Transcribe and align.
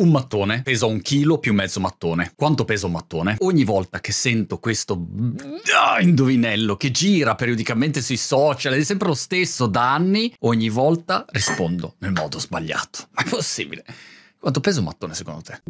Un 0.00 0.10
mattone 0.12 0.62
pesa 0.62 0.86
un 0.86 1.00
chilo 1.00 1.38
più 1.38 1.52
mezzo 1.52 1.80
mattone. 1.80 2.32
Quanto 2.36 2.64
pesa 2.64 2.86
un 2.86 2.92
mattone? 2.92 3.34
Ogni 3.40 3.64
volta 3.64 3.98
che 3.98 4.12
sento 4.12 4.60
questo 4.60 5.08
ah, 5.76 6.00
indovinello 6.00 6.76
che 6.76 6.92
gira 6.92 7.34
periodicamente 7.34 8.00
sui 8.00 8.16
social 8.16 8.74
ed 8.74 8.80
è 8.80 8.84
sempre 8.84 9.08
lo 9.08 9.14
stesso 9.14 9.66
da 9.66 9.92
anni, 9.92 10.32
ogni 10.42 10.68
volta 10.68 11.24
rispondo 11.30 11.96
nel 11.98 12.12
modo 12.12 12.38
sbagliato. 12.38 13.08
Ma 13.10 13.24
è 13.24 13.28
possibile? 13.28 13.84
Quanto 14.38 14.60
pesa 14.60 14.78
un 14.78 14.84
mattone 14.84 15.14
secondo 15.14 15.40
te? 15.40 15.60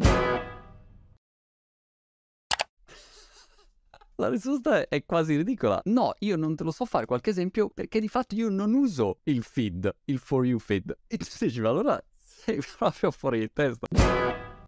La 4.17 4.29
risposta 4.29 4.87
è 4.87 5.03
quasi 5.05 5.37
ridicola. 5.37 5.81
No, 5.85 6.13
io 6.19 6.35
non 6.35 6.55
te 6.55 6.63
lo 6.63 6.71
so 6.71 6.85
fare 6.85 7.07
qualche 7.07 7.31
esempio 7.31 7.69
perché 7.69 7.99
di 7.99 8.07
fatto 8.07 8.35
io 8.35 8.49
non 8.49 8.75
uso 8.75 9.21
il 9.23 9.41
feed, 9.41 9.91
il 10.05 10.19
for 10.19 10.45
you 10.45 10.59
feed. 10.59 10.95
E 11.07 11.17
tu 11.17 11.25
dici, 11.39 11.61
ma 11.61 11.69
allora 11.69 11.99
sei 12.49 12.61
proprio 12.77 13.11
fuori 13.11 13.39
di 13.39 13.51
testa 13.51 13.87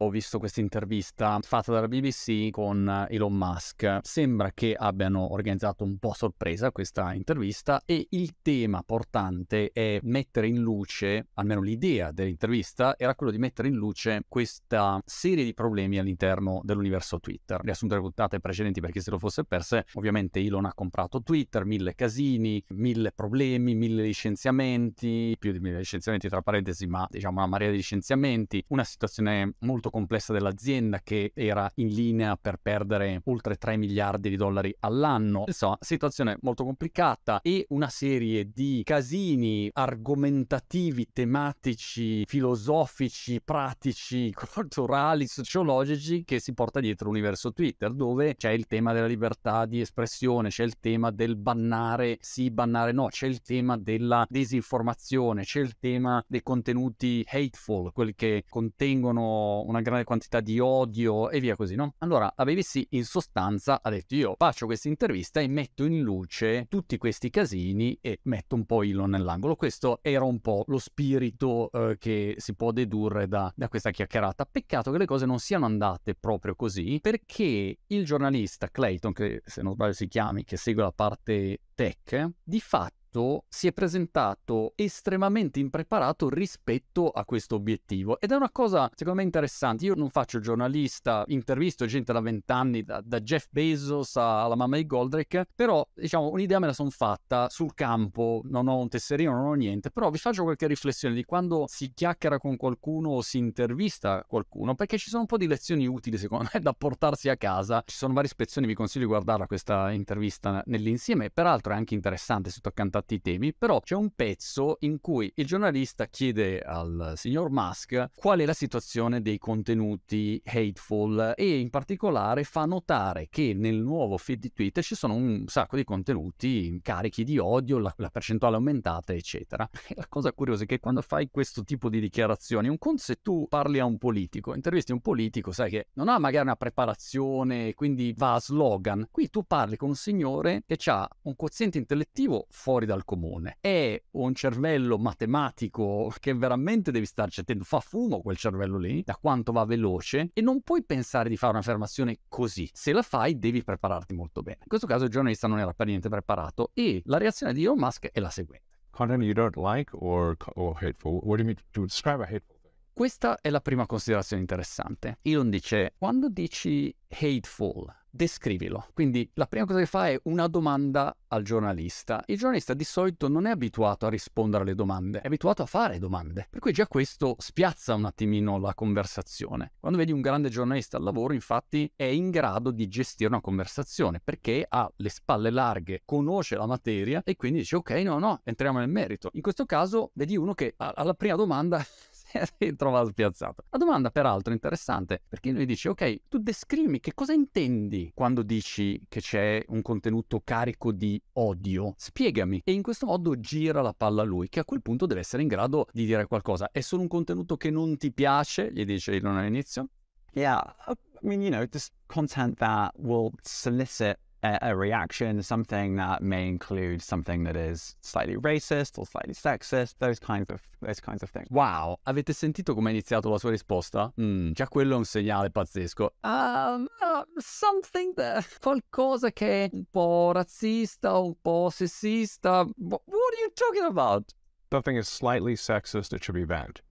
ho 0.02 0.10
visto 0.10 0.40
questa 0.40 0.62
intervista 0.62 1.38
fatta 1.42 1.72
dalla 1.72 1.88
BBC 1.88 2.50
con 2.50 3.06
Elon 3.08 3.34
Musk. 3.34 4.00
Sembra 4.02 4.52
che 4.52 4.76
abbiano 4.78 5.32
organizzato 5.32 5.84
un 5.84 5.98
po' 5.98 6.10
a 6.10 6.16
sorpresa 6.16 6.72
questa 6.72 7.14
intervista 7.14 7.84
e 7.86 8.08
il 8.10 8.38
tema 8.42 8.82
portante 8.84 9.70
è 9.72 10.00
mettere 10.02 10.48
in 10.48 10.60
luce, 10.60 11.28
almeno 11.36 11.62
l'idea 11.62 12.12
dell'intervista 12.12 12.96
era 12.98 13.14
quello 13.14 13.32
di 13.32 13.38
mettere 13.38 13.68
in 13.68 13.76
luce 13.76 14.24
questa 14.28 15.00
serie 15.06 15.44
di 15.44 15.54
problemi 15.54 16.00
all'interno 16.00 16.62
dell'universo 16.64 17.20
Twitter. 17.20 17.62
Riassunto 17.62 17.94
le 17.94 18.02
puntate 18.02 18.40
precedenti 18.40 18.82
per 18.82 18.90
chi 18.90 19.02
se 19.02 19.12
lo 19.12 19.20
fosse 19.20 19.44
perse, 19.44 19.86
ovviamente 19.94 20.40
Elon 20.40 20.66
ha 20.66 20.74
comprato 20.74 21.22
Twitter, 21.22 21.64
mille 21.64 21.94
casini, 21.94 22.64
mille 22.70 23.12
problemi, 23.12 23.76
mille 23.76 24.02
licenziamenti, 24.02 25.36
più 25.38 25.52
di 25.52 25.60
mille 25.60 25.78
licenziamenti 25.78 26.28
tra 26.28 26.42
parentesi, 26.42 26.88
ma 26.88 27.06
diciamo 27.08 27.38
una 27.38 27.48
marea 27.48 27.70
di 27.70 27.76
licenziamenti, 27.76 28.64
una 28.70 28.84
situazione 28.84 29.54
molto 29.60 29.90
complessa 29.92 30.34
dell'azienda 30.34 31.00
che 31.04 31.32
era 31.36 31.70
in 31.76 31.90
linea 31.90 32.36
per 32.36 32.58
perdere 32.60 33.22
oltre 33.26 33.58
3 33.58 33.78
miliardi 33.78 34.30
di 34.30 34.36
dollari 34.36 34.76
all'anno. 34.80 35.44
Insomma, 35.46 35.78
situazione 35.80 36.38
molto 36.42 36.64
complicata 36.64 37.40
e 37.42 37.66
una 37.70 37.90
serie 37.90 38.50
di 38.52 38.82
casini 38.84 39.70
argomentativi, 39.72 41.10
tematici, 41.14 42.26
filosofici, 42.26 43.42
pratici, 43.42 44.32
culturali, 44.34 45.28
sociologici 45.28 46.24
che 46.24 46.40
si 46.40 46.54
porta 46.54 46.80
dietro 46.80 47.08
l'universo 47.08 47.54
Twitter, 47.54 47.94
dove 47.94 48.36
c'è 48.36 48.50
il 48.52 48.66
tema 48.66 48.94
della 48.94 49.08
libertà 49.08 49.66
di 49.66 49.82
espressione, 49.82 50.50
c'è 50.50 50.64
il 50.64 50.80
tema 50.80 51.12
del 51.12 51.36
bannare 51.36 52.18
sì, 52.22 52.50
bannare 52.50 52.92
no, 52.92 53.08
c'è 53.08 53.28
il 53.28 53.42
tema 53.42 53.78
della 53.78 54.26
disinformazione, 54.30 55.44
c'è 55.44 55.60
il 55.60 55.78
tema 55.80 56.24
dei 56.28 56.42
contenuti 56.42 57.24
hateful, 57.28 57.92
quelli 57.92 58.14
che 58.16 58.46
contengono 58.48 59.62
una 59.62 59.81
grande 59.84 60.04
quantità 60.04 60.40
di 60.40 60.60
odio 60.60 61.30
e 61.30 61.40
via 61.40 61.56
così, 61.56 61.76
no? 61.76 61.96
Allora, 62.00 62.32
la 62.36 62.44
BBC 62.44 62.88
in 62.90 63.06
sostanza 63.06 63.82
ha 63.82 63.90
detto 63.90 64.16
io 64.16 64.36
faccio 64.38 64.66
questa 64.66 64.88
intervista 64.88 65.40
e 65.40 65.48
metto 65.48 65.84
in 65.86 66.02
luce 66.02 66.66
tutti 66.70 66.98
questi 66.98 67.30
casini 67.30 67.98
e 68.02 68.20
metto 68.24 68.56
un 68.56 68.66
po' 68.66 68.84
Elon 68.84 69.10
nell'angolo. 69.10 69.56
Questo 69.56 70.00
era 70.02 70.24
un 70.24 70.40
po' 70.40 70.64
lo 70.68 70.78
spirito 70.78 71.70
eh, 71.72 71.98
che 71.98 72.36
si 72.38 72.56
può 72.56 72.72
dedurre 72.72 73.28
da, 73.28 73.52
da 73.56 73.68
questa 73.68 73.92
chiacchierata. 73.92 74.46
Peccato 74.46 74.92
che 74.92 74.98
le 74.98 75.06
cose 75.06 75.26
non 75.26 75.40
siano 75.40 75.66
andate 75.66 76.16
proprio 76.16 76.56
così 76.56 77.00
perché 77.02 77.78
il 77.86 78.06
giornalista 78.06 78.70
Clayton, 78.70 79.14
che 79.14 79.42
se 79.46 79.62
non 79.62 79.74
sbaglio 79.74 79.94
si 79.94 80.08
chiami, 80.08 80.44
che 80.44 80.58
segue 80.58 80.84
la 80.84 80.92
parte 80.92 81.62
tech, 81.74 82.30
di 82.44 82.60
fatto 82.60 83.01
fatto 83.12 83.46
si 83.50 83.68
è 83.68 83.74
presentato 83.74 84.72
estremamente 84.76 85.60
impreparato 85.60 86.30
rispetto 86.30 87.10
a 87.10 87.26
questo 87.26 87.56
obiettivo 87.56 88.20
ed 88.20 88.32
è 88.32 88.36
una 88.36 88.50
cosa 88.50 88.90
secondo 88.96 89.20
me 89.20 89.26
interessante. 89.26 89.86
Io 89.86 89.96
non 89.96 90.10
faccio 90.10 90.40
giornalista, 90.40 91.24
intervisto 91.28 91.86
gente 91.86 92.14
da 92.14 92.22
vent'anni, 92.22 92.84
da, 92.84 93.02
da, 93.04 93.20
Jeff 93.20 93.48
Bezos 93.50 94.16
alla 94.16 94.56
mamma 94.56 94.78
di 94.78 94.86
Goldrake, 94.86 95.48
però 95.54 95.86
diciamo 95.94 96.30
un'idea 96.30 96.60
me 96.60 96.68
la 96.68 96.74
sono 96.74 96.90
fatta 96.90 97.50
sul 97.50 97.74
campo, 97.74 98.42
non 98.46 98.68
ho 98.68 98.78
un 98.78 98.88
tesserino, 98.88 99.34
non 99.34 99.46
ho 99.46 99.54
niente, 99.54 99.92
però 99.92 100.10
vi 100.10 100.18
faccio 100.18 100.44
qualche 100.44 100.68
riflessione 100.68 101.14
di 101.14 101.24
quando 101.24 101.66
si 101.68 101.92
chiacchiera 101.94 102.38
con 102.38 102.56
qualcuno 102.56 103.10
o 103.10 103.22
si 103.22 103.38
intervista 103.38 104.24
qualcuno, 104.26 104.76
perché 104.76 104.98
ci 104.98 105.10
sono 105.10 105.22
un 105.22 105.28
po' 105.28 105.38
di 105.38 105.48
lezioni 105.48 105.86
utili 105.88 106.18
secondo 106.18 106.50
me 106.54 106.60
da 106.62 106.74
portarsi 106.74 107.30
a 107.30 107.36
casa. 107.36 107.84
Ci 107.86 107.96
sono 107.96 108.14
varie 108.14 108.30
spezzoni, 108.30 108.68
vi 108.68 108.74
consiglio 108.74 109.06
di 109.06 109.12
guardarla 109.12 109.48
questa 109.48 109.92
intervista 109.92 110.64
nell'insieme, 110.68 111.30
peraltro 111.30 111.74
è 111.74 111.76
anche 111.76 111.94
interessante 111.94 112.50
se 112.50 112.60
toccante 113.02 113.10
tratti 113.12 113.22
temi, 113.22 113.54
però 113.54 113.80
c'è 113.82 113.96
un 113.96 114.12
pezzo 114.16 114.78
in 114.82 115.00
cui 115.02 115.32
il 115.36 115.46
giornalista 115.46 116.06
chiede 116.08 116.60
al 116.60 117.14
signor 117.16 117.50
Musk 117.50 118.12
qual 118.16 118.40
è 118.40 118.46
la 118.46 118.54
situazione 118.54 119.22
dei 119.22 119.38
contenuti 119.38 120.42
hateful 120.46 121.34
e 121.36 121.60
in 121.60 121.70
particolare 121.70 122.44
fa 122.44 122.66
notare 122.66 123.28
che 123.30 123.54
nel 123.54 123.78
nuovo 123.78 124.18
feed 124.18 124.40
di 124.40 124.54
Twitter 124.54 124.84
ci 124.84 124.96
sono 124.96 125.16
un 125.16 125.46
sacco 125.48 125.76
di 125.76 125.84
contenuti 125.84 126.80
carichi 126.82 127.24
di 127.24 127.38
odio, 127.38 127.80
la, 127.80 127.94
la 127.98 128.10
percentuale 128.10 128.56
aumentata, 128.56 129.14
eccetera. 129.14 129.68
E 129.88 129.96
la 129.96 130.08
cosa 130.08 130.32
curiosa 130.32 130.64
è 130.64 130.66
che 130.66 130.80
quando 130.80 131.02
fai 131.02 131.30
questo 131.30 131.64
tipo 131.64 131.90
di 131.90 132.00
dichiarazioni, 132.00 132.68
un 132.68 132.78
conto 132.78 133.02
se 133.02 133.22
tu 133.22 133.48
parli 133.50 133.80
a 133.80 133.86
un 133.86 133.98
politico, 133.98 134.54
intervisti 134.54 134.92
un 134.92 135.02
politico, 135.02 135.52
sai 135.52 135.70
che 135.70 135.88
non 135.94 136.08
ha 136.08 136.20
magari 136.20 136.46
una 136.46 136.56
preparazione, 136.56 137.74
quindi 137.74 138.14
va 138.16 138.36
a 138.36 138.40
slogan. 138.40 139.08
Qui 139.10 139.30
tu 139.30 139.44
parli 139.44 139.76
con 139.76 139.90
un 139.90 139.96
signore 139.96 140.64
che 140.66 140.78
ha 140.90 141.08
un 141.24 141.36
quoziente 141.36 141.78
intellettivo 141.78 142.48
fuori 142.50 142.86
dal 142.92 143.06
comune. 143.06 143.58
È 143.62 144.02
un 144.12 144.34
cervello 144.36 144.98
matematico 144.98 146.14
che 146.20 146.34
veramente 146.34 146.92
devi 146.92 147.06
starci 147.06 147.40
attento, 147.40 147.64
fa 147.64 147.80
fumo 147.80 148.22
quel 148.22 148.38
cervello 148.38 148.78
lì, 148.78 149.02
da 149.04 149.16
quanto 149.16 149.52
va 149.52 149.66
veloce, 149.66 150.30
e 150.34 150.42
non 150.42 150.62
puoi 150.62 150.84
pensare 150.84 151.30
di 151.30 151.38
fare 151.38 151.54
un'affermazione 151.54 152.20
così. 152.28 152.70
Se 152.74 152.92
la 152.92 153.02
fai 153.02 153.40
devi 153.40 153.64
prepararti 153.64 154.14
molto 154.14 154.42
bene. 154.42 154.60
In 154.62 154.68
questo 154.68 154.88
caso 154.88 155.06
il 155.06 155.10
giornalista 155.10 155.48
non 155.48 155.60
era 155.60 155.74
per 155.74 155.88
niente 155.88 156.10
preparato 156.10 156.72
e 156.74 157.02
la 157.06 157.18
reazione 157.18 157.54
di 157.54 157.64
Elon 157.64 157.78
Musk 157.78 158.10
è 158.12 158.20
la 158.20 158.30
seguente. 158.30 158.80
Content 158.92 159.24
you 159.24 159.34
don't 159.34 159.56
like 159.56 159.90
or, 159.94 160.36
or 160.56 160.76
hateful? 160.76 161.20
What 161.24 161.38
do 161.38 161.44
you 161.44 161.46
mean 161.46 161.56
to 161.72 161.86
describe 161.86 162.22
a 162.22 162.28
hateful? 162.28 162.58
Questa 162.94 163.40
è 163.40 163.50
la 163.50 163.62
prima 163.62 163.86
considerazione 163.86 164.42
interessante. 164.42 165.20
Elon 165.22 165.50
dice, 165.50 165.94
quando 165.98 166.28
dici 166.28 166.94
hateful, 167.08 167.86
descrivilo. 168.12 168.88
Quindi 168.94 169.30
la 169.36 169.48
prima 169.48 169.66
cosa 169.66 169.80
che 169.80 169.86
fa 169.86 170.10
è 170.10 170.20
una 170.24 170.48
domanda 170.48 171.16
al 171.28 171.44
giornalista. 171.44 172.22
Il 172.28 172.38
giornalista 172.38 172.74
di 172.74 172.84
solito 172.84 173.30
non 173.30 173.48
è 173.48 173.52
abituato 173.52 174.06
a 174.06 174.10
rispondere 174.10 174.64
alle 174.64 174.76
domande, 174.76 175.22
è 175.22 175.28
abituato 175.28 175.64
a 175.64 175.66
fare 175.66 175.98
domande. 175.98 176.48
Per 176.50 176.60
cui 176.60 176.74
già 176.74 176.88
questo 176.88 177.36
spiazza 177.40 177.96
un 177.96 178.06
attimino 178.06 178.60
la 178.60 178.74
conversazione. 178.74 179.74
Quando 179.80 179.98
vedi 179.98 180.12
un 180.12 180.22
grande 180.22 180.50
giornalista 180.50 180.98
al 180.98 181.04
lavoro, 181.04 181.34
infatti, 181.34 181.92
è 181.96 182.04
in 182.04 182.30
grado 182.30 182.72
di 182.72 182.88
gestire 182.88 183.30
una 183.30 183.42
conversazione 183.42 184.20
perché 184.22 184.66
ha 184.68 184.92
le 184.98 185.10
spalle 185.10 185.50
larghe, 185.50 186.02
conosce 186.06 186.58
la 186.58 186.66
materia 186.66 187.22
e 187.24 187.36
quindi 187.36 187.60
dice 187.60 187.78
ok, 187.78 187.92
no, 187.92 188.20
no, 188.20 188.42
entriamo 188.44 188.80
nel 188.80 188.90
merito. 188.90 189.30
In 189.34 189.42
questo 189.42 189.66
caso 189.66 190.12
vedi 190.14 190.36
uno 190.36 190.54
che 190.54 190.74
alla 190.78 191.14
prima 191.14 191.36
domanda 191.36 191.84
si 192.58 192.76
trova 192.76 193.06
spiazzato. 193.06 193.64
La 193.70 193.78
domanda 193.78 194.10
peraltro 194.10 194.54
interessante 194.54 195.22
perché 195.28 195.52
lui 195.52 195.66
dice 195.66 195.90
ok, 195.90 196.22
tu 196.28 196.38
descrivimi 196.40 197.00
che 197.00 197.14
cosa 197.14 197.34
intendi 197.34 198.12
quando 198.14 198.44
dici 198.44 199.02
che 199.08 199.22
c'è 199.22 199.64
un 199.68 199.82
contenuto 199.82 200.42
carico 200.44 200.92
di 200.92 201.22
odio. 201.34 201.94
Spiegami. 201.98 202.62
E 202.64 202.72
in 202.72 202.82
questo 202.82 203.06
modo 203.06 203.40
gira 203.40 203.82
la 203.82 203.94
palla 203.94 204.22
a 204.22 204.26
lui 204.26 204.50
che 204.50 204.60
a 204.60 204.66
quel 204.66 204.82
punto 204.82 205.06
deve 205.06 205.22
essere 205.22 205.42
in 205.42 205.48
grado 205.48 205.88
di 205.92 206.06
dire 206.06 206.26
qualcosa. 206.28 206.70
È 206.72 206.82
solo 206.82 207.02
un 207.02 207.08
contenuto 207.08 207.58
che 207.58 207.70
non 207.70 207.98
ti 207.98 208.12
piace, 208.12 208.72
gli 208.72 208.86
dice 208.86 209.14
Elon 209.14 209.38
all'inizio. 209.38 209.90
Yeah, 210.34 210.76
I 210.88 210.96
mean, 211.22 211.42
you 211.42 211.50
know, 211.50 211.66
just 211.66 211.92
content 212.08 212.58
that 212.60 212.94
will 212.98 213.32
solicit 213.42 214.18
a, 214.44 214.58
a, 214.62 214.76
reaction, 214.76 215.42
something 215.44 215.96
that 215.98 216.22
may 216.22 216.48
include 216.48 217.02
something 217.02 217.44
that 217.44 217.56
is 217.56 217.96
slightly 218.02 218.36
racist 218.36 218.98
or 218.98 219.06
slightly 219.06 219.34
sexist, 219.34 219.96
those 220.00 220.20
kinds 220.20 220.50
of, 220.50 220.62
those 220.82 221.00
kinds 221.00 221.24
of 221.24 221.30
things. 221.30 221.48
Wow, 221.50 221.98
avete 222.08 222.34
sentito 222.34 222.74
come 222.74 222.90
ha 222.90 222.94
iniziato 222.94 223.30
la 223.30 223.38
sua 223.38 223.52
risposta? 223.52 224.12
Mm, 224.20 224.52
già 224.54 224.68
quello 224.68 224.96
è 224.96 224.98
un 224.98 225.06
segnale 225.06 225.50
pazzesco. 225.50 226.14
Um, 226.24 226.88
uh, 227.02 227.24
something 227.38 228.14
that, 228.16 228.46
qualcosa 228.60 229.32
che 229.32 229.66
è 229.66 229.70
un 229.74 229.86
po' 229.90 230.32
razzista, 230.34 231.18
un 231.20 231.36
po' 231.42 231.70
sessista. 231.70 232.66
What, 232.78 233.02
what 233.06 233.34
are 233.34 233.42
you 233.42 233.52
talking 233.54 233.86
about? 233.86 234.34
Something 234.72 234.98
is 234.98 235.08
slightly 235.08 235.56
sexist, 235.56 236.14
it 236.14 236.24
should 236.24 236.36
be 236.36 236.46
banned. 236.46 236.82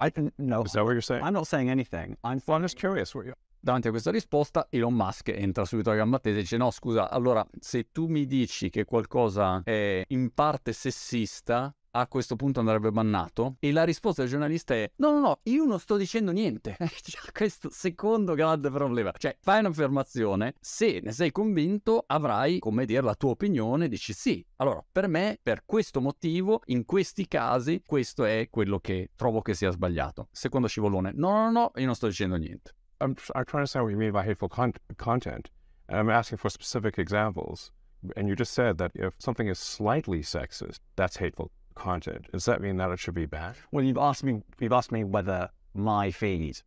I 0.00 0.10
no. 0.38 0.62
Is 0.64 0.72
that 0.72 0.84
what 0.84 0.92
you're 0.92 1.00
saying? 1.00 1.22
I'm 1.22 1.32
not 1.32 1.46
saying 1.46 1.70
anything. 1.70 2.16
I'm, 2.24 2.42
well, 2.46 2.56
I'm 2.56 2.62
just 2.62 2.76
curious. 2.76 3.14
What 3.14 3.26
you... 3.26 3.34
Davanti 3.64 3.88
a 3.88 3.92
questa 3.92 4.10
risposta 4.10 4.66
Elon 4.68 4.92
Musk 4.92 5.28
entra 5.28 5.64
subito 5.64 5.90
a 5.90 5.94
gamba 5.94 6.18
tesa 6.18 6.36
e 6.36 6.40
dice 6.42 6.58
no 6.58 6.70
scusa, 6.70 7.08
allora 7.08 7.42
se 7.58 7.90
tu 7.92 8.08
mi 8.08 8.26
dici 8.26 8.68
che 8.68 8.84
qualcosa 8.84 9.62
è 9.64 10.04
in 10.08 10.34
parte 10.34 10.74
sessista, 10.74 11.74
a 11.92 12.06
questo 12.06 12.36
punto 12.36 12.60
andrebbe 12.60 12.90
bannato? 12.90 13.56
E 13.60 13.72
la 13.72 13.84
risposta 13.84 14.20
del 14.20 14.30
giornalista 14.30 14.74
è 14.74 14.90
no, 14.96 15.12
no, 15.12 15.20
no, 15.20 15.40
io 15.44 15.64
non 15.64 15.80
sto 15.80 15.96
dicendo 15.96 16.30
niente. 16.30 16.76
questo 17.32 17.70
secondo 17.70 18.34
grande 18.34 18.68
problema. 18.68 19.12
Cioè, 19.16 19.34
fai 19.40 19.60
un'affermazione, 19.60 20.56
se 20.60 21.00
ne 21.02 21.12
sei 21.12 21.32
convinto 21.32 22.04
avrai, 22.06 22.58
come 22.58 22.84
dire, 22.84 23.00
la 23.00 23.14
tua 23.14 23.30
opinione, 23.30 23.88
dici 23.88 24.12
sì. 24.12 24.44
Allora, 24.56 24.84
per 24.92 25.08
me, 25.08 25.38
per 25.42 25.62
questo 25.64 26.02
motivo, 26.02 26.60
in 26.66 26.84
questi 26.84 27.26
casi, 27.26 27.80
questo 27.86 28.24
è 28.24 28.48
quello 28.50 28.78
che 28.78 29.12
trovo 29.16 29.40
che 29.40 29.54
sia 29.54 29.70
sbagliato. 29.70 30.28
Secondo 30.32 30.68
Scivolone, 30.68 31.12
no, 31.14 31.30
no, 31.30 31.50
no, 31.50 31.72
io 31.76 31.86
non 31.86 31.94
sto 31.94 32.08
dicendo 32.08 32.36
niente. 32.36 32.74
I'm, 33.00 33.16
I'm 33.34 33.44
trying 33.44 33.44
to 33.44 33.56
understand 33.58 33.84
what 33.84 33.90
you 33.90 33.96
mean 33.96 34.12
by 34.12 34.24
hateful 34.24 34.48
con- 34.48 34.74
content. 34.96 35.50
And 35.88 35.98
I'm 35.98 36.10
asking 36.10 36.38
for 36.38 36.48
specific 36.48 36.98
examples. 36.98 37.70
And 38.16 38.28
you 38.28 38.36
just 38.36 38.52
said 38.52 38.78
that 38.78 38.92
if 38.94 39.14
something 39.18 39.48
is 39.48 39.58
slightly 39.58 40.20
sexist, 40.20 40.78
that's 40.96 41.16
hateful 41.16 41.50
content. 41.74 42.30
Does 42.32 42.44
that 42.44 42.60
mean 42.60 42.76
that 42.76 42.90
it 42.90 42.98
should 42.98 43.14
be 43.14 43.26
banned? 43.26 43.56
Well, 43.72 43.84
you've 43.84 43.98
asked 43.98 44.24
me. 44.24 44.42
You've 44.60 44.72
asked 44.72 44.92
me 44.92 45.04
whether 45.04 45.50
my 45.74 46.10
feed, 46.10 46.58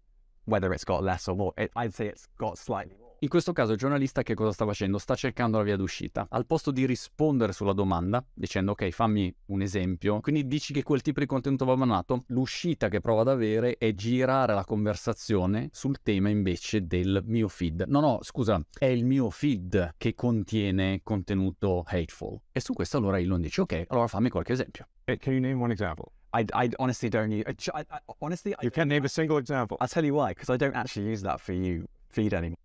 whether 0.46 0.74
it's 0.74 0.84
got 0.84 1.04
less 1.04 1.28
or 1.28 1.36
more. 1.36 1.54
It, 1.58 1.72
I'd 1.76 1.94
say 1.94 2.08
it's 2.08 2.28
got 2.38 2.58
slightly 2.58 2.96
more. 3.00 3.07
In 3.22 3.30
questo 3.30 3.52
caso 3.52 3.72
il 3.72 3.80
giornalista 3.80 4.22
che 4.22 4.36
cosa 4.36 4.52
sta 4.52 4.64
facendo? 4.64 5.00
Sta 5.00 5.16
cercando 5.16 5.58
la 5.58 5.64
via 5.64 5.76
d'uscita. 5.76 6.28
Al 6.30 6.46
posto 6.46 6.70
di 6.70 6.86
rispondere 6.86 7.52
sulla 7.52 7.74
domanda, 7.74 8.24
dicendo 8.32 8.74
ok, 8.74 8.92
fammi 8.92 9.34
un 9.48 9.62
esempio, 9.64 10.20
quindi 10.20 10.46
dici 10.46 10.72
che 10.72 10.84
quel 10.84 11.02
tipo 11.02 11.20
di 11.20 11.26
contenuto 11.26 11.66
va 11.66 11.76
bannato, 11.76 12.26
l'uscita 12.28 12.90
che 12.90 13.00
prova 13.00 13.22
ad 13.22 13.30
avere 13.30 13.78
è 13.80 13.92
girare 13.96 14.54
la 14.54 14.64
conversazione 14.64 15.70
sul 15.72 16.04
tema 16.04 16.30
invece 16.30 16.86
del 16.86 17.24
mio 17.26 17.48
feed. 17.48 17.86
No, 17.88 18.02
no, 18.02 18.20
scusa, 18.22 18.64
è 18.78 18.86
il 18.86 19.04
mio 19.04 19.32
feed 19.32 19.96
che 19.98 20.14
contiene 20.14 21.00
contenuto 21.02 21.84
hateful. 21.88 22.40
E 22.52 22.60
su 22.60 22.74
questo 22.74 22.98
allora 22.98 23.20
Elon 23.20 23.42
dice 23.42 23.62
ok, 23.62 23.86
allora 23.88 24.06
fammi 24.06 24.30
qualche 24.30 24.54
esempio. 24.54 24.90
Can 25.06 25.34
you 25.34 25.42
name 25.42 25.60
one 25.60 25.72
example? 25.72 26.12
I, 26.34 26.46
I 26.54 26.70
honestly 26.76 27.10
don't 27.10 27.32
use. 27.32 27.46
I, 27.74 27.80
I, 27.80 27.98
honestly, 28.20 28.52
I 28.52 28.66
You 28.66 28.70
can't 28.70 28.90
name 28.90 29.06
a 29.06 29.10
single 29.10 29.40
example. 29.40 29.76
I'll 29.80 29.90
tell 29.90 30.06
you 30.06 30.14
why, 30.14 30.34
because 30.36 30.54
I 30.54 30.58
don't 30.58 30.76
actually 30.76 31.10
use 31.10 31.24
that 31.24 31.40
for 31.40 31.54
you 31.54 31.88
feed 32.10 32.36
anymore. 32.36 32.58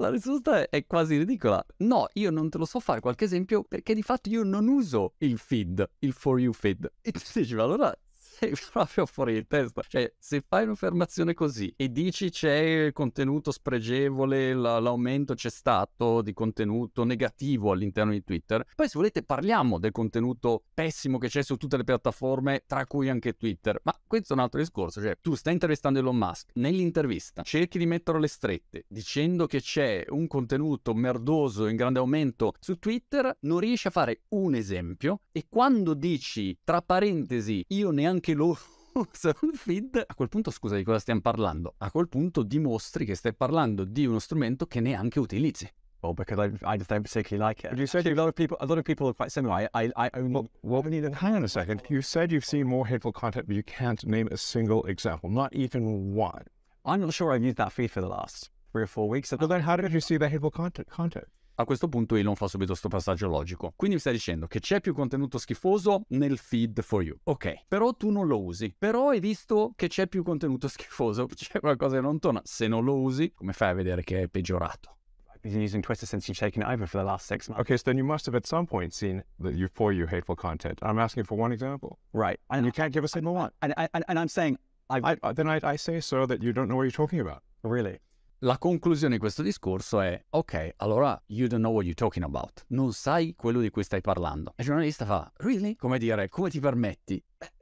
La 0.00 0.08
risposta 0.08 0.66
è 0.70 0.86
quasi 0.86 1.18
ridicola. 1.18 1.62
No, 1.80 2.06
io 2.14 2.30
non 2.30 2.48
te 2.48 2.56
lo 2.56 2.64
so 2.64 2.80
fare 2.80 3.00
qualche 3.00 3.26
esempio 3.26 3.62
perché 3.62 3.92
di 3.92 4.00
fatto 4.00 4.30
io 4.30 4.42
non 4.44 4.66
uso 4.66 5.12
il 5.18 5.36
feed, 5.36 5.86
il 5.98 6.14
for 6.14 6.40
you 6.40 6.54
feed. 6.54 6.90
E 7.02 7.12
tu 7.12 7.20
dici, 7.34 7.54
ma 7.54 7.64
allora 7.64 7.94
sei 8.40 8.54
proprio 8.72 9.06
fuori 9.06 9.34
di 9.34 9.46
testa. 9.46 9.82
Cioè, 9.86 10.12
se 10.18 10.42
fai 10.46 10.64
un'affermazione 10.64 11.34
così 11.34 11.72
e 11.76 11.90
dici 11.90 12.30
c'è 12.30 12.90
contenuto 12.92 13.50
spregevole, 13.50 14.54
la- 14.54 14.78
l'aumento 14.78 15.34
c'è 15.34 15.50
stato 15.50 16.22
di 16.22 16.32
contenuto 16.32 17.04
negativo 17.04 17.72
all'interno 17.72 18.12
di 18.12 18.24
Twitter, 18.24 18.64
poi 18.74 18.88
se 18.88 18.94
volete 18.96 19.22
parliamo 19.22 19.78
del 19.78 19.92
contenuto 19.92 20.64
pessimo 20.72 21.18
che 21.18 21.28
c'è 21.28 21.42
su 21.42 21.56
tutte 21.56 21.76
le 21.76 21.84
piattaforme, 21.84 22.62
tra 22.66 22.86
cui 22.86 23.08
anche 23.08 23.36
Twitter. 23.36 23.78
Ma 23.82 23.94
questo 24.06 24.32
è 24.32 24.36
un 24.36 24.42
altro 24.42 24.60
discorso. 24.60 25.00
Cioè, 25.00 25.18
tu 25.20 25.34
stai 25.34 25.52
intervistando 25.52 25.98
Elon 25.98 26.16
Musk, 26.16 26.50
nell'intervista 26.54 27.42
cerchi 27.42 27.78
di 27.78 27.86
metterlo 27.86 28.18
alle 28.18 28.28
strette, 28.28 28.84
dicendo 28.88 29.46
che 29.46 29.60
c'è 29.60 30.04
un 30.08 30.26
contenuto 30.26 30.94
merdoso 30.94 31.66
in 31.66 31.76
grande 31.76 31.98
aumento 31.98 32.52
su 32.58 32.78
Twitter, 32.78 33.36
non 33.40 33.58
riesci 33.58 33.88
a 33.88 33.90
fare 33.90 34.22
un 34.28 34.54
esempio 34.54 35.20
e 35.32 35.46
quando 35.48 35.94
dici, 35.94 36.58
tra 36.64 36.80
parentesi, 36.80 37.64
io 37.68 37.90
neanche 37.90 38.29
lo 38.34 38.56
uso 38.94 39.28
il 39.42 39.56
feed, 39.56 40.04
a 40.06 40.14
quel 40.14 40.28
punto 40.28 40.50
scusa 40.50 40.76
di 40.76 40.82
cosa 40.82 40.98
stiamo 40.98 41.20
parlando? 41.20 41.74
A 41.78 41.90
quel 41.90 42.08
punto 42.08 42.42
dimostri 42.42 43.04
che 43.04 43.14
stai 43.14 43.34
parlando 43.34 43.84
di 43.84 44.06
uno 44.06 44.18
strumento 44.18 44.66
che 44.66 44.80
neanche 44.80 45.18
utilizzi. 45.18 45.70
Well, 46.02 46.14
because 46.14 46.40
I, 46.40 46.46
I 46.64 46.76
just 46.78 46.88
don't 46.88 47.02
particularly 47.02 47.46
like 47.46 47.62
it. 47.62 47.70
But 47.70 47.78
you 47.78 47.86
said 47.86 48.00
Actually, 48.00 48.12
a 48.12 48.22
lot 48.22 48.28
of 48.28 48.34
people, 48.34 48.56
a 48.60 48.66
lot 48.66 48.78
of 48.78 48.84
people 48.84 49.06
are 49.08 49.12
quite 49.12 49.30
similar. 49.30 49.54
I, 49.54 49.68
I, 49.74 49.90
I 49.96 50.10
only, 50.14 50.48
Well, 50.62 50.82
hang 50.82 51.34
on 51.34 51.44
a 51.44 51.48
second. 51.48 51.82
You 51.90 52.00
said 52.00 52.32
you've 52.32 52.44
seen 52.44 52.66
more 52.66 52.86
hateful 52.86 53.12
content, 53.12 53.46
but 53.46 53.54
you 53.54 53.62
can't 53.62 54.04
name 54.06 54.28
a 54.32 54.38
single 54.38 54.84
example, 54.84 55.28
not 55.28 55.54
even 55.54 56.14
one. 56.14 56.44
I'm 56.86 57.02
not 57.02 57.12
sure 57.12 57.32
I've 57.32 57.44
used 57.44 57.58
that 57.58 57.72
feed 57.72 57.90
for 57.90 58.00
the 58.00 58.08
last 58.08 58.48
three 58.72 58.82
or 58.82 58.86
four 58.86 59.08
weeks. 59.08 59.28
So 59.28 59.36
then, 59.36 59.60
how 59.60 59.76
did 59.76 59.92
you 59.92 60.00
see 60.00 60.16
the 60.16 60.28
hateful 60.28 60.50
content? 60.50 60.88
Content. 60.88 61.26
A 61.60 61.66
questo 61.66 61.90
punto 61.90 62.16
Elon 62.16 62.36
fa 62.36 62.48
subito 62.48 62.70
questo 62.70 62.88
passaggio 62.88 63.28
logico. 63.28 63.74
Quindi 63.76 63.96
mi 63.96 64.00
stai 64.00 64.14
dicendo 64.14 64.46
che 64.46 64.60
c'è 64.60 64.80
più 64.80 64.94
contenuto 64.94 65.36
schifoso 65.36 66.04
nel 66.08 66.38
feed 66.38 66.80
for 66.80 67.02
you. 67.02 67.14
Ok, 67.24 67.66
però 67.68 67.92
tu 67.92 68.08
non 68.08 68.26
lo 68.26 68.42
usi. 68.42 68.74
Però 68.78 69.10
hai 69.10 69.20
visto 69.20 69.74
che 69.76 69.86
c'è 69.86 70.06
più 70.06 70.22
contenuto 70.22 70.68
schifoso. 70.72 71.26
C'è 71.26 71.60
qualcosa 71.60 71.96
che 71.96 72.00
non 72.00 72.18
torna. 72.18 72.40
Se 72.44 72.66
non 72.66 72.82
lo 72.82 72.98
usi, 72.98 73.34
come 73.34 73.52
fai 73.52 73.68
a 73.68 73.74
vedere 73.74 74.02
che 74.02 74.22
è 74.22 74.28
peggiorato? 74.28 74.96
Been 75.42 75.60
using 75.60 75.82
Twitter 75.82 76.06
since 76.06 76.26
you've 76.28 76.38
taken 76.38 76.62
it 76.62 76.68
over 76.68 76.86
for 76.86 76.98
the 76.98 77.04
last 77.04 77.26
six 77.26 77.48
months. 77.48 77.60
Okay, 77.60 77.76
so 77.76 77.82
then 77.84 77.98
you 77.98 78.06
must 78.06 78.24
have 78.24 78.34
at 78.34 78.46
some 78.46 78.64
point 78.64 78.94
seen 78.94 79.22
the 79.38 79.50
you 79.50 79.68
for 79.70 79.92
you 79.92 80.06
hateful 80.06 80.36
content. 80.36 80.78
I'm 80.80 80.98
asking 80.98 81.24
for 81.24 81.36
one 81.36 81.52
example. 81.52 81.98
Right. 82.14 82.40
And 82.48 82.64
you 82.64 82.72
can't 82.72 82.90
give 82.90 83.04
a 83.04 83.08
single 83.08 83.34
one. 83.34 83.50
And, 83.60 83.74
and, 83.76 84.02
and 84.08 84.18
I'm 84.18 84.28
saying, 84.28 84.56
I've 84.88 85.04
I, 85.04 85.16
uh, 85.22 85.34
then 85.34 85.46
I, 85.46 85.60
I 85.62 85.76
say 85.76 86.00
so 86.00 86.24
that 86.24 86.42
you 86.42 86.54
don't 86.54 86.68
know 86.68 86.76
what 86.76 86.84
you're 86.84 86.90
talking 86.90 87.20
about. 87.20 87.42
really. 87.62 87.98
La 88.42 88.56
conclusione 88.56 89.14
di 89.14 89.20
questo 89.20 89.42
discorso 89.42 90.00
è, 90.00 90.18
ok, 90.30 90.74
allora 90.76 91.20
you 91.26 91.46
don't 91.46 91.60
know 91.62 91.72
what 91.74 91.84
you're 91.84 91.94
talking 91.94 92.24
about. 92.24 92.64
Non 92.68 92.92
sai 92.94 93.34
quello 93.36 93.60
di 93.60 93.68
cui 93.68 93.82
stai 93.84 94.00
parlando. 94.00 94.52
E 94.56 94.62
il 94.62 94.64
giornalista 94.64 95.04
fa, 95.04 95.30
really? 95.38 95.76
Come 95.76 95.98
dire, 95.98 96.28
come 96.30 96.48
ti 96.48 96.58
permetti? 96.58 97.22
"Beh, 97.36 97.52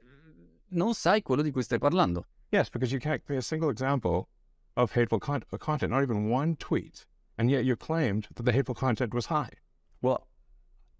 non 0.69 0.93
sai 0.93 1.21
quello 1.21 1.41
di 1.41 1.51
cui 1.51 1.63
stai 1.63 1.79
parlando. 1.79 2.27
Yes, 2.51 2.69
because 2.69 2.93
you 2.93 3.01
can't 3.01 3.21
me 3.27 3.35
a 3.35 3.41
single 3.41 3.69
example 3.69 4.29
of 4.75 4.95
hateful 4.95 5.19
con- 5.19 5.43
uh, 5.51 5.57
content, 5.57 5.91
not 5.91 6.01
even 6.01 6.31
one 6.31 6.55
tweet. 6.55 7.05
And 7.35 7.49
yet 7.49 7.65
you 7.65 7.75
claimed 7.75 8.27
that 8.35 8.43
the 8.45 8.51
hateful 8.53 8.73
content 8.73 9.13
was 9.13 9.25
high. 9.25 9.51
Well, 10.01 10.27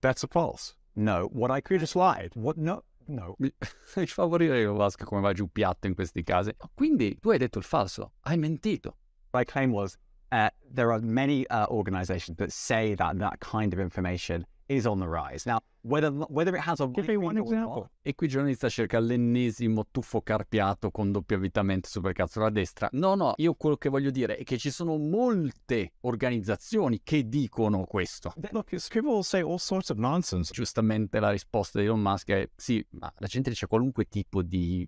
That's 0.02 0.26
false. 0.30 0.76
no. 0.94 1.30
What 1.32 1.52
I 1.52 1.62
You 1.70 1.80
just 1.80 1.96
lied. 1.96 2.32
What? 2.36 2.58
No. 2.58 2.84
No. 3.08 3.36
Mi 3.96 4.06
fa 4.08 4.28
morire 4.28 4.68
Musk 4.68 5.06
come 5.06 5.22
va 5.22 5.32
giù 5.34 5.48
piatto 5.50 5.88
in 5.88 5.96
questi 5.96 6.22
casi. 6.24 6.54
Quindi 6.76 7.18
tu 7.20 7.30
hai 7.30 7.38
detto 7.38 7.60
il 7.60 7.64
falso, 7.66 8.12
hai 8.24 8.38
mentito. 8.38 8.98
What 9.32 9.42
I 9.42 9.46
claim 9.46 9.72
was 9.72 9.98
uh, 10.32 10.50
there 10.74 10.92
are 10.92 11.00
many 11.02 11.48
uh, 11.50 11.68
organizations 11.70 12.38
that 12.38 12.52
say 12.52 12.96
that 12.96 13.20
that 13.20 13.40
kind 13.40 13.74
of 13.74 13.80
information 13.80 14.46
is 14.68 14.86
on 14.86 15.00
the 15.00 15.08
rise. 15.08 15.46
Now, 15.46 15.60
whether 15.82 16.12
whether 16.30 16.56
it 16.56 16.62
has 16.62 16.80
a 16.80 16.88
Give 16.88 17.08
me 17.08 17.18
one 17.18 17.38
example. 17.38 17.90
E 18.02 18.14
qui 18.16 18.28
il 18.28 18.32
giornalista 18.32 18.70
cerca 18.70 19.00
l'ennesimo 19.00 19.88
tuffo 19.92 20.22
carpiato 20.22 20.92
con 20.92 21.12
doppio 21.12 21.38
avvitamento 21.38 21.88
super 21.90 22.14
cazzo 22.14 22.40
alla 22.40 22.50
destra. 22.50 22.90
No, 22.94 23.16
no, 23.16 23.34
io 23.38 23.56
quello 23.56 23.78
che 23.78 23.90
voglio 23.90 24.12
dire 24.12 24.38
è 24.38 24.44
che 24.44 24.58
ci 24.58 24.72
sono 24.72 24.98
molte 24.98 25.94
organizzazioni 26.02 27.02
che 27.04 27.28
dicono 27.28 27.86
questo. 27.86 28.34
Look, 28.52 28.76
people 28.90 29.12
will 29.12 29.22
say 29.22 29.42
all 29.42 29.58
sorts 29.58 29.90
of 29.90 29.98
nonsense. 29.98 30.54
Giustamente 30.54 31.20
la 31.20 31.32
risposta 31.32 31.80
di 31.80 31.86
Elon 31.86 32.02
Musk 32.02 32.30
è 32.30 32.50
sì, 32.56 32.86
ma 32.92 33.12
la 33.18 33.28
gente 33.28 33.50
dice 33.50 33.68
qualunque 33.68 34.06
tipo 34.06 34.42
di 34.44 34.88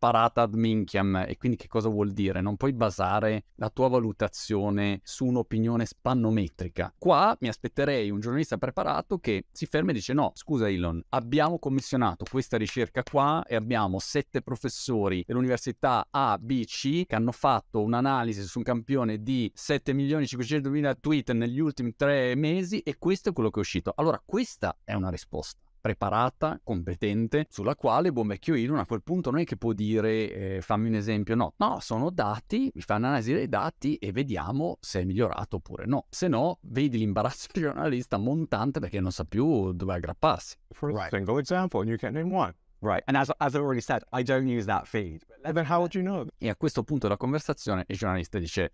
sparata 0.00 0.40
ad 0.40 0.54
minchiam 0.54 1.26
e 1.28 1.36
quindi 1.36 1.58
che 1.58 1.68
cosa 1.68 1.90
vuol 1.90 2.12
dire? 2.12 2.40
Non 2.40 2.56
puoi 2.56 2.72
basare 2.72 3.44
la 3.56 3.68
tua 3.68 3.88
valutazione 3.88 5.00
su 5.04 5.26
un'opinione 5.26 5.84
spannometrica. 5.84 6.94
Qua 6.96 7.36
mi 7.40 7.48
aspetterei 7.48 8.08
un 8.08 8.18
giornalista 8.18 8.56
preparato 8.56 9.18
che 9.18 9.44
si 9.52 9.66
ferma 9.66 9.90
e 9.90 9.94
dice 9.94 10.14
no, 10.14 10.32
scusa 10.32 10.70
Elon, 10.70 11.04
abbiamo 11.10 11.58
commissionato 11.58 12.24
questa 12.30 12.56
ricerca 12.56 13.02
qua 13.02 13.44
e 13.46 13.56
abbiamo 13.56 13.98
sette 13.98 14.40
professori 14.40 15.22
dell'università 15.26 16.06
A, 16.10 16.38
B, 16.40 16.64
C 16.64 17.04
che 17.04 17.14
hanno 17.14 17.32
fatto 17.32 17.82
un'analisi 17.82 18.42
su 18.44 18.56
un 18.56 18.64
campione 18.64 19.22
di 19.22 19.52
7 19.54 19.92
milioni 19.92 20.26
500 20.26 20.70
mila 20.70 20.94
tweet 20.94 21.32
negli 21.32 21.60
ultimi 21.60 21.94
tre 21.94 22.34
mesi 22.36 22.78
e 22.78 22.96
questo 22.96 23.28
è 23.28 23.32
quello 23.34 23.50
che 23.50 23.58
è 23.58 23.60
uscito. 23.60 23.92
Allora 23.94 24.22
questa 24.24 24.78
è 24.82 24.94
una 24.94 25.10
risposta 25.10 25.69
preparata, 25.80 26.60
competente, 26.62 27.46
sulla 27.50 27.74
quale 27.74 28.12
buon 28.12 28.28
vecchio 28.28 28.54
Elon 28.54 28.78
a 28.78 28.86
quel 28.86 29.02
punto 29.02 29.30
non 29.30 29.40
è 29.40 29.44
che 29.44 29.56
può 29.56 29.72
dire 29.72 30.32
eh, 30.56 30.60
fammi 30.60 30.88
un 30.88 30.94
esempio, 30.94 31.34
no, 31.34 31.54
no, 31.56 31.78
sono 31.80 32.10
dati, 32.10 32.70
mi 32.74 32.80
fa 32.82 32.96
un'analisi 32.96 33.32
dei 33.32 33.48
dati 33.48 33.96
e 33.96 34.12
vediamo 34.12 34.76
se 34.80 35.00
è 35.00 35.04
migliorato 35.04 35.56
oppure 35.56 35.86
no. 35.86 36.06
Se 36.10 36.28
no, 36.28 36.58
vedi 36.62 36.98
l'imbarazzo 36.98 37.48
del 37.52 37.62
giornalista 37.64 38.16
montante 38.18 38.80
perché 38.80 39.00
non 39.00 39.12
sa 39.12 39.24
più 39.24 39.72
dove 39.72 39.94
aggrapparsi. 39.94 40.56
For 40.70 40.90
a 40.90 40.92
Right. 40.92 41.10
single 41.10 41.38
example, 41.40 41.80
and 41.80 41.88
you 41.88 41.96
can't 41.98 42.14
name 42.14 42.34
one. 42.34 42.54
right? 42.82 43.02
And 43.06 43.16
as 43.16 43.30
as 43.38 43.54
I 43.54 43.58
already 43.58 43.80
said, 43.82 44.02
I 44.12 44.22
don't 44.22 44.46
use 44.48 44.64
that 44.66 44.86
feed. 44.86 45.22
Then 45.42 45.66
how 45.68 45.80
would 45.80 45.94
you 45.94 46.02
know? 46.02 46.26
E 46.38 46.48
a 46.48 46.56
questo 46.56 46.82
punto 46.82 47.06
della 47.06 47.18
conversazione 47.18 47.84
il 47.88 47.96
giornalista 47.96 48.38
dice 48.38 48.72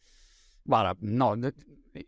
guarda, 0.67 0.95
no, 1.01 1.35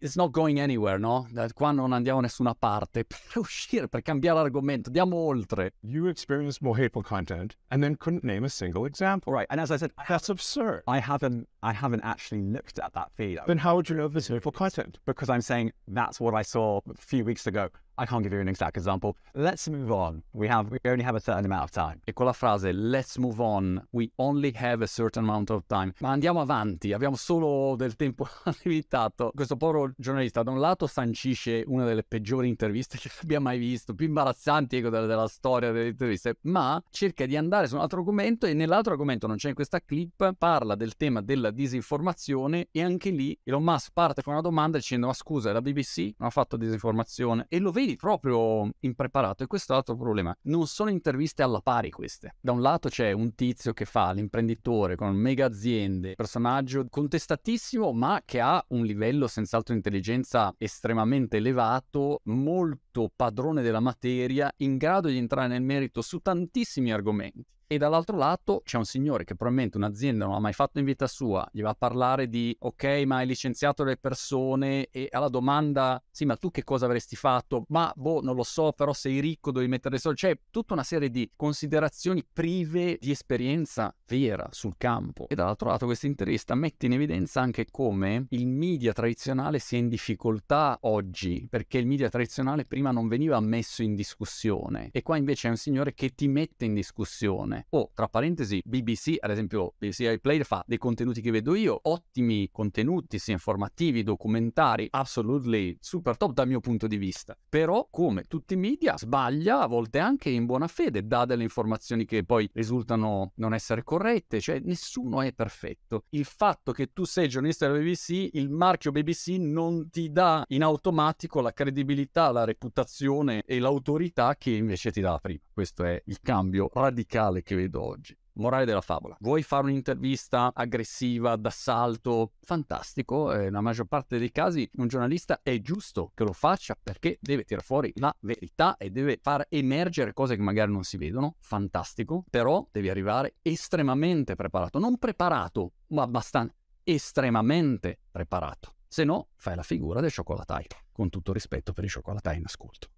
it's 0.02 0.16
not 0.16 0.32
going 0.32 0.60
anywhere, 0.60 0.98
no? 0.98 1.26
Qua 1.54 1.72
non 1.72 1.92
andiamo 1.92 2.20
da 2.20 2.26
nessuna 2.26 2.54
parte. 2.54 3.04
Per 3.08 3.38
uscire, 3.40 3.88
per 3.88 4.02
cambiare 4.02 4.38
argomento, 4.38 4.88
andiamo 4.90 5.16
oltre. 5.16 5.72
You 5.80 6.08
experienced 6.08 6.60
more 6.60 6.76
hateful 6.76 7.02
content 7.02 7.56
and 7.70 7.82
then 7.82 7.96
couldn't 7.96 8.22
name 8.22 8.44
a 8.44 8.50
single 8.50 8.84
example. 8.84 9.32
Right. 9.32 9.46
And 9.48 9.60
as 9.60 9.70
I 9.70 9.78
said, 9.78 9.92
That's 10.06 10.28
absurd. 10.28 10.82
I 10.86 10.98
haven't 11.00 11.48
I 11.62 11.72
haven't 11.72 12.02
actually 12.04 12.42
looked 12.42 12.78
at 12.78 12.92
that 12.92 13.12
feed 13.16 13.38
Then 13.46 13.58
how 13.58 13.76
would 13.76 13.88
you 13.88 13.96
know 13.96 14.08
this 14.08 14.28
hateful 14.28 14.52
content? 14.52 14.98
because 15.06 15.30
I'm 15.30 15.40
saying 15.42 15.72
that's 15.86 16.20
what 16.20 16.34
I 16.34 16.42
saw 16.42 16.80
a 16.88 16.94
few 16.94 17.24
weeks 17.24 17.46
ago. 17.46 17.70
I 18.00 18.06
can't 18.06 18.22
give 18.22 18.32
you 18.32 18.40
an 18.40 18.48
exact 18.48 18.76
example. 18.76 19.16
Let's 19.34 19.68
move 19.68 19.90
on. 19.90 20.22
We 20.32 20.46
have 20.48 20.70
we 20.70 20.78
only 20.88 21.02
have 21.02 21.16
a 21.16 21.20
certain 21.20 21.44
amount 21.44 21.64
of 21.64 21.70
time. 21.70 22.00
E 22.04 22.12
con 22.12 22.32
frase 22.32 22.70
let's 22.72 23.16
move 23.16 23.40
on, 23.40 23.84
we 23.90 24.12
only 24.16 24.52
have 24.56 24.84
a 24.84 24.86
certain 24.86 25.24
amount 25.24 25.50
of 25.50 25.64
time. 25.66 25.92
Ma 25.98 26.10
andiamo 26.10 26.40
avanti, 26.40 26.92
abbiamo 26.92 27.16
solo 27.16 27.74
del 27.74 27.96
tempo 27.96 28.28
limitato. 28.62 29.32
Questo 29.34 29.56
povero 29.56 29.92
giornalista 29.96 30.44
da 30.44 30.52
un 30.52 30.60
lato 30.60 30.86
sancisce 30.86 31.64
una 31.66 31.84
delle 31.84 32.04
peggiori 32.04 32.46
interviste 32.48 32.98
che 32.98 33.10
abbia 33.20 33.40
mai 33.40 33.58
visto, 33.58 33.94
più 33.94 34.06
imbarazzanti 34.06 34.76
ecco, 34.76 34.90
della, 34.90 35.06
della 35.06 35.26
storia 35.26 35.72
delle 35.72 35.88
interviste, 35.88 36.36
ma 36.42 36.80
cerca 36.90 37.26
di 37.26 37.36
andare 37.36 37.66
su 37.66 37.74
un 37.74 37.80
altro 37.80 37.98
argomento 37.98 38.46
e 38.46 38.54
nell'altro 38.54 38.92
argomento 38.92 39.26
non 39.26 39.36
c'è 39.36 39.48
in 39.48 39.54
questa 39.54 39.80
clip, 39.80 40.34
parla 40.38 40.76
del 40.76 40.96
tema 40.96 41.20
della 41.20 41.50
disinformazione 41.50 42.68
e 42.70 42.80
anche 42.80 43.10
lì 43.10 43.36
Elon 43.42 43.64
Musk 43.64 43.90
parte 43.92 44.22
con 44.22 44.34
una 44.34 44.42
domanda 44.42 44.78
dicendo 44.78 45.08
ma 45.08 45.12
scusa 45.12 45.52
la 45.52 45.60
BBC 45.60 46.14
non 46.18 46.28
ha 46.28 46.30
fatto 46.30 46.56
disinformazione 46.56 47.46
e 47.48 47.58
lo 47.58 47.72
vedi 47.72 47.87
proprio 47.96 48.70
impreparato 48.80 49.42
e 49.42 49.46
questo 49.46 49.72
è 49.72 49.74
l'altro 49.74 49.96
problema. 49.96 50.36
Non 50.42 50.66
sono 50.66 50.90
interviste 50.90 51.42
alla 51.42 51.60
pari 51.60 51.90
queste. 51.90 52.36
Da 52.40 52.52
un 52.52 52.60
lato 52.60 52.88
c'è 52.88 53.12
un 53.12 53.34
tizio 53.34 53.72
che 53.72 53.84
fa 53.84 54.12
l'imprenditore 54.12 54.96
con 54.96 55.14
mega 55.14 55.46
aziende, 55.46 56.14
personaggio 56.14 56.86
contestatissimo 56.88 57.92
ma 57.92 58.22
che 58.24 58.40
ha 58.40 58.64
un 58.68 58.84
livello 58.84 59.26
senz'altro 59.26 59.74
di 59.74 59.80
intelligenza 59.80 60.54
estremamente 60.58 61.36
elevato, 61.38 62.20
molto 62.24 63.10
padrone 63.14 63.62
della 63.62 63.80
materia, 63.80 64.52
in 64.58 64.76
grado 64.76 65.08
di 65.08 65.16
entrare 65.16 65.48
nel 65.48 65.62
merito 65.62 66.02
su 66.02 66.18
tantissimi 66.18 66.92
argomenti. 66.92 67.44
E 67.70 67.76
dall'altro 67.76 68.16
lato 68.16 68.62
c'è 68.64 68.78
un 68.78 68.86
signore 68.86 69.24
che 69.24 69.34
probabilmente 69.34 69.76
un'azienda 69.76 70.24
non 70.24 70.36
ha 70.36 70.38
mai 70.38 70.54
fatto 70.54 70.78
in 70.78 70.86
vita 70.86 71.06
sua, 71.06 71.46
gli 71.52 71.60
va 71.60 71.68
a 71.68 71.74
parlare 71.74 72.26
di 72.26 72.56
ok, 72.58 73.02
ma 73.04 73.16
hai 73.16 73.26
licenziato 73.26 73.84
le 73.84 73.98
persone 73.98 74.88
e 74.90 75.08
alla 75.10 75.28
domanda 75.28 76.02
sì, 76.10 76.24
ma 76.24 76.36
tu 76.36 76.50
che 76.50 76.64
cosa 76.64 76.86
avresti 76.86 77.14
fatto? 77.14 77.66
Ma 77.68 77.92
boh, 77.94 78.22
non 78.22 78.34
lo 78.34 78.42
so, 78.42 78.72
però 78.72 78.94
sei 78.94 79.20
ricco, 79.20 79.52
devi 79.52 79.68
mettere 79.68 79.98
soldi. 79.98 80.20
C'è 80.20 80.38
tutta 80.50 80.72
una 80.72 80.82
serie 80.82 81.10
di 81.10 81.30
considerazioni 81.36 82.24
prive 82.32 82.96
di 82.98 83.10
esperienza 83.10 83.94
vera 84.06 84.48
sul 84.50 84.76
campo. 84.78 85.28
E 85.28 85.34
dall'altro 85.34 85.68
lato 85.68 85.84
questa 85.84 86.06
intervista 86.06 86.54
mette 86.54 86.86
in 86.86 86.94
evidenza 86.94 87.42
anche 87.42 87.66
come 87.70 88.26
il 88.30 88.46
media 88.46 88.94
tradizionale 88.94 89.58
sia 89.58 89.76
in 89.76 89.88
difficoltà 89.88 90.78
oggi, 90.82 91.46
perché 91.50 91.76
il 91.76 91.86
media 91.86 92.08
tradizionale 92.08 92.64
prima 92.64 92.92
non 92.92 93.08
veniva 93.08 93.38
messo 93.40 93.82
in 93.82 93.94
discussione 93.94 94.88
e 94.90 95.02
qua 95.02 95.18
invece 95.18 95.48
è 95.48 95.50
un 95.50 95.56
signore 95.58 95.92
che 95.92 96.14
ti 96.14 96.28
mette 96.28 96.64
in 96.64 96.72
discussione 96.72 97.57
o, 97.70 97.78
oh, 97.78 97.90
tra 97.94 98.08
parentesi, 98.08 98.60
BBC, 98.64 99.16
ad 99.18 99.30
esempio, 99.30 99.74
BBC 99.78 100.00
iPlayer 100.00 100.44
fa 100.44 100.62
dei 100.66 100.78
contenuti 100.78 101.20
che 101.20 101.30
vedo 101.30 101.54
io, 101.54 101.78
ottimi 101.82 102.48
contenuti, 102.50 103.18
sia 103.18 103.34
informativi, 103.34 104.02
documentari, 104.02 104.88
absolutely 104.90 105.76
super 105.80 106.16
top 106.16 106.32
dal 106.32 106.48
mio 106.48 106.60
punto 106.60 106.86
di 106.86 106.96
vista. 106.96 107.36
Però, 107.48 107.88
come 107.90 108.24
tutti 108.24 108.54
i 108.54 108.56
media, 108.56 108.96
sbaglia, 108.96 109.60
a 109.60 109.66
volte 109.66 109.98
anche 109.98 110.30
in 110.30 110.46
buona 110.46 110.68
fede, 110.68 111.06
dà 111.06 111.24
delle 111.24 111.42
informazioni 111.42 112.04
che 112.04 112.24
poi 112.24 112.48
risultano 112.52 113.32
non 113.36 113.54
essere 113.54 113.82
corrette, 113.82 114.40
cioè 114.40 114.60
nessuno 114.60 115.22
è 115.22 115.32
perfetto. 115.32 116.04
Il 116.10 116.24
fatto 116.24 116.72
che 116.72 116.92
tu 116.92 117.04
sei 117.04 117.28
giornalista 117.28 117.66
della 117.66 117.78
BBC, 117.78 118.30
il 118.32 118.50
marchio 118.50 118.92
BBC 118.92 119.28
non 119.38 119.90
ti 119.90 120.10
dà 120.10 120.44
in 120.48 120.62
automatico 120.62 121.40
la 121.40 121.52
credibilità, 121.52 122.30
la 122.30 122.44
reputazione 122.44 123.42
e 123.46 123.58
l'autorità 123.58 124.36
che 124.36 124.50
invece 124.50 124.90
ti 124.90 125.00
dà 125.00 125.18
prima. 125.18 125.40
Questo 125.52 125.84
è 125.84 126.00
il 126.06 126.20
cambio 126.20 126.70
radicale 126.72 127.42
che 127.48 127.54
vedo 127.54 127.82
oggi. 127.82 128.14
Morale 128.34 128.66
della 128.66 128.82
favola. 128.82 129.16
Vuoi 129.20 129.42
fare 129.42 129.64
un'intervista 129.64 130.52
aggressiva, 130.54 131.34
d'assalto? 131.34 132.34
Fantastico. 132.42 133.32
Eh, 133.32 133.44
nella 133.44 133.62
maggior 133.62 133.86
parte 133.86 134.18
dei 134.18 134.30
casi 134.30 134.68
un 134.74 134.86
giornalista 134.86 135.40
è 135.42 135.58
giusto 135.60 136.12
che 136.14 136.22
lo 136.22 136.32
faccia 136.32 136.76
perché 136.80 137.18
deve 137.20 137.44
tirare 137.44 137.64
fuori 137.64 137.92
la 137.96 138.14
verità 138.20 138.76
e 138.76 138.90
deve 138.90 139.18
far 139.20 139.46
emergere 139.48 140.12
cose 140.12 140.36
che 140.36 140.42
magari 140.42 140.70
non 140.70 140.84
si 140.84 140.98
vedono. 140.98 141.34
Fantastico. 141.40 142.24
Però 142.30 142.68
devi 142.70 142.90
arrivare 142.90 143.36
estremamente 143.42 144.36
preparato. 144.36 144.78
Non 144.78 144.98
preparato, 144.98 145.72
ma 145.88 146.02
abbastanza 146.02 146.54
estremamente 146.84 147.98
preparato. 148.10 148.74
Se 148.86 149.04
no, 149.04 149.30
fai 149.36 149.56
la 149.56 149.62
figura 149.62 150.00
del 150.00 150.12
cioccolatai. 150.12 150.66
Con 150.92 151.08
tutto 151.08 151.32
rispetto 151.32 151.72
per 151.72 151.84
i 151.84 151.88
cioccolatai 151.88 152.36
in 152.36 152.44
ascolto. 152.44 152.88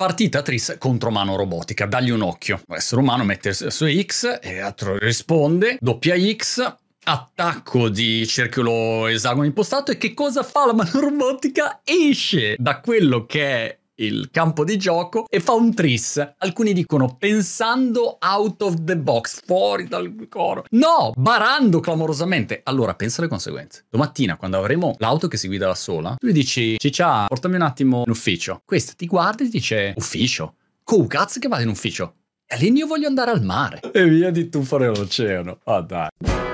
Partita 0.00 0.40
Tris 0.40 0.76
contro 0.78 1.10
mano 1.10 1.36
robotica, 1.36 1.84
dagli 1.84 2.08
un 2.08 2.22
occhio. 2.22 2.62
L'essere 2.68 3.02
umano 3.02 3.22
mette 3.22 3.52
su 3.52 3.86
X 3.86 4.38
e 4.40 4.58
l'altro 4.58 4.96
risponde, 4.96 5.76
doppia 5.78 6.16
X, 6.18 6.74
attacco 7.04 7.90
di 7.90 8.26
circolo 8.26 9.08
esagono 9.08 9.44
impostato 9.44 9.90
e 9.90 9.98
che 9.98 10.14
cosa 10.14 10.42
fa 10.42 10.64
la 10.64 10.72
mano 10.72 11.00
robotica? 11.00 11.82
Esce 11.84 12.56
da 12.56 12.80
quello 12.80 13.26
che 13.26 13.44
è 13.44 13.78
il 14.00 14.28
campo 14.30 14.64
di 14.64 14.76
gioco 14.76 15.26
e 15.28 15.40
fa 15.40 15.52
un 15.52 15.74
tris. 15.74 16.34
Alcuni 16.38 16.72
dicono 16.72 17.16
pensando 17.18 18.18
out 18.20 18.62
of 18.62 18.84
the 18.84 18.96
box, 18.96 19.42
fuori 19.44 19.86
dal 19.88 20.26
coro. 20.28 20.64
No, 20.70 21.12
barando 21.16 21.80
clamorosamente. 21.80 22.60
Allora 22.64 22.94
pensa 22.94 23.20
alle 23.20 23.30
conseguenze. 23.30 23.84
Domattina, 23.88 24.36
quando 24.36 24.58
avremo 24.58 24.94
l'auto 24.98 25.28
che 25.28 25.36
si 25.36 25.46
guida 25.46 25.66
da 25.66 25.74
sola, 25.74 26.16
tu 26.18 26.26
gli 26.26 26.32
dici, 26.32 26.78
Ciccia, 26.78 27.26
portami 27.26 27.56
un 27.56 27.62
attimo 27.62 28.02
in 28.04 28.10
ufficio. 28.10 28.62
Questa 28.64 28.92
ti 28.96 29.06
guarda 29.06 29.42
e 29.42 29.46
ti 29.46 29.52
dice, 29.52 29.94
ufficio? 29.96 30.54
Cu 30.82 31.06
cazzo 31.06 31.38
che 31.38 31.48
vado 31.48 31.62
in 31.62 31.68
ufficio? 31.68 32.14
E 32.46 32.56
lì 32.56 32.72
io 32.72 32.86
voglio 32.86 33.06
andare 33.06 33.30
al 33.30 33.44
mare. 33.44 33.80
E 33.92 34.08
via 34.08 34.30
di 34.30 34.48
tuffare 34.48 34.86
l'oceano. 34.86 35.58
Ah 35.64 35.76
oh, 35.76 35.80
dai. 35.82 36.49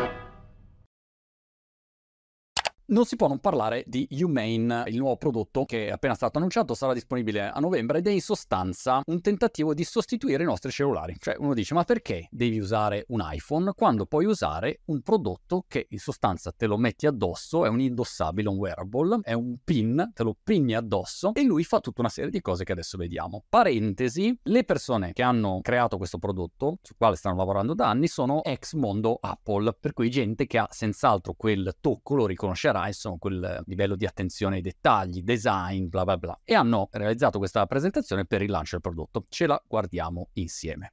Non 2.89 3.05
si 3.05 3.17
può 3.17 3.27
non 3.27 3.41
parlare 3.41 3.83
di 3.85 4.07
Humane, 4.09 4.85
il 4.87 4.99
nuovo 4.99 5.17
prodotto 5.17 5.65
che 5.65 5.89
è 5.89 5.91
appena 5.91 6.15
stato 6.15 6.39
annunciato, 6.39 6.73
sarà 6.75 6.93
disponibile 6.93 7.51
a 7.51 7.59
novembre 7.59 7.99
ed 7.99 8.07
è 8.07 8.13
in 8.13 8.21
sostanza 8.21 9.01
un 9.07 9.21
tentativo 9.21 9.75
di 9.75 9.83
sostituire 9.83 10.45
i 10.45 10.47
nostri 10.47 10.71
cellulari. 10.71 11.17
Cioè 11.19 11.35
uno 11.37 11.53
dice 11.53 11.75
ma 11.75 11.83
perché 11.83 12.29
devi 12.31 12.61
usare 12.61 13.05
un 13.09 13.27
iPhone 13.29 13.73
quando 13.75 14.07
puoi 14.07 14.27
usare 14.27 14.83
un 14.85 15.01
prodotto 15.01 15.65
che 15.67 15.89
in 15.91 15.99
sostanza 15.99 16.53
te 16.53 16.67
lo 16.67 16.77
metti 16.77 17.09
addosso, 17.09 17.65
è 17.65 17.69
un 17.69 17.81
indossabile, 17.81 18.49
un 18.49 18.57
wearable, 18.57 19.19
è 19.23 19.33
un 19.33 19.57
pin, 19.65 20.13
te 20.15 20.23
lo 20.23 20.37
pinni 20.41 20.75
addosso 20.77 21.33
e 21.35 21.43
lui 21.43 21.65
fa 21.65 21.81
tutta 21.81 22.03
una 22.03 22.09
serie 22.09 22.31
di 22.31 22.41
cose 22.41 22.63
che 22.63 22.71
adesso 22.71 22.97
vediamo. 22.97 23.43
Parentesi, 23.49 24.39
le 24.45 24.63
persone 24.63 25.13
che 25.13 25.25
hanno 25.25 25.59
creato 25.61 25.97
questo 25.97 26.19
prodotto, 26.19 26.79
sul 26.83 26.95
quale 26.97 27.17
stanno 27.17 27.35
lavorando 27.35 27.75
da 27.75 27.89
anni, 27.89 28.07
sono 28.07 28.45
ex 28.45 28.75
mondo 28.75 29.19
Apple, 29.21 29.77
per 29.81 29.93
cui 29.93 30.09
gente 30.09 30.47
che 30.47 30.59
ha 30.59 30.69
senz'altro 30.71 31.35
quel 31.37 31.75
tocco, 31.81 32.15
lo 32.15 32.27
riconoscerà 32.27 32.75
migliorerà 32.77 32.87
insomma 32.87 33.17
quel 33.19 33.63
livello 33.67 33.97
di 33.97 34.05
attenzione 34.05 34.57
ai 34.57 34.63
dettagli, 34.63 35.23
design, 35.23 35.87
bla 35.87 36.05
bla 36.05 36.17
bla. 36.19 36.41
E 36.45 36.55
hanno 36.55 36.89
realizzato 36.93 37.39
questa 37.39 37.65
presentazione 37.67 38.27
per 38.27 38.43
il 38.43 38.51
lancio 38.51 38.79
del 38.79 38.81
prodotto. 38.81 39.27
Ce 39.29 39.47
la 39.47 39.61
guardiamo 39.67 40.29
insieme. 40.35 40.93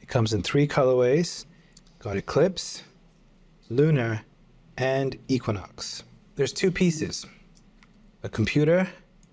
It 0.00 0.10
comes 0.10 0.32
in 0.32 0.42
three 0.42 0.66
colorways. 0.66 1.46
Got 1.98 2.16
Eclipse, 2.16 2.84
Lunar 3.68 4.24
and 4.74 5.18
Equinox. 5.28 6.04
There's 6.34 6.52
two 6.52 6.70
pieces. 6.70 7.26
A 8.22 8.28
computer 8.28 8.86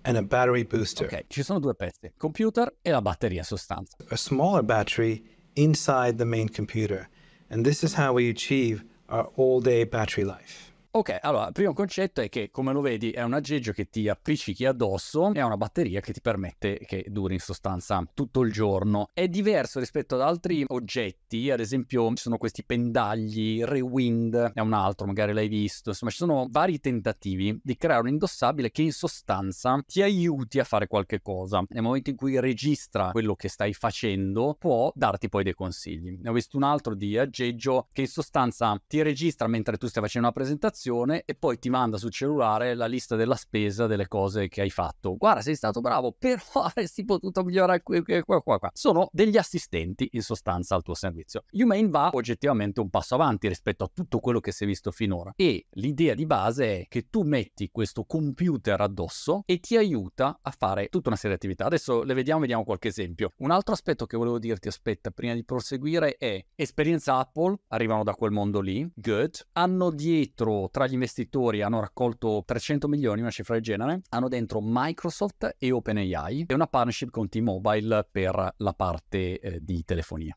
and 0.03 0.17
a 0.17 0.21
battery 0.21 0.63
booster. 0.63 1.05
Ok, 1.05 1.25
ci 1.27 1.43
sono 1.43 1.59
due 1.59 1.75
pezzi, 1.75 2.13
computer 2.17 2.73
e 2.81 2.91
la 2.91 3.01
batteria 3.01 3.43
sostanza. 3.43 3.97
A 4.09 4.15
smaller 4.15 4.63
battery 4.63 5.23
inside 5.55 6.17
the 6.17 6.25
main 6.25 6.47
computer. 6.47 7.09
And 7.49 7.65
this 7.65 7.83
is 7.83 7.93
how 7.93 8.13
we 8.13 8.29
achieve 8.29 8.83
our 9.09 9.29
all-day 9.35 9.83
battery 9.85 10.23
life. 10.23 10.72
Ok, 10.95 11.17
allora, 11.21 11.47
il 11.47 11.53
primo 11.53 11.73
concetto 11.73 12.21
è 12.21 12.29
che, 12.29 12.51
come 12.51 12.71
lo 12.71 12.79
vedi, 12.79 13.09
è 13.09 13.23
un 13.23 13.33
aggeggio 13.33 13.71
che 13.71 13.89
ti 13.89 14.07
appiccichi 14.07 14.63
addosso 14.63 15.33
e 15.33 15.39
ha 15.39 15.45
una 15.47 15.57
batteria 15.57 16.01
che 16.01 16.13
ti 16.13 16.21
permette 16.21 16.77
che 16.85 17.05
duri 17.07 17.33
in 17.33 17.39
sostanza 17.39 18.07
tutto 18.13 18.41
il 18.41 18.51
giorno. 18.51 19.07
È 19.11 19.27
diverso 19.27 19.79
rispetto 19.79 20.13
ad 20.13 20.21
altri 20.21 20.63
oggetti, 20.67 21.49
ad 21.49 21.61
esempio 21.61 22.09
ci 22.09 22.21
sono 22.21 22.37
questi 22.37 22.63
pendagli, 22.63 23.63
Rewind 23.63 24.51
è 24.53 24.59
un 24.59 24.73
altro, 24.73 25.07
magari 25.07 25.33
l'hai 25.33 25.47
visto, 25.47 25.89
insomma 25.89 26.11
ci 26.11 26.17
sono 26.17 26.47
vari 26.51 26.79
tentativi 26.79 27.59
di 27.63 27.75
creare 27.75 28.01
un 28.01 28.09
indossabile 28.09 28.69
che 28.69 28.83
in 28.83 28.91
sostanza 28.91 29.81
ti 29.87 30.03
aiuti 30.03 30.59
a 30.59 30.63
fare 30.63 30.85
qualche 30.85 31.23
cosa. 31.23 31.63
Nel 31.69 31.81
momento 31.81 32.11
in 32.11 32.15
cui 32.15 32.39
registra 32.39 33.09
quello 33.09 33.33
che 33.33 33.49
stai 33.49 33.73
facendo, 33.73 34.55
può 34.59 34.91
darti 34.93 35.27
poi 35.27 35.43
dei 35.43 35.55
consigli. 35.55 36.19
Ne 36.21 36.29
ho 36.29 36.33
visto 36.33 36.55
un 36.55 36.63
altro 36.63 36.93
di 36.93 37.17
aggeggio 37.17 37.87
che 37.91 38.01
in 38.01 38.07
sostanza 38.07 38.79
ti 38.85 39.01
registra 39.01 39.47
mentre 39.47 39.77
tu 39.77 39.87
stai 39.87 40.03
facendo 40.03 40.27
una 40.27 40.35
presentazione 40.35 40.81
applicazione 40.83 41.23
e 41.25 41.35
poi 41.35 41.57
ti 41.57 41.69
manda 41.69 41.97
sul 41.97 42.11
cellulare 42.11 42.75
la 42.75 42.85
lista 42.85 43.15
della 43.15 43.35
spesa 43.35 43.87
delle 43.87 44.07
cose 44.07 44.47
che 44.49 44.61
hai 44.61 44.69
fatto. 44.69 45.15
Guarda, 45.15 45.41
sei 45.41 45.55
stato 45.55 45.79
bravo, 45.79 46.13
però 46.17 46.41
avresti 46.63 47.05
potuto 47.05 47.43
migliorare 47.43 47.81
qui, 47.81 48.03
qui, 48.03 48.21
qua, 48.21 48.41
qua, 48.41 48.59
qua. 48.59 48.69
Sono 48.73 49.07
degli 49.11 49.37
assistenti 49.37 50.09
in 50.13 50.21
sostanza 50.21 50.75
al 50.75 50.83
tuo 50.83 50.93
servizio. 50.93 51.43
Humane 51.51 51.89
va 51.89 52.09
oggettivamente 52.13 52.81
un 52.81 52.89
passo 52.89 53.15
avanti 53.15 53.47
rispetto 53.47 53.85
a 53.85 53.91
tutto 53.93 54.19
quello 54.19 54.39
che 54.39 54.51
si 54.51 54.63
è 54.63 54.67
visto 54.67 54.91
finora 54.91 55.33
e 55.35 55.67
l'idea 55.71 56.13
di 56.13 56.25
base 56.25 56.81
è 56.81 56.85
che 56.87 57.07
tu 57.09 57.21
metti 57.21 57.69
questo 57.71 58.03
computer 58.03 58.79
addosso 58.81 59.43
e 59.45 59.59
ti 59.59 59.77
aiuta 59.77 60.39
a 60.41 60.53
fare 60.57 60.87
tutta 60.87 61.09
una 61.09 61.17
serie 61.17 61.37
di 61.37 61.45
attività. 61.45 61.65
Adesso 61.65 62.03
le 62.03 62.13
vediamo, 62.13 62.41
vediamo 62.41 62.63
qualche 62.63 62.89
esempio. 62.89 63.31
Un 63.37 63.51
altro 63.51 63.73
aspetto 63.73 64.05
che 64.05 64.17
volevo 64.17 64.39
dirti, 64.39 64.67
aspetta, 64.67 65.11
prima 65.11 65.33
di 65.33 65.43
proseguire 65.43 66.17
è 66.17 66.43
esperienza 66.55 67.17
Apple, 67.17 67.59
arrivano 67.67 68.03
da 68.03 68.15
quel 68.15 68.31
mondo 68.31 68.59
lì, 68.59 68.89
good, 68.95 69.47
hanno 69.53 69.91
dietro 69.91 70.69
tra 70.73 70.87
gli 70.87 70.93
investitori 70.93 71.61
hanno 71.61 71.79
raccolto 71.79 72.41
300 72.43 72.87
milioni, 72.87 73.21
una 73.21 73.29
cifra 73.29 73.53
del 73.53 73.61
genere, 73.61 74.01
hanno 74.09 74.27
dentro 74.27 74.59
Microsoft 74.59 75.55
e 75.59 75.71
OpenAI 75.71 76.45
e 76.47 76.53
una 76.55 76.65
partnership 76.65 77.11
con 77.11 77.29
T-Mobile 77.29 78.07
per 78.11 78.55
la 78.57 78.73
parte 78.73 79.39
eh, 79.39 79.59
di 79.61 79.83
telefonia. 79.85 80.35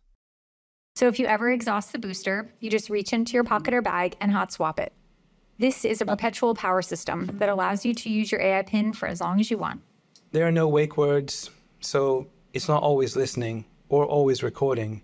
So 0.95 1.07
if 1.07 1.19
you 1.19 1.27
ever 1.27 1.51
exhaust 1.51 1.93
the 1.93 1.99
booster, 1.99 2.53
you 2.61 2.71
just 2.71 2.91
reach 2.91 3.15
into 3.15 3.33
your 3.33 3.45
pocket 3.45 3.73
or 3.73 3.81
bag 3.81 4.15
and 4.21 4.31
hot 4.31 4.53
swap 4.53 4.79
it. 4.79 4.93
This 5.59 5.87
is 5.87 6.03
a 6.03 6.05
perpetual 6.05 6.55
power 6.55 6.83
system 6.83 7.31
that 7.39 7.49
allows 7.49 7.87
you 7.87 7.95
to 7.95 8.11
use 8.11 8.31
your 8.31 8.43
AI 8.43 8.63
PIN 8.63 8.93
for 8.93 9.09
as 9.09 9.23
long 9.23 9.41
as 9.41 9.51
you 9.51 9.57
want. 9.57 9.81
There 10.33 10.47
are 10.47 10.53
no 10.53 10.69
wake 10.69 10.99
words, 10.99 11.51
so 11.81 12.27
it's 12.53 12.69
not 12.69 12.83
always 12.83 13.17
listening 13.17 13.65
or 13.89 14.05
always 14.05 14.43
recording. 14.43 15.03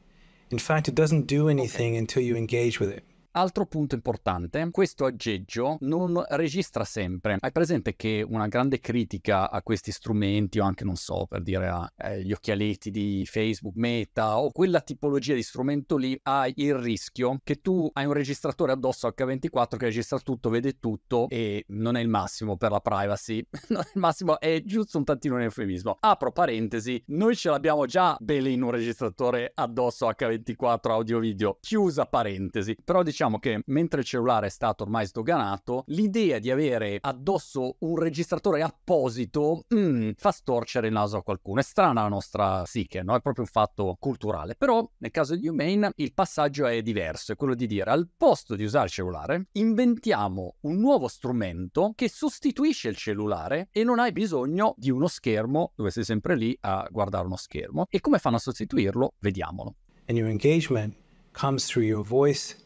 In 0.50 0.58
fact, 0.58 0.88
it 0.88 0.94
doesn't 0.94 1.26
do 1.26 1.48
anything 1.48 1.96
until 1.96 2.22
you 2.22 2.36
engage 2.36 2.80
with 2.80 2.90
it. 2.90 3.02
Altro 3.34 3.64
punto 3.64 3.94
importante, 3.94 4.68
questo 4.70 5.06
aggeggio 5.06 5.78
non 5.80 6.22
registra 6.32 6.84
sempre. 6.84 7.38
Hai 7.40 7.50
presente 7.50 7.96
che 7.96 8.22
una 8.28 8.46
grande 8.46 8.78
critica 8.78 9.50
a 9.50 9.62
questi 9.62 9.90
strumenti, 9.90 10.58
o 10.58 10.64
anche 10.64 10.84
non 10.84 10.96
so, 10.96 11.24
per 11.26 11.40
dire 11.40 11.66
agli 11.96 12.28
eh, 12.28 12.34
occhialetti 12.34 12.90
di 12.90 13.24
Facebook, 13.24 13.74
Meta, 13.76 14.38
o 14.38 14.50
quella 14.50 14.82
tipologia 14.82 15.32
di 15.32 15.42
strumento 15.42 15.96
lì, 15.96 16.18
hai 16.24 16.52
il 16.56 16.74
rischio 16.74 17.40
che 17.42 17.62
tu 17.62 17.88
hai 17.94 18.04
un 18.04 18.12
registratore 18.12 18.72
addosso 18.72 19.08
H24 19.08 19.78
che 19.78 19.86
registra 19.86 20.18
tutto, 20.18 20.50
vede 20.50 20.78
tutto 20.78 21.26
e 21.30 21.64
non 21.68 21.96
è 21.96 22.02
il 22.02 22.08
massimo 22.08 22.58
per 22.58 22.70
la 22.70 22.80
privacy. 22.80 23.42
non 23.68 23.80
è 23.80 23.90
il 23.94 24.00
massimo, 24.00 24.38
è 24.40 24.60
giusto 24.62 24.98
un 24.98 25.04
tantino 25.04 25.36
un 25.36 25.40
eufemismo. 25.40 25.96
Apro 26.00 26.32
parentesi, 26.32 27.02
noi 27.06 27.34
ce 27.34 27.48
l'abbiamo 27.48 27.86
già 27.86 28.14
bene 28.20 28.50
in 28.50 28.60
un 28.60 28.72
registratore 28.72 29.52
addosso 29.54 30.06
H24 30.06 30.90
audio 30.90 31.18
video. 31.18 31.56
Chiusa 31.62 32.04
parentesi. 32.04 32.76
Però 32.84 33.02
diciamo 33.02 33.21
diciamo 33.22 33.38
che 33.38 33.62
mentre 33.66 34.00
il 34.00 34.06
cellulare 34.06 34.46
è 34.46 34.50
stato 34.50 34.82
ormai 34.82 35.06
sdoganato, 35.06 35.84
l'idea 35.88 36.40
di 36.40 36.50
avere 36.50 36.98
addosso 37.00 37.76
un 37.80 37.96
registratore 37.96 38.62
apposito 38.62 39.64
mm, 39.72 40.10
fa 40.16 40.32
storcere 40.32 40.88
il 40.88 40.92
naso 40.92 41.18
a 41.18 41.22
qualcuno. 41.22 41.60
È 41.60 41.62
strana 41.62 42.02
la 42.02 42.08
nostra 42.08 42.62
psiche, 42.62 43.02
no? 43.04 43.14
È 43.14 43.20
proprio 43.20 43.44
un 43.44 43.50
fatto 43.50 43.96
culturale. 44.00 44.56
Però 44.56 44.88
nel 44.98 45.12
caso 45.12 45.36
di 45.36 45.46
Humane 45.46 45.92
il 45.96 46.12
passaggio 46.12 46.66
è 46.66 46.82
diverso, 46.82 47.30
è 47.30 47.36
quello 47.36 47.54
di 47.54 47.68
dire 47.68 47.90
al 47.90 48.08
posto 48.16 48.56
di 48.56 48.64
usare 48.64 48.86
il 48.86 48.90
cellulare, 48.90 49.46
inventiamo 49.52 50.56
un 50.62 50.80
nuovo 50.80 51.06
strumento 51.06 51.92
che 51.94 52.08
sostituisce 52.08 52.88
il 52.88 52.96
cellulare 52.96 53.68
e 53.70 53.84
non 53.84 54.00
hai 54.00 54.10
bisogno 54.10 54.74
di 54.78 54.90
uno 54.90 55.06
schermo 55.06 55.72
dove 55.76 55.90
sei 55.90 56.02
sempre 56.02 56.34
lì 56.34 56.56
a 56.62 56.88
guardare 56.90 57.26
uno 57.26 57.36
schermo. 57.36 57.86
E 57.88 58.00
come 58.00 58.18
fanno 58.18 58.36
a 58.36 58.40
sostituirlo? 58.40 59.14
Vediamolo. 59.20 59.76
And 60.08 60.18
your 60.18 60.28
engagement 60.28 60.96
comes 61.30 61.64
through 61.66 61.86
your 61.86 62.04
voice 62.04 62.56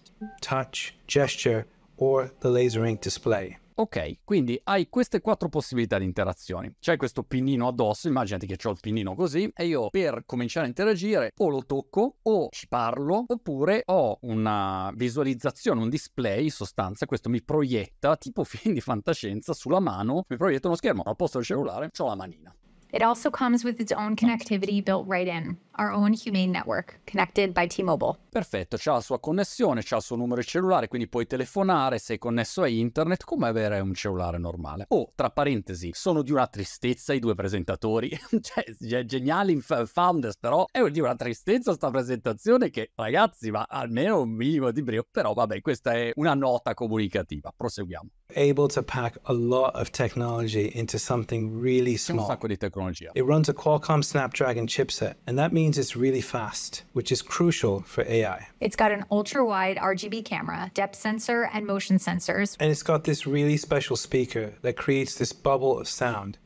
touch, 0.40 0.94
gesture 1.06 1.66
or 1.96 2.32
the 2.40 2.48
laser 2.48 2.84
ink 2.84 3.00
display. 3.00 3.58
Ok, 3.78 4.20
quindi 4.24 4.58
hai 4.64 4.88
queste 4.88 5.20
quattro 5.20 5.50
possibilità 5.50 5.98
di 5.98 6.06
interazioni. 6.06 6.74
C'è 6.80 6.96
questo 6.96 7.24
pinnino 7.24 7.68
addosso, 7.68 8.08
immaginati 8.08 8.46
che 8.46 8.56
ho 8.66 8.70
il 8.70 8.78
pinnino 8.80 9.14
così, 9.14 9.50
e 9.54 9.66
io 9.66 9.90
per 9.90 10.22
cominciare 10.24 10.64
a 10.64 10.68
interagire 10.68 11.34
o 11.36 11.50
lo 11.50 11.62
tocco 11.66 12.16
o 12.22 12.48
ci 12.52 12.68
parlo, 12.68 13.24
oppure 13.26 13.82
ho 13.84 14.16
una 14.22 14.90
visualizzazione, 14.94 15.82
un 15.82 15.90
display 15.90 16.44
in 16.44 16.50
sostanza, 16.50 17.04
questo 17.04 17.28
mi 17.28 17.42
proietta, 17.42 18.16
tipo 18.16 18.44
film 18.48 18.72
di 18.72 18.80
fantascienza, 18.80 19.52
sulla 19.52 19.80
mano, 19.80 20.24
mi 20.26 20.38
proietta 20.38 20.68
uno 20.68 20.76
schermo, 20.76 21.02
al 21.02 21.16
posto 21.16 21.36
del 21.36 21.46
cellulare 21.46 21.90
ho 21.94 22.06
la 22.06 22.16
manina. 22.16 22.56
It 22.92 23.02
also 23.02 23.30
comes 23.30 23.64
with 23.64 23.80
its 23.80 23.92
own 23.92 24.14
connectivity 24.14 24.82
built 24.82 25.06
right 25.08 25.26
in, 25.26 25.58
our 25.78 25.90
own 25.90 26.12
Humane 26.12 26.52
network, 26.52 27.00
connected 27.04 27.52
by 27.52 27.66
T-Mobile. 27.66 28.16
Perfetto, 28.30 28.76
c'ha 28.78 28.92
la 28.92 29.00
sua 29.00 29.18
connessione, 29.18 29.82
c'ha 29.82 29.96
il 29.96 30.02
suo 30.02 30.16
numero 30.16 30.40
di 30.40 30.46
cellulare, 30.46 30.86
quindi 30.86 31.08
puoi 31.08 31.26
telefonare, 31.26 31.98
sei 31.98 32.18
connesso 32.18 32.62
a 32.62 32.68
internet 32.68 33.24
come 33.24 33.48
avere 33.48 33.80
un 33.80 33.92
cellulare 33.92 34.38
normale. 34.38 34.84
Oh, 34.88 35.10
tra 35.14 35.30
parentesi, 35.30 35.90
sono 35.94 36.22
di 36.22 36.30
una 36.30 36.46
tristezza 36.46 37.12
i 37.12 37.18
due 37.18 37.34
presentatori, 37.34 38.08
cioè 38.40 39.04
geniali 39.04 39.52
in 39.52 39.62
founders, 39.62 40.36
però 40.38 40.64
è 40.70 40.88
di 40.88 41.00
una 41.00 41.16
tristezza 41.16 41.72
sta 41.72 41.90
presentazione 41.90 42.70
che 42.70 42.92
ragazzi, 42.94 43.50
ma 43.50 43.66
almeno 43.68 44.20
un 44.20 44.30
minimo 44.30 44.70
di 44.70 44.82
brio, 44.82 45.04
però 45.10 45.32
vabbè, 45.32 45.60
questa 45.60 45.92
è 45.92 46.12
una 46.14 46.34
nota 46.34 46.72
comunicativa. 46.74 47.52
Proseguiamo. 47.54 48.10
Able 48.34 48.66
to 48.68 48.82
pack 48.82 49.18
a 49.24 49.32
lot 49.32 49.74
of 49.74 49.90
technology 49.90 50.70
into 50.74 50.98
something 50.98 51.60
really 51.60 51.96
small. 51.96 52.20
un 52.20 52.26
sacco 52.26 52.46
di 52.46 52.56
tecnologia. 52.56 52.75
It 53.14 53.24
runs 53.24 53.48
a 53.48 53.54
Qualcomm 53.54 54.04
Snapdragon 54.04 54.66
chipset, 54.66 55.14
and 55.26 55.38
that 55.38 55.52
means 55.52 55.78
it's 55.78 55.96
really 55.96 56.20
fast, 56.20 56.84
which 56.92 57.10
is 57.10 57.22
crucial 57.22 57.80
for 57.80 58.04
AI. 58.06 58.48
It's 58.60 58.76
got 58.76 58.92
an 58.92 59.04
ultra 59.10 59.44
wide 59.44 59.78
RGB 59.78 60.24
camera, 60.24 60.70
depth 60.74 60.96
sensor, 60.96 61.48
and 61.52 61.66
motion 61.66 61.98
sensors. 61.98 62.56
And 62.60 62.70
it's 62.70 62.82
got 62.82 63.04
this 63.04 63.26
really 63.26 63.56
special 63.56 63.96
speaker 63.96 64.52
that 64.62 64.76
creates 64.76 65.16
this 65.16 65.32
bubble 65.32 65.78
of 65.78 65.88
sound. 65.88 66.38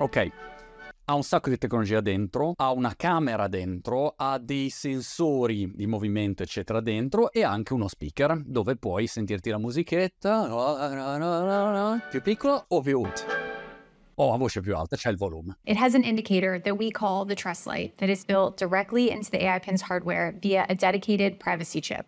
Ok, 0.00 0.32
ha 1.06 1.14
un 1.14 1.22
sacco 1.22 1.50
di 1.50 1.58
tecnologia 1.58 2.00
dentro, 2.00 2.54
ha 2.56 2.70
una 2.72 2.94
camera 2.96 3.46
dentro, 3.46 4.14
ha 4.16 4.38
dei 4.38 4.70
sensori 4.70 5.70
di 5.74 5.86
movimento 5.86 6.42
eccetera 6.42 6.80
dentro 6.80 7.30
e 7.30 7.44
anche 7.44 7.74
uno 7.74 7.88
speaker 7.88 8.42
dove 8.44 8.76
puoi 8.76 9.06
sentirti 9.06 9.50
la 9.50 9.58
musichetta 9.58 10.48
più 12.10 12.22
piccolo 12.22 12.64
o 12.68 12.80
più 12.80 13.02
o 14.16 14.32
a 14.32 14.36
voce 14.36 14.60
più 14.60 14.76
alta 14.76 14.96
c'è 14.96 15.10
il 15.10 15.16
volume. 15.16 15.56
It 15.64 15.76
has 15.76 15.94
an 15.94 16.02
indicator 16.02 16.60
that 16.60 16.76
we 16.76 16.90
call 16.90 17.24
the 17.26 17.34
Trust 17.34 17.66
Light 17.66 17.96
that 17.98 18.08
is 18.08 18.24
built 18.24 18.56
directly 18.56 19.10
into 19.10 19.30
the 19.30 19.42
AI 19.44 19.58
Pin's 19.58 19.82
hardware 19.82 20.34
via 20.40 20.64
a 20.68 20.74
dedicated 20.74 21.38
privacy 21.38 21.80
chip. 21.80 22.06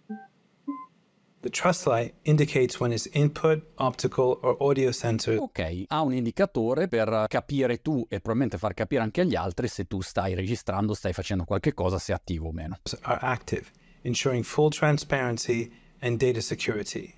The 1.43 1.51
Trust 1.51 1.87
Light 1.87 2.15
indicates 2.25 2.81
when 2.81 2.91
its 2.93 3.07
input, 3.13 3.63
optical 3.79 4.41
or 4.43 4.57
audio 4.61 4.91
sensor 4.91 5.37
Ok, 5.39 5.85
ha 5.87 6.01
un 6.03 6.13
indicatore 6.13 6.89
per 6.89 7.27
capire 7.29 7.81
tu 7.83 8.05
e 8.09 8.21
probabilmente 8.21 8.59
far 8.59 8.75
capire 8.75 9.03
anche 9.03 9.21
agli 9.21 9.37
altri 9.37 9.69
se 9.69 9.85
tu 9.85 10.01
stai 10.01 10.35
registrando, 10.35 10.93
stai 10.93 11.13
facendo 11.13 11.45
qualche 11.45 11.73
cosa, 11.73 11.99
se 11.99 12.13
è 12.13 12.17
attivo 12.17 12.49
o 12.49 12.53
meno. 12.53 12.79
are 13.03 13.21
active, 13.23 13.67
ensuring 14.03 14.43
full 14.43 14.71
transparency 14.71 15.71
and 16.01 16.19
data 16.19 16.41
security. 16.41 17.15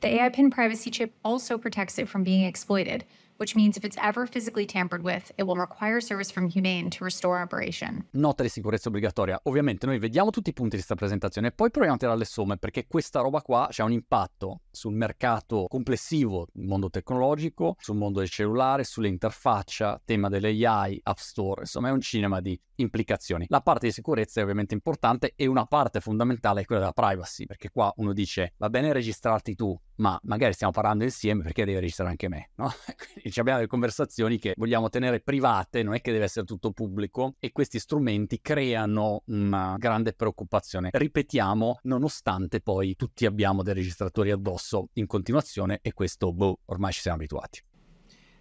The 0.00 0.08
AI 0.20 0.30
Pin 0.30 0.50
privacy 0.50 0.90
chip 0.90 1.12
also 1.22 1.56
protects 1.56 1.96
it 1.98 2.06
from 2.06 2.22
being 2.22 2.44
exploited, 2.44 3.04
which 3.40 3.56
means 3.56 3.76
if 3.76 3.84
it's 3.84 3.96
ever 3.96 4.26
physically 4.26 4.66
tampered 4.66 5.02
with, 5.02 5.32
it 5.36 5.44
will 5.44 5.56
require 5.56 6.00
service 6.00 6.30
from 6.30 6.46
Humane 6.48 6.90
to 6.90 7.02
restore 7.02 7.40
operation. 7.40 8.06
Nota 8.12 8.42
di 8.42 8.50
sicurezza 8.50 8.88
obbligatoria. 8.88 9.40
Ovviamente 9.44 9.86
noi 9.86 9.98
vediamo 9.98 10.30
tutti 10.30 10.50
i 10.50 10.52
punti 10.52 10.76
di 10.76 10.82
questa 10.82 10.94
presentazione 10.94 11.48
e 11.48 11.52
poi 11.52 11.70
proviamo 11.70 11.96
a 11.96 11.98
tirare 11.98 12.18
le 12.18 12.26
somme 12.26 12.58
perché 12.58 12.86
questa 12.86 13.20
roba 13.20 13.40
qua 13.40 13.68
ha 13.74 13.84
un 13.84 13.92
impatto 13.92 14.60
sul 14.70 14.94
mercato 14.94 15.64
complessivo, 15.68 16.48
il 16.54 16.66
mondo 16.66 16.90
tecnologico, 16.90 17.76
sul 17.78 17.96
mondo 17.96 18.18
del 18.18 18.28
cellulare, 18.28 18.84
sull'interfaccia, 18.84 20.02
tema 20.04 20.28
dell'AI, 20.28 21.00
App 21.02 21.16
Store, 21.16 21.62
insomma 21.62 21.88
è 21.88 21.92
un 21.92 22.00
cinema 22.00 22.40
di 22.40 22.60
implicazioni. 22.76 23.46
La 23.48 23.60
parte 23.60 23.86
di 23.86 23.92
sicurezza 23.92 24.40
è 24.40 24.42
ovviamente 24.42 24.74
importante 24.74 25.32
e 25.34 25.46
una 25.46 25.64
parte 25.64 26.00
fondamentale 26.00 26.62
è 26.62 26.64
quella 26.64 26.80
della 26.80 26.92
privacy, 26.92 27.46
perché 27.46 27.70
qua 27.70 27.92
uno 27.96 28.12
dice 28.12 28.54
va 28.58 28.68
bene 28.68 28.92
registrarti 28.92 29.54
tu, 29.54 29.78
ma 30.00 30.18
magari 30.24 30.54
stiamo 30.54 30.72
parlando 30.72 31.04
insieme 31.04 31.42
perché 31.42 31.64
devi 31.64 31.78
registrare 31.78 32.10
anche 32.10 32.28
me, 32.28 32.50
no? 32.56 32.72
Quindi 33.12 33.38
abbiamo 33.38 33.58
delle 33.58 33.70
conversazioni 33.70 34.38
che 34.38 34.54
vogliamo 34.56 34.88
tenere 34.88 35.20
private, 35.20 35.82
non 35.82 35.94
è 35.94 36.00
che 36.00 36.10
deve 36.10 36.24
essere 36.24 36.46
tutto 36.46 36.72
pubblico 36.72 37.34
e 37.38 37.52
questi 37.52 37.78
strumenti 37.78 38.40
creano 38.40 39.22
una 39.26 39.76
grande 39.78 40.14
preoccupazione. 40.14 40.88
Ripetiamo, 40.92 41.80
nonostante 41.82 42.60
poi 42.60 42.96
tutti 42.96 43.26
abbiamo 43.26 43.62
dei 43.62 43.74
registratori 43.74 44.30
addosso 44.30 44.88
in 44.94 45.06
continuazione 45.06 45.78
e 45.82 45.92
questo, 45.92 46.32
boh, 46.32 46.60
ormai 46.66 46.92
ci 46.92 47.00
siamo 47.00 47.18
abituati. 47.18 47.60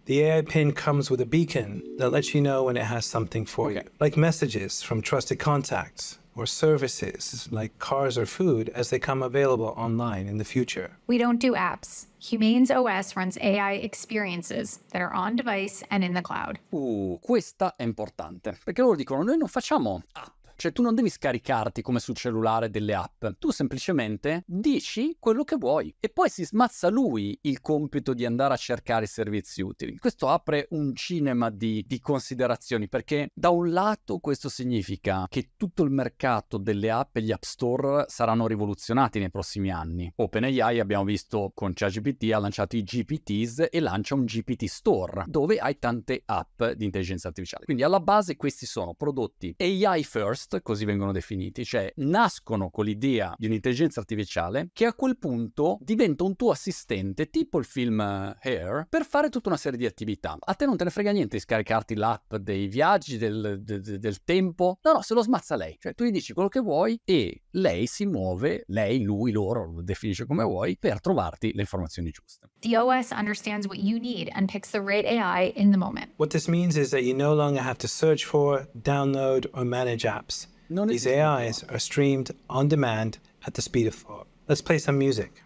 The 0.06 0.32
AI 0.32 0.44
pin 0.44 0.74
comes 0.74 1.10
with 1.12 1.22
a 1.22 1.26
beacon 1.26 1.84
that 1.98 2.12
lets 2.12 2.34
you 2.34 2.42
know 2.42 2.64
when 2.64 2.76
it 2.78 2.90
has 2.90 3.06
something 3.06 3.46
for 3.46 3.70
Okay. 3.70 3.84
you, 3.84 3.92
like 4.00 4.18
messages 4.18 4.82
from 4.82 5.02
trusted 5.02 5.38
contacts 5.38 6.18
or 6.40 6.46
services 6.46 7.48
like 7.52 7.78
cars 7.80 8.18
or 8.18 8.26
food 8.26 8.70
as 8.74 8.90
they 8.90 9.00
come 9.00 9.22
available 9.22 9.74
online 9.76 10.28
in 10.28 10.38
the 10.38 10.46
future. 10.46 10.90
We 11.08 11.18
don't 11.18 11.40
do 11.40 11.54
apps. 11.54 12.06
Humane's 12.20 12.72
OS 12.72 13.16
runs 13.16 13.38
AI 13.42 13.74
experiences 13.74 14.80
that 14.92 15.02
are 15.02 15.14
on 15.14 15.36
device 15.36 15.84
and 15.92 16.04
in 16.04 16.14
the 16.14 16.22
cloud. 16.22 16.60
Uh, 16.72 17.20
questa 17.22 17.76
è 17.76 17.84
importante, 17.84 18.58
perché 18.64 18.82
loro 18.82 18.96
dicono 18.96 19.24
noi 19.24 19.38
non 19.38 19.48
facciamo 19.48 20.04
app. 20.14 20.39
Cioè 20.60 20.74
tu 20.74 20.82
non 20.82 20.94
devi 20.94 21.08
scaricarti 21.08 21.82
come 21.82 22.02
sul 22.02 22.18
cellulare 22.18 22.70
delle 22.70 22.94
app, 22.94 23.26
tu 23.40 23.50
semplicemente 23.50 24.44
dici 24.46 25.16
quello 25.18 25.46
che 25.46 25.56
vuoi 25.56 25.96
e 26.02 26.10
poi 26.10 26.28
si 26.28 26.44
smazza 26.44 26.90
lui 26.90 27.40
il 27.44 27.62
compito 27.62 28.14
di 28.14 28.26
andare 28.26 28.56
a 28.56 28.58
cercare 28.58 29.06
i 29.06 29.08
servizi 29.08 29.62
utili. 29.62 29.98
Questo 29.98 30.28
apre 30.28 30.68
un 30.72 30.94
cinema 30.98 31.50
di, 31.50 31.86
di 31.88 32.02
considerazioni 32.02 32.90
perché 32.90 33.30
da 33.34 33.52
un 33.52 33.72
lato 33.72 34.18
questo 34.18 34.50
significa 34.50 35.28
che 35.30 35.52
tutto 35.56 35.84
il 35.84 35.92
mercato 35.92 36.58
delle 36.58 36.92
app 36.92 37.16
e 37.16 37.22
gli 37.22 37.32
app 37.32 37.44
store 37.44 38.04
saranno 38.10 38.46
rivoluzionati 38.46 39.18
nei 39.18 39.32
prossimi 39.32 39.72
anni. 39.72 40.12
OpenAI 40.14 40.82
abbiamo 40.82 41.06
visto 41.06 41.54
con 41.56 41.72
ChatGPT 41.74 42.34
ha 42.34 42.40
lanciato 42.40 42.76
i 42.76 42.84
GPTs 42.84 43.68
e 43.72 43.80
lancia 43.80 44.14
un 44.14 44.26
GPT 44.26 44.66
Store 44.66 45.24
dove 45.26 45.58
hai 45.58 45.80
tante 45.80 46.22
app 46.26 46.62
di 46.76 46.84
intelligenza 46.84 47.30
artificiale. 47.30 47.64
Quindi 47.64 47.84
alla 47.84 48.02
base 48.02 48.36
questi 48.36 48.66
sono 48.66 48.94
prodotti 48.94 49.56
AI 49.58 50.04
first 50.04 50.48
ghost, 50.50 50.62
così 50.62 50.86
vengono 50.86 51.12
definiti, 51.12 51.64
cioè 51.64 51.92
nascono 51.98 52.70
con 52.70 52.86
l'idea 52.86 53.34
di 53.38 53.46
un'intelligenza 53.46 54.00
artificiale 54.00 54.70
che 54.74 54.86
a 54.86 54.94
quel 54.94 55.18
punto 55.18 55.78
diventa 55.82 56.24
un 56.24 56.36
tuo 56.36 56.52
assistente, 56.52 57.30
tipo 57.30 57.60
il 57.60 57.66
film 57.66 58.00
eh, 58.00 58.38
Hair, 58.42 58.88
per 58.90 59.06
fare 59.06 59.30
tutta 59.30 59.50
una 59.50 59.58
serie 59.58 59.78
di 59.78 59.86
attività. 59.86 60.38
A 60.40 60.54
te 60.56 60.66
non 60.66 60.78
te 60.78 60.84
ne 60.84 60.90
frega 60.90 61.12
niente 61.12 61.36
di 61.36 61.42
scaricarti 61.42 61.96
l'app 61.96 62.36
dei 62.36 62.68
viaggi, 62.68 63.18
del, 63.18 63.60
del, 63.62 64.00
del 64.00 64.24
tempo, 64.24 64.80
no, 64.82 64.94
no, 64.94 65.02
se 65.02 65.14
lo 65.14 65.22
smazza 65.22 65.56
lei, 65.56 65.76
cioè 65.80 65.94
tu 65.94 66.04
gli 66.04 66.12
dici 66.12 66.34
quello 66.34 66.50
che 66.50 66.60
vuoi 66.60 67.00
e 67.04 67.44
lei 67.52 67.86
si 67.86 68.06
muove, 68.06 68.64
lei, 68.68 69.04
lui, 69.04 69.32
loro, 69.32 69.72
lo 69.72 69.82
definisce 69.82 70.26
come 70.26 70.44
vuoi, 70.44 70.78
per 70.78 71.00
trovarti 71.00 71.54
le 71.54 71.62
informazioni 71.62 72.10
giuste. 72.10 72.50
The 72.62 72.78
OS 72.78 73.12
understands 73.12 73.68
what 73.68 73.80
you 73.80 74.00
need 74.00 74.30
and 74.34 74.50
picks 74.50 74.72
the 74.72 74.82
right 74.82 75.06
AI 75.06 75.54
in 75.56 75.72
the 75.72 75.78
moment. 75.78 76.12
What 76.18 76.32
this 76.32 76.48
means 76.48 76.76
is 76.76 76.90
that 76.90 77.04
you 77.04 77.16
no 77.16 77.34
longer 77.34 77.62
have 77.62 77.78
to 77.80 77.88
search 77.88 78.26
for, 78.26 78.68
download, 78.74 79.48
or 79.54 79.64
manage 79.64 80.06
apps. 80.06 80.39
Non 80.72 80.88
These 80.88 81.08
AIs 81.08 81.64
are 81.64 81.80
streamed 81.80 82.32
on 82.48 82.68
demand 82.68 83.18
at 83.48 83.56
the 83.56 83.62
speed 83.62 83.88
of 83.88 83.96
thought. 83.96 84.28
Let's 84.48 84.62
play 84.62 84.78
some 84.78 85.00
music. 85.00 85.44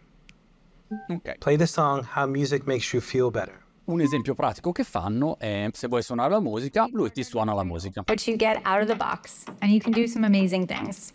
Ok. 1.10 1.38
Play 1.40 1.56
the 1.56 1.66
song 1.66 2.04
How 2.04 2.28
Music 2.28 2.68
Makes 2.68 2.92
You 2.92 3.00
Feel 3.02 3.32
Better. 3.32 3.64
Un 3.86 4.02
esempio 4.02 4.34
pratico 4.34 4.74
che 4.74 4.84
fanno 4.84 5.38
è 5.40 5.70
se 5.74 5.88
vuoi 5.88 6.04
suonare 6.04 6.32
la 6.32 6.42
musica, 6.42 6.88
lui 6.92 7.12
ti 7.12 7.24
suona 7.24 7.54
la 7.54 7.64
musica. 7.64 8.02
But 8.04 8.28
you 8.28 8.36
get 8.36 8.62
out 8.66 8.82
of 8.82 8.88
the 8.88 8.96
box 8.96 9.46
and 9.62 9.72
you 9.72 9.80
can 9.80 9.92
do 9.94 10.08
some 10.08 10.26
amazing 10.26 10.66
things. 10.66 11.14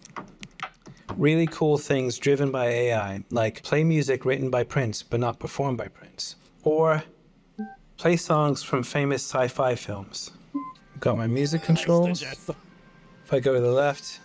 Really 1.17 1.47
cool 1.47 1.79
things 1.79 2.19
driven 2.19 2.51
by 2.51 2.67
AI, 2.67 3.25
like 3.31 3.63
play 3.63 3.85
music 3.85 4.25
written 4.25 4.49
by 4.49 4.65
Prince 4.65 5.03
but 5.03 5.21
not 5.21 5.39
performed 5.39 5.77
by 5.77 5.89
Prince. 5.89 6.37
Or 6.63 7.03
play 7.99 8.17
songs 8.17 8.63
from 8.63 8.83
famous 8.83 9.23
sci 9.23 9.49
fi 9.49 9.75
films. 9.75 10.31
Got 10.99 11.19
my 11.19 11.27
music 11.27 11.63
controls. 11.63 12.23
If 13.29 13.35
I 13.35 13.41
go 13.41 13.53
to 13.53 13.61
the 13.61 13.71
left, 13.71 14.21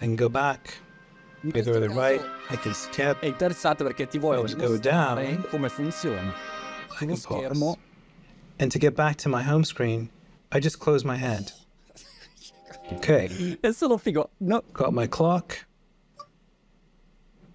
I 0.00 0.06
can 0.06 0.16
go 0.16 0.28
back. 0.28 0.74
If 1.44 1.54
I 1.54 1.60
go 1.60 1.74
to 1.74 1.78
the 1.78 1.88
right, 1.90 2.20
I 2.50 2.56
can 2.56 2.74
skip. 2.74 3.20
È 3.20 3.26
interessante 3.26 3.84
perché 3.84 4.10
ti 4.10 4.18
go 4.18 4.34
mostrare 4.34 4.80
down. 4.80 5.44
come 5.50 5.68
funziona. 5.68 6.34
I 7.00 7.06
can 7.06 7.16
pause. 7.16 7.76
And 8.58 8.72
to 8.72 8.80
get 8.80 8.96
back 8.96 9.18
to 9.18 9.28
my 9.28 9.40
home 9.40 9.62
screen, 9.62 10.10
I 10.50 10.58
just 10.58 10.80
close 10.80 11.04
my 11.04 11.14
hand. 11.14 11.52
Okay, 12.94 13.56
è 13.62 13.72
solo 13.72 13.98
figo. 13.98 14.30
No, 14.40 14.64
got 14.72 14.92
my 14.92 15.06
clock, 15.06 15.64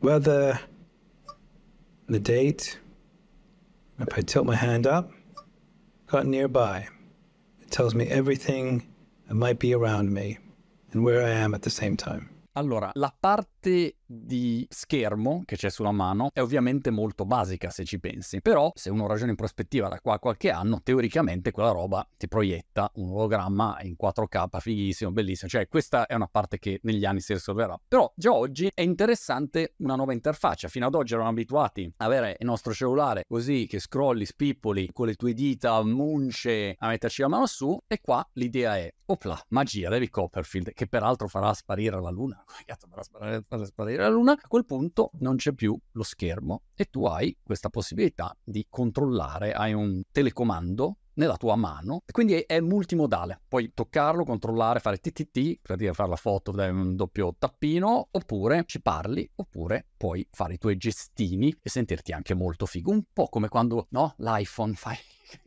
weather, 0.01 0.57
the 2.07 2.19
date. 2.21 2.79
If 3.99 4.17
I 4.17 4.21
tilt 4.21 4.45
my 4.45 4.55
hand 4.55 4.87
up, 4.87 5.11
got 6.07 6.25
nearby. 6.25 6.87
It 7.59 7.69
tells 7.69 7.93
me 7.93 8.07
everything 8.07 8.87
that 9.27 9.35
might 9.35 9.59
be 9.59 9.73
around 9.73 10.13
me 10.13 10.37
and 10.93 11.03
where 11.03 11.23
I 11.23 11.31
am 11.43 11.53
at 11.53 11.61
the 11.61 11.69
same 11.69 11.95
time. 11.95 12.29
Allora, 12.53 12.91
la 12.95 13.13
parte 13.17 13.58
di 13.61 14.65
schermo 14.69 15.43
che 15.45 15.55
c'è 15.55 15.69
sulla 15.69 15.91
mano 15.91 16.29
è 16.33 16.41
ovviamente 16.41 16.89
molto 16.89 17.25
basica 17.25 17.69
se 17.69 17.85
ci 17.85 17.99
pensi, 17.99 18.41
però 18.41 18.71
se 18.73 18.89
uno 18.89 19.05
ragiona 19.05 19.29
in 19.29 19.35
prospettiva 19.35 19.87
da 19.87 19.99
qua 19.99 20.15
a 20.15 20.19
qualche 20.19 20.49
anno, 20.49 20.81
teoricamente 20.81 21.51
quella 21.51 21.71
roba 21.71 22.07
ti 22.17 22.27
proietta 22.27 22.89
un 22.95 23.11
ologramma 23.11 23.77
in 23.81 23.95
4K, 24.01 24.59
fighissimo, 24.59 25.11
bellissimo, 25.11 25.49
cioè 25.49 25.67
questa 25.67 26.07
è 26.07 26.15
una 26.15 26.27
parte 26.27 26.57
che 26.57 26.79
negli 26.83 27.05
anni 27.05 27.19
si 27.19 27.33
risolverà. 27.33 27.79
Però 27.87 28.11
già 28.15 28.33
oggi 28.33 28.71
è 28.73 28.81
interessante 28.81 29.73
una 29.77 29.95
nuova 29.95 30.13
interfaccia, 30.13 30.67
fino 30.67 30.87
ad 30.87 30.95
oggi 30.95 31.13
eravamo 31.13 31.33
abituati 31.33 31.91
a 31.97 32.05
avere 32.05 32.35
il 32.39 32.45
nostro 32.45 32.73
cellulare 32.73 33.25
così 33.27 33.67
che 33.67 33.79
scrolli, 33.79 34.25
spippoli 34.25 34.89
con 34.91 35.05
le 35.05 35.15
tue 35.15 35.33
dita, 35.33 35.83
munce 35.83 36.75
a 36.77 36.87
metterci 36.87 37.21
la 37.21 37.27
mano 37.27 37.45
su 37.45 37.77
e 37.85 37.99
qua 38.01 38.27
l'idea 38.33 38.77
è, 38.77 38.91
opla, 39.05 39.39
magia, 39.49 39.89
David 39.89 40.09
Copperfield, 40.09 40.73
che 40.73 40.87
peraltro 40.87 41.27
farà 41.27 41.53
sparire 41.53 42.01
la 42.01 42.09
luna, 42.09 42.43
farà 42.89 43.03
sparire, 43.03 43.43
farà 43.59 43.65
sparire 43.65 44.03
la 44.03 44.09
luna, 44.09 44.33
a 44.33 44.47
quel 44.47 44.65
punto 44.65 45.11
non 45.19 45.35
c'è 45.35 45.53
più 45.53 45.77
lo 45.91 46.03
schermo 46.03 46.63
e 46.73 46.85
tu 46.85 47.05
hai 47.05 47.35
questa 47.43 47.69
possibilità 47.69 48.35
di 48.43 48.65
controllare, 48.69 49.53
hai 49.53 49.73
un 49.73 50.01
telecomando 50.11 50.97
nella 51.19 51.35
tua 51.35 51.55
mano 51.55 52.01
e 52.05 52.11
quindi 52.13 52.39
è, 52.39 52.59
multimodale. 52.61 53.41
Puoi 53.47 53.73
toccarlo, 53.73 54.23
controllare, 54.23 54.79
fare 54.79 54.97
TTT 54.97 55.59
per 55.61 55.93
fare 55.93 56.09
la 56.09 56.15
foto 56.15 56.51
da 56.51 56.71
un 56.71 56.95
doppio 56.95 57.35
tappino 57.37 58.07
oppure 58.09 58.63
ci 58.65 58.81
parli 58.81 59.29
oppure 59.35 59.87
puoi 59.97 60.25
fare 60.31 60.53
i 60.53 60.57
tuoi 60.57 60.77
gestini 60.77 61.53
e 61.61 61.69
sentirti 61.69 62.13
anche 62.13 62.33
molto 62.33 62.65
figo. 62.65 62.91
Un 62.91 63.03
po' 63.11 63.27
come 63.27 63.49
quando 63.49 63.87
no 63.89 64.15
l'iPhone 64.17 64.73
fai 64.73 64.95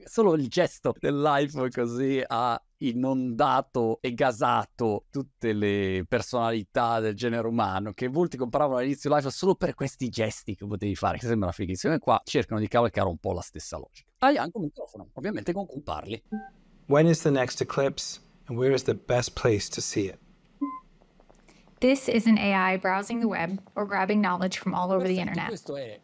solo 0.05 0.35
il 0.35 0.49
gesto 0.49 0.95
dell'iPhone 0.99 1.71
così 1.71 2.23
ha 2.27 2.61
inondato 2.79 3.99
e 4.01 4.13
gasato 4.13 5.07
tutte 5.11 5.53
le 5.53 6.05
personalità 6.09 7.01
del 7.01 7.15
genere 7.15 7.47
umano 7.47 7.93
che 7.93 8.09
molti 8.09 8.37
compravano 8.37 8.79
all'inizio 8.79 9.11
l'iPhone 9.11 9.33
solo 9.33 9.55
per 9.55 9.75
questi 9.75 10.09
gesti 10.09 10.55
che 10.55 10.67
potevi 10.67 10.95
fare, 10.95 11.19
che 11.19 11.27
sembra 11.27 11.53
fighissimo. 11.53 11.95
E 11.95 11.99
qua 11.99 12.21
cercano 12.25 12.61
di 12.61 12.69
cavalcare 12.69 13.09
un 13.09 13.19
po' 13.19 13.33
la 13.33 13.41
stessa 13.41 13.79
logica. 13.79 14.11
Hai 14.19 14.37
anche 14.37 14.57
un 14.57 14.65
microfono, 14.65 15.09
ovviamente 15.15 15.53
con 15.53 15.67
cui 15.67 15.83
parli. 15.83 16.23
When 16.87 17.07
is 17.07 17.23
the 17.23 17.31
next 17.31 17.61
eclipse 17.61 18.21
and 18.47 18.59
where 18.59 18.75
is 18.75 18.83
the 18.83 18.95
best 18.95 19.41
place 19.41 19.69
to 19.71 19.81
see 19.81 20.07
it? 20.07 20.19
This 21.83 22.09
is 22.09 22.29
an 22.29 22.39
AI 22.39 22.77
browsing 22.77 23.19
the 23.19 23.27
web 23.27 23.59
or 23.75 23.85
grabbing 23.85 24.21
knowledge 24.21 24.59
from 24.59 24.73
all 24.73 24.93
over 24.93 25.05
the 25.05 25.19
internet. 25.19 25.51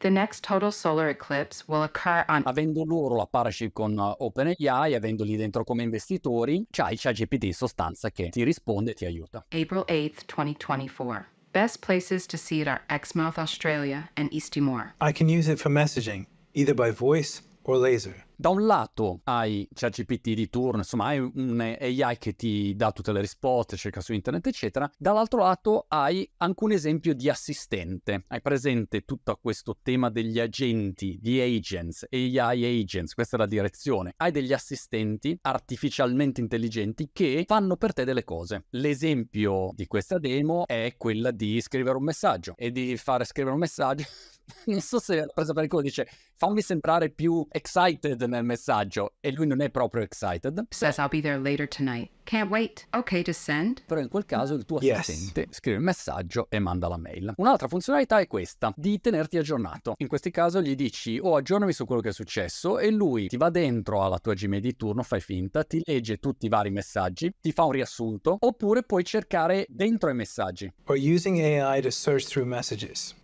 The 0.00 0.10
next 0.10 0.42
total 0.42 0.72
solar 0.72 1.08
eclipse 1.08 1.68
will 1.68 1.84
occur 1.84 2.24
on 2.28 2.42
avendo 2.46 2.84
loro 2.84 3.14
la 3.14 3.26
partnership 3.26 3.72
con 3.74 3.96
uh, 3.96 4.16
OpenAI, 4.18 4.94
avendoli 4.94 5.36
dentro 5.36 5.62
come 5.62 5.84
investitori, 5.84 6.66
c'hai 6.72 6.96
ChatGPT 6.96 7.44
in 7.44 7.54
sostanza 7.54 8.10
che 8.10 8.28
ti 8.30 8.42
risponde 8.42 8.90
e 8.90 8.94
ti 8.94 9.04
aiuta. 9.04 9.44
April 9.52 9.84
8th, 9.86 10.26
2024. 10.26 11.26
Best 11.52 11.80
places 11.80 12.26
to 12.26 12.36
see 12.36 12.60
it 12.60 12.66
are 12.66 12.82
Exmouth, 12.88 13.38
Australia, 13.38 14.10
and 14.16 14.32
East 14.32 14.54
Timor. 14.54 14.94
I 15.00 15.12
can 15.12 15.28
use 15.28 15.48
it 15.48 15.60
for 15.60 15.70
messaging, 15.70 16.26
either 16.54 16.74
by 16.74 16.90
voice 16.90 17.40
or 17.62 17.76
laser. 17.76 18.26
Da 18.40 18.50
un 18.50 18.66
lato 18.66 19.22
hai 19.24 19.68
ChatGPT 19.74 20.32
di 20.32 20.48
turno, 20.48 20.78
insomma 20.78 21.06
hai 21.06 21.18
un 21.18 21.58
AI 21.58 22.18
che 22.18 22.36
ti 22.36 22.72
dà 22.76 22.92
tutte 22.92 23.10
le 23.10 23.20
risposte, 23.20 23.76
cerca 23.76 24.00
su 24.00 24.12
internet 24.12 24.46
eccetera, 24.46 24.88
dall'altro 24.96 25.40
lato 25.40 25.86
hai 25.88 26.30
anche 26.36 26.62
un 26.62 26.70
esempio 26.70 27.16
di 27.16 27.28
assistente, 27.28 28.26
hai 28.28 28.40
presente 28.40 29.00
tutto 29.00 29.36
questo 29.42 29.76
tema 29.82 30.08
degli 30.08 30.38
agenti, 30.38 31.18
di 31.20 31.40
agents, 31.40 32.06
AI 32.08 32.80
agents, 32.80 33.12
questa 33.14 33.34
è 33.34 33.40
la 33.40 33.46
direzione, 33.46 34.14
hai 34.18 34.30
degli 34.30 34.52
assistenti 34.52 35.36
artificialmente 35.42 36.40
intelligenti 36.40 37.10
che 37.12 37.42
fanno 37.44 37.76
per 37.76 37.92
te 37.92 38.04
delle 38.04 38.22
cose. 38.22 38.66
L'esempio 38.70 39.72
di 39.74 39.88
questa 39.88 40.20
demo 40.20 40.64
è 40.64 40.94
quella 40.96 41.32
di 41.32 41.60
scrivere 41.60 41.96
un 41.96 42.04
messaggio. 42.04 42.54
E 42.56 42.70
di 42.70 42.96
fare 42.98 43.24
scrivere 43.24 43.54
un 43.54 43.60
messaggio 43.60 44.04
non 44.66 44.80
so 44.80 44.98
se 44.98 45.16
l'ha 45.16 45.26
presa 45.32 45.52
per 45.52 45.64
il 45.64 45.68
culo, 45.68 45.82
dice 45.82 46.08
fammi 46.34 46.60
sembrare 46.62 47.10
più 47.10 47.46
excited 47.50 48.20
nel 48.22 48.44
messaggio 48.44 49.14
e 49.20 49.32
lui 49.32 49.46
non 49.46 49.60
è 49.60 49.70
proprio 49.70 50.02
excited, 50.02 50.66
Says 50.70 50.98
I'll 50.98 51.08
be 51.08 51.20
there 51.20 51.38
later 51.38 51.66
tonight. 51.66 52.10
Can't 52.24 52.50
wait. 52.50 52.86
Okay 52.94 53.22
to 53.22 53.32
send. 53.32 53.82
però 53.86 54.00
in 54.00 54.08
quel 54.08 54.26
caso 54.26 54.54
il 54.54 54.64
tuo 54.66 54.78
Yes. 54.82 54.98
assistente 54.98 55.46
scrive 55.50 55.78
il 55.78 55.82
messaggio 55.82 56.46
e 56.50 56.58
manda 56.58 56.86
la 56.88 56.98
mail. 56.98 57.32
Un'altra 57.36 57.68
funzionalità 57.68 58.18
è 58.20 58.26
questa, 58.26 58.72
di 58.76 59.00
tenerti 59.00 59.38
aggiornato. 59.38 59.94
In 59.96 60.08
questi 60.08 60.30
casi 60.30 60.60
gli 60.60 60.74
dici 60.74 61.18
oh 61.20 61.36
aggiornami 61.36 61.72
su 61.72 61.86
quello 61.86 62.00
che 62.02 62.10
è 62.10 62.12
successo 62.12 62.78
e 62.78 62.90
lui 62.90 63.28
ti 63.28 63.36
va 63.38 63.48
dentro 63.50 64.02
alla 64.04 64.18
tua 64.18 64.34
Gmail 64.34 64.60
di 64.60 64.76
turno, 64.76 65.02
fai 65.02 65.20
finta, 65.20 65.64
ti 65.64 65.80
legge 65.84 66.18
tutti 66.18 66.46
i 66.46 66.48
vari 66.50 66.70
messaggi, 66.70 67.32
ti 67.40 67.50
fa 67.52 67.64
un 67.64 67.72
riassunto 67.72 68.36
oppure 68.38 68.82
puoi 68.82 69.04
cercare 69.04 69.64
dentro 69.68 70.10
i 70.10 70.14
messaggi. 70.14 70.70
Or 70.84 70.96
using 70.96 71.38
AI 71.38 71.80
to 71.80 71.90
search 71.90 72.26
through 72.26 72.46
messages. 72.46 73.14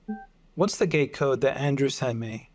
What's 0.56 0.76
the 0.76 0.86
gate 0.86 1.10
code 1.10 1.40
that 1.40 1.56
Andrew 1.56 1.88
sent 1.88 2.14
me? 2.20 2.48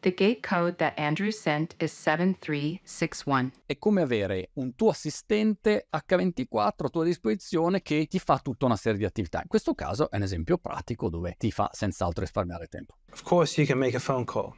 The 0.00 0.12
gate 0.12 0.40
code 0.40 0.78
that 0.78 0.98
Andrew 0.98 1.30
sent 1.30 1.76
is 1.78 1.92
7361. 1.92 3.52
È 3.66 3.78
come 3.78 4.02
avere 4.02 4.50
un 4.54 4.74
tuo 4.74 4.90
assistente 4.90 5.86
H24 5.92 6.72
a 6.76 6.88
tua 6.88 7.04
disposizione 7.04 7.82
che 7.82 8.06
ti 8.06 8.18
fa 8.18 8.40
tutta 8.42 8.66
una 8.66 8.74
serie 8.74 8.98
di 8.98 9.04
attività. 9.04 9.38
In 9.40 9.46
questo 9.46 9.74
caso 9.74 10.10
è 10.10 10.16
un 10.16 10.22
esempio 10.22 10.58
pratico 10.58 11.08
dove 11.08 11.36
ti 11.38 11.52
fa 11.52 11.70
senz'altro 11.72 12.22
risparmiare 12.22 12.66
tempo. 12.66 12.96
Of 13.12 13.22
course, 13.22 13.60
you 13.60 13.68
can 13.68 13.78
make 13.78 13.94
a 13.94 14.00
phone 14.00 14.24
call. 14.24 14.52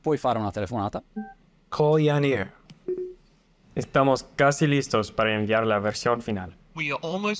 Puoi 0.00 0.16
fare 0.16 0.38
una 0.38 0.50
telefonata, 0.50 1.04
Call 1.68 1.98
Yanir. 1.98 2.50
Estamos 3.74 4.24
casi 4.34 4.66
listos 4.66 5.12
para 5.12 5.34
enviar 5.34 5.66
la 5.66 5.78
versión 5.78 6.22
final. 6.22 6.56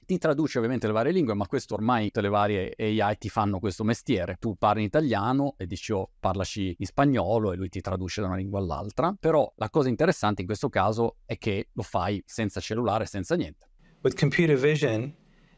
Ti 0.04 0.18
traduce 0.18 0.58
ovviamente 0.58 0.86
le 0.86 0.92
varie 0.92 1.12
lingue, 1.12 1.34
ma 1.34 1.46
questo 1.46 1.74
ormai 1.74 2.06
tutte 2.06 2.20
le 2.20 2.28
varie 2.28 2.74
AI 2.76 3.16
ti 3.18 3.28
fanno 3.28 3.58
questo 3.58 3.84
mestiere. 3.84 4.36
Tu 4.38 4.56
parli 4.56 4.80
in 4.80 4.86
italiano 4.86 5.54
e 5.56 5.66
dici 5.66 5.92
oh, 5.92 6.10
parlaci 6.20 6.74
in 6.78 6.86
spagnolo 6.86 7.52
e 7.52 7.56
lui 7.56 7.68
ti 7.68 7.80
traduce 7.80 8.20
da 8.20 8.26
una 8.26 8.36
lingua 8.36 8.58
all'altra. 8.58 9.14
Però 9.18 9.50
la 9.56 9.70
cosa 9.70 9.88
interessante 9.88 10.42
in 10.42 10.46
questo 10.46 10.68
caso 10.68 11.16
è 11.24 11.38
che 11.38 11.68
lo 11.72 11.82
fai 11.82 12.22
senza 12.26 12.60
cellulare, 12.60 13.06
senza 13.06 13.34
niente. 13.34 13.68
With 14.02 14.18
computer 14.18 14.56
vision, 14.56 15.14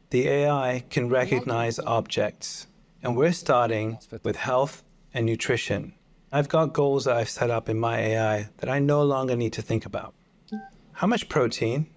the 0.09 0.45
AI 0.45 0.85
can 0.87 1.09
recognize 1.09 1.81
objects. 1.83 2.67
And 3.01 3.15
we're 3.15 3.33
starting 3.33 3.97
with 4.23 4.37
health 4.37 4.83
and 5.13 5.25
nutrition. 5.25 5.93
I've 6.31 6.47
got 6.47 6.73
goals 6.73 7.03
that 7.05 7.17
I've 7.17 7.29
set 7.29 7.49
up 7.49 7.69
in 7.69 7.77
my 7.77 7.97
AI 7.97 8.49
that 8.57 8.69
I 8.69 8.79
no 8.79 9.03
longer 9.03 9.35
need 9.35 9.53
to 9.53 9.61
think 9.61 9.85
about. 9.85 10.13
How 10.93 11.07
much 11.07 11.27
protein? 11.27 11.87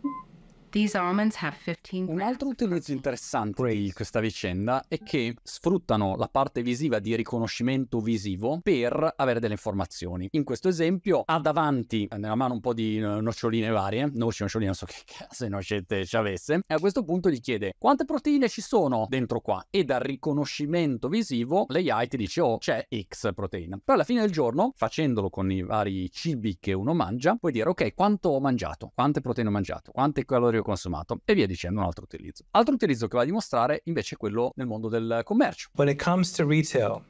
These 0.70 0.98
almonds 0.98 1.37
have 1.40 1.57
15 1.64 2.12
Un 2.12 2.20
altro 2.20 2.48
utilizzo 2.48 2.92
interessante 2.92 3.72
di 3.72 3.90
questa 3.92 4.20
vicenda 4.20 4.85
è 4.87 4.98
che 4.98 5.35
sfruttano 5.42 6.14
la 6.16 6.28
parte 6.28 6.61
visiva 6.61 6.98
di 6.98 7.16
riconoscimento 7.16 8.00
visivo 8.00 8.61
per 8.62 9.14
avere 9.16 9.40
delle 9.40 9.54
informazioni. 9.54 10.28
In 10.33 10.44
questo 10.44 10.68
esempio 10.68 11.22
ha 11.24 11.38
davanti 11.38 12.07
nella 12.18 12.35
mano 12.35 12.52
un 12.52 12.61
po' 12.61 12.74
di 12.74 12.98
eh, 12.98 13.00
noccioline 13.00 13.70
varie, 13.70 14.11
noci, 14.12 14.42
noccioline, 14.42 14.66
non 14.66 14.74
so 14.74 14.85
che 14.87 15.02
cazzo 15.07 15.44
di 15.44 15.50
nocette 15.50 16.04
ci 16.04 16.16
avesse, 16.16 16.61
e 16.66 16.74
a 16.74 16.78
questo 16.78 17.02
punto 17.02 17.31
gli 17.31 17.40
chiede 17.40 17.72
quante 17.78 18.04
proteine 18.04 18.50
ci 18.50 18.61
sono 18.61 19.07
dentro 19.09 19.40
qua 19.40 19.64
e 19.70 19.85
dal 19.85 20.00
riconoscimento 20.00 21.09
visivo 21.09 21.64
l'AI 21.68 22.09
ti 22.09 22.18
dice 22.18 22.42
oh 22.42 22.59
c'è 22.59 22.87
X 23.09 23.33
proteina. 23.33 23.81
Poi 23.83 23.94
alla 23.94 24.04
fine 24.04 24.20
del 24.20 24.33
giorno, 24.33 24.72
facendolo 24.76 25.31
con 25.31 25.50
i 25.50 25.62
vari 25.62 26.11
cibi 26.11 26.59
che 26.61 26.74
uno 26.74 26.92
mangia, 26.92 27.37
puoi 27.37 27.52
dire 27.52 27.70
ok 27.70 27.94
quanto 27.94 28.28
ho 28.28 28.40
mangiato, 28.40 28.92
quante 28.94 29.22
proteine 29.22 29.48
ho 29.48 29.52
mangiato, 29.52 29.92
quante 29.92 30.26
calorie 30.26 30.57
ho 30.58 30.62
consumato 30.62 31.20
e 31.24 31.34
via 31.34 31.46
dicendo 31.46 31.80
un 31.80 31.86
altro 31.86 32.04
utilizzo. 32.04 32.44
Altro 32.52 32.74
utilizzo 32.74 33.08
che 33.08 33.16
va 33.16 33.22
a 33.22 33.26
dimostrare 33.26 33.80
invece 33.84 34.14
è 34.14 34.18
quello 34.18 34.52
nel 34.56 34.66
mondo 34.66 34.88
del 34.88 35.22
commercio. 35.24 35.68
When 35.74 35.88
it 35.88 36.02
comes 36.02 36.32
to 36.32 36.46
retail, 36.46 37.02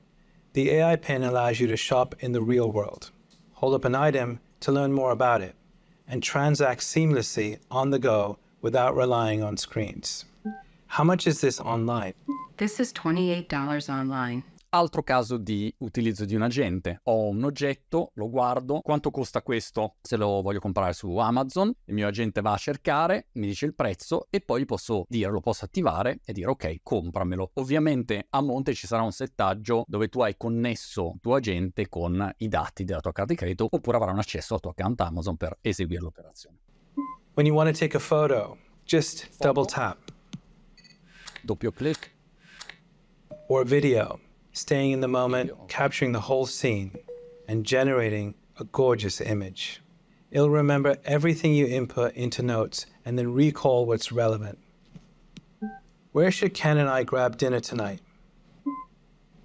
the 0.53 0.83
AI 0.83 0.99
pen 0.99 1.23
allows 1.23 1.59
you 1.59 1.69
to 1.69 1.77
shop 1.77 2.15
in 2.21 2.33
the 2.33 2.41
real 2.41 2.71
world, 2.71 3.11
hold 3.53 3.75
up 3.75 3.85
an 3.85 3.95
item 3.95 4.41
to 4.61 4.73
learn 4.73 4.93
more 4.93 5.11
about 5.11 5.43
it, 5.43 5.55
and 6.07 6.23
transact 6.23 6.83
seamlessly 6.83 7.59
on 7.71 7.91
the 7.91 7.99
go 7.99 8.39
without 8.63 8.97
relying 8.97 9.43
on 9.43 9.57
screens. 9.57 10.25
How 10.87 11.05
much 11.05 11.27
is 11.27 11.41
this 11.41 11.61
online? 11.61 12.15
This 12.57 12.81
is 12.81 12.93
$28 12.93 13.89
online. 13.89 14.43
Altro 14.71 15.03
caso 15.03 15.39
di 15.39 15.75
utilizzo 15.79 16.27
di 16.27 16.35
un 16.35 16.43
agente. 16.43 17.01
Ho 17.05 17.29
un 17.29 17.43
oggetto, 17.43 18.11
lo 18.15 18.29
guardo, 18.29 18.81
quanto 18.83 19.11
costa 19.11 19.41
questo? 19.41 19.95
Se 20.03 20.19
lo 20.19 20.43
voglio 20.43 20.59
comprare 20.59 20.93
su 20.93 21.17
Amazon, 21.17 21.73
il 21.87 21.95
mio 21.95 22.07
agente 22.07 22.43
va 22.43 22.53
a 22.53 22.59
cercare, 22.59 23.29
mi 23.33 23.47
dice 23.47 23.65
il 23.65 23.75
prezzo 23.75 24.27
e 24.29 24.43
poi 24.43 24.67
posso 24.67 25.07
dire, 25.09 25.31
lo 25.31 25.41
posso 25.41 25.65
attivare 25.65 26.21
e 26.23 26.35
dire 26.35 26.51
ok, 26.51 26.81
compramelo. 26.83 27.53
Ovviamente 27.55 28.27
a 28.29 28.43
monte 28.43 28.75
ci 28.75 28.87
sarà 28.87 29.01
un 29.01 29.11
settaggio 29.11 29.85
dove 29.87 30.09
tu 30.09 30.21
hai 30.21 30.37
connesso 30.37 31.13
il 31.15 31.21
tuo 31.23 31.37
agente 31.37 31.89
con 31.89 32.31
i 32.37 32.49
dati 32.49 32.85
della 32.85 33.01
tua 33.01 33.13
carta 33.13 33.33
di 33.33 33.39
credito 33.39 33.69
oppure 33.71 33.97
avrà 33.97 34.13
un 34.13 34.19
accesso 34.19 34.53
al 34.53 34.61
tuo 34.61 34.73
account 34.73 35.01
Amazon 35.01 35.39
per 35.39 35.57
eseguire 35.63 36.03
l'operazione. 36.03 36.59
When 37.33 37.47
you 37.47 37.57
want 37.57 37.73
to 37.73 37.79
take 37.79 37.97
a 37.97 38.01
photo, 38.01 38.59
just 38.85 39.31
double 39.39 39.65
tap. 39.65 40.13
Doppio 41.43 41.73
clic, 41.73 42.17
Or 43.51 43.65
video, 43.65 44.21
staying 44.59 44.93
in 44.93 45.01
the 45.01 45.09
moment, 45.09 45.53
capturing 45.69 46.13
the 46.13 46.21
whole 46.21 46.47
scene, 46.47 46.97
and 47.47 47.65
generating 47.65 48.35
a 48.59 48.65
gorgeous 48.65 49.21
image. 49.21 49.81
It'll 50.31 50.51
remember 50.51 50.97
everything 51.05 51.55
you 51.55 51.67
input 51.67 52.15
into 52.15 52.43
notes 52.43 52.87
and 53.05 53.19
then 53.19 53.33
recall 53.33 53.87
what's 53.87 54.13
relevant. 54.13 54.59
Where 56.13 56.31
should 56.31 56.53
Ken 56.53 56.77
and 56.77 56.89
I 56.89 57.05
grab 57.05 57.39
dinner 57.39 57.61
tonight? 57.61 58.01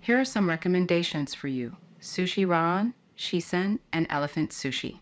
Here 0.02 0.20
are 0.20 0.26
some 0.26 0.50
recommendations 0.50 1.34
for 1.34 1.48
you 1.48 1.78
Sushi 2.02 2.46
Ron, 2.48 2.94
Shisen, 3.18 3.80
and 3.94 4.06
Elephant 4.10 4.50
Sushi. 4.50 5.00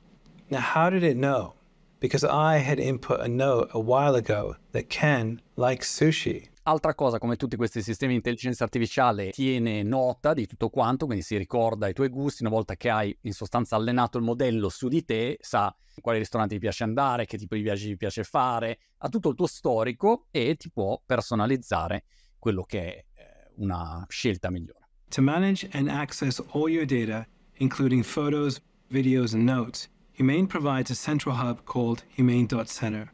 Now, 0.52 0.60
how 0.60 0.92
did 0.92 1.02
it 1.02 1.18
know? 1.18 1.54
Because 2.00 2.24
I 2.24 2.58
had 2.58 2.80
input 2.80 3.22
a 3.22 3.28
note 3.28 3.70
a 3.74 3.80
while 3.80 4.16
ago 4.16 4.58
that 4.74 4.90
Ken 4.90 5.42
likes 5.56 5.92
sushi. 5.92 6.50
Altra 6.64 6.94
cosa, 6.94 7.18
come 7.18 7.38
tutti 7.38 7.56
questi 7.56 7.82
sistemi 7.82 8.12
di 8.12 8.18
intelligenza 8.18 8.64
artificiale, 8.64 9.32
tiene 9.32 9.82
nota 9.82 10.36
di 10.36 10.46
tutto 10.46 10.70
quanto, 10.70 11.08
quindi 11.08 11.24
si 11.24 11.36
ricorda 11.36 11.88
i 11.88 11.94
tuoi 11.94 12.10
gusti, 12.10 12.44
una 12.44 12.52
volta 12.52 12.76
che 12.76 12.92
hai 12.92 13.18
in 13.22 13.34
sostanza 13.34 13.76
allenato 13.76 14.20
il 14.20 14.24
modello 14.24 14.70
su 14.70 14.88
di 14.88 15.04
te, 15.04 15.40
sa 15.42 15.76
quali 16.02 16.20
ristoranti 16.20 16.54
ti 16.54 16.60
piace 16.60 16.84
andare, 16.84 17.26
che 17.26 17.40
tipo 17.40 17.56
di 17.56 17.64
viaggi 17.64 17.88
ti 17.88 17.98
piace 17.98 18.24
fare, 18.24 18.78
ha 19.00 19.10
tutto 19.10 19.30
il 19.30 19.36
tuo 19.36 19.48
storico 19.48 20.28
e 20.30 20.56
ti 20.56 20.70
può 20.70 21.02
personalizzare 21.04 22.04
quello 22.38 22.62
che 22.62 22.80
è 22.80 23.06
eh, 23.16 23.52
una 23.56 24.06
scelta 24.08 24.52
migliore. 24.52 24.88
To 25.10 25.24
manage 25.24 25.68
and 25.74 25.88
access 25.88 26.40
all 26.52 26.70
your 26.70 26.86
data, 26.86 27.26
including 27.58 28.04
photos, 28.04 28.62
videos, 28.90 29.34
and 29.34 29.46
notes, 29.46 29.90
Humane 30.20 30.46
provides 30.46 30.92
a 30.92 30.96
central 30.96 31.34
hub 31.34 31.64
called 31.66 32.04
Humane.center. 32.18 33.12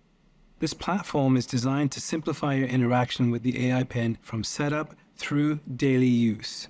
This 0.60 0.74
platform 0.74 1.38
is 1.38 1.46
designed 1.46 1.92
to 1.92 2.02
simplify 2.02 2.56
your 2.56 2.68
interaction 2.68 3.30
with 3.30 3.44
the 3.44 3.70
AI 3.70 3.84
pen 3.84 4.18
from 4.24 4.44
setup 4.44 4.96
through 5.16 5.60
daily 5.76 6.08
use. 6.08 6.68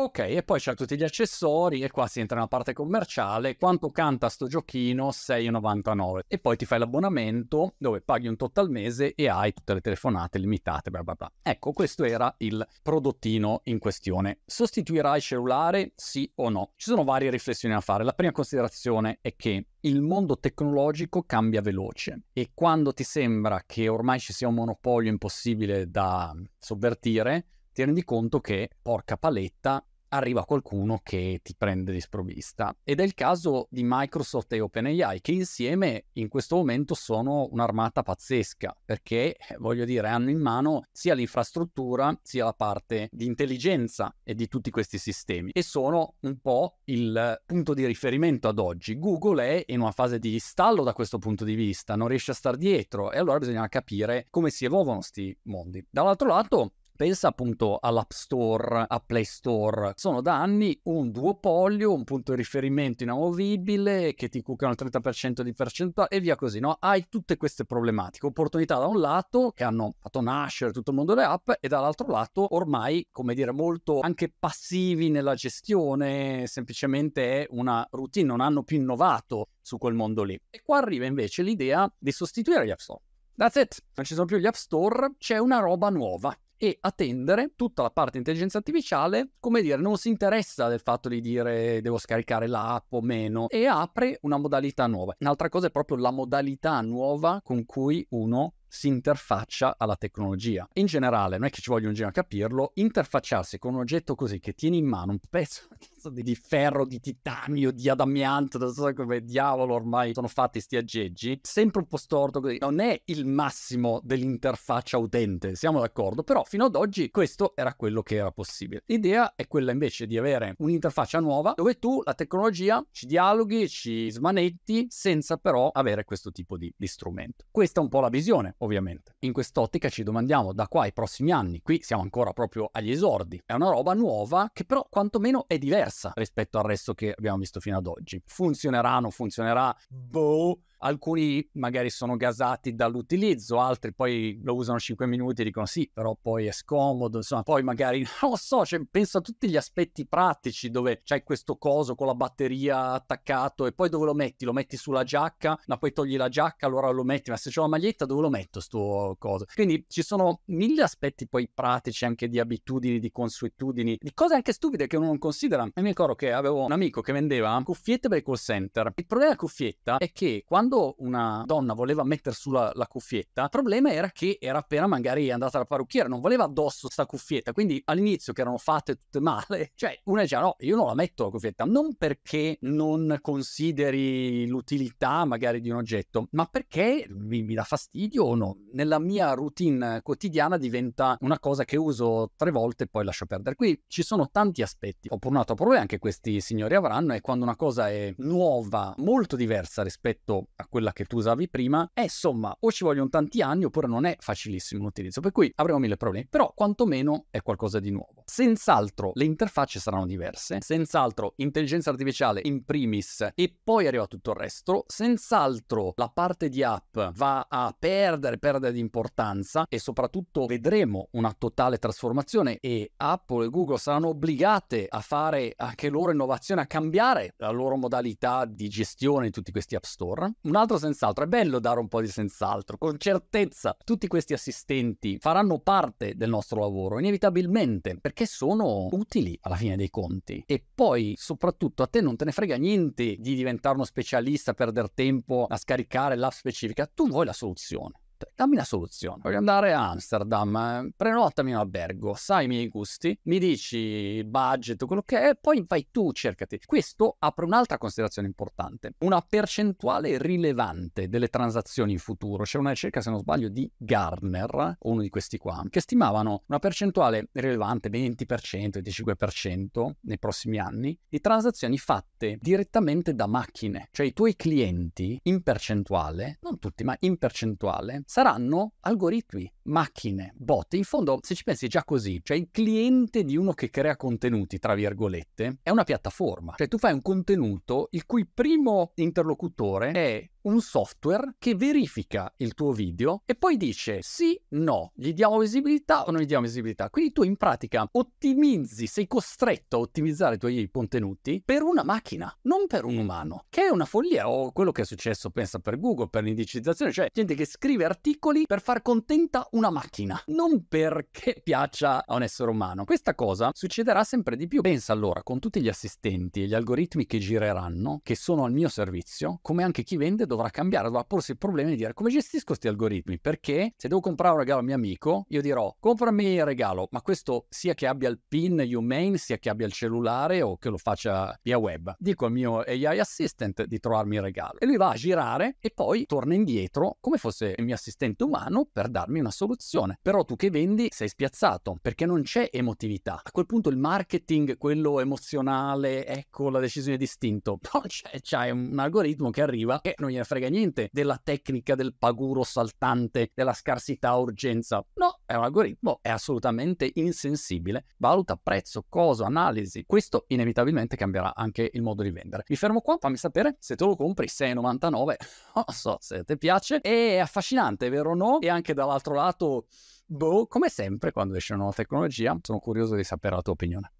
Ok, 0.00 0.20
e 0.20 0.44
poi 0.44 0.60
c'è 0.60 0.76
tutti 0.76 0.96
gli 0.96 1.02
accessori 1.02 1.80
e 1.80 1.90
qua 1.90 2.06
si 2.06 2.20
entra 2.20 2.36
nella 2.36 2.46
parte 2.46 2.72
commerciale. 2.72 3.56
Quanto 3.56 3.90
canta 3.90 4.28
sto 4.28 4.46
giochino? 4.46 5.08
6,99. 5.08 6.20
E 6.28 6.38
poi 6.38 6.56
ti 6.56 6.66
fai 6.66 6.78
l'abbonamento 6.78 7.74
dove 7.78 8.00
paghi 8.00 8.28
un 8.28 8.36
tot 8.36 8.56
al 8.58 8.70
mese 8.70 9.12
e 9.16 9.28
hai 9.28 9.52
tutte 9.52 9.74
le 9.74 9.80
telefonate 9.80 10.38
limitate, 10.38 10.90
bla 10.90 11.02
bla 11.02 11.14
bla. 11.14 11.32
Ecco, 11.42 11.72
questo 11.72 12.04
era 12.04 12.32
il 12.38 12.64
prodottino 12.80 13.62
in 13.64 13.80
questione. 13.80 14.38
Sostituirà 14.46 15.16
il 15.16 15.22
cellulare? 15.22 15.94
Sì 15.96 16.30
o 16.36 16.48
no? 16.48 16.74
Ci 16.76 16.90
sono 16.90 17.02
varie 17.02 17.30
riflessioni 17.30 17.74
da 17.74 17.80
fare. 17.80 18.04
La 18.04 18.12
prima 18.12 18.30
considerazione 18.30 19.18
è 19.20 19.34
che 19.34 19.66
il 19.80 20.00
mondo 20.00 20.38
tecnologico 20.38 21.24
cambia 21.24 21.60
veloce 21.60 22.26
e 22.32 22.52
quando 22.54 22.92
ti 22.92 23.02
sembra 23.02 23.64
che 23.66 23.88
ormai 23.88 24.20
ci 24.20 24.32
sia 24.32 24.46
un 24.46 24.54
monopolio 24.54 25.10
impossibile 25.10 25.90
da 25.90 26.32
sovvertire, 26.56 27.46
ti 27.78 27.84
rendi 27.84 28.02
conto 28.02 28.40
che, 28.40 28.70
porca 28.82 29.16
paletta, 29.16 29.80
arriva 30.08 30.44
qualcuno 30.44 30.98
che 31.00 31.38
ti 31.44 31.54
prende 31.56 31.92
di 31.92 32.00
sprovvista. 32.00 32.76
Ed 32.82 32.98
è 32.98 33.04
il 33.04 33.14
caso 33.14 33.68
di 33.70 33.82
Microsoft 33.84 34.52
e 34.52 34.58
OpenAI, 34.58 35.20
che 35.20 35.30
insieme 35.30 36.06
in 36.14 36.26
questo 36.26 36.56
momento 36.56 36.94
sono 36.94 37.46
un'armata 37.52 38.02
pazzesca, 38.02 38.74
perché, 38.84 39.36
voglio 39.58 39.84
dire, 39.84 40.08
hanno 40.08 40.30
in 40.30 40.40
mano 40.40 40.82
sia 40.90 41.14
l'infrastruttura, 41.14 42.18
sia 42.20 42.46
la 42.46 42.52
parte 42.52 43.08
di 43.12 43.26
intelligenza 43.26 44.12
e 44.24 44.34
di 44.34 44.48
tutti 44.48 44.70
questi 44.70 44.98
sistemi. 44.98 45.52
E 45.52 45.62
sono 45.62 46.14
un 46.22 46.40
po' 46.40 46.78
il 46.86 47.40
punto 47.46 47.74
di 47.74 47.86
riferimento 47.86 48.48
ad 48.48 48.58
oggi. 48.58 48.98
Google 48.98 49.44
è 49.44 49.64
in 49.68 49.82
una 49.82 49.92
fase 49.92 50.18
di 50.18 50.36
stallo 50.40 50.82
da 50.82 50.94
questo 50.94 51.18
punto 51.18 51.44
di 51.44 51.54
vista, 51.54 51.94
non 51.94 52.08
riesce 52.08 52.32
a 52.32 52.34
star 52.34 52.56
dietro, 52.56 53.12
e 53.12 53.18
allora 53.18 53.38
bisogna 53.38 53.68
capire 53.68 54.26
come 54.30 54.50
si 54.50 54.64
evolvono 54.64 54.96
questi 54.96 55.38
mondi. 55.42 55.86
Dall'altro 55.88 56.26
lato, 56.26 56.72
Pensa 56.98 57.28
appunto 57.28 57.78
all'App 57.80 58.10
Store, 58.10 58.84
a 58.88 58.98
Play 58.98 59.22
Store. 59.22 59.92
Sono 59.94 60.20
da 60.20 60.42
anni 60.42 60.76
un 60.86 61.12
duopolio, 61.12 61.94
un 61.94 62.02
punto 62.02 62.32
di 62.32 62.38
riferimento 62.38 63.04
inamovibile 63.04 64.14
che 64.14 64.28
ti 64.28 64.42
cuccano 64.42 64.72
il 64.72 64.78
30% 64.84 65.42
di 65.42 65.54
percentuale 65.54 66.10
e 66.10 66.18
via 66.18 66.34
così, 66.34 66.58
no? 66.58 66.76
Hai 66.80 67.06
tutte 67.08 67.36
queste 67.36 67.64
problematiche. 67.64 68.26
Opportunità 68.26 68.78
da 68.78 68.86
un 68.86 68.98
lato 68.98 69.52
che 69.54 69.62
hanno 69.62 69.94
fatto 70.00 70.20
nascere 70.20 70.72
tutto 70.72 70.90
il 70.90 70.96
mondo 70.96 71.14
delle 71.14 71.28
app 71.28 71.50
e 71.60 71.68
dall'altro 71.68 72.08
lato 72.08 72.56
ormai, 72.56 73.06
come 73.12 73.34
dire, 73.34 73.52
molto 73.52 74.00
anche 74.00 74.34
passivi 74.36 75.08
nella 75.08 75.36
gestione, 75.36 76.48
semplicemente 76.48 77.44
è 77.44 77.46
una 77.50 77.86
routine, 77.92 78.26
non 78.26 78.40
hanno 78.40 78.64
più 78.64 78.76
innovato 78.76 79.50
su 79.60 79.78
quel 79.78 79.94
mondo 79.94 80.24
lì. 80.24 80.36
E 80.50 80.62
qua 80.64 80.78
arriva 80.78 81.06
invece 81.06 81.44
l'idea 81.44 81.88
di 81.96 82.10
sostituire 82.10 82.66
gli 82.66 82.70
App 82.70 82.80
Store. 82.80 83.02
That's 83.36 83.54
it, 83.54 83.84
non 83.94 84.04
ci 84.04 84.14
sono 84.14 84.26
più 84.26 84.38
gli 84.38 84.46
App 84.46 84.54
Store, 84.54 85.14
c'è 85.16 85.38
una 85.38 85.60
roba 85.60 85.90
nuova 85.90 86.36
e 86.58 86.76
attendere 86.80 87.52
tutta 87.56 87.82
la 87.82 87.90
parte 87.90 88.18
intelligenza 88.18 88.58
artificiale, 88.58 89.30
come 89.40 89.62
dire, 89.62 89.80
non 89.80 89.96
si 89.96 90.08
interessa 90.08 90.68
del 90.68 90.80
fatto 90.80 91.08
di 91.08 91.20
dire 91.20 91.80
devo 91.80 91.98
scaricare 91.98 92.46
l'app 92.46 92.92
o 92.92 93.00
meno 93.00 93.48
e 93.48 93.66
apre 93.66 94.18
una 94.22 94.36
modalità 94.36 94.86
nuova. 94.86 95.14
Un'altra 95.20 95.48
cosa 95.48 95.68
è 95.68 95.70
proprio 95.70 95.96
la 95.96 96.10
modalità 96.10 96.80
nuova 96.80 97.40
con 97.42 97.64
cui 97.64 98.04
uno 98.10 98.54
si 98.68 98.88
interfaccia 98.88 99.76
alla 99.78 99.96
tecnologia. 99.96 100.68
In 100.74 100.86
generale, 100.86 101.38
non 101.38 101.46
è 101.46 101.50
che 101.50 101.62
ci 101.62 101.70
voglia 101.70 101.88
un 101.88 101.94
genio 101.94 102.10
a 102.10 102.12
capirlo, 102.12 102.72
interfacciarsi 102.74 103.58
con 103.58 103.74
un 103.74 103.80
oggetto 103.80 104.14
così 104.14 104.38
che 104.38 104.52
tieni 104.52 104.78
in 104.78 104.86
mano 104.86 105.12
un 105.12 105.20
pezzo 105.30 105.68
di 105.78 105.88
ferro, 106.34 106.84
di 106.84 107.00
titanio, 107.00 107.70
di 107.72 107.88
adamianto, 107.88 108.58
non 108.58 108.72
so 108.72 108.92
come 108.94 109.22
diavolo 109.22 109.74
ormai 109.74 110.12
sono 110.14 110.28
fatti 110.28 110.60
sti 110.60 110.76
aggeggi, 110.76 111.38
sempre 111.42 111.80
un 111.80 111.86
po' 111.86 111.96
storto 111.96 112.40
così. 112.40 112.58
Non 112.60 112.80
è 112.80 113.00
il 113.06 113.26
massimo 113.26 114.00
dell'interfaccia 114.02 114.98
utente, 114.98 115.54
siamo 115.54 115.80
d'accordo, 115.80 116.22
però 116.22 116.44
fino 116.44 116.66
ad 116.66 116.76
oggi 116.76 117.10
questo 117.10 117.52
era 117.54 117.74
quello 117.74 118.02
che 118.02 118.16
era 118.16 118.30
possibile. 118.30 118.82
L'idea 118.86 119.34
è 119.34 119.46
quella 119.46 119.72
invece 119.72 120.06
di 120.06 120.16
avere 120.16 120.54
un'interfaccia 120.58 121.20
nuova 121.20 121.54
dove 121.56 121.78
tu 121.78 122.02
la 122.04 122.14
tecnologia 122.14 122.84
ci 122.90 123.06
dialoghi, 123.06 123.68
ci 123.68 124.10
smanetti 124.10 124.86
senza 124.88 125.36
però 125.36 125.68
avere 125.68 126.04
questo 126.04 126.30
tipo 126.30 126.56
di, 126.56 126.72
di 126.76 126.86
strumento. 126.86 127.46
Questa 127.50 127.80
è 127.80 127.82
un 127.82 127.88
po' 127.88 128.00
la 128.00 128.08
visione 128.08 128.54
ovviamente. 128.58 129.16
In 129.20 129.32
quest'ottica 129.32 129.88
ci 129.88 130.02
domandiamo 130.02 130.52
da 130.52 130.68
qua 130.68 130.82
ai 130.82 130.92
prossimi 130.92 131.32
anni, 131.32 131.60
qui 131.62 131.80
siamo 131.82 132.02
ancora 132.02 132.32
proprio 132.32 132.68
agli 132.70 132.90
esordi, 132.90 133.42
è 133.44 133.52
una 133.52 133.70
roba 133.70 133.94
nuova 133.94 134.50
che 134.52 134.64
però 134.64 134.86
quantomeno 134.88 135.46
è 135.46 135.58
diversa 135.58 135.97
diversa 135.98 136.12
rispetto 136.14 136.58
al 136.58 136.64
resto 136.64 136.94
che 136.94 137.14
abbiamo 137.16 137.38
visto 137.38 137.60
fino 137.60 137.76
ad 137.76 137.86
oggi. 137.86 138.22
Funzionerà, 138.24 138.98
non 139.00 139.10
funzionerà? 139.10 139.74
Boh, 139.88 140.60
alcuni 140.78 141.46
magari 141.54 141.90
sono 141.90 142.16
gasati 142.16 142.74
dall'utilizzo, 142.74 143.60
altri 143.60 143.92
poi 143.94 144.38
lo 144.42 144.54
usano 144.54 144.78
5 144.78 145.06
minuti 145.06 145.42
e 145.42 145.44
dicono 145.44 145.66
sì, 145.66 145.90
però 145.92 146.16
poi 146.20 146.46
è 146.46 146.52
scomodo, 146.52 147.18
insomma, 147.18 147.42
poi 147.42 147.62
magari 147.62 148.00
non 148.22 148.32
lo 148.32 148.36
so, 148.36 148.64
cioè, 148.64 148.80
penso 148.90 149.18
a 149.18 149.20
tutti 149.20 149.48
gli 149.48 149.56
aspetti 149.56 150.06
pratici 150.06 150.70
dove 150.70 151.00
c'hai 151.04 151.22
questo 151.22 151.56
coso 151.56 151.94
con 151.94 152.06
la 152.06 152.14
batteria 152.14 152.92
attaccato 152.92 153.66
e 153.66 153.72
poi 153.72 153.88
dove 153.88 154.06
lo 154.06 154.14
metti? 154.14 154.44
Lo 154.44 154.52
metti 154.52 154.76
sulla 154.76 155.04
giacca, 155.04 155.58
ma 155.66 155.76
poi 155.76 155.92
togli 155.92 156.16
la 156.16 156.28
giacca, 156.28 156.66
allora 156.66 156.90
lo 156.90 157.04
metti, 157.04 157.30
ma 157.30 157.36
se 157.36 157.50
c'ho 157.50 157.62
la 157.62 157.68
maglietta 157.68 158.04
dove 158.04 158.22
lo 158.22 158.30
metto 158.30 158.60
sto 158.60 159.16
coso? 159.18 159.46
Quindi 159.54 159.84
ci 159.88 160.02
sono 160.02 160.42
mille 160.46 160.82
aspetti 160.82 161.26
poi 161.28 161.50
pratici 161.52 162.04
anche 162.04 162.28
di 162.28 162.38
abitudini, 162.38 162.98
di 162.98 163.10
consuetudini, 163.10 163.96
di 163.98 164.12
cose 164.14 164.34
anche 164.34 164.52
stupide 164.52 164.86
che 164.86 164.96
uno 164.96 165.06
non 165.06 165.18
considera. 165.18 165.68
E 165.78 165.80
mi 165.80 165.90
ricordo 165.90 166.16
che 166.16 166.32
avevo 166.32 166.64
un 166.64 166.72
amico 166.72 167.00
che 167.02 167.12
vendeva 167.12 167.62
cuffiette 167.64 168.08
per 168.08 168.18
i 168.18 168.22
call 168.24 168.34
center. 168.34 168.92
Il 168.96 169.06
problema 169.06 169.30
della 169.30 169.40
cuffietta 169.40 169.98
è 169.98 170.10
che 170.10 170.42
quando 170.44 170.96
una 170.98 171.44
donna 171.46 171.72
voleva 171.72 172.02
mettere 172.02 172.34
sulla 172.34 172.72
la 172.74 172.88
cuffietta, 172.88 173.44
il 173.44 173.48
problema 173.48 173.92
era 173.92 174.10
che 174.10 174.38
era 174.40 174.58
appena 174.58 174.88
magari 174.88 175.30
andata 175.30 175.56
alla 175.56 175.66
parrucchiera, 175.66 176.08
non 176.08 176.18
voleva 176.18 176.42
addosso 176.42 176.90
sta 176.90 177.06
cuffietta, 177.06 177.52
quindi 177.52 177.80
all'inizio 177.84 178.32
che 178.32 178.40
erano 178.40 178.58
fatte 178.58 178.96
tutte 178.96 179.20
male, 179.20 179.70
cioè 179.76 179.96
una 180.06 180.22
diceva 180.22 180.42
no, 180.42 180.56
io 180.58 180.74
non 180.74 180.86
la 180.86 180.94
metto 180.94 181.22
la 181.22 181.30
cuffietta, 181.30 181.64
non 181.64 181.94
perché 181.94 182.58
non 182.62 183.16
consideri 183.20 184.48
l'utilità 184.48 185.24
magari 185.26 185.60
di 185.60 185.70
un 185.70 185.76
oggetto, 185.76 186.26
ma 186.32 186.46
perché 186.46 187.06
mi, 187.08 187.44
mi 187.44 187.54
dà 187.54 187.62
fastidio 187.62 188.24
o 188.24 188.34
no. 188.34 188.56
Nella 188.72 188.98
mia 188.98 189.32
routine 189.34 190.00
quotidiana 190.02 190.56
diventa 190.56 191.16
una 191.20 191.38
cosa 191.38 191.64
che 191.64 191.76
uso 191.76 192.32
tre 192.34 192.50
volte 192.50 192.82
e 192.82 192.88
poi 192.88 193.04
lascio 193.04 193.26
perdere. 193.26 193.54
Qui 193.54 193.80
ci 193.86 194.02
sono 194.02 194.28
tanti 194.28 194.62
aspetti. 194.62 195.08
Ho 195.08 195.18
un 195.28 195.36
altro 195.36 195.54
problema 195.68 195.86
che 195.86 195.98
questi 195.98 196.40
signori 196.40 196.74
avranno 196.74 197.12
è 197.12 197.20
quando 197.20 197.44
una 197.44 197.54
cosa 197.54 197.90
è 197.90 198.14
nuova, 198.18 198.94
molto 198.98 199.36
diversa 199.36 199.82
rispetto 199.82 200.48
a 200.56 200.66
quella 200.66 200.94
che 200.94 201.04
tu 201.04 201.18
usavi 201.18 201.46
prima, 201.50 201.90
è 201.92 202.02
insomma 202.02 202.56
o 202.58 202.72
ci 202.72 202.84
vogliono 202.84 203.10
tanti 203.10 203.42
anni 203.42 203.64
oppure 203.64 203.86
non 203.86 204.06
è 204.06 204.16
facilissimo 204.18 204.84
l'utilizzo, 204.84 205.20
per 205.20 205.30
cui 205.30 205.52
avremo 205.56 205.78
mille 205.78 205.98
problemi, 205.98 206.26
però 206.26 206.52
quantomeno 206.54 207.26
è 207.28 207.42
qualcosa 207.42 207.80
di 207.80 207.90
nuovo. 207.90 208.22
Senz'altro 208.24 209.10
le 209.12 209.24
interfacce 209.24 209.78
saranno 209.78 210.06
diverse, 210.06 210.58
senz'altro 210.62 211.34
intelligenza 211.36 211.90
artificiale 211.90 212.40
in 212.44 212.64
primis 212.64 213.28
e 213.34 213.54
poi 213.62 213.86
arriva 213.86 214.06
tutto 214.06 214.30
il 214.30 214.36
resto, 214.36 214.84
senz'altro 214.86 215.92
la 215.96 216.08
parte 216.08 216.48
di 216.48 216.62
app 216.62 216.98
va 217.12 217.46
a 217.46 217.76
perdere, 217.78 218.38
perdere 218.38 218.72
di 218.72 218.80
importanza 218.80 219.66
e 219.68 219.78
soprattutto 219.78 220.46
vedremo 220.46 221.08
una 221.12 221.34
totale 221.36 221.76
trasformazione 221.76 222.56
e 222.58 222.92
Apple 222.96 223.44
e 223.44 223.50
Google 223.50 223.76
saranno 223.76 224.08
obbligate 224.08 224.86
a 224.88 225.00
fare 225.00 225.52
anche 225.58 225.88
loro 225.88 226.12
innovazione, 226.12 226.62
a 226.62 226.66
cambiare 226.66 227.34
la 227.36 227.50
loro 227.50 227.76
modalità 227.76 228.44
di 228.44 228.68
gestione 228.68 229.26
di 229.26 229.32
tutti 229.32 229.52
questi 229.52 229.74
app 229.74 229.84
store 229.84 230.32
un 230.42 230.56
altro 230.56 230.78
senz'altro. 230.78 231.24
È 231.24 231.28
bello 231.28 231.58
dare 231.58 231.80
un 231.80 231.88
po' 231.88 232.00
di 232.00 232.08
senz'altro. 232.08 232.78
Con 232.78 232.98
certezza 232.98 233.76
tutti 233.84 234.06
questi 234.06 234.32
assistenti 234.32 235.18
faranno 235.18 235.58
parte 235.58 236.14
del 236.16 236.28
nostro 236.28 236.60
lavoro, 236.60 236.98
inevitabilmente, 236.98 237.98
perché 238.00 238.26
sono 238.26 238.88
utili 238.90 239.38
alla 239.42 239.56
fine 239.56 239.76
dei 239.76 239.90
conti. 239.90 240.42
E 240.46 240.64
poi, 240.74 241.14
soprattutto, 241.16 241.82
a 241.82 241.86
te 241.86 242.00
non 242.00 242.16
te 242.16 242.24
ne 242.24 242.32
frega 242.32 242.56
niente 242.56 243.16
di 243.18 243.34
diventare 243.34 243.74
uno 243.74 243.84
specialista, 243.84 244.54
perdere 244.54 244.90
tempo 244.94 245.46
a 245.48 245.56
scaricare 245.56 246.16
l'app 246.16 246.32
specifica. 246.32 246.86
Tu 246.86 247.08
vuoi 247.08 247.26
la 247.26 247.32
soluzione 247.32 248.00
dammi 248.34 248.54
una 248.54 248.64
soluzione. 248.64 249.20
Voglio 249.22 249.38
andare 249.38 249.72
a 249.72 249.90
Amsterdam, 249.90 250.56
eh, 250.56 250.92
prenotami 250.96 251.52
un 251.52 251.58
albergo, 251.58 252.14
sai 252.14 252.44
i 252.44 252.48
miei 252.48 252.68
gusti, 252.68 253.18
mi 253.24 253.38
dici 253.38 253.76
il 253.76 254.26
budget, 254.26 254.84
quello 254.84 255.02
che 255.02 255.30
è, 255.30 255.36
poi 255.36 255.64
vai 255.66 255.88
tu, 255.90 256.12
cercati. 256.12 256.60
Questo 256.64 257.16
apre 257.18 257.44
un'altra 257.44 257.78
considerazione 257.78 258.28
importante, 258.28 258.94
una 258.98 259.20
percentuale 259.20 260.18
rilevante 260.18 261.08
delle 261.08 261.28
transazioni 261.28 261.92
in 261.92 261.98
futuro. 261.98 262.44
C'è 262.44 262.58
una 262.58 262.70
ricerca, 262.70 263.00
se 263.00 263.10
non 263.10 263.20
sbaglio, 263.20 263.48
di 263.48 263.70
Gartner, 263.76 264.76
uno 264.80 265.00
di 265.00 265.08
questi 265.08 265.38
qua, 265.38 265.62
che 265.68 265.80
stimavano 265.80 266.44
una 266.46 266.58
percentuale 266.58 267.28
rilevante, 267.32 267.88
20%, 267.88 268.80
25% 268.80 269.90
nei 270.02 270.18
prossimi 270.18 270.58
anni, 270.58 270.98
di 271.08 271.20
transazioni 271.20 271.78
fatte 271.78 272.38
direttamente 272.40 273.14
da 273.14 273.26
macchine. 273.26 273.88
Cioè 273.90 274.06
i 274.06 274.12
tuoi 274.12 274.36
clienti 274.36 275.18
in 275.24 275.42
percentuale, 275.42 276.38
non 276.42 276.58
tutti, 276.58 276.84
ma 276.84 276.96
in 277.00 277.16
percentuale, 277.18 278.02
saranno 278.08 278.72
algoritmi, 278.80 279.52
macchine, 279.64 280.32
bot. 280.34 280.72
In 280.72 280.84
fondo, 280.84 281.18
se 281.20 281.34
ci 281.34 281.44
pensi 281.44 281.68
già 281.68 281.84
così, 281.84 282.20
cioè 282.22 282.38
il 282.38 282.48
cliente 282.50 283.22
di 283.22 283.36
uno 283.36 283.52
che 283.52 283.68
crea 283.68 283.96
contenuti, 283.96 284.58
tra 284.58 284.74
virgolette, 284.74 285.58
è 285.62 285.68
una 285.68 285.84
piattaforma. 285.84 286.54
Cioè 286.56 286.68
tu 286.68 286.78
fai 286.78 286.94
un 286.94 287.02
contenuto 287.02 287.88
il 287.90 288.06
cui 288.06 288.26
primo 288.26 288.92
interlocutore 288.94 289.90
è 289.90 290.30
un 290.42 290.60
software 290.60 291.34
che 291.38 291.54
verifica 291.54 292.32
il 292.38 292.54
tuo 292.54 292.72
video 292.72 293.22
e 293.24 293.34
poi 293.34 293.56
dice 293.56 294.00
sì, 294.02 294.40
no, 294.50 294.92
gli 294.94 295.12
diamo 295.12 295.38
visibilità 295.38 296.04
o 296.04 296.10
non 296.10 296.20
gli 296.20 296.26
diamo 296.26 296.44
visibilità. 296.44 296.90
Quindi 296.90 297.12
tu 297.12 297.22
in 297.22 297.36
pratica 297.36 297.88
ottimizzi, 297.90 298.86
sei 298.86 299.06
costretto 299.06 299.76
a 299.76 299.80
ottimizzare 299.80 300.36
i 300.36 300.38
tuoi 300.38 300.68
contenuti 300.70 301.42
per 301.44 301.62
una 301.62 301.82
macchina, 301.82 302.34
non 302.42 302.66
per 302.66 302.84
un 302.84 302.96
umano, 302.96 303.44
che 303.48 303.66
è 303.66 303.68
una 303.68 303.84
follia 303.84 304.28
o 304.28 304.52
quello 304.52 304.72
che 304.72 304.82
è 304.82 304.84
successo, 304.84 305.30
pensa, 305.30 305.58
per 305.58 305.78
Google, 305.78 306.08
per 306.08 306.22
l'indicizzazione, 306.22 306.92
cioè 306.92 307.08
gente 307.12 307.34
che 307.34 307.46
scrive 307.46 307.84
articoli 307.84 308.44
per 308.46 308.60
far 308.60 308.82
contenta 308.82 309.46
una 309.52 309.70
macchina, 309.70 310.20
non 310.26 310.66
perché 310.66 311.40
piaccia 311.42 312.04
a 312.06 312.14
un 312.14 312.22
essere 312.22 312.50
umano. 312.50 312.84
Questa 312.84 313.14
cosa 313.14 313.50
succederà 313.52 314.04
sempre 314.04 314.36
di 314.36 314.46
più. 314.46 314.60
Pensa 314.60 314.92
allora 314.92 315.22
con 315.22 315.38
tutti 315.38 315.60
gli 315.60 315.68
assistenti 315.68 316.42
e 316.42 316.46
gli 316.46 316.54
algoritmi 316.54 317.06
che 317.06 317.18
gireranno, 317.18 318.00
che 318.02 318.14
sono 318.14 318.44
al 318.44 318.52
mio 318.52 318.68
servizio, 318.68 319.38
come 319.42 319.62
anche 319.62 319.82
chi 319.82 319.96
vende 319.96 320.26
dovrà 320.28 320.50
cambiare, 320.50 320.86
dovrà 320.86 321.02
porsi 321.04 321.32
il 321.32 321.38
problema 321.38 321.70
di 321.70 321.76
dire 321.76 321.94
come 321.94 322.10
gestisco 322.10 322.44
questi 322.46 322.68
algoritmi, 322.68 323.18
perché 323.18 323.72
se 323.76 323.88
devo 323.88 324.00
comprare 324.00 324.34
un 324.34 324.40
regalo 324.40 324.60
al 324.60 324.64
mio 324.64 324.76
amico, 324.76 325.24
io 325.28 325.42
dirò 325.42 325.74
comprami 325.80 326.34
il 326.34 326.44
regalo, 326.44 326.88
ma 326.92 327.02
questo 327.02 327.46
sia 327.48 327.74
che 327.74 327.86
abbia 327.86 328.08
il 328.08 328.20
PIN 328.26 328.64
Humane, 328.72 329.18
sia 329.18 329.38
che 329.38 329.48
abbia 329.48 329.66
il 329.66 329.72
cellulare 329.72 330.42
o 330.42 330.56
che 330.58 330.68
lo 330.68 330.76
faccia 330.76 331.36
via 331.42 331.58
web. 331.58 331.94
Dico 331.98 332.26
al 332.26 332.32
mio 332.32 332.60
AI 332.60 333.00
assistant 333.00 333.64
di 333.64 333.78
trovarmi 333.80 334.16
il 334.16 334.22
regalo 334.22 334.58
e 334.58 334.66
lui 334.66 334.76
va 334.76 334.90
a 334.90 334.94
girare 334.94 335.56
e 335.58 335.70
poi 335.74 336.06
torna 336.06 336.34
indietro 336.34 336.98
come 337.00 337.18
fosse 337.18 337.54
il 337.56 337.64
mio 337.64 337.74
assistente 337.74 338.24
umano 338.24 338.68
per 338.70 338.88
darmi 338.88 339.20
una 339.20 339.30
soluzione. 339.30 339.98
Però 340.00 340.24
tu 340.24 340.36
che 340.36 340.50
vendi 340.50 340.88
sei 340.90 341.08
spiazzato 341.08 341.76
perché 341.80 342.06
non 342.06 342.22
c'è 342.22 342.48
emotività. 342.52 343.20
A 343.22 343.30
quel 343.30 343.46
punto 343.46 343.68
il 343.70 343.76
marketing, 343.76 344.56
quello 344.58 345.00
emozionale, 345.00 346.06
ecco 346.06 346.50
la 346.50 346.60
decisione 346.60 346.96
distinto, 346.96 347.58
non 347.72 347.82
c'è, 347.86 348.20
c'è 348.20 348.50
un 348.50 348.78
algoritmo 348.78 349.30
che 349.30 349.42
arriva 349.42 349.80
e 349.80 349.94
non 349.98 350.10
gliene 350.18 350.24
frega 350.24 350.48
niente 350.48 350.88
della 350.92 351.20
tecnica 351.22 351.74
del 351.74 351.94
paguro 351.96 352.42
saltante, 352.42 353.30
della 353.34 353.52
scarsità 353.52 354.14
urgenza. 354.16 354.84
No, 354.94 355.20
è 355.24 355.34
un 355.34 355.44
algoritmo, 355.44 356.00
è 356.02 356.10
assolutamente 356.10 356.90
insensibile, 356.94 357.86
valuta 357.96 358.36
prezzo, 358.36 358.84
coso, 358.88 359.24
analisi. 359.24 359.84
Questo 359.86 360.24
inevitabilmente 360.28 360.96
cambierà 360.96 361.34
anche 361.34 361.70
il 361.72 361.82
modo 361.82 362.02
di 362.02 362.10
vendere. 362.10 362.44
Mi 362.48 362.56
fermo 362.56 362.80
qua, 362.80 362.96
fammi 362.98 363.16
sapere 363.16 363.56
se 363.60 363.76
te 363.76 363.84
lo 363.84 363.96
compri 363.96 364.26
6,99, 364.26 364.90
non 365.54 365.64
so 365.68 365.96
se 366.00 366.24
ti 366.24 366.36
piace, 366.36 366.80
è 366.80 367.18
affascinante, 367.18 367.88
vero 367.88 368.10
o 368.10 368.14
no? 368.14 368.40
E 368.40 368.48
anche 368.48 368.74
dall'altro 368.74 369.14
lato, 369.14 369.66
boh, 370.06 370.46
come 370.46 370.68
sempre 370.68 371.12
quando 371.12 371.36
esce 371.36 371.52
una 371.52 371.62
nuova 371.62 371.76
tecnologia, 371.76 372.36
sono 372.42 372.58
curioso 372.58 372.94
di 372.94 373.04
sapere 373.04 373.36
la 373.36 373.42
tua 373.42 373.52
opinione 373.52 373.92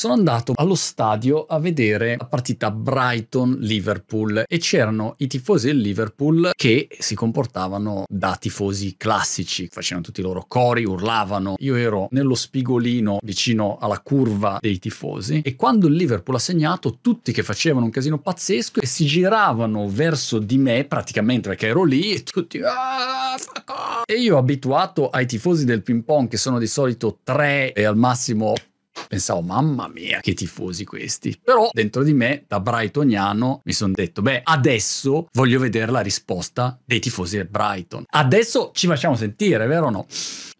sono 0.00 0.14
andato 0.14 0.54
allo 0.56 0.76
stadio 0.76 1.44
a 1.44 1.58
vedere 1.58 2.16
la 2.18 2.24
partita 2.24 2.70
Brighton-Liverpool 2.70 4.44
e 4.48 4.56
c'erano 4.56 5.12
i 5.18 5.26
tifosi 5.26 5.66
del 5.66 5.76
Liverpool 5.76 6.52
che 6.56 6.88
si 6.98 7.14
comportavano 7.14 8.04
da 8.08 8.34
tifosi 8.40 8.94
classici, 8.96 9.68
facevano 9.70 10.06
tutti 10.06 10.20
i 10.20 10.22
loro 10.22 10.46
cori, 10.48 10.86
urlavano. 10.86 11.56
Io 11.58 11.74
ero 11.74 12.08
nello 12.12 12.34
spigolino 12.34 13.18
vicino 13.22 13.76
alla 13.78 14.00
curva 14.00 14.56
dei 14.58 14.78
tifosi 14.78 15.42
e 15.44 15.54
quando 15.54 15.86
il 15.86 15.96
Liverpool 15.96 16.38
ha 16.38 16.40
segnato 16.40 16.96
tutti 17.02 17.30
che 17.30 17.42
facevano 17.42 17.84
un 17.84 17.90
casino 17.90 18.20
pazzesco 18.20 18.80
e 18.80 18.86
si 18.86 19.04
giravano 19.04 19.86
verso 19.86 20.38
di 20.38 20.56
me 20.56 20.86
praticamente 20.86 21.50
perché 21.50 21.66
ero 21.66 21.84
lì 21.84 22.14
e 22.14 22.22
tutti 22.22 22.58
ah, 22.64 23.36
e 24.06 24.14
io 24.14 24.38
abituato 24.38 25.10
ai 25.10 25.26
tifosi 25.26 25.66
del 25.66 25.82
ping 25.82 26.04
pong 26.04 26.26
che 26.26 26.38
sono 26.38 26.58
di 26.58 26.66
solito 26.66 27.18
tre 27.22 27.74
e 27.74 27.84
al 27.84 27.98
massimo 27.98 28.54
Pensavo, 29.08 29.40
mamma 29.40 29.88
mia, 29.88 30.20
che 30.20 30.34
tifosi 30.34 30.84
questi. 30.84 31.38
Però 31.42 31.70
dentro 31.72 32.02
di 32.02 32.14
me, 32.14 32.44
da 32.46 32.60
Brightoniano, 32.60 33.60
mi 33.64 33.72
sono 33.72 33.92
detto, 33.92 34.22
beh, 34.22 34.42
adesso 34.44 35.26
voglio 35.32 35.58
vedere 35.58 35.90
la 35.90 36.00
risposta 36.00 36.78
dei 36.84 37.00
tifosi 37.00 37.36
del 37.36 37.48
Brighton. 37.48 38.04
Adesso 38.08 38.70
ci 38.74 38.86
facciamo 38.86 39.16
sentire, 39.16 39.66
vero 39.66 39.86
o 39.86 39.90
no? 39.90 40.06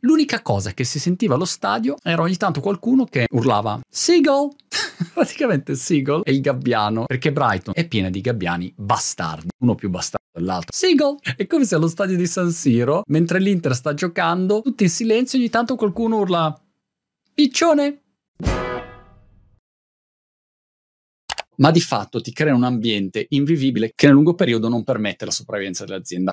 L'unica 0.00 0.40
cosa 0.40 0.72
che 0.72 0.84
si 0.84 0.98
sentiva 0.98 1.34
allo 1.34 1.44
stadio 1.44 1.96
era 2.02 2.22
ogni 2.22 2.36
tanto 2.36 2.60
qualcuno 2.60 3.04
che 3.04 3.26
urlava 3.32 3.80
Seagull! 3.88 4.50
Praticamente 5.12 5.74
Seagull 5.74 6.22
è 6.22 6.30
il 6.30 6.40
gabbiano, 6.40 7.04
perché 7.06 7.32
Brighton 7.32 7.74
è 7.76 7.86
piena 7.86 8.08
di 8.08 8.22
gabbiani 8.22 8.72
bastardi, 8.74 9.48
uno 9.58 9.74
più 9.74 9.90
bastardo 9.90 10.26
dell'altro. 10.32 10.70
Seagull! 10.72 11.18
È 11.36 11.46
come 11.46 11.66
se 11.66 11.74
allo 11.74 11.88
stadio 11.88 12.16
di 12.16 12.26
San 12.26 12.50
Siro, 12.50 13.02
mentre 13.08 13.40
l'Inter 13.40 13.74
sta 13.74 13.92
giocando, 13.92 14.62
tutti 14.62 14.84
in 14.84 14.90
silenzio, 14.90 15.38
ogni 15.38 15.50
tanto 15.50 15.76
qualcuno 15.76 16.18
urla 16.18 16.58
Piccione! 17.34 18.00
Ma 21.60 21.70
di 21.70 21.80
fatto 21.80 22.20
ti 22.20 22.32
crea 22.32 22.54
un 22.54 22.64
ambiente 22.64 23.26
invivibile 23.30 23.92
che 23.94 24.06
nel 24.06 24.14
lungo 24.14 24.34
periodo 24.34 24.68
non 24.68 24.82
permette 24.82 25.24
la 25.26 25.30
sopravvivenza 25.30 25.84
dell'azienda. 25.84 26.32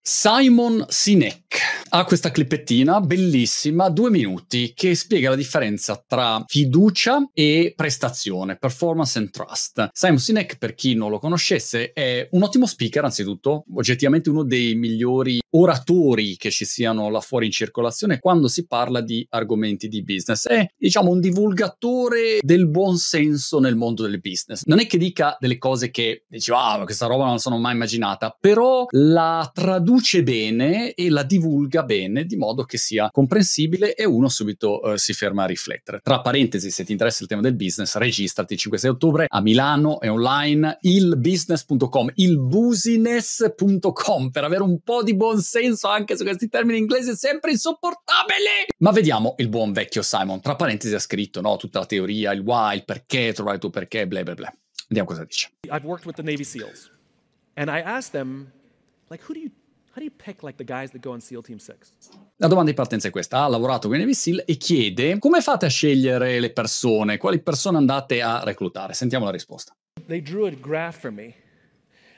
Simon 0.00 0.84
Sinek 0.88 1.75
ha 1.88 2.04
questa 2.04 2.30
clippettina 2.30 3.00
bellissima, 3.00 3.88
due 3.90 4.10
minuti, 4.10 4.72
che 4.74 4.94
spiega 4.94 5.30
la 5.30 5.36
differenza 5.36 6.02
tra 6.06 6.42
fiducia 6.46 7.28
e 7.32 7.72
prestazione, 7.76 8.56
performance 8.56 9.18
and 9.18 9.30
trust. 9.30 9.88
Simon 9.92 10.18
Sinek, 10.18 10.58
per 10.58 10.74
chi 10.74 10.94
non 10.94 11.10
lo 11.10 11.18
conoscesse, 11.18 11.92
è 11.92 12.28
un 12.32 12.42
ottimo 12.42 12.66
speaker, 12.66 13.04
anzitutto, 13.04 13.64
oggettivamente 13.74 14.30
uno 14.30 14.42
dei 14.44 14.74
migliori 14.74 15.40
oratori 15.50 16.36
che 16.36 16.50
ci 16.50 16.64
siano 16.64 17.08
là 17.08 17.20
fuori 17.20 17.46
in 17.46 17.52
circolazione 17.52 18.18
quando 18.18 18.48
si 18.48 18.66
parla 18.66 19.00
di 19.00 19.26
argomenti 19.30 19.88
di 19.88 20.02
business. 20.02 20.46
È, 20.46 20.66
diciamo, 20.76 21.10
un 21.10 21.20
divulgatore 21.20 22.38
del 22.40 22.68
buon 22.68 22.96
senso 22.96 23.58
nel 23.60 23.76
mondo 23.76 24.02
del 24.02 24.20
business. 24.20 24.64
Non 24.64 24.80
è 24.80 24.86
che 24.86 24.98
dica 24.98 25.36
delle 25.38 25.58
cose 25.58 25.90
che 25.90 26.24
dici, 26.28 26.50
ah, 26.54 26.82
questa 26.84 27.06
roba 27.06 27.24
non 27.24 27.38
sono 27.38 27.58
mai 27.58 27.74
immaginata, 27.74 28.36
però 28.38 28.86
la 28.90 29.50
traduce 29.52 30.22
bene 30.22 30.92
e 30.92 31.08
la 31.08 31.22
divulga 31.22 31.75
bene, 31.82 32.24
di 32.24 32.36
modo 32.36 32.64
che 32.64 32.78
sia 32.78 33.10
comprensibile 33.10 33.94
e 33.94 34.04
uno 34.04 34.28
subito 34.28 34.80
uh, 34.80 34.96
si 34.96 35.12
ferma 35.12 35.44
a 35.44 35.46
riflettere. 35.46 36.00
Tra 36.02 36.20
parentesi, 36.20 36.70
se 36.70 36.84
ti 36.84 36.92
interessa 36.92 37.22
il 37.22 37.28
tema 37.28 37.42
del 37.42 37.54
business, 37.54 37.96
registrati 37.96 38.54
il 38.54 38.60
5-6 38.62 38.88
ottobre 38.88 39.26
a 39.28 39.40
Milano 39.40 40.00
e 40.00 40.08
online 40.08 40.78
ilbusiness.com, 40.80 42.12
ilbusiness.com 42.14 44.30
per 44.30 44.44
avere 44.44 44.62
un 44.62 44.80
po' 44.80 45.02
di 45.02 45.14
buon 45.14 45.40
senso 45.40 45.88
anche 45.88 46.16
su 46.16 46.24
questi 46.24 46.48
termini 46.48 46.78
inglesi 46.78 47.14
sempre 47.14 47.52
insopportabili. 47.52 48.72
Ma 48.78 48.90
vediamo 48.90 49.34
il 49.38 49.48
buon 49.48 49.72
vecchio 49.72 50.02
Simon. 50.02 50.40
Tra 50.40 50.56
parentesi 50.56 50.94
ha 50.94 50.98
scritto 50.98 51.40
no, 51.40 51.56
tutta 51.56 51.80
la 51.80 51.86
teoria, 51.86 52.32
il 52.32 52.40
why, 52.40 52.76
il 52.76 52.84
perché, 52.84 53.32
trovare 53.32 53.56
il 53.56 53.60
tuo 53.60 53.70
perché, 53.70 54.06
bla 54.06 54.22
bla 54.22 54.34
bla. 54.34 54.54
Vediamo 54.88 55.08
cosa 55.08 55.24
dice. 55.24 55.50
I've 55.70 55.84
worked 55.84 56.06
with 56.06 56.16
the 56.16 56.22
Navy 56.22 56.44
SEALs 56.44 56.90
and 57.56 57.70
I 57.70 57.80
asked 57.80 58.12
them 58.12 58.52
like 59.10 59.24
who 59.26 59.34
do 59.34 59.40
you 59.40 59.50
how 59.96 60.02
do 60.02 60.04
you 60.04 60.10
pick 60.14 60.42
like 60.42 60.58
the 60.58 60.64
guys 60.64 60.90
that 60.90 61.00
go 61.00 61.12
on 61.12 61.20
SEAL 61.20 61.40
Team 61.40 61.56
6? 61.56 61.92
La 62.36 62.48
domanda 62.48 62.70
di 62.70 62.76
partenza 62.76 63.08
è 63.08 63.10
questa. 63.10 63.44
Ha 63.44 63.48
lavorato 63.48 63.88
con 63.88 63.96
i 63.96 64.00
Navy 64.00 64.12
SEAL 64.12 64.42
e 64.46 64.58
chiede 64.58 65.18
come 65.18 65.40
fate 65.40 65.64
a 65.64 65.70
scegliere 65.70 66.38
le 66.38 66.52
persone, 66.52 67.16
quali 67.16 67.40
persone 67.40 67.78
andate 67.78 68.20
a 68.20 68.44
reclutare. 68.44 68.92
Sentiamo 68.92 69.24
la 69.24 69.30
risposta. 69.30 69.74
They 70.06 70.20
drew 70.20 70.46
a 70.46 70.50
graph 70.50 71.00
for 71.00 71.10
me. 71.10 71.34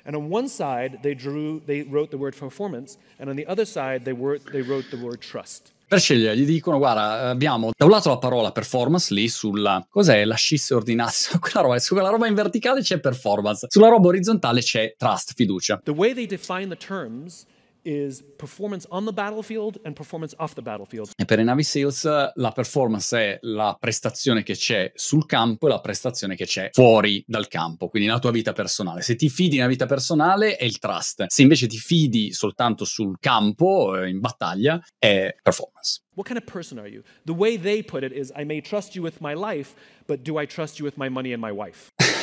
And 0.03 0.16
on 0.16 0.26
one 0.29 0.49
side 0.49 0.99
they 1.03 1.14
drew 1.14 1.62
they 1.66 1.87
wrote 1.89 2.09
the 2.09 2.16
word 2.16 2.37
performance 2.37 2.97
and 3.18 3.29
on 3.29 3.37
the 3.37 3.45
other 3.47 3.64
side 3.64 4.03
they 4.03 4.14
were 4.14 4.41
they 4.51 4.62
wrote 4.62 4.89
the 4.89 4.97
word 4.97 5.18
trust. 5.20 5.72
Per 5.87 6.01
scegliere 6.01 6.37
gli 6.37 6.45
dicono, 6.45 6.79
guarda, 6.79 7.31
abbiamo 7.31 7.70
da 7.76 7.85
un 7.85 7.91
lato 7.93 8.09
la 8.09 8.18
parola 8.18 8.53
performance 8.53 9.14
lì 9.14 9.29
sulla, 9.29 9.87
cos'è, 9.89 10.24
la 10.24 10.35
scisse 10.35 10.74
ordinazio, 10.74 11.39
quella 11.41 11.61
roba, 11.61 11.79
su 11.79 11.95
quella 11.95 12.11
roba 12.11 12.26
in 12.26 12.35
verticale 12.35 12.83
c'è 12.83 13.01
performance, 13.01 13.66
sulla 13.70 13.89
roba 13.89 14.09
orizzontale 14.09 14.61
c'è 14.61 14.95
trust, 14.99 15.33
fiducia. 15.35 15.81
The 15.83 15.93
way 15.93 16.12
they 16.12 16.26
define 16.26 16.68
the 16.68 16.76
terms 16.76 17.47
is 17.89 18.22
performance 18.36 18.86
on 18.91 19.07
the 19.07 19.12
battlefield 19.12 19.80
and 19.84 19.95
performance 19.95 20.34
off 20.39 20.53
the 20.55 20.62
battlefield. 20.62 21.11
E 21.16 21.24
per 21.24 21.39
i 21.39 21.45
Navy 21.45 21.62
SEALs 21.62 22.32
la 22.34 22.53
performance 22.53 23.16
è 23.16 23.39
la 23.43 23.76
prestazione 23.80 24.43
che 24.43 24.55
c'è 24.55 24.93
sul 24.95 25.24
campo 25.24 25.66
e 25.66 25.70
la 25.70 25.80
prestazione 25.80 26.36
che 26.36 26.45
c'è 26.45 26.68
fuori 26.72 27.24
dal 27.26 27.49
campo, 27.49 27.89
quindi 27.89 28.09
nella 28.09 28.20
tua 28.20 28.30
vita 28.30 28.53
personale. 28.53 29.01
Se 29.01 29.16
ti 29.16 29.30
fidi 29.30 29.57
nella 29.57 29.68
vita 29.68 29.86
personale 29.86 30.57
è 30.57 30.64
il 30.64 30.78
trust, 30.78 31.24
se 31.28 31.43
invece 31.43 31.66
ti 31.66 31.78
fidi 31.78 32.32
soltanto 32.32 32.84
sul 32.84 33.16
campo, 33.18 33.97
eh, 33.97 34.09
in 34.11 34.20
battaglia, 34.20 34.80
è 34.99 35.34
performance. 35.43 36.03
What 36.14 36.26
kind 36.26 36.39
of 36.39 36.53
person 36.53 36.78
are 36.78 36.89
you? 36.89 37.03
The 37.24 37.32
way 37.32 37.57
they 37.57 37.82
put 37.82 38.03
it 38.03 38.12
is 38.12 38.32
I 38.36 38.45
may 38.45 38.61
trust 38.61 38.95
you 38.95 39.05
with 39.05 39.20
my 39.20 39.34
life, 39.34 39.74
but 40.07 40.22
do 40.22 40.41
I 40.41 40.47
trust 40.47 40.78
you 40.78 40.84
with 40.84 40.97
my 40.97 41.09
money 41.09 41.32
and 41.32 41.41
my 41.41 41.53
wife? 41.53 41.91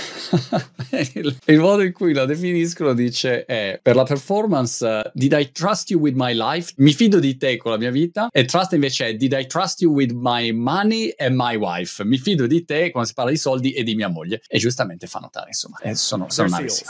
il, 1.14 1.38
il, 1.46 1.60
modo 1.60 1.84
in 1.84 1.92
cui 1.92 2.14
la 2.14 2.26
definiscono 2.26 2.94
dice 2.94 3.46
è 3.46 3.80
per 3.82 3.96
la 3.96 4.04
performance 4.04 4.86
uh, 4.86 5.10
did 5.14 5.34
I 5.34 5.52
trust 5.52 5.90
you 5.90 6.00
with 6.00 6.16
my 6.16 6.34
life? 6.34 6.74
Mi 6.78 6.94
fido 6.94 7.20
di 7.20 7.38
te 7.38 7.58
con 7.58 7.72
la 7.72 7.78
mia 7.78 7.92
vita. 7.92 8.30
E 8.32 8.46
trust 8.46 8.74
invece 8.74 9.08
è 9.08 9.14
did 9.16 9.34
I 9.34 9.46
trust 9.48 9.82
you 9.82 9.94
with 9.94 10.12
my 10.12 10.52
money 10.52 11.14
and 11.18 11.36
my 11.36 11.56
wife? 11.56 12.04
Mi 12.04 12.18
fido 12.18 12.48
di 12.48 12.66
te 12.66 12.92
quando 12.92 13.08
si 13.08 13.14
parla 13.14 13.32
di 13.32 13.38
soldi 13.38 13.74
e 13.74 13.84
di 13.84 13.96
mia 13.96 14.10
moglie. 14.10 14.42
E 14.48 14.58
giustamente 14.58 15.08
fa 15.08 15.20
notare 15.20 15.48
insomma 15.48 15.78
eh, 15.80 15.96
sono, 15.96 16.30
sono 16.30 16.48
analisi 16.48 16.84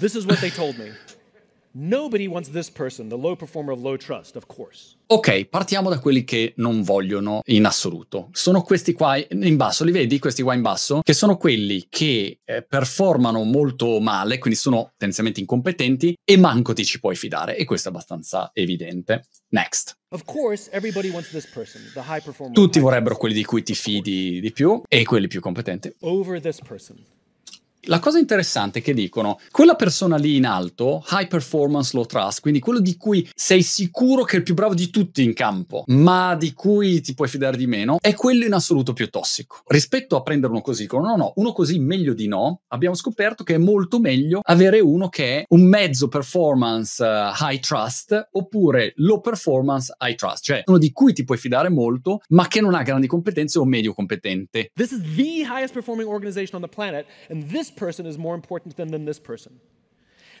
This 0.00 0.16
is 0.16 0.26
what 0.26 0.38
they 0.40 0.50
told 0.50 0.76
me. 0.76 0.92
Ok, 5.06 5.46
partiamo 5.46 5.90
da 5.90 5.98
quelli 5.98 6.22
che 6.22 6.52
non 6.58 6.82
vogliono 6.82 7.40
in 7.46 7.64
assoluto. 7.64 8.28
Sono 8.30 8.62
questi 8.62 8.92
qua 8.92 9.16
in 9.16 9.56
basso, 9.56 9.82
li 9.82 9.90
vedi 9.90 10.20
questi 10.20 10.42
qua 10.42 10.54
in 10.54 10.62
basso? 10.62 11.00
Che 11.02 11.12
sono 11.12 11.36
quelli 11.36 11.86
che 11.88 12.38
eh, 12.44 12.62
performano 12.62 13.42
molto 13.42 13.98
male, 13.98 14.38
quindi 14.38 14.56
sono 14.56 14.92
tendenzialmente 14.96 15.40
incompetenti 15.40 16.16
e 16.24 16.36
manco 16.36 16.74
ti 16.74 16.84
ci 16.84 17.00
puoi 17.00 17.16
fidare. 17.16 17.56
E 17.56 17.64
questo 17.64 17.88
è 17.88 17.90
abbastanza 17.90 18.50
evidente. 18.52 19.26
Next. 19.48 19.96
Course, 20.24 20.70
person, 21.52 22.52
Tutti 22.52 22.78
vorrebbero 22.78 23.16
quelli 23.16 23.34
di 23.34 23.44
cui 23.44 23.64
ti 23.64 23.74
fidi 23.74 24.38
di 24.40 24.52
più 24.52 24.80
e 24.88 25.02
quelli 25.02 25.26
più 25.26 25.40
competenti. 25.40 25.92
Over 26.02 26.40
this 26.40 26.60
person. 26.60 27.04
La 27.86 27.98
cosa 27.98 28.18
interessante 28.18 28.78
è 28.78 28.82
che 28.82 28.94
dicono, 28.94 29.38
quella 29.50 29.74
persona 29.74 30.16
lì 30.16 30.36
in 30.36 30.46
alto, 30.46 31.04
high 31.10 31.28
performance 31.28 31.94
low 31.94 32.06
trust, 32.06 32.40
quindi 32.40 32.60
quello 32.60 32.80
di 32.80 32.96
cui 32.96 33.28
sei 33.34 33.62
sicuro 33.62 34.24
che 34.24 34.36
è 34.36 34.38
il 34.38 34.42
più 34.42 34.54
bravo 34.54 34.72
di 34.72 34.88
tutti 34.88 35.22
in 35.22 35.34
campo, 35.34 35.84
ma 35.88 36.34
di 36.34 36.54
cui 36.54 37.02
ti 37.02 37.12
puoi 37.12 37.28
fidare 37.28 37.58
di 37.58 37.66
meno, 37.66 37.98
è 38.00 38.14
quello 38.14 38.46
in 38.46 38.54
assoluto 38.54 38.94
più 38.94 39.10
tossico. 39.10 39.60
Rispetto 39.66 40.16
a 40.16 40.22
prendere 40.22 40.52
uno 40.52 40.62
così, 40.62 40.86
con 40.86 41.02
no, 41.02 41.16
no, 41.16 41.32
uno 41.36 41.52
così 41.52 41.78
meglio 41.78 42.14
di 42.14 42.26
no, 42.26 42.62
abbiamo 42.68 42.94
scoperto 42.94 43.44
che 43.44 43.56
è 43.56 43.58
molto 43.58 44.00
meglio 44.00 44.40
avere 44.42 44.80
uno 44.80 45.10
che 45.10 45.40
è 45.40 45.44
un 45.48 45.64
mezzo 45.68 46.08
performance 46.08 47.04
uh, 47.04 47.32
high 47.38 47.60
trust 47.60 48.28
oppure 48.32 48.94
low 48.96 49.20
performance 49.20 49.94
high 50.00 50.14
trust, 50.14 50.44
cioè 50.44 50.62
uno 50.64 50.78
di 50.78 50.90
cui 50.90 51.12
ti 51.12 51.24
puoi 51.24 51.36
fidare 51.36 51.68
molto, 51.68 52.20
ma 52.28 52.48
che 52.48 52.62
non 52.62 52.74
ha 52.74 52.82
grandi 52.82 53.06
competenze 53.06 53.58
o 53.58 53.66
medio 53.66 53.92
competente. 53.92 54.70
This 54.74 54.92
is 54.92 55.00
the 55.16 55.44
highest 55.44 55.74
performing 55.74 56.08
organization 56.08 56.54
on 56.54 56.62
the 56.62 56.74
planet 56.74 57.04
and 57.28 57.46
this 57.50 57.72
person 57.76 58.06
is 58.06 58.18
more 58.18 58.34
important 58.34 58.76
than, 58.76 58.88
than 58.88 59.04
this 59.04 59.18
person. 59.18 59.60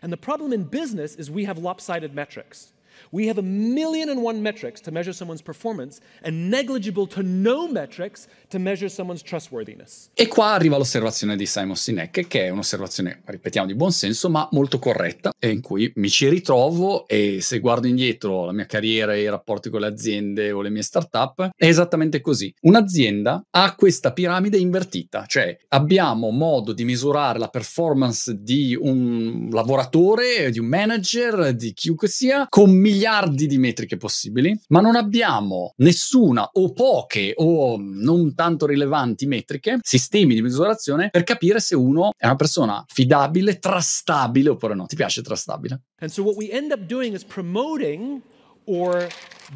And 0.02 0.12
the 0.12 0.18
problem 0.18 0.52
in 0.52 0.64
business 0.64 1.14
is 1.14 1.30
we 1.30 1.46
have 1.46 1.56
lopsided 1.56 2.14
metrics. 2.14 2.73
We 3.10 3.28
have 3.28 3.38
a 3.38 3.44
million 3.44 4.08
and 4.08 4.20
one 4.20 4.40
metrics 4.40 4.80
to 4.82 4.90
measure 4.90 5.14
someone's 5.14 5.42
performance 5.42 6.00
and 6.22 6.48
negligible 6.48 7.06
to 7.08 7.22
no 7.22 7.70
metrics 7.70 8.26
to 8.48 8.58
measure 8.58 8.88
someone's 8.88 9.22
trustworthiness. 9.22 10.10
E 10.14 10.26
qua 10.28 10.52
arriva 10.52 10.76
l'osservazione 10.76 11.36
di 11.36 11.46
Simon 11.46 11.76
Sinek, 11.76 12.26
che 12.26 12.46
è 12.46 12.48
un'osservazione, 12.50 13.22
ripetiamo, 13.24 13.66
di 13.66 13.74
buon 13.74 13.92
senso, 13.92 14.28
ma 14.30 14.48
molto 14.52 14.78
corretta, 14.78 15.32
e 15.38 15.50
in 15.50 15.60
cui 15.60 15.92
mi 15.96 16.08
ci 16.08 16.28
ritrovo 16.28 17.06
e 17.06 17.40
se 17.40 17.60
guardo 17.60 17.86
indietro 17.86 18.44
la 18.44 18.52
mia 18.52 18.66
carriera 18.66 19.14
e 19.14 19.22
i 19.22 19.28
rapporti 19.28 19.70
con 19.70 19.80
le 19.80 19.86
aziende 19.86 20.52
o 20.52 20.60
le 20.60 20.70
mie 20.70 20.82
startup, 20.82 21.50
è 21.56 21.66
esattamente 21.66 22.20
così. 22.20 22.52
Un'azienda 22.62 23.44
ha 23.50 23.74
questa 23.74 24.12
piramide 24.12 24.58
invertita, 24.58 25.24
cioè 25.26 25.56
abbiamo 25.68 26.30
modo 26.30 26.72
di 26.72 26.84
misurare 26.84 27.38
la 27.38 27.48
performance 27.48 28.36
di 28.40 28.76
un 28.78 29.48
lavoratore, 29.50 30.50
di 30.50 30.58
un 30.58 30.66
manager, 30.66 31.54
di 31.54 31.72
chiunque 31.72 32.08
sia, 32.08 32.46
con 32.48 32.70
miliardi 32.84 33.46
di 33.46 33.56
metriche 33.56 33.96
possibili, 33.96 34.54
ma 34.68 34.82
non 34.82 34.94
abbiamo 34.94 35.72
nessuna 35.76 36.50
o 36.52 36.72
poche 36.72 37.32
o 37.36 37.78
non 37.78 38.34
tanto 38.34 38.66
rilevanti 38.66 39.26
metriche, 39.26 39.78
sistemi 39.80 40.34
di 40.34 40.42
misurazione 40.42 41.08
per 41.08 41.24
capire 41.24 41.60
se 41.60 41.74
uno 41.74 42.12
è 42.14 42.26
una 42.26 42.36
persona 42.36 42.84
fidabile, 42.86 43.58
trustabile 43.58 44.50
oppure 44.50 44.74
no. 44.74 44.84
Ti 44.84 44.96
piace 44.96 45.22
trustabile? 45.22 45.80
And 46.00 46.10
so 46.10 46.22
what 46.22 46.36
we 46.36 46.50
end 46.50 46.72
up 46.72 46.80
doing 46.86 47.14
is 47.14 47.24
promoting 47.24 48.20
or 48.66 49.08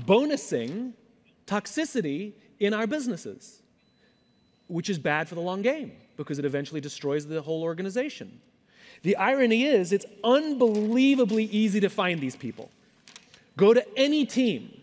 bonusing 0.07 0.93
toxicity 1.45 2.33
in 2.59 2.72
our 2.72 2.87
businesses, 2.87 3.62
which 4.68 4.89
is 4.89 4.99
bad 4.99 5.29
for 5.29 5.35
the 5.35 5.45
long 5.45 5.62
game 5.62 5.93
because 6.16 6.39
it 6.39 6.47
eventually 6.47 6.81
destroys 6.81 7.26
the 7.26 7.43
whole 7.43 7.62
organization. 7.62 8.41
The 9.03 9.16
irony 9.16 9.64
is, 9.64 9.93
it's 9.93 10.07
unbelievably 10.24 11.45
easy 11.45 11.79
to 11.81 11.89
find 11.89 12.20
these 12.20 12.35
people. 12.35 12.70
Go 13.59 13.74
to 13.74 13.84
any 13.98 14.24
team 14.24 14.78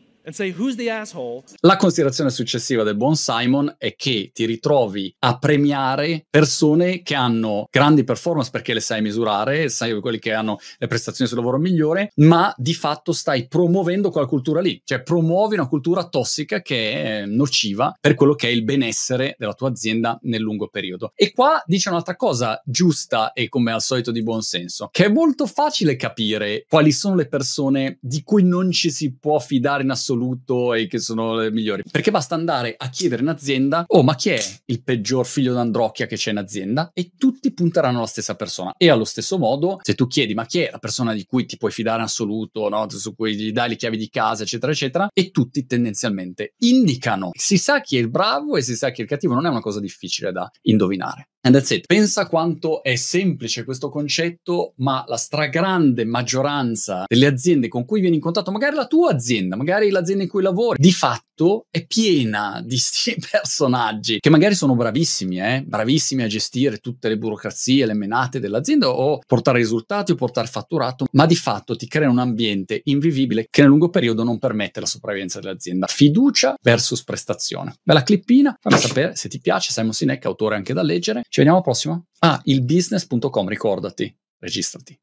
La 1.59 1.75
considerazione 1.75 2.31
successiva 2.31 2.81
del 2.81 2.95
buon 2.95 3.15
Simon 3.15 3.75
è 3.77 3.95
che 3.95 4.31
ti 4.33 4.45
ritrovi 4.45 5.13
a 5.19 5.37
premiare 5.37 6.25
persone 6.27 7.03
che 7.03 7.13
hanno 7.13 7.67
grandi 7.69 8.03
performance 8.03 8.49
perché 8.49 8.73
le 8.73 8.79
sai 8.79 9.03
misurare, 9.03 9.69
sai 9.69 9.99
quelli 9.99 10.17
che 10.17 10.33
hanno 10.33 10.57
le 10.79 10.87
prestazioni 10.87 11.29
sul 11.29 11.37
lavoro 11.37 11.59
migliore, 11.59 12.11
ma 12.15 12.51
di 12.57 12.73
fatto 12.73 13.11
stai 13.11 13.47
promuovendo 13.47 14.09
quella 14.09 14.25
cultura 14.25 14.61
lì, 14.61 14.81
cioè 14.83 15.03
promuovi 15.03 15.53
una 15.53 15.67
cultura 15.67 16.07
tossica 16.07 16.63
che 16.63 16.93
è 16.93 17.25
nociva 17.27 17.95
per 17.99 18.15
quello 18.15 18.33
che 18.33 18.47
è 18.47 18.51
il 18.51 18.63
benessere 18.63 19.35
della 19.37 19.53
tua 19.53 19.69
azienda 19.69 20.17
nel 20.23 20.41
lungo 20.41 20.69
periodo. 20.69 21.11
E 21.13 21.33
qua 21.33 21.61
dice 21.67 21.89
un'altra 21.89 22.15
cosa 22.15 22.59
giusta 22.65 23.31
e 23.31 23.47
come 23.47 23.71
al 23.71 23.81
solito 23.81 24.09
di 24.11 24.23
buon 24.23 24.41
senso, 24.41 24.89
che 24.91 25.05
è 25.05 25.09
molto 25.09 25.45
facile 25.45 25.95
capire 25.95 26.65
quali 26.67 26.91
sono 26.91 27.13
le 27.13 27.27
persone 27.27 27.99
di 28.01 28.23
cui 28.23 28.43
non 28.43 28.71
ci 28.71 28.89
si 28.89 29.15
può 29.15 29.37
fidare 29.37 29.83
in 29.83 29.91
assoluto 29.91 30.13
assoluto 30.15 30.73
e 30.73 30.87
che 30.87 30.99
sono 30.99 31.35
le 31.35 31.51
migliori. 31.51 31.83
Perché 31.89 32.11
basta 32.11 32.35
andare 32.35 32.75
a 32.77 32.89
chiedere 32.89 33.21
in 33.21 33.27
azienda, 33.27 33.83
oh 33.87 34.03
ma 34.03 34.15
chi 34.15 34.29
è 34.29 34.39
il 34.65 34.81
peggior 34.81 35.25
figlio 35.25 35.53
d'Androcchia 35.53 36.07
che 36.07 36.15
c'è 36.15 36.31
in 36.31 36.37
azienda? 36.37 36.89
E 36.93 37.11
tutti 37.17 37.53
punteranno 37.53 37.97
alla 37.97 38.07
stessa 38.07 38.35
persona. 38.35 38.73
E 38.77 38.89
allo 38.89 39.03
stesso 39.03 39.37
modo, 39.37 39.79
se 39.81 39.93
tu 39.93 40.07
chiedi 40.07 40.33
ma 40.33 40.45
chi 40.45 40.61
è 40.61 40.69
la 40.71 40.79
persona 40.79 41.13
di 41.13 41.25
cui 41.25 41.45
ti 41.45 41.57
puoi 41.57 41.71
fidare 41.71 41.99
in 41.99 42.05
assoluto, 42.05 42.69
no? 42.69 42.89
su 42.89 43.13
cui 43.13 43.35
gli 43.35 43.51
dai 43.51 43.69
le 43.69 43.75
chiavi 43.75 43.97
di 43.97 44.09
casa, 44.09 44.43
eccetera, 44.43 44.71
eccetera, 44.71 45.09
e 45.13 45.31
tutti 45.31 45.65
tendenzialmente 45.65 46.53
indicano. 46.59 47.31
Si 47.33 47.57
sa 47.57 47.81
chi 47.81 47.97
è 47.97 47.99
il 47.99 48.09
bravo 48.09 48.55
e 48.55 48.61
si 48.61 48.75
sa 48.75 48.89
chi 48.91 49.01
è 49.01 49.03
il 49.03 49.09
cattivo, 49.09 49.33
non 49.33 49.45
è 49.45 49.49
una 49.49 49.59
cosa 49.59 49.79
difficile 49.79 50.31
da 50.31 50.49
indovinare. 50.63 51.29
And 51.45 51.53
that's 51.53 51.69
it. 51.69 51.85
Pensa 51.85 52.25
quanto 52.25 52.81
è 52.81 52.95
semplice 52.95 53.63
questo 53.65 53.89
concetto, 53.89 54.73
ma 54.77 55.05
la 55.07 55.15
stragrande 55.15 56.03
maggioranza 56.03 57.03
delle 57.07 57.27
aziende 57.27 57.67
con 57.67 57.85
cui 57.85 58.01
vieni 58.01 58.15
in 58.15 58.21
contatto, 58.21 58.49
magari 58.49 58.75
la 58.75 58.87
tua 58.87 59.11
azienda, 59.11 59.55
magari 59.55 59.91
l'azienda 59.91 60.23
in 60.23 60.29
cui 60.29 60.41
lavori, 60.41 60.81
di 60.81 60.91
fatto 60.91 61.67
è 61.69 61.85
piena 61.85 62.63
di 62.65 62.77
sti 62.77 63.17
personaggi 63.29 64.17
che 64.19 64.31
magari 64.31 64.55
sono 64.55 64.75
bravissimi, 64.75 65.39
eh? 65.39 65.63
bravissimi 65.63 66.23
a 66.23 66.27
gestire 66.27 66.77
tutte 66.77 67.09
le 67.09 67.17
burocrazie, 67.19 67.85
le 67.85 67.93
menate 67.93 68.39
dell'azienda 68.39 68.89
o 68.89 69.19
portare 69.27 69.59
risultati 69.59 70.13
o 70.13 70.15
portare 70.15 70.47
fatturato, 70.47 71.05
ma 71.11 71.27
di 71.27 71.35
fatto 71.35 71.75
ti 71.75 71.87
creano 71.87 72.13
un 72.13 72.19
ambiente 72.19 72.81
invivibile 72.85 73.45
che 73.51 73.61
nel 73.61 73.69
lungo 73.69 73.89
periodo 73.89 74.23
non 74.23 74.39
permette 74.39 74.79
la 74.79 74.87
sopravvivenza 74.87 75.39
dell'azienda. 75.39 75.85
Fiducia 75.85 76.55
versus 76.59 77.03
prestazione. 77.03 77.75
Bella 77.83 78.01
clippina, 78.01 78.57
fammi 78.59 78.79
sapere 78.79 79.15
se 79.15 79.29
ti 79.29 79.39
piace, 79.39 79.71
Simon 79.71 79.93
Sinek, 79.93 80.25
autore 80.25 80.55
anche 80.55 80.73
da 80.73 80.81
leggere. 80.81 81.21
Ci 81.35 81.41
vediamo 81.41 81.59
al 81.59 81.65
prossimo. 81.65 82.05
Ah, 82.19 82.39
ilbusiness.com, 82.45 83.49
ricordati, 83.49 84.17
registrati. 84.39 84.97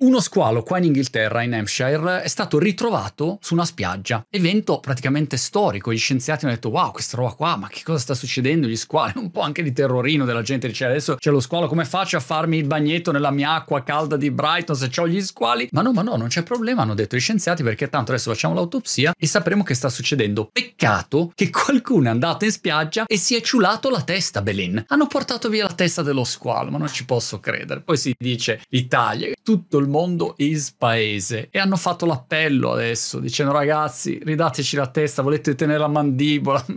Uno 0.00 0.20
squalo 0.20 0.62
qua 0.62 0.78
in 0.78 0.84
Inghilterra, 0.84 1.42
in 1.42 1.54
Hampshire, 1.54 2.22
è 2.22 2.28
stato 2.28 2.60
ritrovato 2.60 3.38
su 3.40 3.54
una 3.54 3.64
spiaggia. 3.64 4.24
Evento 4.30 4.78
praticamente 4.78 5.36
storico. 5.36 5.92
Gli 5.92 5.98
scienziati 5.98 6.44
hanno 6.44 6.54
detto: 6.54 6.68
Wow, 6.68 6.92
questa 6.92 7.16
roba 7.16 7.32
qua, 7.32 7.56
ma 7.56 7.66
che 7.66 7.80
cosa 7.82 7.98
sta 7.98 8.14
succedendo? 8.14 8.68
Gli 8.68 8.76
squali, 8.76 9.14
un 9.16 9.32
po' 9.32 9.40
anche 9.40 9.64
di 9.64 9.72
terrorino 9.72 10.24
della 10.24 10.42
gente. 10.42 10.68
Dice: 10.68 10.84
Adesso 10.84 11.16
c'è 11.16 11.32
lo 11.32 11.40
squalo, 11.40 11.66
come 11.66 11.84
faccio 11.84 12.16
a 12.16 12.20
farmi 12.20 12.58
il 12.58 12.68
bagnetto 12.68 13.10
nella 13.10 13.32
mia 13.32 13.54
acqua 13.54 13.82
calda 13.82 14.16
di 14.16 14.30
Brighton 14.30 14.76
se 14.76 14.88
ho 15.00 15.08
gli 15.08 15.20
squali? 15.20 15.66
Ma 15.72 15.82
no, 15.82 15.92
ma 15.92 16.02
no, 16.02 16.14
non 16.14 16.28
c'è 16.28 16.44
problema, 16.44 16.82
hanno 16.82 16.94
detto 16.94 17.16
gli 17.16 17.20
scienziati, 17.20 17.64
perché 17.64 17.88
tanto 17.88 18.12
adesso 18.12 18.30
facciamo 18.30 18.54
l'autopsia 18.54 19.12
e 19.18 19.26
sapremo 19.26 19.64
che 19.64 19.74
sta 19.74 19.88
succedendo. 19.88 20.48
Peccato 20.52 21.32
che 21.34 21.50
qualcuno 21.50 22.06
è 22.06 22.10
andato 22.10 22.44
in 22.44 22.52
spiaggia 22.52 23.04
e 23.04 23.16
si 23.16 23.34
è 23.34 23.40
ciulato 23.40 23.90
la 23.90 24.02
testa, 24.02 24.42
Belin. 24.42 24.84
Hanno 24.86 25.08
portato 25.08 25.48
via 25.48 25.64
la 25.64 25.74
testa 25.74 26.02
dello 26.02 26.22
squalo, 26.22 26.70
ma 26.70 26.78
non 26.78 26.86
ci 26.86 27.04
posso 27.04 27.40
credere. 27.40 27.80
Poi 27.80 27.96
si 27.96 28.14
dice: 28.16 28.60
L'Italia, 28.68 29.32
tutto 29.42 29.78
il 29.78 29.86
mondo 29.88 30.34
is 30.38 30.70
paese. 30.70 31.48
E 31.50 31.58
hanno 31.58 31.76
fatto 31.76 32.06
l'appello 32.06 32.72
adesso 32.72 33.18
dicendo 33.18 33.52
ragazzi 33.52 34.20
ridateci 34.22 34.76
la 34.76 34.86
testa 34.86 35.22
volete 35.22 35.54
tenere 35.54 35.78
la 35.78 35.88
mandibola? 35.88 36.64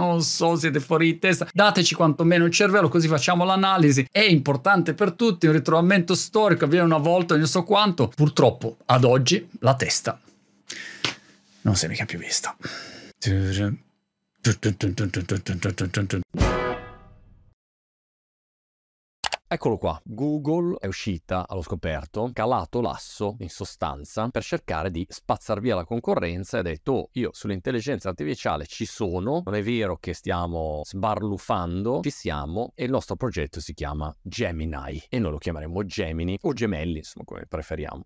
Non 0.00 0.22
so 0.22 0.56
siete 0.56 0.80
fuori 0.80 1.12
di 1.12 1.18
testa. 1.18 1.48
Dateci 1.52 1.94
quantomeno 1.94 2.44
il 2.44 2.52
cervello 2.52 2.88
così 2.88 3.08
facciamo 3.08 3.44
l'analisi. 3.44 4.06
È 4.10 4.20
importante 4.20 4.94
per 4.94 5.12
tutti 5.12 5.46
un 5.46 5.52
ritrovamento 5.52 6.14
storico 6.14 6.64
avviene 6.64 6.84
una 6.84 6.98
volta 6.98 7.36
non 7.36 7.46
so 7.46 7.62
quanto. 7.64 8.08
Purtroppo 8.14 8.76
ad 8.86 9.04
oggi 9.04 9.48
la 9.60 9.74
testa 9.74 10.20
non 11.62 11.76
si 11.76 11.84
è 11.86 11.88
mica 11.88 12.04
più 12.04 12.18
vista 12.18 12.56
Eccolo 19.52 19.78
qua, 19.78 20.00
Google 20.04 20.76
è 20.78 20.86
uscita 20.86 21.44
allo 21.48 21.62
scoperto, 21.62 22.30
calato 22.32 22.80
l'asso 22.80 23.34
in 23.40 23.48
sostanza 23.48 24.28
per 24.28 24.44
cercare 24.44 24.92
di 24.92 25.04
spazzar 25.08 25.58
via 25.58 25.74
la 25.74 25.84
concorrenza 25.84 26.58
e 26.58 26.60
ha 26.60 26.62
detto 26.62 26.92
oh, 26.92 27.08
io 27.14 27.30
sull'intelligenza 27.32 28.10
artificiale 28.10 28.66
ci 28.66 28.84
sono, 28.84 29.42
non 29.44 29.56
è 29.56 29.62
vero 29.64 29.96
che 29.96 30.14
stiamo 30.14 30.82
sbarlufando, 30.84 31.98
ci 32.00 32.10
siamo 32.10 32.70
e 32.76 32.84
il 32.84 32.90
nostro 32.92 33.16
progetto 33.16 33.58
si 33.58 33.74
chiama 33.74 34.16
Gemini 34.22 35.02
e 35.08 35.18
noi 35.18 35.32
lo 35.32 35.38
chiameremo 35.38 35.84
Gemini 35.84 36.38
o 36.42 36.52
Gemelli, 36.52 36.98
insomma 36.98 37.24
come 37.24 37.46
preferiamo. 37.48 38.04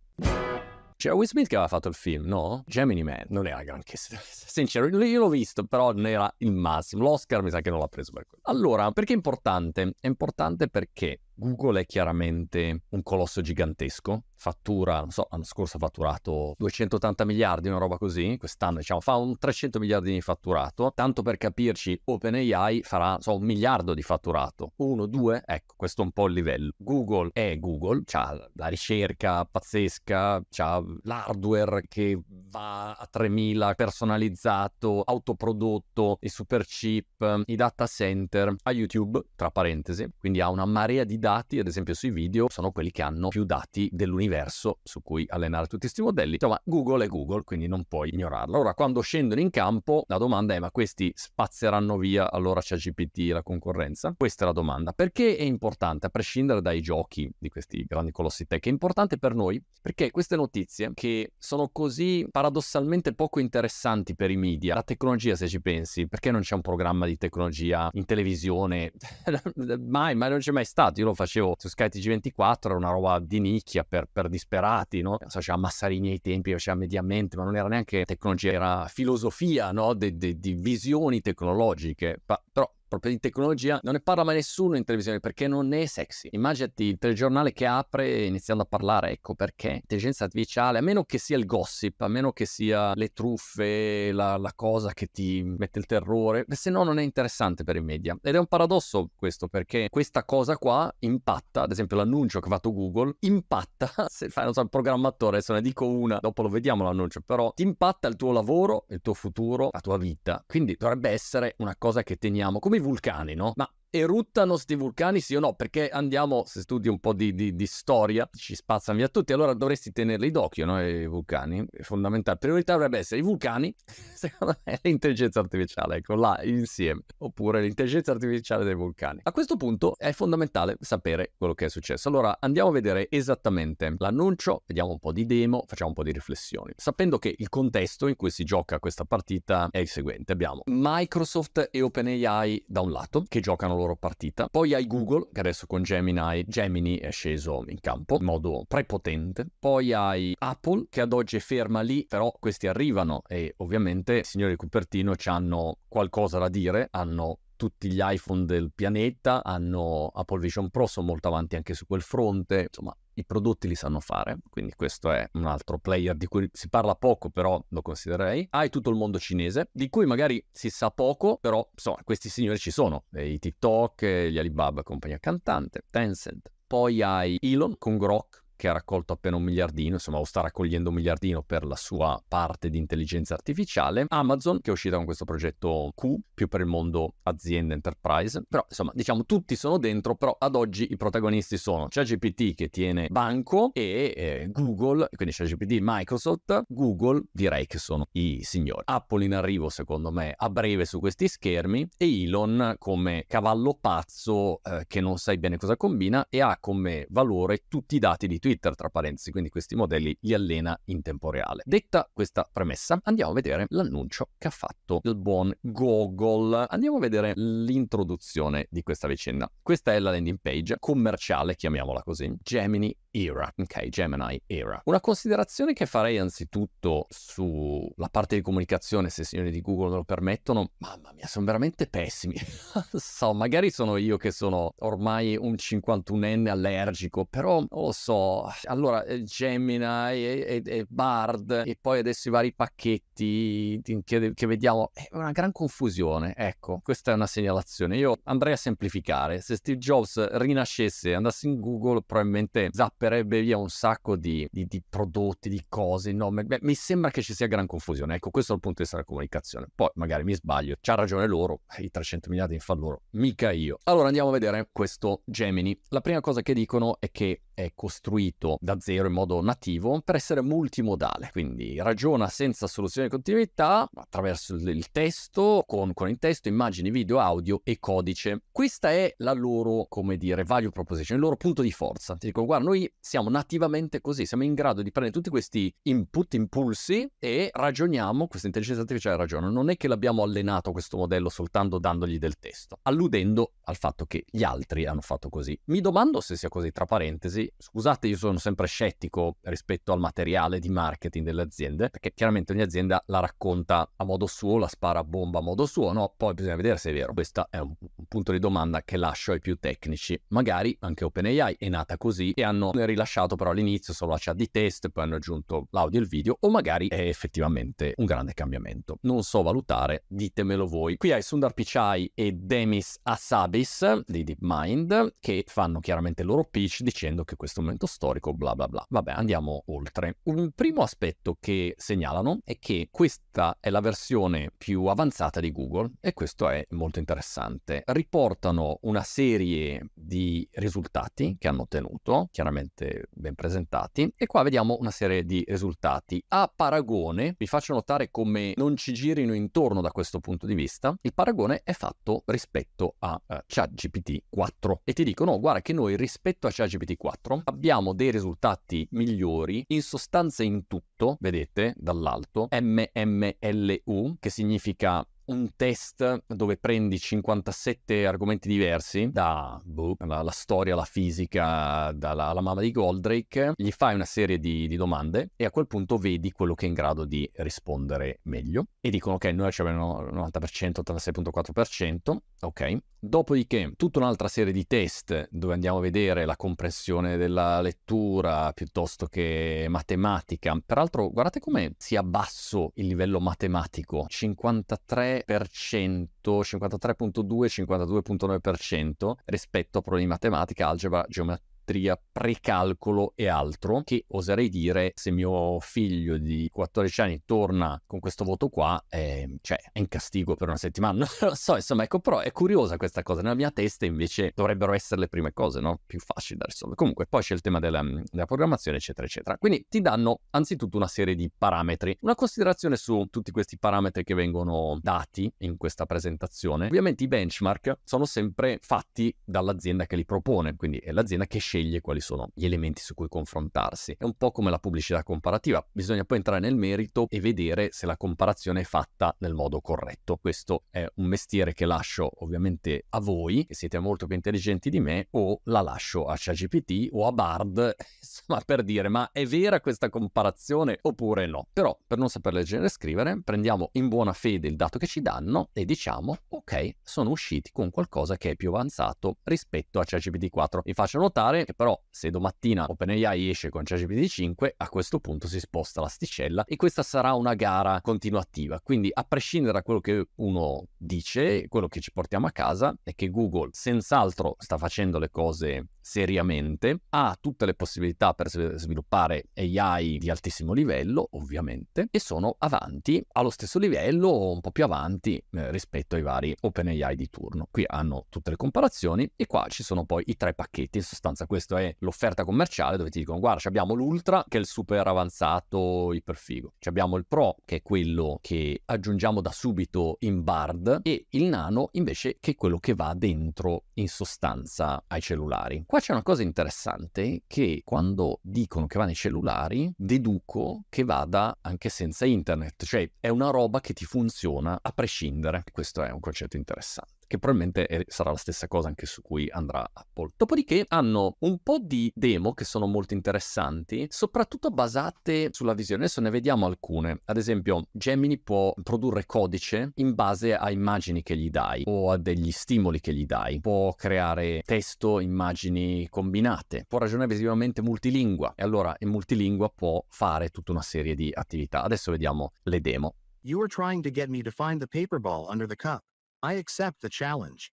C'era 0.96 1.14
Will 1.14 1.26
Smith 1.26 1.48
che 1.48 1.56
aveva 1.56 1.68
fatto 1.68 1.88
il 1.88 1.94
film, 1.94 2.24
no? 2.24 2.62
Gemini 2.66 3.02
Man, 3.02 3.26
non 3.28 3.46
era 3.46 3.62
granché 3.62 3.98
sincero, 3.98 4.86
io 5.04 5.20
l'ho 5.20 5.28
visto, 5.28 5.64
però 5.64 5.92
non 5.92 6.06
era 6.06 6.32
il 6.38 6.52
massimo. 6.52 7.02
L'Oscar 7.02 7.42
mi 7.42 7.50
sa 7.50 7.60
che 7.60 7.68
non 7.68 7.80
l'ha 7.80 7.88
preso 7.88 8.12
per 8.12 8.24
quello. 8.26 8.42
Allora, 8.46 8.90
perché 8.92 9.12
è 9.12 9.16
importante? 9.16 9.96
È 10.00 10.06
importante 10.06 10.68
perché 10.68 11.20
Google 11.36 11.80
è 11.80 11.86
chiaramente 11.86 12.82
un 12.90 13.02
colosso 13.02 13.40
gigantesco, 13.40 14.24
fattura, 14.36 15.00
non 15.00 15.10
so, 15.10 15.26
l'anno 15.30 15.44
scorso 15.44 15.76
ha 15.78 15.80
fatturato 15.80 16.54
280 16.58 17.24
miliardi, 17.24 17.68
una 17.68 17.78
roba 17.78 17.96
così, 17.96 18.36
quest'anno 18.38 18.78
diciamo 18.78 19.00
fa 19.00 19.16
un 19.16 19.38
300 19.38 19.78
miliardi 19.78 20.12
di 20.12 20.20
fatturato, 20.20 20.92
tanto 20.94 21.22
per 21.22 21.38
capirci 21.38 21.98
OpenAI 22.04 22.82
farà 22.82 23.16
so, 23.20 23.36
un 23.36 23.44
miliardo 23.44 23.94
di 23.94 24.02
fatturato, 24.02 24.72
uno, 24.76 25.06
due, 25.06 25.42
ecco, 25.44 25.74
questo 25.76 26.02
è 26.02 26.04
un 26.04 26.12
po' 26.12 26.26
il 26.26 26.34
livello. 26.34 26.72
Google 26.76 27.30
è 27.32 27.58
Google, 27.58 28.02
ha 28.12 28.50
la 28.54 28.66
ricerca 28.66 29.44
pazzesca, 29.44 30.42
ha 30.56 30.82
l'hardware 31.02 31.84
che 31.88 32.20
va 32.26 32.92
a 32.92 33.06
3000 33.10 33.74
personalizzato, 33.74 35.00
autoprodotto, 35.00 36.18
i 36.20 36.28
super 36.28 36.64
chip, 36.66 37.42
i 37.46 37.56
data 37.56 37.86
center, 37.86 38.54
a 38.62 38.72
YouTube, 38.72 39.22
tra 39.34 39.50
parentesi, 39.50 40.06
quindi 40.18 40.40
ha 40.40 40.50
una 40.50 40.66
marea 40.66 41.04
di 41.04 41.18
dati, 41.24 41.58
ad 41.58 41.66
esempio 41.66 41.94
sui 41.94 42.10
video, 42.10 42.48
sono 42.50 42.70
quelli 42.70 42.90
che 42.90 43.00
hanno 43.00 43.28
più 43.28 43.44
dati 43.44 43.88
dell'universo 43.90 44.80
su 44.82 45.00
cui 45.00 45.24
allenare 45.26 45.64
tutti 45.64 45.80
questi 45.80 46.02
modelli. 46.02 46.34
Insomma, 46.34 46.60
Google 46.62 47.06
è 47.06 47.08
Google, 47.08 47.44
quindi 47.44 47.66
non 47.66 47.84
puoi 47.84 48.10
ignorarlo. 48.12 48.58
Ora, 48.58 48.74
quando 48.74 49.00
scendono 49.00 49.40
in 49.40 49.48
campo, 49.48 50.04
la 50.08 50.18
domanda 50.18 50.54
è: 50.54 50.58
ma 50.58 50.70
questi 50.70 51.10
spazzeranno 51.14 51.96
via 51.96 52.30
allora 52.30 52.60
c'è 52.60 52.76
GPT 52.76 53.30
la 53.32 53.42
concorrenza? 53.42 54.14
Questa 54.14 54.44
è 54.44 54.46
la 54.46 54.52
domanda. 54.52 54.92
Perché 54.92 55.38
è 55.38 55.42
importante, 55.44 56.06
a 56.06 56.10
prescindere 56.10 56.60
dai 56.60 56.82
giochi 56.82 57.32
di 57.38 57.48
questi 57.48 57.84
grandi 57.88 58.10
colossi 58.10 58.46
tech, 58.46 58.66
è 58.66 58.68
importante 58.68 59.16
per 59.16 59.34
noi 59.34 59.62
perché 59.80 60.10
queste 60.10 60.36
notizie 60.36 60.90
che 60.92 61.32
sono 61.38 61.70
così 61.72 62.26
paradossalmente 62.30 63.14
poco 63.14 63.40
interessanti 63.40 64.14
per 64.14 64.30
i 64.30 64.36
media, 64.36 64.74
la 64.74 64.82
tecnologia 64.82 65.36
se 65.36 65.48
ci 65.48 65.60
pensi, 65.60 66.06
perché 66.06 66.30
non 66.30 66.42
c'è 66.42 66.54
un 66.54 66.60
programma 66.60 67.06
di 67.06 67.16
tecnologia 67.16 67.88
in 67.92 68.04
televisione? 68.04 68.92
mai, 69.86 70.14
mai 70.14 70.30
non 70.30 70.38
c'è 70.38 70.52
mai 70.52 70.64
stato. 70.64 71.00
Io 71.00 71.13
lo 71.14 71.16
facevo 71.16 71.54
su 71.56 71.68
Sky 71.68 71.86
TG24, 71.86 72.66
era 72.66 72.76
una 72.76 72.90
roba 72.90 73.18
di 73.20 73.40
nicchia 73.40 73.84
per, 73.84 74.08
per 74.12 74.28
disperati, 74.28 75.00
no? 75.00 75.16
C'era 75.16 75.56
Massarini 75.56 76.10
ai 76.10 76.20
tempi, 76.20 76.50
faceva 76.52 76.76
mediamente, 76.76 77.36
ma 77.36 77.44
non 77.44 77.56
era 77.56 77.68
neanche 77.68 78.04
tecnologia, 78.04 78.52
era 78.52 78.86
filosofia, 78.88 79.70
no? 79.72 79.94
di 79.94 80.54
visioni 80.58 81.20
tecnologiche. 81.20 82.20
Pa- 82.24 82.42
però 82.52 82.70
proprio 82.98 83.12
di 83.12 83.20
tecnologia, 83.20 83.78
non 83.82 83.94
ne 83.94 84.00
parla 84.00 84.24
mai 84.24 84.36
nessuno 84.36 84.76
in 84.76 84.84
televisione 84.84 85.20
perché 85.20 85.48
non 85.48 85.72
è 85.72 85.86
sexy. 85.86 86.28
Immaginati 86.32 86.84
il 86.84 86.98
telegiornale 86.98 87.52
che 87.52 87.66
apre 87.66 88.24
iniziando 88.24 88.62
a 88.62 88.66
parlare, 88.66 89.10
ecco 89.10 89.34
perché. 89.34 89.70
Intelligenza 89.70 90.24
artificiale, 90.24 90.78
a 90.78 90.82
meno 90.82 91.04
che 91.04 91.18
sia 91.18 91.36
il 91.36 91.46
gossip, 91.46 92.00
a 92.00 92.08
meno 92.08 92.32
che 92.32 92.46
sia 92.46 92.94
le 92.94 93.08
truffe, 93.08 94.12
la, 94.12 94.36
la 94.36 94.52
cosa 94.54 94.92
che 94.92 95.06
ti 95.06 95.42
mette 95.42 95.78
il 95.78 95.86
terrore, 95.86 96.44
se 96.48 96.70
no 96.70 96.82
non 96.84 96.98
è 96.98 97.02
interessante 97.02 97.64
per 97.64 97.76
i 97.76 97.82
media. 97.82 98.16
Ed 98.22 98.34
è 98.34 98.38
un 98.38 98.46
paradosso 98.46 99.10
questo 99.16 99.48
perché 99.48 99.88
questa 99.90 100.24
cosa 100.24 100.56
qua 100.56 100.94
impatta, 101.00 101.62
ad 101.62 101.70
esempio 101.70 101.96
l'annuncio 101.96 102.40
che 102.40 102.48
ha 102.48 102.50
fatto 102.50 102.72
Google, 102.72 103.16
impatta, 103.20 103.90
se 104.08 104.28
fai, 104.28 104.44
non 104.44 104.52
so, 104.52 104.60
il 104.60 104.68
programmatore, 104.68 105.36
adesso 105.36 105.52
ne 105.52 105.60
dico 105.60 105.88
una, 105.88 106.18
dopo 106.20 106.42
lo 106.42 106.48
vediamo 106.48 106.84
l'annuncio, 106.84 107.20
però 107.20 107.52
ti 107.52 107.62
impatta 107.62 108.08
il 108.08 108.16
tuo 108.16 108.32
lavoro, 108.32 108.86
il 108.88 109.00
tuo 109.00 109.14
futuro, 109.14 109.68
la 109.72 109.80
tua 109.80 109.98
vita. 109.98 110.42
Quindi 110.46 110.76
dovrebbe 110.78 111.10
essere 111.10 111.54
una 111.58 111.74
cosa 111.76 112.02
che 112.02 112.16
teniamo 112.16 112.58
come 112.58 112.76
i 112.76 112.80
vulcani, 112.84 113.34
no? 113.34 113.52
Ma 113.56 113.68
eruttano 113.94 114.56
sti 114.56 114.74
vulcani 114.74 115.20
sì 115.20 115.36
o 115.36 115.40
no? 115.40 115.54
Perché 115.54 115.88
andiamo, 115.88 116.42
se 116.46 116.62
studi 116.62 116.88
un 116.88 116.98
po' 116.98 117.12
di, 117.12 117.32
di, 117.32 117.54
di 117.54 117.66
storia, 117.66 118.28
ci 118.34 118.56
spazzano 118.56 118.98
via 118.98 119.08
tutti, 119.08 119.32
allora 119.32 119.54
dovresti 119.54 119.92
tenerli 119.92 120.32
d'occhio, 120.32 120.66
no? 120.66 120.84
I 120.84 121.06
vulcani, 121.06 121.64
è 121.70 121.82
fondamentale. 121.82 122.38
Priorità 122.38 122.72
dovrebbe 122.72 122.98
essere 122.98 123.20
i 123.20 123.22
vulcani, 123.22 123.72
secondo 123.86 124.58
me 124.64 124.80
l'intelligenza 124.82 125.38
artificiale, 125.38 125.96
ecco 125.96 126.16
là 126.16 126.40
insieme, 126.42 127.02
oppure 127.18 127.60
l'intelligenza 127.60 128.10
artificiale 128.10 128.64
dei 128.64 128.74
vulcani. 128.74 129.20
A 129.22 129.30
questo 129.30 129.56
punto 129.56 129.96
è 129.96 130.10
fondamentale 130.10 130.76
sapere 130.80 131.32
quello 131.36 131.54
che 131.54 131.66
è 131.66 131.68
successo. 131.68 132.08
Allora 132.08 132.36
andiamo 132.40 132.70
a 132.70 132.72
vedere 132.72 133.06
esattamente 133.08 133.94
l'annuncio, 133.96 134.64
vediamo 134.66 134.90
un 134.90 134.98
po' 134.98 135.12
di 135.12 135.24
demo, 135.24 135.62
facciamo 135.68 135.90
un 135.90 135.94
po' 135.94 136.02
di 136.02 136.10
riflessioni. 136.10 136.72
Sapendo 136.76 137.18
che 137.18 137.32
il 137.36 137.48
contesto 137.48 138.08
in 138.08 138.16
cui 138.16 138.30
si 138.30 138.42
gioca 138.42 138.80
questa 138.80 139.04
partita 139.04 139.68
è 139.70 139.78
il 139.78 139.88
seguente, 139.88 140.32
abbiamo 140.32 140.62
Microsoft 140.64 141.68
e 141.70 141.80
OpenAI 141.80 142.64
da 142.66 142.80
un 142.80 142.90
lato, 142.90 143.24
che 143.28 143.38
giocano 143.38 143.76
loro 143.76 143.83
partita. 143.94 144.48
Poi 144.50 144.72
hai 144.74 144.86
Google, 144.86 145.28
che 145.32 145.40
adesso 145.40 145.66
con 145.66 145.82
Gemini, 145.82 146.44
Gemini 146.46 146.98
è 146.98 147.10
sceso 147.10 147.64
in 147.68 147.80
campo 147.80 148.16
in 148.16 148.24
modo 148.24 148.64
prepotente. 148.66 149.46
Poi 149.58 149.92
hai 149.92 150.34
Apple, 150.38 150.86
che 150.88 151.02
ad 151.02 151.12
oggi 151.12 151.36
è 151.36 151.40
ferma 151.40 151.82
lì, 151.82 152.06
però 152.06 152.34
questi 152.40 152.66
arrivano 152.66 153.22
e 153.28 153.54
ovviamente 153.58 154.18
i 154.20 154.24
signori 154.24 154.56
Cupertino 154.56 155.14
ci 155.16 155.28
hanno 155.28 155.78
qualcosa 155.88 156.38
da 156.38 156.48
dire, 156.48 156.88
hanno 156.90 157.40
tutti 157.56 157.90
gli 157.90 158.00
iPhone 158.00 158.46
del 158.46 158.72
pianeta, 158.74 159.44
hanno 159.44 160.10
Apple 160.12 160.40
Vision 160.40 160.70
Pro, 160.70 160.86
sono 160.86 161.06
molto 161.06 161.28
avanti 161.28 161.56
anche 161.56 161.74
su 161.74 161.86
quel 161.86 162.02
fronte, 162.02 162.66
insomma 162.68 162.96
i 163.14 163.24
prodotti 163.24 163.68
li 163.68 163.74
sanno 163.74 164.00
fare, 164.00 164.38
quindi 164.48 164.72
questo 164.74 165.10
è 165.10 165.28
un 165.32 165.46
altro 165.46 165.78
player 165.78 166.16
di 166.16 166.26
cui 166.26 166.48
si 166.52 166.68
parla 166.68 166.94
poco, 166.94 167.30
però 167.30 167.62
lo 167.68 167.82
considererei. 167.82 168.46
Hai 168.50 168.70
tutto 168.70 168.90
il 168.90 168.96
mondo 168.96 169.18
cinese, 169.18 169.68
di 169.72 169.88
cui 169.88 170.06
magari 170.06 170.44
si 170.50 170.70
sa 170.70 170.90
poco, 170.90 171.38
però 171.40 171.66
insomma, 171.72 171.98
questi 172.04 172.28
signori 172.28 172.58
ci 172.58 172.70
sono, 172.70 173.04
i 173.12 173.38
TikTok, 173.38 174.04
gli 174.04 174.38
Alibaba, 174.38 174.82
compagnia 174.82 175.18
cantante, 175.18 175.84
Tencent. 175.90 176.50
Poi 176.66 177.02
hai 177.02 177.38
Elon 177.40 177.76
con 177.78 177.98
Grok, 177.98 178.43
che 178.56 178.68
ha 178.68 178.72
raccolto 178.72 179.12
appena 179.12 179.36
un 179.36 179.42
miliardino, 179.42 179.94
insomma, 179.94 180.18
o 180.18 180.24
sta 180.24 180.40
raccogliendo 180.40 180.88
un 180.88 180.94
miliardino 180.94 181.42
per 181.42 181.64
la 181.64 181.76
sua 181.76 182.22
parte 182.26 182.70
di 182.70 182.78
intelligenza 182.78 183.34
artificiale. 183.34 184.06
Amazon, 184.08 184.60
che 184.60 184.70
è 184.70 184.72
uscita 184.72 184.96
con 184.96 185.04
questo 185.04 185.24
progetto 185.24 185.92
Q, 185.94 186.14
più 186.32 186.48
per 186.48 186.60
il 186.60 186.66
mondo 186.66 187.16
azienda 187.22 187.74
enterprise. 187.74 188.44
Però, 188.48 188.64
insomma, 188.68 188.92
diciamo, 188.94 189.24
tutti 189.24 189.56
sono 189.56 189.78
dentro, 189.78 190.14
però 190.16 190.36
ad 190.38 190.54
oggi 190.56 190.90
i 190.90 190.96
protagonisti 190.96 191.56
sono 191.56 191.86
ChatGPT 191.88 192.54
che 192.54 192.68
tiene 192.68 193.08
banco 193.08 193.70
e 193.72 194.12
eh, 194.16 194.48
Google, 194.50 195.08
quindi 195.14 195.34
ChatGPT, 195.34 195.78
Microsoft, 195.80 196.64
Google, 196.68 197.22
direi 197.32 197.66
che 197.66 197.78
sono 197.78 198.08
i 198.12 198.40
signori. 198.42 198.82
Apple 198.84 199.24
in 199.24 199.34
arrivo, 199.34 199.68
secondo 199.68 200.10
me, 200.10 200.34
a 200.36 200.48
breve 200.50 200.84
su 200.84 201.00
questi 201.00 201.28
schermi 201.28 201.88
e 201.96 202.22
Elon 202.22 202.76
come 202.78 203.24
cavallo 203.26 203.76
pazzo 203.80 204.60
eh, 204.62 204.84
che 204.86 205.00
non 205.00 205.18
sai 205.18 205.38
bene 205.38 205.56
cosa 205.56 205.76
combina 205.76 206.26
e 206.28 206.40
ha 206.40 206.58
come 206.60 207.06
valore 207.10 207.64
tutti 207.68 207.96
i 207.96 207.98
dati 207.98 208.26
di 208.26 208.38
Twitter, 208.44 208.74
tra 208.74 208.90
parentesi, 208.90 209.30
quindi 209.30 209.48
questi 209.48 209.74
modelli 209.74 210.14
li 210.20 210.34
allena 210.34 210.78
in 210.88 211.00
tempo 211.00 211.30
reale. 211.30 211.62
Detta 211.64 212.10
questa 212.12 212.46
premessa, 212.52 213.00
andiamo 213.04 213.30
a 213.30 213.34
vedere 213.34 213.64
l'annuncio 213.70 214.32
che 214.36 214.48
ha 214.48 214.50
fatto 214.50 215.00
il 215.04 215.16
buon 215.16 215.50
Google. 215.62 216.66
Andiamo 216.68 216.98
a 216.98 217.00
vedere 217.00 217.32
l'introduzione 217.36 218.66
di 218.68 218.82
questa 218.82 219.08
vicenda. 219.08 219.50
Questa 219.62 219.94
è 219.94 219.98
la 219.98 220.10
landing 220.10 220.40
page 220.42 220.76
commerciale, 220.78 221.56
chiamiamola 221.56 222.02
così, 222.02 222.36
Gemini 222.42 222.94
Era, 223.16 223.48
ok, 223.56 223.88
Gemini 223.90 224.42
Era. 224.44 224.82
Una 224.86 225.00
considerazione 225.00 225.72
che 225.72 225.86
farei 225.86 226.18
anzitutto 226.18 227.06
sulla 227.10 228.08
parte 228.10 228.34
di 228.34 228.42
comunicazione, 228.42 229.08
se 229.08 229.20
i 229.22 229.24
signori 229.24 229.52
di 229.52 229.60
Google 229.60 229.90
me 229.90 229.94
lo 229.94 230.02
permettono, 230.02 230.72
mamma 230.78 231.12
mia, 231.12 231.28
sono 231.28 231.44
veramente 231.44 231.86
pessimi. 231.86 232.34
so, 232.90 233.32
magari 233.32 233.70
sono 233.70 233.98
io 233.98 234.16
che 234.16 234.32
sono 234.32 234.74
ormai 234.78 235.36
un 235.36 235.52
51enne 235.52 236.48
allergico, 236.48 237.24
però 237.24 237.64
lo 237.68 237.92
so. 237.92 238.48
Allora, 238.64 239.04
eh, 239.04 239.22
Gemini 239.22 239.84
e, 239.84 240.44
e, 240.48 240.62
e 240.64 240.86
Bard 240.88 241.62
e 241.64 241.78
poi 241.80 242.00
adesso 242.00 242.26
i 242.26 242.32
vari 242.32 242.52
pacchetti 242.52 243.80
che, 244.04 244.32
che 244.34 244.46
vediamo, 244.46 244.90
è 244.92 245.06
una 245.12 245.30
gran 245.30 245.52
confusione. 245.52 246.34
Ecco, 246.36 246.80
questa 246.82 247.12
è 247.12 247.14
una 247.14 247.28
segnalazione. 247.28 247.96
Io 247.96 248.18
andrei 248.24 248.54
a 248.54 248.56
semplificare. 248.56 249.40
Se 249.40 249.54
Steve 249.54 249.78
Jobs 249.78 250.32
rinascesse 250.32 251.10
e 251.10 251.14
andasse 251.14 251.46
in 251.46 251.60
Google, 251.60 252.02
probabilmente 252.04 252.70
zappa 252.72 253.02
zapperebbe 253.04 253.40
via 253.42 253.58
un 253.58 253.68
sacco 253.68 254.16
di, 254.16 254.48
di, 254.50 254.66
di 254.66 254.82
prodotti, 254.88 255.48
di 255.48 255.64
cose. 255.68 256.12
No, 256.12 256.30
beh, 256.30 256.58
mi 256.62 256.74
sembra 256.74 257.10
che 257.10 257.22
ci 257.22 257.34
sia 257.34 257.46
gran 257.46 257.66
confusione. 257.66 258.14
Ecco, 258.14 258.30
questo 258.30 258.52
è 258.52 258.54
il 258.54 258.60
punto 258.60 258.78
di 258.78 258.82
vista 258.82 258.96
della 258.96 259.08
comunicazione. 259.08 259.66
Poi 259.74 259.90
magari 259.94 260.24
mi 260.24 260.34
sbaglio, 260.34 260.76
c'ha 260.80 260.94
ragione 260.94 261.26
loro, 261.26 261.60
i 261.78 261.90
300 261.90 262.30
miliardi 262.30 262.54
in 262.54 262.60
fa 262.60 262.74
loro, 262.74 263.02
mica 263.10 263.50
io. 263.50 263.78
Allora 263.84 264.06
andiamo 264.06 264.30
a 264.30 264.32
vedere 264.32 264.68
questo 264.72 265.22
Gemini. 265.24 265.78
La 265.88 266.00
prima 266.00 266.20
cosa 266.20 266.40
che 266.42 266.54
dicono 266.54 266.96
è 266.98 267.10
che 267.10 267.42
è 267.54 267.70
costruito 267.74 268.58
da 268.60 268.78
zero 268.80 269.06
in 269.06 269.12
modo 269.12 269.40
nativo 269.40 270.00
per 270.04 270.16
essere 270.16 270.42
multimodale, 270.42 271.30
quindi 271.30 271.80
ragiona 271.80 272.28
senza 272.28 272.66
soluzione 272.66 273.06
di 273.06 273.14
continuità 273.14 273.88
attraverso 273.94 274.56
il 274.56 274.90
testo, 274.90 275.62
con, 275.66 275.94
con 275.94 276.08
il 276.08 276.18
testo, 276.18 276.48
immagini, 276.48 276.90
video, 276.90 277.20
audio 277.20 277.60
e 277.62 277.78
codice. 277.78 278.42
Questa 278.50 278.90
è 278.90 279.14
la 279.18 279.32
loro, 279.32 279.86
come 279.88 280.16
dire, 280.16 280.42
value 280.42 280.70
proposition, 280.70 281.16
il 281.16 281.24
loro 281.24 281.36
punto 281.36 281.62
di 281.62 281.70
forza. 281.70 282.16
Ti 282.16 282.26
dico, 282.26 282.44
guarda, 282.44 282.66
noi 282.66 282.92
siamo 283.00 283.28
nativamente 283.28 284.00
così, 284.00 284.26
siamo 284.26 284.44
in 284.44 284.54
grado 284.54 284.82
di 284.82 284.90
prendere 284.90 285.14
tutti 285.14 285.30
questi 285.30 285.74
input, 285.82 286.34
impulsi 286.34 287.10
e 287.18 287.50
ragioniamo, 287.52 288.26
questa 288.26 288.46
intelligenza 288.46 288.82
artificiale 288.82 289.16
ragiona. 289.16 289.48
Non 289.48 289.70
è 289.70 289.76
che 289.76 289.88
l'abbiamo 289.88 290.22
allenato 290.22 290.72
questo 290.72 290.96
modello 290.96 291.28
soltanto 291.28 291.78
dandogli 291.78 292.18
del 292.18 292.38
testo, 292.38 292.78
alludendo 292.82 293.52
al 293.64 293.76
fatto 293.76 294.06
che 294.06 294.24
gli 294.28 294.42
altri 294.42 294.86
hanno 294.86 295.00
fatto 295.00 295.28
così. 295.28 295.58
Mi 295.66 295.80
domando 295.80 296.20
se 296.20 296.36
sia 296.36 296.48
così, 296.48 296.70
tra 296.70 296.86
parentesi, 296.86 297.50
scusate, 297.56 298.08
io 298.08 298.16
sono 298.16 298.38
sempre 298.38 298.66
scettico 298.66 299.36
rispetto 299.42 299.92
al 299.92 299.98
materiale 299.98 300.58
di 300.58 300.68
marketing 300.68 301.24
delle 301.24 301.42
aziende, 301.42 301.90
perché 301.90 302.12
chiaramente 302.14 302.52
ogni 302.52 302.62
azienda 302.62 303.02
la 303.06 303.20
racconta 303.20 303.90
a 303.96 304.04
modo 304.04 304.26
suo, 304.26 304.58
la 304.58 304.68
spara 304.68 305.00
a 305.00 305.04
bomba 305.04 305.38
a 305.38 305.42
modo 305.42 305.66
suo, 305.66 305.92
no? 305.92 306.14
Poi 306.16 306.34
bisogna 306.34 306.56
vedere 306.56 306.76
se 306.78 306.90
è 306.90 306.92
vero. 306.92 307.12
Questo 307.12 307.46
è 307.50 307.58
un, 307.58 307.74
un 307.78 308.04
punto 308.06 308.32
di 308.32 308.38
domanda 308.38 308.82
che 308.82 308.96
lascio 308.96 309.32
ai 309.32 309.40
più 309.40 309.56
tecnici. 309.56 310.20
Magari 310.28 310.76
anche 310.80 311.04
OpenAI 311.04 311.56
è 311.58 311.68
nata 311.68 311.96
così 311.96 312.32
e 312.32 312.42
hanno 312.42 312.70
rilasciato 312.86 313.36
però 313.36 313.50
all'inizio 313.50 313.92
solo 313.92 314.12
la 314.12 314.18
chat 314.20 314.36
di 314.36 314.50
test, 314.50 314.88
poi 314.90 315.04
hanno 315.04 315.16
aggiunto 315.16 315.66
l'audio 315.70 315.98
e 315.98 316.02
il 316.02 316.08
video, 316.08 316.36
o 316.40 316.50
magari 316.50 316.88
è 316.88 317.00
effettivamente 317.00 317.92
un 317.96 318.04
grande 318.04 318.34
cambiamento. 318.34 318.98
Non 319.02 319.22
so 319.22 319.42
valutare, 319.42 320.04
ditemelo 320.06 320.66
voi. 320.66 320.96
Qui 320.96 321.12
hai 321.12 321.22
Sundar 321.22 321.54
Pichai 321.54 322.10
e 322.14 322.32
Demis 322.32 322.98
Hassabis 323.02 324.02
di 324.06 324.24
DeepMind 324.24 325.16
che 325.20 325.44
fanno 325.46 325.80
chiaramente 325.80 326.22
il 326.22 326.28
loro 326.28 326.44
pitch 326.44 326.82
dicendo 326.82 327.24
che 327.24 327.36
questo 327.36 327.60
momento 327.60 327.86
storico, 327.86 328.32
bla 328.34 328.54
bla 328.54 328.68
bla. 328.68 328.84
Vabbè, 328.88 329.12
andiamo 329.12 329.62
oltre. 329.66 330.18
Un 330.24 330.50
primo 330.54 330.82
aspetto 330.82 331.36
che 331.40 331.74
segnalano 331.76 332.40
è 332.44 332.58
che 332.58 332.88
questa 332.90 333.56
è 333.60 333.70
la 333.70 333.80
versione 333.80 334.50
più 334.56 334.86
avanzata 334.86 335.40
di 335.40 335.52
Google 335.52 335.92
e 336.00 336.12
questo 336.12 336.48
è 336.48 336.64
molto 336.70 336.98
interessante. 336.98 337.82
Riportano 337.86 338.78
una 338.82 339.02
serie 339.02 339.90
di 339.92 340.46
risultati 340.52 341.36
che 341.38 341.48
hanno 341.48 341.62
ottenuto, 341.62 342.28
chiaramente 342.30 342.73
ben 343.10 343.34
presentati, 343.34 344.12
e 344.16 344.26
qua 344.26 344.42
vediamo 344.42 344.76
una 344.78 344.90
serie 344.90 345.24
di 345.24 345.44
risultati. 345.46 346.22
A 346.28 346.52
paragone, 346.54 347.34
vi 347.38 347.46
faccio 347.46 347.74
notare 347.74 348.10
come 348.10 348.52
non 348.56 348.76
ci 348.76 348.92
girino 348.92 349.34
intorno 349.34 349.80
da 349.80 349.90
questo 349.90 350.20
punto 350.20 350.46
di 350.46 350.54
vista, 350.54 350.96
il 351.02 351.14
paragone 351.14 351.62
è 351.64 351.72
fatto 351.72 352.22
rispetto 352.26 352.96
a 352.98 353.20
uh, 353.26 353.36
ChatGPT 353.46 354.24
4 354.28 354.80
e 354.84 354.92
ti 354.92 355.04
dicono, 355.04 355.38
guarda 355.40 355.60
che 355.60 355.72
noi 355.72 355.96
rispetto 355.96 356.46
a 356.46 356.50
ChatGPT 356.50 356.96
4 356.96 357.14
4 357.24 357.42
abbiamo 357.44 357.92
dei 357.92 358.10
risultati 358.10 358.86
migliori 358.90 359.64
in 359.68 359.82
sostanza 359.82 360.42
in 360.42 360.66
tutto, 360.66 361.16
vedete 361.20 361.74
dall'alto, 361.76 362.48
MMLU, 362.50 364.16
che 364.18 364.30
significa 364.30 365.06
un 365.26 365.50
test 365.56 366.24
dove 366.26 366.56
prendi 366.56 366.98
57 366.98 368.06
argomenti 368.06 368.48
diversi, 368.48 369.10
da 369.10 369.60
boh, 369.64 369.96
storia, 370.30 370.74
la 370.74 370.84
fisica, 370.84 371.92
dalla 371.94 372.32
la 372.32 372.40
mamma 372.40 372.60
di 372.60 372.70
Goldrake, 372.70 373.52
gli 373.56 373.70
fai 373.70 373.94
una 373.94 374.04
serie 374.04 374.38
di, 374.38 374.66
di, 374.66 374.76
domande 374.76 375.30
e 375.36 375.44
a 375.44 375.50
quel 375.50 375.66
punto 375.66 375.96
vedi 375.96 376.32
quello 376.32 376.54
che 376.54 376.66
è 376.66 376.68
in 376.68 376.74
grado 376.74 377.04
di 377.04 377.28
rispondere 377.36 378.20
meglio. 378.24 378.66
E 378.80 378.90
dicono 378.90 379.14
ok, 379.14 379.24
noi 379.26 379.50
abbiamo 379.56 380.00
il 380.00 380.14
90%, 380.14 380.80
86.4%, 380.82 382.16
ok. 382.40 382.76
Dopodiché 383.04 383.74
tutta 383.76 383.98
un'altra 383.98 384.28
serie 384.28 384.52
di 384.52 384.66
test 384.66 385.28
dove 385.30 385.52
andiamo 385.52 385.76
a 385.76 385.82
vedere 385.82 386.24
la 386.24 386.36
comprensione 386.36 387.18
della 387.18 387.60
lettura 387.60 388.50
piuttosto 388.52 389.06
che 389.06 389.66
matematica. 389.68 390.58
Peraltro 390.64 391.10
guardate 391.10 391.38
come 391.38 391.74
sia 391.76 392.02
basso 392.02 392.72
il 392.76 392.86
livello 392.86 393.20
matematico, 393.20 394.06
53 394.08 395.13
53%, 395.26 396.06
53.2, 396.22 397.46
52.9% 397.46 399.12
rispetto 399.26 399.78
a 399.78 399.80
problemi 399.80 400.06
di 400.06 400.10
matematica, 400.10 400.68
algebra, 400.68 401.04
geometria 401.08 401.52
geometria, 401.64 401.98
precalcolo 402.12 403.12
e 403.16 403.26
altro, 403.26 403.82
che 403.82 404.04
oserei 404.08 404.48
dire 404.48 404.92
se 404.94 405.10
mio 405.10 405.58
figlio 405.60 406.18
di 406.18 406.48
14 406.52 407.00
anni 407.00 407.22
torna 407.24 407.80
con 407.86 407.98
questo 407.98 408.24
voto 408.24 408.48
qua, 408.48 408.82
eh, 408.88 409.38
cioè 409.40 409.58
è 409.72 409.78
in 409.78 409.88
castigo 409.88 410.36
per 410.36 410.48
una 410.48 410.56
settimana, 410.56 410.98
non 411.20 411.30
lo 411.30 411.34
so, 411.34 411.56
insomma, 411.56 411.84
ecco, 411.84 411.98
però 412.00 412.20
è 412.20 412.30
curiosa 412.30 412.76
questa 412.76 413.02
cosa, 413.02 413.22
nella 413.22 413.34
mia 413.34 413.50
testa 413.50 413.86
invece 413.86 414.32
dovrebbero 414.34 414.72
essere 414.72 415.00
le 415.00 415.08
prime 415.08 415.32
cose, 415.32 415.60
no? 415.60 415.80
Più 415.84 415.98
facili 415.98 416.38
da 416.38 416.44
risolvere. 416.46 416.76
Comunque, 416.76 417.06
poi 417.06 417.22
c'è 417.22 417.34
il 417.34 417.40
tema 417.40 417.58
della, 417.58 417.82
della 417.82 418.26
programmazione, 418.26 418.76
eccetera, 418.76 419.06
eccetera. 419.06 419.38
Quindi 419.38 419.66
ti 419.68 419.80
danno 419.80 420.20
anzitutto 420.30 420.76
una 420.76 420.86
serie 420.86 421.14
di 421.14 421.30
parametri, 421.36 421.96
una 422.02 422.14
considerazione 422.14 422.76
su 422.76 423.06
tutti 423.10 423.30
questi 423.30 423.58
parametri 423.58 424.04
che 424.04 424.14
vengono 424.14 424.78
dati 424.80 425.32
in 425.38 425.56
questa 425.56 425.86
presentazione. 425.86 426.66
Ovviamente 426.66 427.04
i 427.04 427.08
benchmark 427.08 427.78
sono 427.82 428.04
sempre 428.04 428.58
fatti 428.60 429.14
dall'azienda 429.24 429.86
che 429.86 429.96
li 429.96 430.04
propone, 430.04 430.54
quindi 430.54 430.78
è 430.78 430.92
l'azienda 430.92 431.26
che 431.26 431.38
sceglie 431.38 431.53
sceglie 431.54 431.80
quali 431.80 432.00
sono 432.00 432.30
gli 432.34 432.44
elementi 432.44 432.82
su 432.82 432.94
cui 432.94 433.06
confrontarsi. 433.06 433.94
È 433.96 434.02
un 434.02 434.14
po' 434.14 434.32
come 434.32 434.50
la 434.50 434.58
pubblicità 434.58 435.04
comparativa, 435.04 435.64
bisogna 435.70 436.04
poi 436.04 436.16
entrare 436.16 436.40
nel 436.40 436.56
merito 436.56 437.06
e 437.08 437.20
vedere 437.20 437.68
se 437.70 437.86
la 437.86 437.96
comparazione 437.96 438.60
è 438.60 438.64
fatta 438.64 439.14
nel 439.20 439.34
modo 439.34 439.60
corretto. 439.60 440.16
Questo 440.16 440.64
è 440.70 440.84
un 440.96 441.06
mestiere 441.06 441.52
che 441.52 441.64
lascio 441.64 442.10
ovviamente 442.24 442.86
a 442.88 442.98
voi, 442.98 443.46
che 443.46 443.54
siete 443.54 443.78
molto 443.78 444.06
più 444.06 444.16
intelligenti 444.16 444.68
di 444.68 444.80
me, 444.80 445.06
o 445.12 445.40
la 445.44 445.60
lascio 445.60 446.06
a 446.06 446.16
ChatGPT 446.18 446.88
o 446.90 447.06
a 447.06 447.12
Bard, 447.12 447.74
insomma 448.02 448.42
per 448.44 448.64
dire 448.64 448.88
ma 448.88 449.10
è 449.12 449.24
vera 449.24 449.60
questa 449.60 449.88
comparazione 449.88 450.78
oppure 450.82 451.26
no. 451.26 451.46
Però 451.52 451.78
per 451.86 451.98
non 451.98 452.08
saper 452.08 452.32
leggere 452.32 452.66
e 452.66 452.68
scrivere 452.68 453.20
prendiamo 453.22 453.68
in 453.72 453.86
buona 453.86 454.12
fede 454.12 454.48
il 454.48 454.56
dato 454.56 454.78
che 454.78 454.86
ci 454.86 455.00
danno 455.00 455.50
e 455.52 455.64
diciamo 455.64 456.16
ok, 456.28 456.76
sono 456.82 457.10
usciti 457.10 457.50
con 457.52 457.70
qualcosa 457.70 458.16
che 458.16 458.30
è 458.30 458.36
più 458.36 458.48
avanzato 458.48 459.18
rispetto 459.22 459.78
a 459.78 459.84
ChatGPT 459.84 460.30
4. 460.30 460.62
Vi 460.64 460.72
faccio 460.72 460.98
notare 460.98 461.43
che 461.44 461.54
però 461.54 461.80
se 461.90 462.10
domattina 462.10 462.66
OpenAI 462.68 463.28
esce 463.28 463.48
con 463.48 463.62
ChatGPT 463.64 464.06
5, 464.06 464.54
a 464.56 464.68
questo 464.68 465.00
punto 465.00 465.26
si 465.26 465.38
sposta 465.40 465.80
l'asticella 465.80 466.44
e 466.44 466.56
questa 466.56 466.82
sarà 466.82 467.14
una 467.14 467.34
gara 467.34 467.80
continuativa. 467.80 468.60
Quindi 468.60 468.90
a 468.92 469.04
prescindere 469.04 469.52
da 469.52 469.62
quello 469.62 469.80
che 469.80 470.08
uno 470.16 470.66
dice, 470.76 471.46
quello 471.48 471.68
che 471.68 471.80
ci 471.80 471.92
portiamo 471.92 472.26
a 472.26 472.30
casa 472.30 472.76
è 472.82 472.94
che 472.94 473.10
Google 473.10 473.50
senz'altro 473.52 474.36
sta 474.38 474.58
facendo 474.58 474.98
le 474.98 475.10
cose 475.10 475.66
seriamente, 475.84 476.80
ha 476.88 477.14
tutte 477.20 477.44
le 477.44 477.52
possibilità 477.52 478.14
per 478.14 478.30
sviluppare 478.30 479.26
AI 479.34 479.98
di 479.98 480.08
altissimo 480.08 480.54
livello, 480.54 481.08
ovviamente, 481.12 481.88
e 481.90 482.00
sono 482.00 482.36
avanti 482.38 483.04
allo 483.12 483.28
stesso 483.28 483.58
livello 483.58 484.08
o 484.08 484.32
un 484.32 484.40
po' 484.40 484.50
più 484.50 484.64
avanti 484.64 485.16
eh, 485.16 485.50
rispetto 485.50 485.96
ai 485.96 486.02
vari 486.02 486.34
OpenAI 486.40 486.96
di 486.96 487.10
turno. 487.10 487.48
Qui 487.50 487.64
hanno 487.66 488.06
tutte 488.08 488.30
le 488.30 488.36
comparazioni 488.36 489.10
e 489.14 489.26
qua 489.26 489.46
ci 489.50 489.62
sono 489.62 489.84
poi 489.84 490.04
i 490.06 490.16
tre 490.16 490.32
pacchetti. 490.32 490.78
In 490.78 490.84
sostanza 490.84 491.26
questa 491.26 491.60
è 491.60 491.76
l'offerta 491.80 492.24
commerciale 492.24 492.78
dove 492.78 492.88
ti 492.88 493.00
dicono 493.00 493.20
guarda 493.20 493.46
abbiamo 493.48 493.74
l'Ultra 493.74 494.24
che 494.26 494.38
è 494.38 494.40
il 494.40 494.46
super 494.46 494.86
avanzato 494.86 495.92
iperfigo, 495.92 496.54
abbiamo 496.64 496.96
il 496.96 497.04
Pro 497.06 497.36
che 497.44 497.56
è 497.56 497.62
quello 497.62 498.18
che 498.22 498.62
aggiungiamo 498.64 499.20
da 499.20 499.30
subito 499.30 499.96
in 500.00 500.22
Bard 500.22 500.80
e 500.82 501.06
il 501.10 501.24
Nano 501.24 501.68
invece 501.72 502.16
che 502.20 502.30
è 502.30 502.34
quello 502.34 502.58
che 502.58 502.74
va 502.74 502.94
dentro 502.94 503.64
in 503.74 503.88
sostanza 503.88 504.82
ai 504.86 505.02
cellulari. 505.02 505.64
Qua 505.74 505.82
c'è 505.82 505.90
una 505.90 506.04
cosa 506.04 506.22
interessante 506.22 507.24
che 507.26 507.62
quando 507.64 508.20
dicono 508.22 508.68
che 508.68 508.78
va 508.78 508.84
nei 508.84 508.94
cellulari 508.94 509.74
deduco 509.76 510.66
che 510.68 510.84
vada 510.84 511.38
anche 511.40 511.68
senza 511.68 512.04
internet, 512.04 512.64
cioè 512.64 512.88
è 513.00 513.08
una 513.08 513.30
roba 513.30 513.60
che 513.60 513.72
ti 513.72 513.84
funziona 513.84 514.56
a 514.62 514.70
prescindere. 514.70 515.42
Questo 515.50 515.82
è 515.82 515.90
un 515.90 515.98
concetto 515.98 516.36
interessante 516.36 517.03
che 517.06 517.18
probabilmente 517.18 517.84
sarà 517.88 518.10
la 518.10 518.16
stessa 518.16 518.48
cosa 518.48 518.68
anche 518.68 518.86
su 518.86 519.02
cui 519.02 519.28
andrà 519.30 519.68
Apple. 519.72 520.10
Dopodiché 520.16 520.64
hanno 520.68 521.16
un 521.20 521.38
po' 521.42 521.58
di 521.58 521.92
demo 521.94 522.34
che 522.34 522.44
sono 522.44 522.66
molto 522.66 522.94
interessanti, 522.94 523.86
soprattutto 523.90 524.50
basate 524.50 525.28
sulla 525.32 525.54
visione. 525.54 525.84
Adesso 525.84 526.00
ne 526.00 526.10
vediamo 526.10 526.46
alcune. 526.46 527.00
Ad 527.04 527.16
esempio, 527.16 527.66
Gemini 527.72 528.18
può 528.18 528.52
produrre 528.62 529.06
codice 529.06 529.72
in 529.76 529.94
base 529.94 530.34
a 530.34 530.50
immagini 530.50 531.02
che 531.02 531.16
gli 531.16 531.30
dai 531.30 531.62
o 531.66 531.90
a 531.90 531.96
degli 531.96 532.30
stimoli 532.30 532.80
che 532.80 532.92
gli 532.92 533.06
dai. 533.06 533.40
Può 533.40 533.72
creare 533.74 534.42
testo, 534.44 535.00
immagini 535.00 535.88
combinate, 535.88 536.64
può 536.68 536.78
ragionare 536.78 537.08
visivamente 537.08 537.62
multilingua 537.62 538.34
e 538.36 538.42
allora 538.42 538.74
in 538.78 538.88
multilingua 538.88 539.50
può 539.50 539.84
fare 539.88 540.28
tutta 540.28 540.52
una 540.52 540.62
serie 540.62 540.94
di 540.94 541.10
attività. 541.12 541.62
Adesso 541.62 541.90
vediamo 541.90 542.32
le 542.44 542.60
demo. 542.60 542.94
You 543.22 543.40
are 543.40 543.48
trying 543.48 543.82
to 543.82 543.90
get 543.90 544.08
me 544.08 544.22
to 544.22 544.30
find 544.30 544.60
the 544.60 544.66
paper 544.66 544.98
ball 544.98 545.26
under 545.30 545.46
the 545.46 545.56
cup. 545.56 545.82
I 546.26 546.38
accept 546.38 546.80
the 546.80 546.88
challenge. 546.88 547.50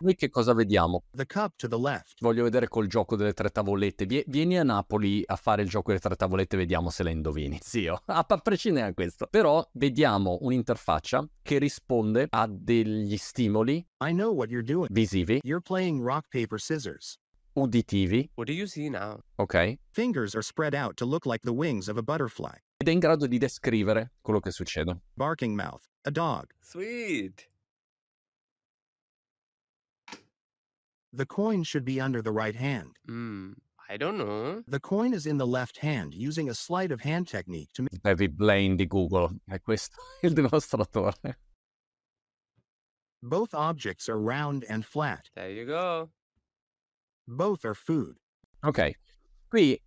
Noi 0.00 0.16
che 0.16 0.30
cosa 0.30 0.52
vediamo? 0.52 1.04
The 1.12 1.26
cup 1.26 1.54
to 1.58 1.68
the 1.68 1.78
left. 1.78 2.14
Voglio 2.18 2.42
vedere 2.42 2.66
col 2.66 2.88
gioco 2.88 3.14
delle 3.14 3.32
tre 3.34 3.50
tavolette. 3.50 4.04
Vieni 4.26 4.58
a 4.58 4.64
Napoli 4.64 5.22
a 5.24 5.36
fare 5.36 5.62
il 5.62 5.68
gioco 5.68 5.88
delle 5.88 6.00
tre 6.00 6.16
tavolette, 6.16 6.56
vediamo 6.56 6.90
se 6.90 7.04
la 7.04 7.10
indovini. 7.10 7.60
Zio, 7.62 8.02
a 8.06 8.24
prescindere 8.24 8.86
da 8.88 8.94
questo. 8.94 9.28
Però 9.30 9.64
vediamo 9.74 10.38
un'interfaccia 10.40 11.24
che 11.40 11.58
risponde 11.58 12.26
a 12.30 12.48
degli 12.50 13.16
stimoli 13.16 13.76
I 14.04 14.10
know 14.10 14.34
what 14.34 14.50
you're 14.50 14.64
doing. 14.66 14.88
visivi, 14.90 15.38
You're 15.44 15.62
playing 15.62 16.02
rock, 16.02 16.26
paper, 16.32 16.58
scissors. 16.58 17.16
uditivi, 17.52 18.28
What 18.34 18.48
do 18.48 18.52
you 18.54 18.66
see 18.66 18.88
now? 18.88 19.20
ok? 19.36 19.76
Fingers 19.92 20.34
are 20.34 20.42
spread 20.42 20.74
out 20.74 20.96
to 20.96 21.04
look 21.04 21.26
like 21.26 21.42
the 21.44 21.52
wings 21.54 21.86
of 21.86 21.96
a 21.96 22.02
butterfly. 22.02 22.56
Ed 22.82 22.88
è 22.88 22.90
in 22.90 22.98
grado 22.98 23.28
di 23.28 23.38
descrivere 23.38 24.14
quello 24.20 24.40
che 24.40 24.50
succede. 24.50 25.02
Barking 25.14 25.54
mouth. 25.54 25.88
A 26.02 26.10
dog. 26.10 26.50
Sweet. 26.60 27.48
The 31.12 31.24
coin 31.24 31.62
should 31.62 31.84
be 31.84 32.00
under 32.00 32.20
the 32.20 32.32
right 32.32 32.56
hand. 32.56 32.96
Hmm. 33.06 33.52
I 33.88 33.96
don't 33.96 34.16
know. 34.18 34.64
The 34.66 34.80
coin 34.80 35.14
is 35.14 35.26
in 35.26 35.38
the 35.38 35.46
left 35.46 35.78
hand 35.78 36.12
using 36.12 36.48
a 36.48 36.54
sleight 36.54 36.90
of 36.90 37.02
hand 37.02 37.28
technique 37.28 37.72
to 37.74 37.82
make 37.82 38.02
David 38.02 38.36
Blaine 38.36 38.76
di 38.76 38.86
Google, 38.86 39.30
è 39.48 39.60
questo 39.60 39.94
il 40.24 40.34
dimostratore. 40.34 41.36
both 43.22 43.54
objects 43.54 44.08
are 44.08 44.18
round 44.18 44.64
and 44.68 44.84
flat. 44.84 45.30
There 45.36 45.52
you 45.52 45.66
go. 45.66 46.10
Both 47.28 47.64
are 47.64 47.76
food. 47.76 48.16
Ok, 48.64 48.96
qui 49.52 49.80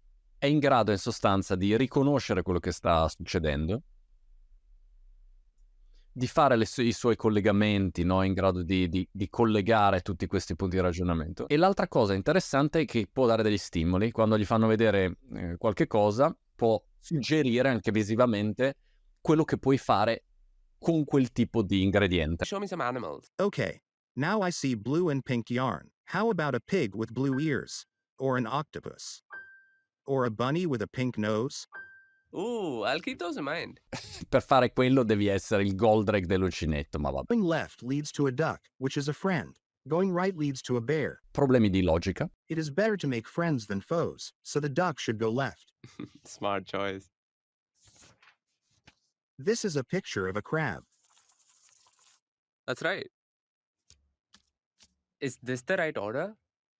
è 0.46 0.48
in 0.48 0.60
grado 0.60 0.92
in 0.92 0.98
sostanza 0.98 1.56
di 1.56 1.76
riconoscere 1.76 2.44
quello 2.44 2.60
che 2.60 2.72
sta 2.72 3.08
succedendo, 3.10 3.82
di 6.12 6.28
fare 6.28 6.56
le 6.56 6.66
su- 6.66 6.82
i 6.82 6.94
suoi 6.94 7.16
collegamenti, 7.16 8.04
no? 8.04 8.22
in 8.22 8.34
grado 8.34 8.64
di, 8.64 8.88
di- 8.88 9.08
di 9.12 9.28
collegare 9.28 10.02
tutti 10.02 10.28
questi 10.28 10.56
punti 10.56 10.76
di 10.78 10.82
ragionamento. 10.82 11.48
E 11.48 11.58
l'altra 11.58 11.88
cosa 11.88 12.14
interessante 12.14 12.82
è 12.82 12.86
che 12.86 13.08
può 13.12 13.26
dare 13.26 13.44
degli 13.44 13.58
stimoli, 13.58 14.12
quando 14.12 14.38
gli 14.38 14.46
fanno 14.46 14.68
vedere 14.68 15.18
eh, 15.34 15.58
qualche 15.58 15.88
cosa, 15.88 16.36
può 16.56 16.82
suggerire 17.00 17.68
anche 17.68 17.92
visivamente 17.92 18.76
quello 19.20 19.44
che 19.44 19.58
puoi 19.58 19.78
fare 19.78 20.24
con 20.78 21.04
quel 21.04 21.32
tipo 21.32 21.64
di 21.64 21.82
ingrediente. 21.82 22.46
Show 22.46 22.60
me 22.60 22.68
some 22.68 22.84
animals. 22.84 23.32
Okay, 23.38 23.82
now 24.16 24.46
I 24.46 24.52
see 24.52 24.76
blue 24.76 25.10
and 25.10 25.24
pink 25.24 25.50
yarn. 25.50 25.90
How 26.14 26.30
about 26.30 26.54
a 26.54 26.60
pig 26.60 26.96
with 26.96 27.12
blue 27.12 27.40
ears? 27.40 27.86
Or 28.18 28.38
an 28.38 28.46
octopus? 28.46 29.22
Or 30.08 30.26
a 30.26 30.32
bunny 30.32 30.66
with 30.66 30.82
a 30.82 30.88
pink 30.88 31.18
nose? 31.18 31.68
Ooh, 32.36 32.84
I'll 32.84 33.00
keep 33.00 33.20
those 33.20 33.38
in 33.38 33.46
mind. 33.46 33.80
Per 34.30 34.42
fare 34.42 34.72
quello 34.74 35.04
devi 35.04 35.28
essere 35.28 35.64
il 35.64 35.76
Goldrake 35.76 36.26
dell'uncinetto, 36.26 37.00
ma 37.00 37.12
vabbè. 37.12 37.28
Going 37.28 37.44
left 37.44 37.82
leads 37.82 38.12
to 38.12 38.28
a 38.28 38.32
duck, 38.32 38.60
which 38.78 38.98
is 38.98 39.08
a 39.08 39.14
friend. 39.14 39.56
Going 39.88 40.12
right 40.12 40.36
leads 40.36 40.62
to 40.64 40.78
a 40.78 40.82
bear. 40.82 41.22
Problemi 41.32 41.70
di 41.70 41.82
logica. 41.82 42.30
It 42.50 42.58
is 42.58 42.70
better 42.70 42.98
to 42.98 43.08
make 43.08 43.28
friends 43.28 43.68
than 43.68 43.82
foes, 43.82 44.34
so 44.44 44.60
the 44.60 44.70
duck 44.70 45.00
should 45.00 45.18
go 45.18 45.30
left. 45.30 45.72
Smart 46.26 46.66
choice. 46.66 47.10
This 49.38 49.64
is 49.64 49.76
a 49.76 49.84
picture 49.84 50.28
of 50.28 50.36
a 50.36 50.42
crab. 50.42 50.84
That's 52.68 52.82
right. 52.82 53.08
Is 55.22 55.38
this 55.42 55.62
the 55.62 55.78
right 55.78 55.98
order? 55.98 56.36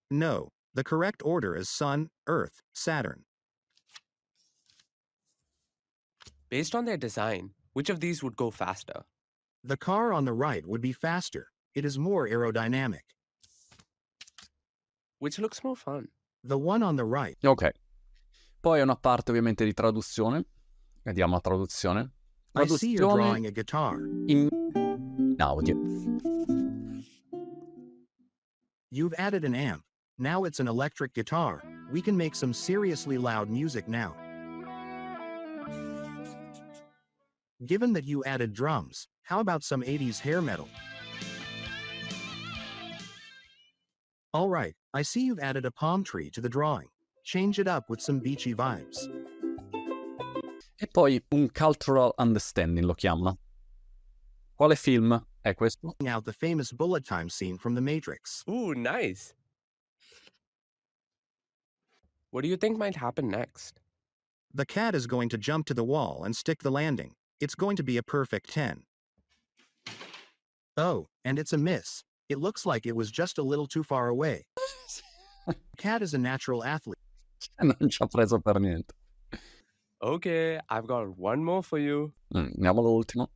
No, 0.10 0.52
the 0.76 0.84
correct 0.84 1.22
order 1.24 1.56
is 1.56 1.70
Sun, 1.70 2.10
Earth, 2.28 2.62
Saturn. 2.74 3.24
Based 6.50 6.76
on 6.76 6.86
their 6.86 6.98
design, 6.98 7.52
which 7.74 7.90
of 7.90 8.00
these 8.02 8.22
would 8.22 8.36
go 8.36 8.52
faster? 8.52 9.06
The 9.64 9.78
car 9.78 10.14
on 10.14 10.26
the 10.26 10.34
right 10.34 10.66
would 10.68 10.82
be 10.82 10.92
faster. 10.92 11.48
It 11.74 11.86
is 11.86 11.98
more 11.98 12.28
aerodynamic. 12.28 13.08
Which 15.20 15.40
looks 15.40 15.64
more 15.64 15.76
fun? 15.76 16.10
The 16.44 16.58
one 16.58 16.84
on 16.84 16.98
the 16.98 17.06
right. 17.06 17.38
Ok. 17.44 17.72
Poi 18.62 18.80
è 18.80 18.82
una 18.82 18.96
parte 18.96 19.32
ovviamente 19.32 19.64
di 19.64 19.74
traduzione. 19.74 20.46
Vediamo 21.04 21.34
la 21.34 21.42
traduzione. 21.42 22.12
I 22.56 22.68
see 22.68 22.92
you're 22.92 23.16
drawing 23.16 23.46
a 23.46 23.52
guitar. 23.52 23.98
in 24.28 24.50
audio. 25.40 25.76
You've 28.92 29.14
added 29.18 29.44
an 29.44 29.56
amp. 29.56 29.84
Now 30.18 30.46
it's 30.46 30.62
an 30.62 30.68
electric 30.70 31.14
guitar. 31.14 31.62
We 31.92 32.02
can 32.02 32.16
make 32.16 32.36
some 32.36 32.54
seriously 32.54 33.18
loud 33.18 33.50
music 33.50 33.90
now. 33.90 34.16
Given 37.66 37.92
that 37.94 38.06
you 38.06 38.24
added 38.24 38.54
drums, 38.54 39.10
how 39.24 39.42
about 39.42 39.64
some 39.64 39.82
80s 39.82 40.20
hair 40.20 40.42
metal? 40.42 40.70
Alright, 44.34 44.76
I 44.94 45.02
see 45.02 45.26
you've 45.26 45.40
added 45.40 45.66
a 45.66 45.72
palm 45.72 46.06
tree 46.06 46.30
to 46.32 46.40
the 46.40 46.50
drawing. 46.50 46.88
Change 47.26 47.60
it 47.60 47.68
up 47.68 47.90
with 47.90 48.00
some 48.00 48.20
beachy 48.20 48.54
vibes. 48.54 48.98
E 50.82 50.88
poi 50.94 51.20
un 51.32 51.50
cultural 51.50 52.14
understanding 52.18 52.86
lo 52.86 52.94
chiamano. 52.94 53.38
Quale 54.58 54.76
film 54.76 55.22
è 55.44 55.54
questo? 55.56 55.94
Out 56.08 56.24
the 56.24 56.32
famous 56.32 56.72
bullet 56.72 57.06
time 57.06 57.28
scene 57.28 57.58
from 57.58 57.76
The 57.76 57.82
Matrix. 57.82 58.44
Ooh, 58.50 58.74
nice. 58.74 59.34
What 62.36 62.44
do 62.44 62.50
you 62.50 62.58
think 62.58 62.78
might 62.78 62.98
happen 62.98 63.30
next? 63.30 63.80
The 64.54 64.66
cat 64.66 64.94
is 64.94 65.08
going 65.08 65.30
to 65.30 65.38
jump 65.38 65.68
to 65.68 65.74
the 65.74 65.86
wall 65.86 66.26
and 66.26 66.36
stick 66.36 66.64
the 66.64 66.70
landing. 66.70 67.14
It's 67.40 67.56
going 67.56 67.78
to 67.78 67.84
be 67.84 67.96
a 67.96 68.04
perfect 68.04 68.52
10. 68.52 68.84
Oh, 70.76 71.08
and 71.24 71.40
it's 71.40 71.54
a 71.54 71.58
miss. 71.58 72.04
It 72.28 72.38
looks 72.38 72.66
like 72.66 72.86
it 72.86 72.94
was 72.94 73.10
just 73.10 73.38
a 73.38 73.42
little 73.42 73.68
too 73.68 73.84
far 73.84 74.10
away. 74.10 74.44
cat 75.78 76.02
is 76.02 76.14
a 76.14 76.18
natural 76.18 76.62
athlete. 76.66 77.00
Non 77.62 77.90
ci 77.90 78.00
ha 78.02 78.08
preso 78.08 78.44
per 78.44 78.56
niente. 78.56 78.92
Okay, 80.04 80.60
I've 80.70 80.88
got 80.88 81.18
one 81.18 81.42
more 81.42 81.64
for 81.64 81.80
you. 81.80 82.12
Mm, 82.34 82.58
Andiamo 82.58 82.80
all'ultimo. 82.80 83.28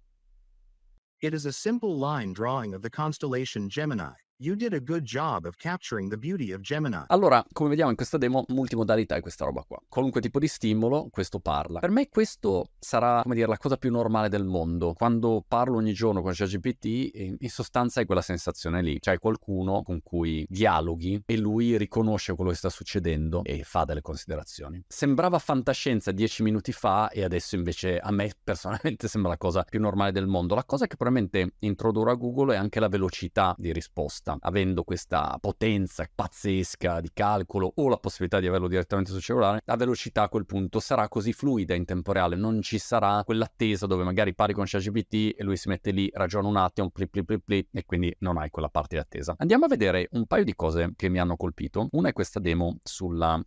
It 1.21 1.33
is 1.33 1.45
a 1.45 1.53
simple 1.53 1.97
line 1.97 2.33
drawing 2.33 2.73
of 2.73 2.81
the 2.81 2.89
constellation 2.89 3.69
Gemini. 3.69 4.15
You 4.41 4.55
did 4.55 4.71
a 4.71 4.79
good 4.79 5.03
job 5.03 5.45
of 5.45 5.57
capturing 5.57 6.09
the 6.09 6.17
beauty 6.17 6.53
of 6.53 6.61
Gemini. 6.61 7.03
Allora, 7.07 7.45
come 7.51 7.67
vediamo 7.67 7.89
in 7.89 7.97
questa 7.97 8.17
demo, 8.17 8.45
multimodalità 8.47 9.17
è 9.17 9.19
questa 9.19 9.43
roba 9.43 9.65
qua. 9.67 9.77
Qualunque 9.89 10.21
tipo 10.21 10.39
di 10.39 10.47
stimolo, 10.47 11.09
questo 11.11 11.41
parla. 11.41 11.79
Per 11.79 11.89
me 11.89 12.07
questo 12.07 12.69
sarà, 12.79 13.21
come 13.21 13.35
dire, 13.35 13.47
la 13.47 13.57
cosa 13.57 13.75
più 13.75 13.91
normale 13.91 14.29
del 14.29 14.45
mondo. 14.45 14.93
Quando 14.93 15.43
parlo 15.45 15.75
ogni 15.75 15.91
giorno 15.91 16.21
con 16.21 16.31
ChatGPT, 16.33 17.35
in 17.37 17.49
sostanza 17.49 17.99
è 17.99 18.05
quella 18.05 18.21
sensazione 18.21 18.81
lì. 18.81 18.97
C'hai 19.01 19.17
qualcuno 19.17 19.83
con 19.83 20.01
cui 20.01 20.45
dialoghi 20.47 21.21
e 21.25 21.37
lui 21.37 21.77
riconosce 21.77 22.33
quello 22.33 22.51
che 22.51 22.55
sta 22.55 22.69
succedendo 22.69 23.43
e 23.43 23.63
fa 23.65 23.83
delle 23.83 23.99
considerazioni. 23.99 24.81
Sembrava 24.87 25.37
fantascienza 25.37 26.13
dieci 26.13 26.43
minuti 26.43 26.71
fa 26.71 27.09
e 27.09 27.25
adesso 27.25 27.55
invece 27.55 27.99
a 27.99 28.11
me 28.11 28.31
personalmente 28.41 29.09
sembra 29.09 29.31
la 29.31 29.37
cosa 29.37 29.63
più 29.63 29.81
normale 29.81 30.13
del 30.13 30.27
mondo. 30.27 30.55
La 30.55 30.63
cosa 30.63 30.87
che 30.87 30.95
probabilmente 30.95 31.55
introdurrà 31.59 32.13
Google 32.13 32.53
è 32.55 32.57
anche 32.57 32.79
la 32.79 32.87
velocità 32.87 33.53
di 33.57 33.73
risposta 33.73 34.27
avendo 34.39 34.83
questa 34.83 35.37
potenza 35.39 36.07
pazzesca 36.13 36.99
di 37.01 37.09
calcolo 37.13 37.71
o 37.75 37.87
la 37.87 37.97
possibilità 37.97 38.39
di 38.39 38.47
averlo 38.47 38.67
direttamente 38.67 39.11
sul 39.11 39.21
cellulare, 39.21 39.61
la 39.65 39.75
velocità 39.75 40.23
a 40.23 40.29
quel 40.29 40.45
punto 40.45 40.79
sarà 40.79 41.07
così 41.07 41.33
fluida 41.33 41.73
in 41.73 41.85
tempo 41.85 42.11
reale, 42.11 42.35
non 42.35 42.61
ci 42.61 42.77
sarà 42.77 43.23
quell'attesa 43.23 43.85
dove 43.85 44.03
magari 44.03 44.33
pari 44.33 44.53
con 44.53 44.65
ChatGPT 44.65 45.35
e 45.37 45.43
lui 45.43 45.57
si 45.57 45.69
mette 45.69 45.91
lì, 45.91 46.09
ragiona 46.13 46.47
un 46.47 46.57
attimo, 46.57 46.89
plip 46.89 47.09
plip 47.09 47.25
plip 47.25 47.43
plip 47.43 47.67
e 47.71 47.85
quindi 47.85 48.15
non 48.19 48.37
hai 48.37 48.49
quella 48.49 48.69
parte 48.69 48.95
di 48.95 49.01
attesa. 49.01 49.35
Andiamo 49.37 49.65
a 49.65 49.67
vedere 49.67 50.07
un 50.11 50.25
paio 50.25 50.43
di 50.43 50.55
cose 50.55 50.93
che 50.95 51.09
mi 51.09 51.19
hanno 51.19 51.35
colpito. 51.35 51.87
Una 51.91 52.09
è 52.09 52.13
questa 52.13 52.39
demo 52.39 52.77
sulla 52.83 53.41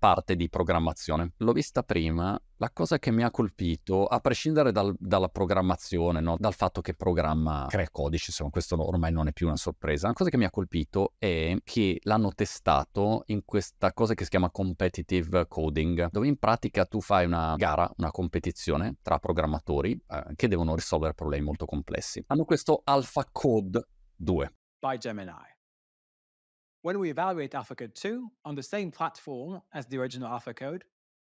parte 0.00 0.34
di 0.34 0.48
programmazione. 0.48 1.34
L'ho 1.36 1.52
vista 1.52 1.82
prima, 1.82 2.40
la 2.56 2.70
cosa 2.72 2.98
che 2.98 3.10
mi 3.10 3.22
ha 3.22 3.30
colpito, 3.30 4.06
a 4.06 4.18
prescindere 4.18 4.72
dal- 4.72 4.96
dalla 4.98 5.28
programmazione, 5.28 6.20
no? 6.20 6.36
dal 6.38 6.54
fatto 6.54 6.80
che 6.80 6.94
programma 6.94 7.66
crea 7.68 7.90
codici, 7.90 8.26
insomma 8.28 8.48
questo 8.48 8.82
ormai 8.82 9.12
non 9.12 9.28
è 9.28 9.32
più 9.32 9.46
una 9.46 9.56
sorpresa, 9.56 10.08
la 10.08 10.14
cosa 10.14 10.30
che 10.30 10.38
mi 10.38 10.46
ha 10.46 10.50
colpito 10.50 11.12
è 11.18 11.54
che 11.62 12.00
l'hanno 12.04 12.32
testato 12.32 13.24
in 13.26 13.44
questa 13.44 13.92
cosa 13.92 14.14
che 14.14 14.24
si 14.24 14.30
chiama 14.30 14.50
competitive 14.50 15.46
coding, 15.46 16.08
dove 16.10 16.26
in 16.26 16.38
pratica 16.38 16.86
tu 16.86 17.02
fai 17.02 17.26
una 17.26 17.54
gara, 17.56 17.88
una 17.98 18.10
competizione 18.10 18.96
tra 19.02 19.18
programmatori 19.18 19.92
eh, 20.08 20.32
che 20.34 20.48
devono 20.48 20.74
risolvere 20.74 21.12
problemi 21.12 21.44
molto 21.44 21.66
complessi. 21.66 22.24
Hanno 22.28 22.44
questo 22.44 22.80
Alpha 22.84 23.28
Code 23.30 23.86
2. 24.16 24.54
by 24.80 24.96
Gemini. 24.96 25.58
When 26.82 26.98
we 26.98 27.10
evaluate 27.10 27.50
AlphaCode 27.52 27.94
2 27.94 28.26
on 28.46 28.54
the 28.54 28.62
same 28.62 28.90
platform 28.90 29.60
as 29.74 29.84
the 29.86 29.98
original 29.98 30.30
AlphaCode, 30.30 30.80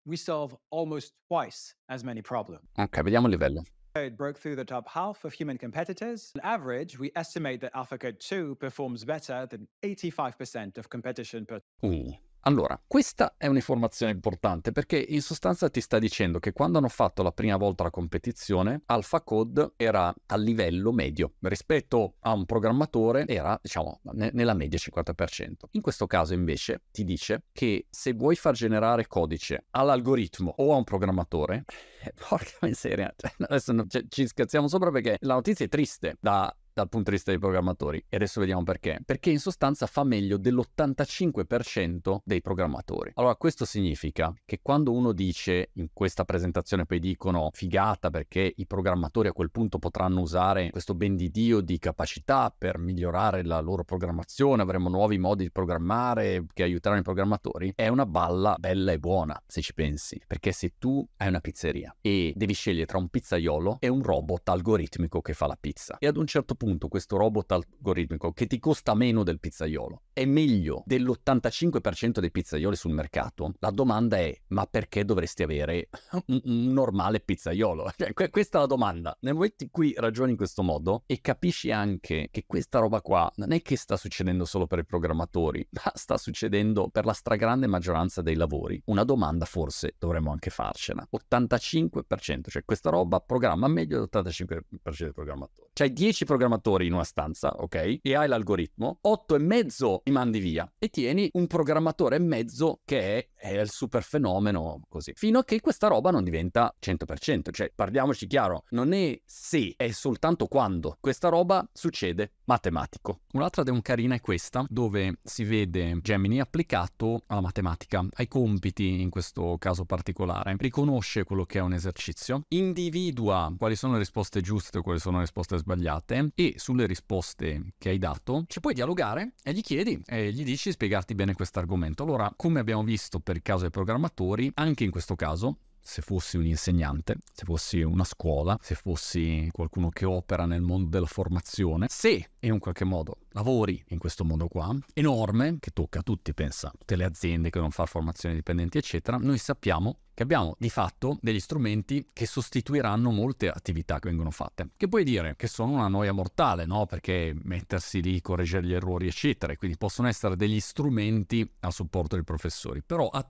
we 0.07 0.16
solve 0.16 0.57
almost 0.70 1.12
twice 1.28 1.74
as 1.88 2.05
many 2.05 2.22
problems. 2.22 2.62
Ok, 2.78 3.03
vediamo 3.03 3.26
il 3.26 3.32
livello. 3.32 3.64
Code 3.96 4.16
broke 4.16 4.38
through 4.38 4.55
the 4.55 4.64
top 4.64 4.88
half 4.88 5.24
of 5.24 5.32
human 5.32 5.59
competitors. 5.59 6.30
On 6.36 6.40
average, 6.44 7.01
we 7.01 7.11
estimate 7.16 7.61
that 7.62 7.74
AlphaCode 7.74 8.20
2 8.20 8.55
performs 8.61 9.05
better 9.05 9.44
than 9.51 9.66
85% 9.82 10.78
of 10.78 10.88
competition 10.88 11.44
per 11.44 11.61
Uh. 11.82 12.12
Allora, 12.45 12.80
questa 12.86 13.34
è 13.36 13.47
un'informazione 13.49 14.12
importante 14.12 14.72
perché 14.72 14.97
in 14.97 15.20
sostanza 15.20 15.68
ti 15.68 15.82
sta 15.82 15.99
dicendo 15.99 16.38
che 16.38 16.53
quando 16.53 16.78
hanno 16.78 16.88
fatto 16.88 17.22
la 17.22 17.32
prima 17.32 17.59
volta 17.59 17.82
la 17.82 17.91
competizione, 17.91 18.82
AlphaCode 18.86 19.74
era 19.76 20.14
a 20.26 20.36
livello 20.36 20.91
medio 20.91 21.34
rispetto 21.41 22.14
a 22.20 22.32
un 22.32 22.47
programmatore, 22.47 23.26
era 23.26 23.59
diciamo 23.61 24.01
ne- 24.12 24.30
nella 24.32 24.55
media 24.55 24.78
50%. 24.78 25.68
In 25.72 25.82
questo 25.82 26.07
caso 26.07 26.32
invece 26.32 26.84
ti 26.91 27.05
dice 27.05 27.45
che 27.53 27.86
se 27.91 28.14
vuoi 28.14 28.36
far 28.36 28.55
generare 28.55 29.07
codice 29.07 29.66
all'algoritmo 29.72 30.55
o 30.57 30.72
a 30.72 30.76
un 30.76 30.84
programmatore, 30.84 31.64
eh, 32.03 32.14
porca 32.14 32.57
miseria, 32.62 33.12
cioè, 33.16 33.32
adesso 33.38 33.86
cioè, 33.86 34.05
ci 34.09 34.26
scherziamo 34.26 34.66
sopra 34.66 34.91
perché 34.91 35.18
la 35.20 35.34
notizia 35.34 35.66
è 35.66 35.68
triste 35.68 36.16
da 36.18 36.55
dal 36.81 36.89
punto 36.89 37.11
di 37.11 37.16
vista 37.16 37.31
dei 37.31 37.41
programmatori. 37.41 38.05
E 38.09 38.16
adesso 38.16 38.41
vediamo 38.41 38.62
perché. 38.62 39.01
Perché 39.05 39.31
in 39.31 39.39
sostanza 39.39 39.87
fa 39.87 40.05
meglio 40.05 40.37
dell'85% 40.37 42.18
dei 42.24 42.41
programmatori. 42.41 43.12
Allora, 43.14 43.37
questo 43.37 43.64
significa 43.64 44.35
che 44.45 44.61
quando 44.62 44.93
uno 44.93 45.12
dice, 45.12 45.70
in 45.74 45.89
questa 45.93 46.24
presentazione 46.24 46.87
poi 46.87 46.99
dicono 46.99 47.51
figata 47.53 48.11
perché 48.11 48.53
i 48.57 48.66
programmatori 48.66 49.28
a 49.28 49.33
quel 49.33 49.51
punto 49.51 49.78
potranno 49.78 50.20
usare 50.20 50.70
questo 50.70 50.95
ben 50.95 51.16
di 51.16 51.31
Dio 51.31 51.61
di 51.61 51.78
capacità 51.78 52.55
per 52.57 52.78
migliorare 52.78 53.45
la 53.45 53.61
loro 53.61 53.85
programmazione, 53.85 54.62
avremo 54.62 54.89
nuovi 54.89 55.18
modi 55.18 55.45
di 55.45 55.51
programmare 55.51 56.47
che 56.53 56.62
aiuteranno 56.62 57.01
i 57.01 57.05
programmatori, 57.05 57.72
è 57.74 57.89
una 57.89 58.07
balla 58.07 58.57
bella 58.59 58.93
e 58.93 58.99
buona, 58.99 59.41
se 59.47 59.61
ci 59.61 59.74
pensi. 59.74 60.20
Perché 60.26 60.53
se 60.53 60.74
tu 60.78 61.07
hai 61.18 61.28
una 61.28 61.41
pizzeria 61.41 61.95
e 62.01 62.33
devi 62.35 62.55
scegliere 62.55 62.87
tra 62.87 62.99
un 62.99 63.09
pizzaiolo 63.09 63.78
e 63.81 63.89
un 63.89 64.03
robot 64.03 64.49
algoritmico 64.49 65.20
che 65.20 65.33
fa 65.33 65.47
la 65.47 65.57
pizza, 65.59 65.97
e 65.99 66.07
ad 66.07 66.16
un 66.16 66.26
certo 66.26 66.55
punto 66.55 66.69
questo 66.88 67.16
robot 67.16 67.52
algoritmico 67.52 68.32
che 68.32 68.46
ti 68.46 68.58
costa 68.58 68.94
meno 68.94 69.22
del 69.22 69.40
pizzaiolo 69.40 70.02
è 70.12 70.24
meglio 70.26 70.82
dell'85% 70.84 72.18
dei 72.18 72.30
pizzaioli 72.30 72.76
sul 72.76 72.92
mercato, 72.92 73.54
la 73.58 73.70
domanda 73.70 74.18
è 74.18 74.36
ma 74.48 74.66
perché 74.66 75.04
dovresti 75.04 75.42
avere 75.42 75.88
un, 76.26 76.40
un 76.44 76.72
normale 76.72 77.20
pizzaiolo? 77.20 77.90
Cioè, 78.00 78.12
que- 78.12 78.30
questa 78.30 78.58
è 78.58 78.60
la 78.60 78.66
domanda. 78.66 79.16
Nel 79.20 79.34
momento 79.34 79.64
in 79.64 79.70
cui 79.70 79.94
ragioni 79.96 80.32
in 80.32 80.36
questo 80.36 80.62
modo 80.62 81.02
e 81.06 81.20
capisci 81.20 81.70
anche 81.70 82.28
che 82.30 82.44
questa 82.46 82.78
roba 82.78 83.00
qua 83.00 83.30
non 83.36 83.52
è 83.52 83.62
che 83.62 83.76
sta 83.76 83.96
succedendo 83.96 84.44
solo 84.44 84.66
per 84.66 84.80
i 84.80 84.84
programmatori, 84.84 85.66
ma 85.72 85.92
sta 85.94 86.16
succedendo 86.16 86.88
per 86.88 87.04
la 87.04 87.12
stragrande 87.12 87.66
maggioranza 87.66 88.22
dei 88.22 88.34
lavori, 88.34 88.80
una 88.86 89.04
domanda 89.04 89.44
forse 89.44 89.94
dovremmo 89.98 90.30
anche 90.30 90.50
farcela. 90.50 91.06
85%, 91.10 92.48
cioè 92.48 92.64
questa 92.64 92.90
roba 92.90 93.20
programma 93.20 93.68
meglio 93.68 94.06
dell'85% 94.06 94.60
dei 94.98 95.12
programmatori. 95.12 95.68
C'hai 95.72 95.92
10 95.92 96.24
programmatori 96.24 96.49
in 96.84 96.92
una 96.92 97.05
stanza, 97.05 97.53
ok? 97.57 97.98
E 98.03 98.14
hai 98.14 98.28
l'algoritmo, 98.28 98.98
8 99.03 99.34
e 99.34 99.38
mezzo 99.38 100.01
li 100.05 100.12
mandi 100.12 100.38
via 100.38 100.70
e 100.78 100.88
tieni 100.88 101.28
un 101.34 101.46
programmatore 101.46 102.16
e 102.16 102.20
mezzo 102.20 102.80
che 102.84 103.18
è, 103.18 103.28
è 103.34 103.61
il 103.61 103.70
super 103.70 104.03
fenomeno 104.03 104.80
così. 104.88 105.12
Fino 105.14 105.38
a 105.40 105.44
che 105.44 105.61
questa 105.61 105.88
roba 105.88 106.11
non 106.11 106.24
diventa 106.24 106.74
100%, 106.80 107.51
cioè 107.51 107.72
parliamoci 107.74 108.26
chiaro, 108.26 108.64
non 108.70 108.92
è 108.92 109.20
se, 109.24 109.74
è 109.76 109.90
soltanto 109.90 110.46
quando 110.46 110.96
questa 111.01 111.28
roba 111.28 111.66
succede 111.72 112.32
matematico. 112.44 113.20
Un'altra 113.32 113.62
demo 113.62 113.80
carina 113.80 114.14
è 114.14 114.20
questa, 114.20 114.64
dove 114.68 115.18
si 115.22 115.44
vede 115.44 115.98
Gemini 116.03 116.40
applicato 116.40 117.22
alla 117.26 117.40
matematica, 117.40 118.05
ai 118.14 118.28
compiti 118.28 119.01
in 119.01 119.11
questo 119.11 119.57
caso 119.59 119.84
particolare. 119.84 120.57
Riconosce 120.59 121.24
quello 121.24 121.44
che 121.44 121.59
è 121.59 121.62
un 121.62 121.72
esercizio, 121.72 122.42
individua 122.48 123.55
quali 123.57 123.76
sono 123.76 123.92
le 123.92 124.01
risposte 124.01 124.40
giuste 124.40 124.78
o 124.78 124.82
quali 124.82 124.98
sono 124.98 125.16
le 125.16 125.22
risposte 125.22 125.59
sbagliate 125.59 126.30
e 126.41 126.55
sulle 126.57 126.86
risposte 126.86 127.74
che 127.76 127.91
hai 127.91 127.99
dato 127.99 128.45
ci 128.47 128.61
puoi 128.61 128.72
dialogare 128.72 129.34
e 129.43 129.53
gli 129.53 129.61
chiedi 129.61 130.01
e 130.07 130.32
gli 130.32 130.43
dici 130.43 130.68
di 130.68 130.74
spiegarti 130.74 131.14
bene 131.14 131.34
questo 131.34 131.59
argomento. 131.59 132.03
Allora, 132.03 132.32
come 132.34 132.61
abbiamo 132.61 132.82
visto 132.82 133.20
per 133.20 133.36
il 133.36 133.43
caso 133.43 133.62
dei 133.62 133.70
programmatori, 133.70 134.51
anche 134.55 134.84
in 134.84 134.91
questo 134.91 135.16
caso 135.16 135.59
se 135.82 136.03
fossi 136.03 136.36
un 136.36 136.47
insegnante, 136.47 137.16
se 137.32 137.45
fossi 137.45 137.80
una 137.82 138.05
scuola, 138.05 138.57
se 138.61 138.74
fossi 138.74 139.49
qualcuno 139.51 139.88
che 139.91 140.05
opera 140.05 140.47
nel 140.47 140.62
mondo 140.62 140.88
della 140.88 141.07
formazione, 141.07 141.86
se 141.91 142.30
in 142.41 142.53
un 142.53 142.59
qualche 142.59 142.84
modo 142.84 143.18
lavori 143.32 143.82
in 143.88 143.99
questo 143.99 144.24
mondo 144.24 144.49
qua, 144.49 144.74
enorme, 144.95 145.59
che 145.61 145.70
tocca 145.70 146.01
a 146.01 146.03
tutti, 146.03 146.34
pensa, 146.34 146.72
tutte 146.76 146.97
le 146.97 147.05
aziende 147.05 147.45
che 147.45 147.55
devono 147.55 147.70
fare 147.70 147.88
formazione 147.88 148.34
dipendenti, 148.34 148.78
eccetera, 148.78 149.16
noi 149.18 149.38
sappiamo 149.38 149.99
che 150.20 150.24
abbiamo 150.24 150.55
di 150.59 150.68
fatto 150.68 151.16
degli 151.22 151.41
strumenti 151.41 152.07
che 152.12 152.26
sostituiranno 152.26 153.11
molte 153.11 153.49
attività 153.49 153.99
che 153.99 154.09
vengono 154.11 154.30
fatte. 154.30 154.68
Che 154.76 154.86
puoi 154.86 155.03
dire 155.03 155.34
che 155.34 155.47
sono 155.47 155.72
una 155.72 155.88
noia 155.88 156.12
mortale, 156.12 156.66
no? 156.66 156.84
Perché 156.84 157.34
mettersi 157.45 158.03
lì, 158.03 158.20
correggere 158.20 158.66
gli 158.66 158.74
errori, 158.74 159.07
eccetera, 159.07 159.55
e 159.55 159.57
quindi 159.57 159.78
possono 159.78 160.09
essere 160.09 160.36
degli 160.36 160.61
strumenti 160.61 161.51
a 161.61 161.70
supporto 161.70 162.16
dei 162.16 162.24
professori. 162.24 162.82
Però 162.84 163.09
a 163.09 163.24